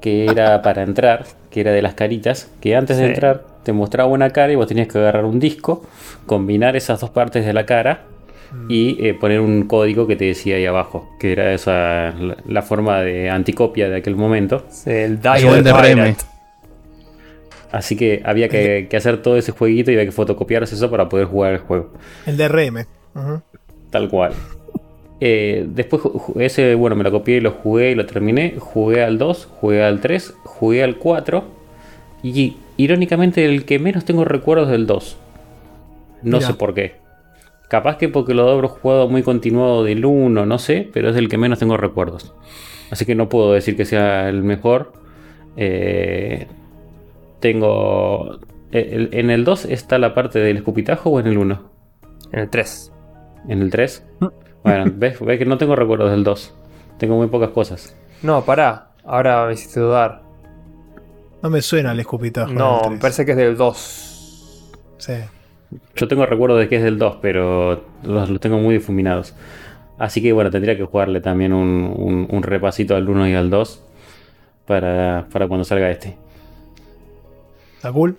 [0.00, 4.08] que era para entrar, que era de las caritas, que antes de entrar te mostraba
[4.10, 5.84] una cara y vos tenías que agarrar un disco,
[6.26, 8.04] combinar esas dos partes de la cara
[8.68, 12.62] y eh, poner un código que te decía ahí abajo, que era esa la, la
[12.62, 14.64] forma de anticopia de aquel momento.
[14.86, 16.16] El Dial de Pirate.
[17.72, 21.08] Así que había que, que hacer todo ese jueguito y había que fotocopiarse eso para
[21.08, 21.92] poder jugar el juego.
[22.26, 22.86] El DRM.
[23.14, 23.42] Ujú.
[23.90, 24.32] Tal cual.
[25.20, 26.02] Eh, después
[26.36, 28.54] ese, bueno, me lo copié y lo jugué y lo terminé.
[28.58, 31.44] Jugué al 2, jugué al 3, jugué al 4.
[32.22, 35.16] Y irónicamente el que menos tengo recuerdos del 2.
[36.22, 36.46] No Mira.
[36.48, 36.94] sé por qué.
[37.68, 41.28] Capaz que porque lo habré jugado muy continuado del 1, no sé, pero es el
[41.28, 42.34] que menos tengo recuerdos.
[42.90, 44.92] Así que no puedo decir que sea el mejor.
[45.56, 46.48] Eh,
[47.40, 48.38] tengo...
[48.72, 51.70] el- ¿En el 2 está la parte del escupitajo o en el 1?
[52.32, 52.92] En el 3.
[53.48, 54.06] ¿En el 3?
[54.62, 56.54] Bueno, ves, ves que no tengo recuerdos del 2.
[56.98, 57.96] Tengo muy pocas cosas.
[58.22, 58.88] No, pará.
[59.04, 60.22] Ahora me hiciste dudar.
[61.42, 62.52] No me suena el escupitajo.
[62.52, 64.72] No, me parece que es del 2.
[64.98, 65.14] Sí.
[65.96, 69.34] Yo tengo recuerdos de que es del 2, pero los, los tengo muy difuminados.
[69.98, 73.48] Así que bueno, tendría que jugarle también un, un- un repasito al 1 y al
[73.50, 73.84] 2
[74.66, 76.16] para, para cuando salga este.
[77.80, 78.18] ¿Está cool?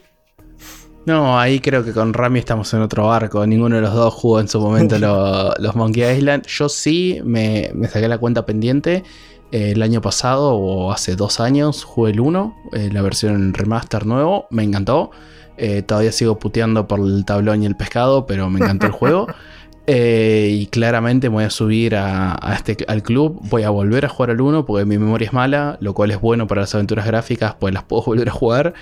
[1.05, 3.45] No, ahí creo que con Rami estamos en otro barco.
[3.45, 6.45] Ninguno de los dos jugó en su momento lo- los Monkey Island.
[6.47, 9.03] Yo sí me, me saqué la cuenta pendiente.
[9.51, 14.05] eh, el año pasado o hace dos años jugué el 1, eh, la versión remaster
[14.05, 14.47] nuevo.
[14.51, 15.11] Me encantó.
[15.57, 19.27] Eh, todavía sigo puteando por el tablón y el pescado, pero me encantó el juego.
[19.93, 23.39] Eh, y claramente me voy a subir a, a este, al club.
[23.49, 26.21] Voy a volver a jugar al 1 porque mi memoria es mala, lo cual es
[26.21, 28.73] bueno para las aventuras gráficas, pues las puedo volver a jugar.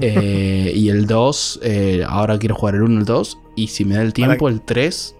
[0.00, 3.38] Eh, y el 2, eh, ahora quiero jugar el 1 y el 2.
[3.56, 5.14] Y si me da el tiempo, el 3.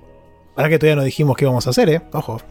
[0.57, 2.03] Ahora que todavía no dijimos qué vamos a hacer, ¿eh?
[2.13, 2.43] Ojo.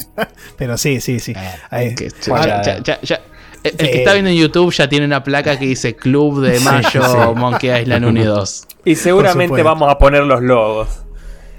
[0.58, 1.32] Pero sí, sí, sí.
[1.70, 1.94] Ahí.
[1.94, 3.20] que- Bueno, ya- ya- ya- ya-
[3.64, 3.92] el, el Sí.
[3.92, 7.70] que está viendo en YouTube ya tiene una placa que dice Club de Mayo Monkey
[7.82, 8.66] Island 1 y 2.
[8.84, 10.88] Y seguramente vamos a poner los logos.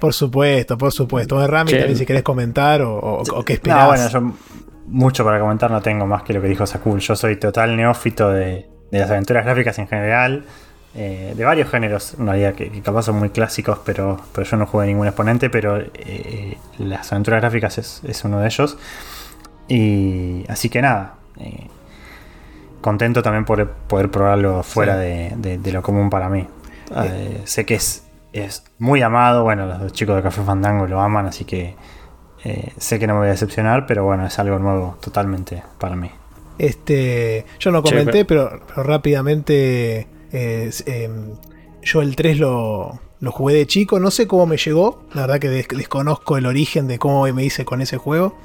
[0.04, 1.34] Por supuesto, por supuesto.
[1.36, 3.86] Bueno, Rami, también si querés comentar o, o- o qué No, esperás.
[3.86, 4.32] bueno, yo
[4.86, 7.00] mucho para comentar no tengo más que lo que dijo Sakul.
[7.00, 10.44] Yo soy total neófito de, de las aventuras gráficas en general,
[10.94, 14.56] eh, de varios géneros, en realidad, que, que capaz son muy clásicos, pero, pero yo
[14.56, 18.76] no jugué ningún exponente, pero eh, las aventuras gráficas es, es uno de ellos.
[19.68, 21.68] Y así que nada, eh,
[22.80, 25.00] contento también por poder probarlo fuera Sí.
[25.00, 26.46] de, de- de lo común para mí.
[27.44, 28.03] Sé que es,
[28.40, 31.76] es muy amado, bueno, los chicos de Café Fandango lo aman, así que
[32.44, 35.96] eh, sé que no me voy a decepcionar, pero bueno, es algo nuevo totalmente para
[35.96, 36.10] mí.
[36.58, 41.32] Este, yo no Che, comenté, pero, pero rápidamente eh, em,
[41.82, 45.38] yo el 3 lo, lo jugué de chico, no sé cómo me llegó, la verdad
[45.40, 48.36] que des- desconozco el origen de cómo me hice con ese juego,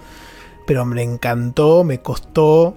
[0.65, 2.75] pero me encantó, me costó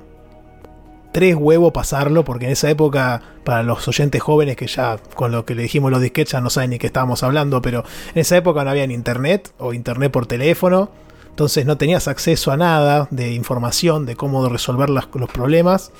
[1.13, 5.45] tres huevos pasarlo, porque en esa época, para los oyentes jóvenes que ya con lo
[5.45, 7.85] que le dijimos los disquetes ya no saben ni qué estábamos hablando, pero
[8.15, 10.91] en esa época no había ni internet o internet por teléfono,
[11.29, 15.93] entonces no tenías acceso a nada de información de cómo resolver las- los problemas.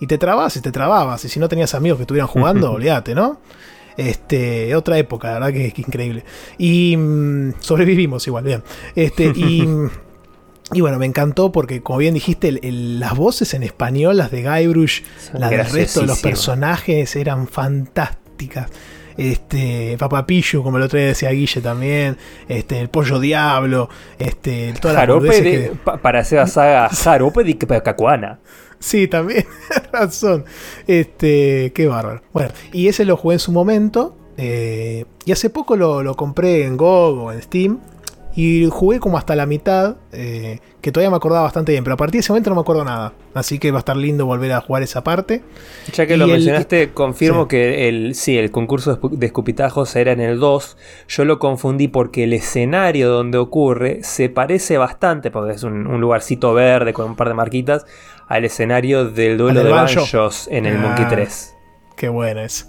[0.00, 1.24] Y te trabas y te trababas.
[1.24, 3.40] Y si no tenías amigos que estuvieran jugando, olvídate, ¿no?
[3.96, 6.24] Este, otra época, la verdad que, que increíble.
[6.56, 8.62] Y mm, sobrevivimos igual, bien.
[8.94, 9.66] Este, y,
[10.72, 14.30] y bueno, me encantó porque, como bien dijiste, el- el- las voces en español, las
[14.30, 18.70] de Guybrush, Son las del resto de los personajes eran fantásticas.
[19.16, 22.16] Este, Papapichu, como el otro día decía Guille también,
[22.48, 23.88] este, el pollo diablo,
[24.18, 28.38] este, todas las Jarope boludeces de, que- pa- para hacer la saga Jarope de Cacuana.
[28.78, 29.44] Sí, también,
[29.92, 30.44] razón.
[30.86, 32.22] Este, qué bárbaro.
[32.32, 34.14] Bueno, y ese lo jugué en su momento.
[34.36, 37.80] eh, y hace poco lo, lo compré en GOG o en Steam.
[38.40, 39.96] Y jugué como hasta la mitad.
[40.12, 41.82] eh, que todavía me acordaba bastante bien.
[41.82, 43.12] Pero a partir de ese momento no me acuerdo nada.
[43.34, 45.42] Así que va a estar lindo volver a jugar esa parte.
[45.92, 47.48] Ya que Y lo el- mencionaste, confirmo sí.
[47.48, 50.76] que el, sí, el concurso de escupitajos era en el 2.
[51.08, 56.00] Yo lo confundí porque el escenario donde ocurre se parece bastante, porque es un, un
[56.00, 57.84] lugarcito verde con un par de marquitas,
[58.28, 60.02] al escenario del duelo de Banjo.
[60.02, 60.80] Banjos en el Ah.
[60.80, 61.54] Monkey 3.
[61.96, 62.66] Qué bueno eso.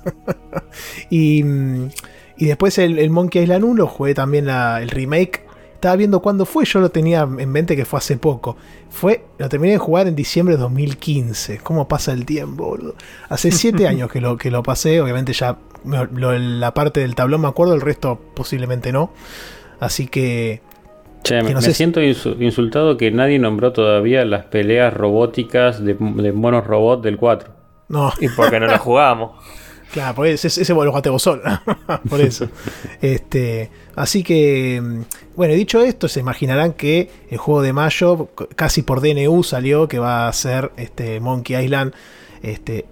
[1.11, 1.89] y, mm,
[2.38, 5.48] y después el, el Monkey Island 1 jugué también la- el remake.
[5.80, 8.58] Estaba viendo cuándo fue, yo lo tenía en mente que fue hace poco.
[8.90, 11.59] Fue, lo terminé de jugar en diciembre de 2015.
[11.59, 12.95] ¿Cómo pasa el tiempo, boludo?
[13.30, 14.99] Hace 7 años que lo, que lo pasé.
[14.99, 19.11] Obviamente ya me- lo- la parte del tablón me acuerdo, el resto posiblemente no.
[19.80, 20.61] Así que
[21.24, 25.83] Che, Que no me sé siento insu- insultado que nadie nombró todavía las peleas robóticas
[25.83, 27.49] de, de monos robot del 4.
[27.88, 28.11] no.
[28.19, 29.32] Y porque no lo jugamos.
[29.92, 31.42] Claro, por ese, ese vos lo jugaste vos solo.
[32.09, 32.48] por eso.
[33.01, 35.01] Este, así que, mm,
[35.35, 40.00] bueno, dicho esto, se imaginarán que el juego de mayo, casi por DNU salió, que
[40.00, 41.93] va a ser este Monkey Island.
[42.43, 42.85] Este,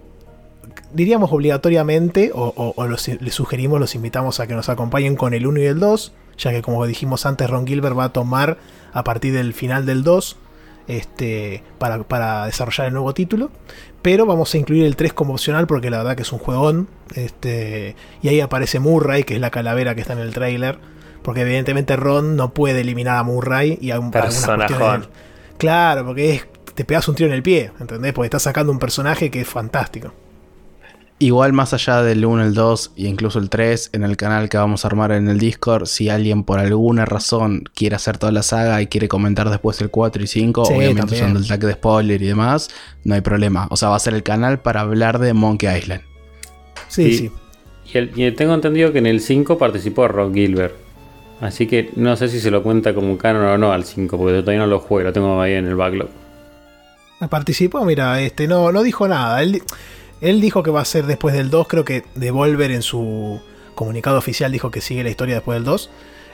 [0.92, 5.34] diríamos obligatoriamente, o, o- o los- les sugerimos, los invitamos a que nos acompañen con
[5.34, 8.58] el 1 y el 2, ya que como dijimos antes, Ron Gilbert va a tomar
[8.92, 10.36] a partir del final del 2
[10.86, 13.50] este, para, para desarrollar el nuevo título.
[14.02, 16.88] Pero vamos a incluir el 3 como opcional porque la verdad que es un juegón.
[17.14, 20.78] Este, y ahí aparece Murray, que es la calavera que está en el trailer.
[21.22, 25.08] Porque evidentemente Ron no puede eliminar a Murray y a un Personajón.
[25.58, 28.12] Claro, porque es, te pegas un tiro en el pie, ¿entendés?
[28.12, 30.12] Porque estás sacando un personaje que es fantástico.
[31.20, 34.56] Igual más allá del 1, el 2 e incluso el 3, en el canal que
[34.56, 38.42] vamos a armar en el Discord, si alguien por alguna razón quiere hacer toda la
[38.44, 41.22] saga y quiere comentar después el 4 y 5, Sí, obviamente también.
[41.24, 42.70] usando el tag de spoiler y demás,
[43.02, 43.66] no hay problema.
[43.70, 46.02] O sea, va a ser el canal para hablar de Monkey Island.
[46.86, 47.30] Sí, Y- sí.
[47.92, 50.74] Y, el- y tengo entendido que en el 5 participó Ron Gilbert.
[51.40, 54.40] Así que no sé si se lo cuenta como canon o no al 5, porque
[54.40, 56.08] todavía no lo juego, lo tengo ahí en el backlog.
[57.28, 59.42] Participó, mira, este no, no dijo nada.
[59.42, 59.60] Él,
[60.20, 63.40] él dijo que va a ser después del 2, creo que Devolver en su
[63.74, 65.90] comunicado oficial dijo que sigue la historia después del 2.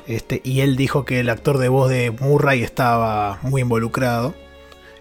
[0.07, 4.35] Este, y él dijo que el actor de voz de Murray estaba muy involucrado.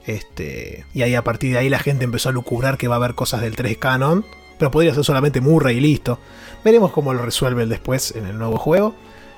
[0.05, 2.97] Este, y ahí a partir de ahí la gente empezó a lucubrar que va a
[2.97, 4.25] haber cosas del 3 canon.
[4.57, 6.19] Pero podría ser solamente Murray y listo.
[6.63, 8.93] Veremos cómo lo resuelven después en el nuevo juego.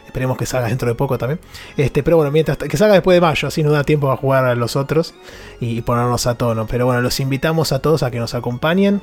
[0.06, 1.40] Esperemos que salga dentro de poco también.
[1.78, 4.46] Este, pero bueno, mientras que salga después de mayo, así nos da tiempo a jugar
[4.46, 5.14] a los otros
[5.60, 6.68] y ponernos a tono.
[6.68, 9.02] Pero bueno, los invitamos a todos a que nos acompañen.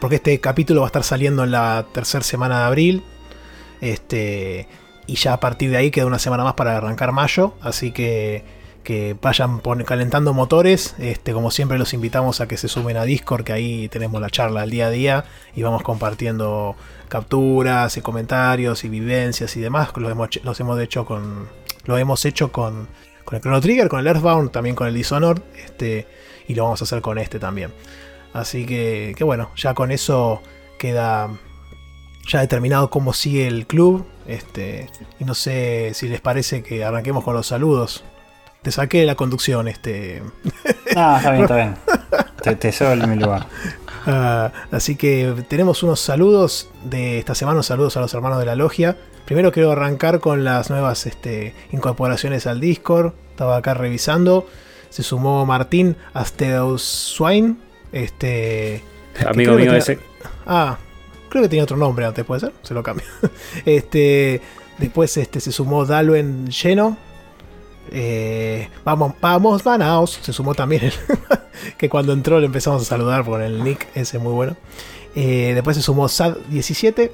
[0.00, 3.02] Porque este capítulo va a estar saliendo en la tercera semana de abril.
[3.80, 4.68] Este.
[5.06, 7.54] Y ya a partir de ahí queda una semana más para arrancar mayo.
[7.60, 8.44] Así que.
[8.84, 10.94] Que vayan calentando motores.
[10.98, 13.44] Este, como siempre los invitamos a que se sumen a Discord.
[13.44, 15.24] Que ahí tenemos la charla al día a día.
[15.56, 16.76] Y vamos compartiendo
[17.08, 19.90] capturas y comentarios y vivencias y demás.
[19.96, 21.48] Los hemos, los hemos hecho con.
[21.84, 22.88] Lo hemos hecho con.
[23.24, 25.42] Con el Chrono Trigger, con el Earthbound, también con el Dishonored.
[25.64, 26.06] Este.
[26.46, 27.72] Y lo vamos a hacer con este también.
[28.36, 30.42] Así que, que bueno, ya con eso
[30.78, 31.30] queda
[32.28, 34.04] ya determinado cómo sigue el club.
[34.26, 38.04] Este, y no sé si les parece que arranquemos con los saludos.
[38.60, 40.22] Te saqué de la conducción, este.
[40.94, 41.76] No, está bien, está bien.
[42.42, 43.46] Te, te en mi lugar.
[44.08, 48.46] Ah, así que tenemos unos saludos de esta semana, unos saludos a los hermanos de
[48.46, 48.96] la logia.
[49.24, 53.14] Primero quiero arrancar con las nuevas este, incorporaciones al Discord.
[53.30, 54.46] Estaba acá revisando.
[54.90, 57.65] Se sumó Martín Asteuswain.
[57.96, 58.82] Este.
[59.26, 59.98] Amigo mío tenía- ese.
[60.46, 60.76] Ah,
[61.30, 63.06] creo que tenía otro nombre antes, puede ser, se lo cambio.
[63.64, 64.42] este,
[64.78, 66.98] después este, se sumó Dalwen lleno.
[67.90, 70.18] Eh, vamos, vamos, Manaos.
[70.20, 70.92] Se sumó también el
[71.78, 74.56] que cuando entró le empezamos a saludar con el nick ese muy bueno.
[75.14, 77.10] Eh, después se sumó Sad17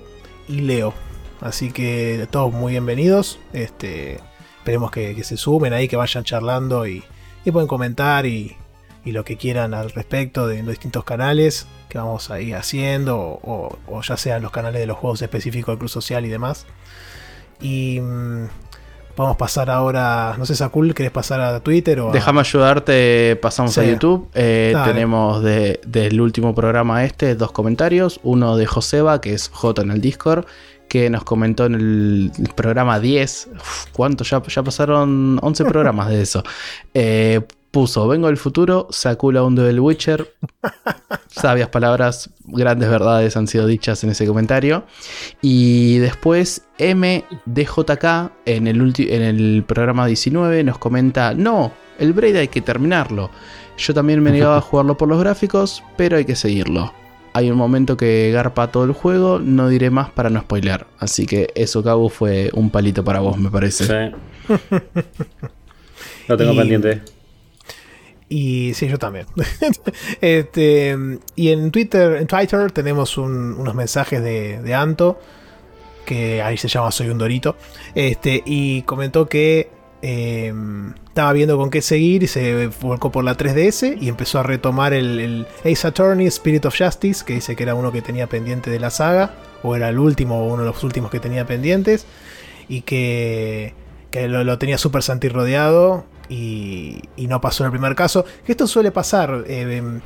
[0.48, 0.94] y Leo.
[1.40, 3.38] Así que todos muy bienvenidos.
[3.52, 4.18] Este,
[4.58, 7.04] esperemos que, que se sumen ahí, que vayan charlando y,
[7.44, 8.56] y pueden comentar y,
[9.05, 13.18] y lo que quieran al respecto de los distintos canales que vamos a ir haciendo,
[13.18, 16.66] o, o- ya sean los canales de los juegos específicos del Club Social y demás.
[17.60, 18.47] Y mm,
[19.16, 23.36] vamos a pasar ahora, no sé, Sakul, ¿querés pasar a Twitter o a- Déjame ayudarte,
[23.42, 23.84] pasamos a.
[23.84, 24.28] YouTube.
[24.34, 28.20] Eh, tenemos de- del último programa este dos comentarios.
[28.22, 30.47] Uno de Joseba, que es J en el Discord,
[30.89, 33.48] que nos comentó en el programa 10.
[33.55, 34.24] Uf, ¿Cuánto?
[34.24, 36.42] Ya, ya pasaron 11 programas de eso.
[36.94, 37.40] Eh,
[37.73, 40.33] puso, vengo del futuro, Sakula un del Witcher.
[41.28, 44.84] Sabias palabras, grandes verdades han sido dichas en ese comentario.
[45.41, 52.36] Y después MDJK en el, ulti- en el programa 19 nos comenta, no, el Braid
[52.36, 53.31] hay que terminarlo.
[53.78, 56.92] Yo también me negaba a jugarlo por los gráficos, pero hay que seguirlo.
[57.34, 60.86] Hay un momento que garpa todo el juego, no diré más para no spoilear.
[60.99, 63.86] Así que eso, Cabo, fue un palito para vos, me parece.
[63.86, 64.52] Sí.
[66.28, 67.01] Lo tengo Y- pendiente.
[68.34, 69.26] Y sí, yo también.
[70.22, 70.96] este,
[71.36, 75.20] y en Twitter, en Twitter tenemos un- unos mensajes de, de Anto,
[76.06, 77.56] que ahí se llama Soy un Dorito,
[77.94, 79.68] este, y comentó que
[80.00, 80.52] eh,
[81.08, 84.94] estaba viendo con qué seguir y se volcó por la 3DS y empezó a retomar
[84.94, 88.70] el, el Ace Attorney Spirit of Justice, que dice que era uno que tenía pendiente
[88.70, 92.06] de la saga, o era el último, o uno de los últimos que tenía pendientes,
[92.68, 93.74] y que,
[94.12, 98.24] que lo, lo tenía Super Santi rodeado y, y no pasó en el primer caso.
[98.47, 99.42] Que esto suele pasar.
[99.49, 100.00] eh, em,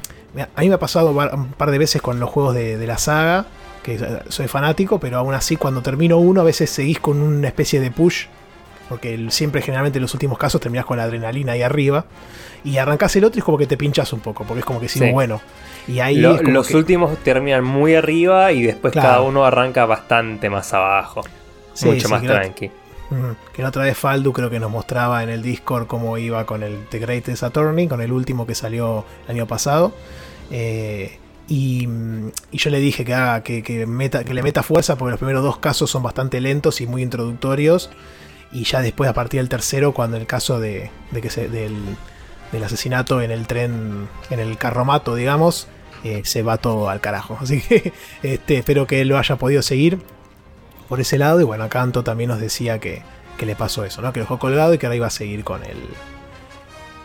[0.54, 2.96] a mí me ha pasado un par de veces con los juegos de, de la
[2.98, 3.46] saga,
[3.82, 7.80] que soy fanático, pero aún así cuando termino uno a veces seguís con una especie
[7.80, 8.26] de push.
[8.88, 12.04] Porque siempre generalmente en los últimos casos terminás con la adrenalina ahí arriba.
[12.64, 14.44] Y arrancás el otro y es como que te pinchas un poco.
[14.44, 15.10] Porque es como que sí, Sí.
[15.10, 15.40] bueno.
[15.88, 19.08] Y ahí Lo- los que- últimos terminan muy arriba y después Claro.
[19.08, 21.22] cada uno arranca bastante más abajo.
[21.74, 22.70] Sí, mucho más tranqui.
[23.52, 26.62] Que la otra vez Faldu creo que nos mostraba en el Discord cómo iba con
[26.62, 29.92] el The Greatest Attorney, con el último que salió el año pasado.
[30.50, 31.18] Eh,
[31.48, 34.96] y, mm, y yo le dije que, haga, que, que meta, que le meta fuerza
[34.96, 37.90] porque los primeros dos casos son bastante lentos y muy introductorios.
[38.52, 41.76] Y ya después, a partir del tercero, cuando el caso de, de que se, del,
[42.52, 45.68] del asesinato en el tren, en el carromato, digamos,
[46.04, 47.38] eh, se va todo al carajo.
[47.40, 50.00] Así que este, espero que él lo haya podido seguir
[50.88, 51.40] por ese lado.
[51.40, 53.02] Y bueno, Canto también nos decía que,
[53.36, 54.12] que le pasó eso, ¿no?
[54.12, 55.76] Que lo dejó colgado y que ahora iba a seguir con el,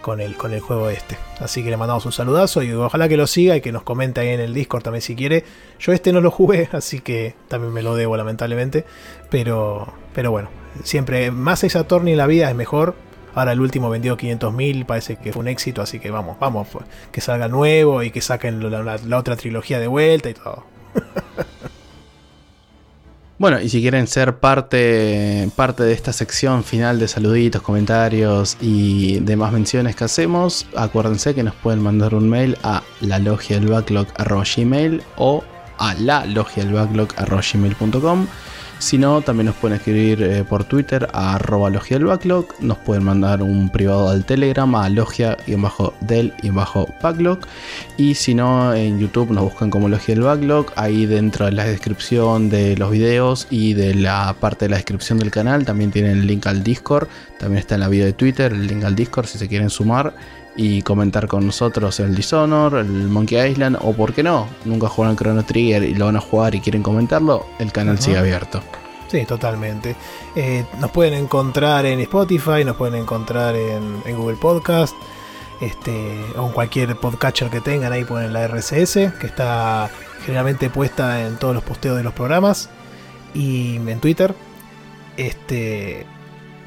[0.02, 1.18] con el, con el juego este.
[1.40, 4.22] Así que le mandamos un saludazo y ojalá que lo siga y que nos comente
[4.22, 5.46] ahí en el Discord también si quiere.
[5.80, 8.86] Yo este no lo jugué, así que también me lo debo lamentablemente.
[9.30, 10.50] Pero, pero bueno,
[10.84, 12.96] siempre más esa Attorney en la vida es mejor.
[13.34, 16.68] Ahora el último vendió 500.000, parece que fue un éxito, así que vamos, vamos,
[17.14, 20.66] que salga nuevo y que saquen la otra trilogía de vuelta y todo.
[23.42, 29.20] Bueno, y si quieren ser parte, parte de esta sección final de saluditos, comentarios y
[29.22, 33.70] demás menciones que hacemos, acuérdense que nos pueden mandar un mail a la logia del
[33.70, 34.06] backlog
[35.18, 35.44] o
[35.80, 37.08] a la logia del backlog.
[38.82, 42.48] Si no, también nos pueden escribir eh, por Twitter a arroba logia del backlog.
[42.62, 47.42] Nos pueden mandar un privado al Telegram a logia y bajo del y bajo backlog.
[47.98, 50.74] Y si no, en YouTube nos buscan como Logia del Backlog.
[50.76, 55.20] Ahí dentro de la descripción de los videos y de la parte de la descripción
[55.20, 57.08] del canal también tienen el link al Discord.
[57.38, 60.16] También está en la video de Twitter el link al Discord si se quieren sumar
[60.56, 65.16] y comentar con nosotros el Dishonor, el Monkey Island o por qué no, nunca jugaron
[65.16, 68.62] Chrono Trigger y lo van a jugar y quieren comentarlo, el canal sigue abierto.
[69.08, 69.96] Sí, totalmente.
[70.36, 74.96] Eh, nos pueden encontrar en Spotify, nos pueden encontrar en, en Google Podcast,
[75.60, 79.90] este, o en cualquier podcatcher que tengan, ahí ponen la RSS, que está
[80.26, 82.70] generalmente puesta en todos los posteos de los programas,
[83.34, 84.34] y en Twitter.
[85.18, 86.06] Este,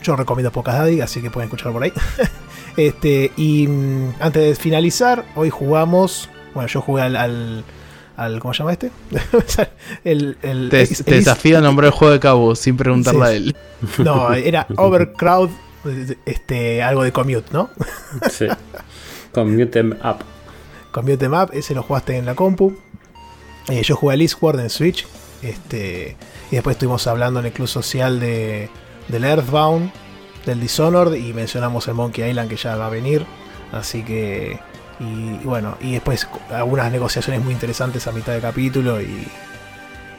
[0.03, 1.93] yo recomiendo Pocas Daddy, así que pueden escuchar por ahí.
[2.77, 7.65] este, y mm, antes de finalizar, hoy jugamos, bueno, yo jugué al, al,
[8.17, 8.91] al- ¿cómo se llama este?
[10.05, 13.20] el, el, Te, el- te el- desafío a nombrar el juego de Cabo sin preguntarle
[13.20, 13.27] Sí.
[13.27, 13.57] a él.
[13.99, 15.51] no, era Overcrowd,
[16.27, 17.70] este, algo de Commute, ¿no?
[18.31, 18.47] Sí.
[19.33, 20.19] Con Mute Em Up.
[20.93, 22.77] Commute Map, ese lo jugaste en la compu.
[23.69, 25.07] Eh, yo jugué al Eastward en Switch.
[25.43, 26.17] Este,
[26.51, 28.70] y después estuvimos hablando en el club social de,
[29.09, 29.91] del Earthbound,
[30.47, 33.27] del Dishonored, y mencionamos el Monkey Island que ya va a venir.
[33.73, 34.61] Así que.
[35.01, 39.27] Y, bueno, y después algunas negociaciones muy interesantes a mitad de capítulo y,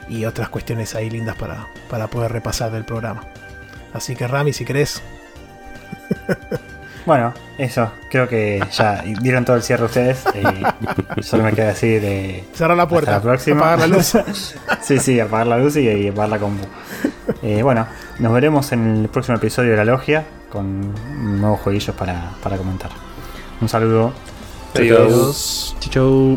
[0.10, 3.24] y otras cuestiones ahí lindas para, para poder repasar del programa.
[3.94, 5.02] Así que Rami, si querés,
[7.06, 10.24] Bueno, eso, creo que ya dieron todo el cierre ustedes.
[11.17, 13.59] y solo me queda decir eh, cerrar la puerta, hasta la próxima.
[13.59, 14.17] apagar la luz.
[14.82, 16.66] sí, sí, apagar la luz y, y apagar la compu.
[17.43, 17.85] Eh, bueno,
[18.19, 20.93] nos veremos en el próximo episodio de La Logia con
[21.40, 22.90] nuevos jueguillos para, para comentar.
[23.61, 24.14] Un saludo.
[24.74, 25.75] Adiós.
[25.80, 26.35] Chau,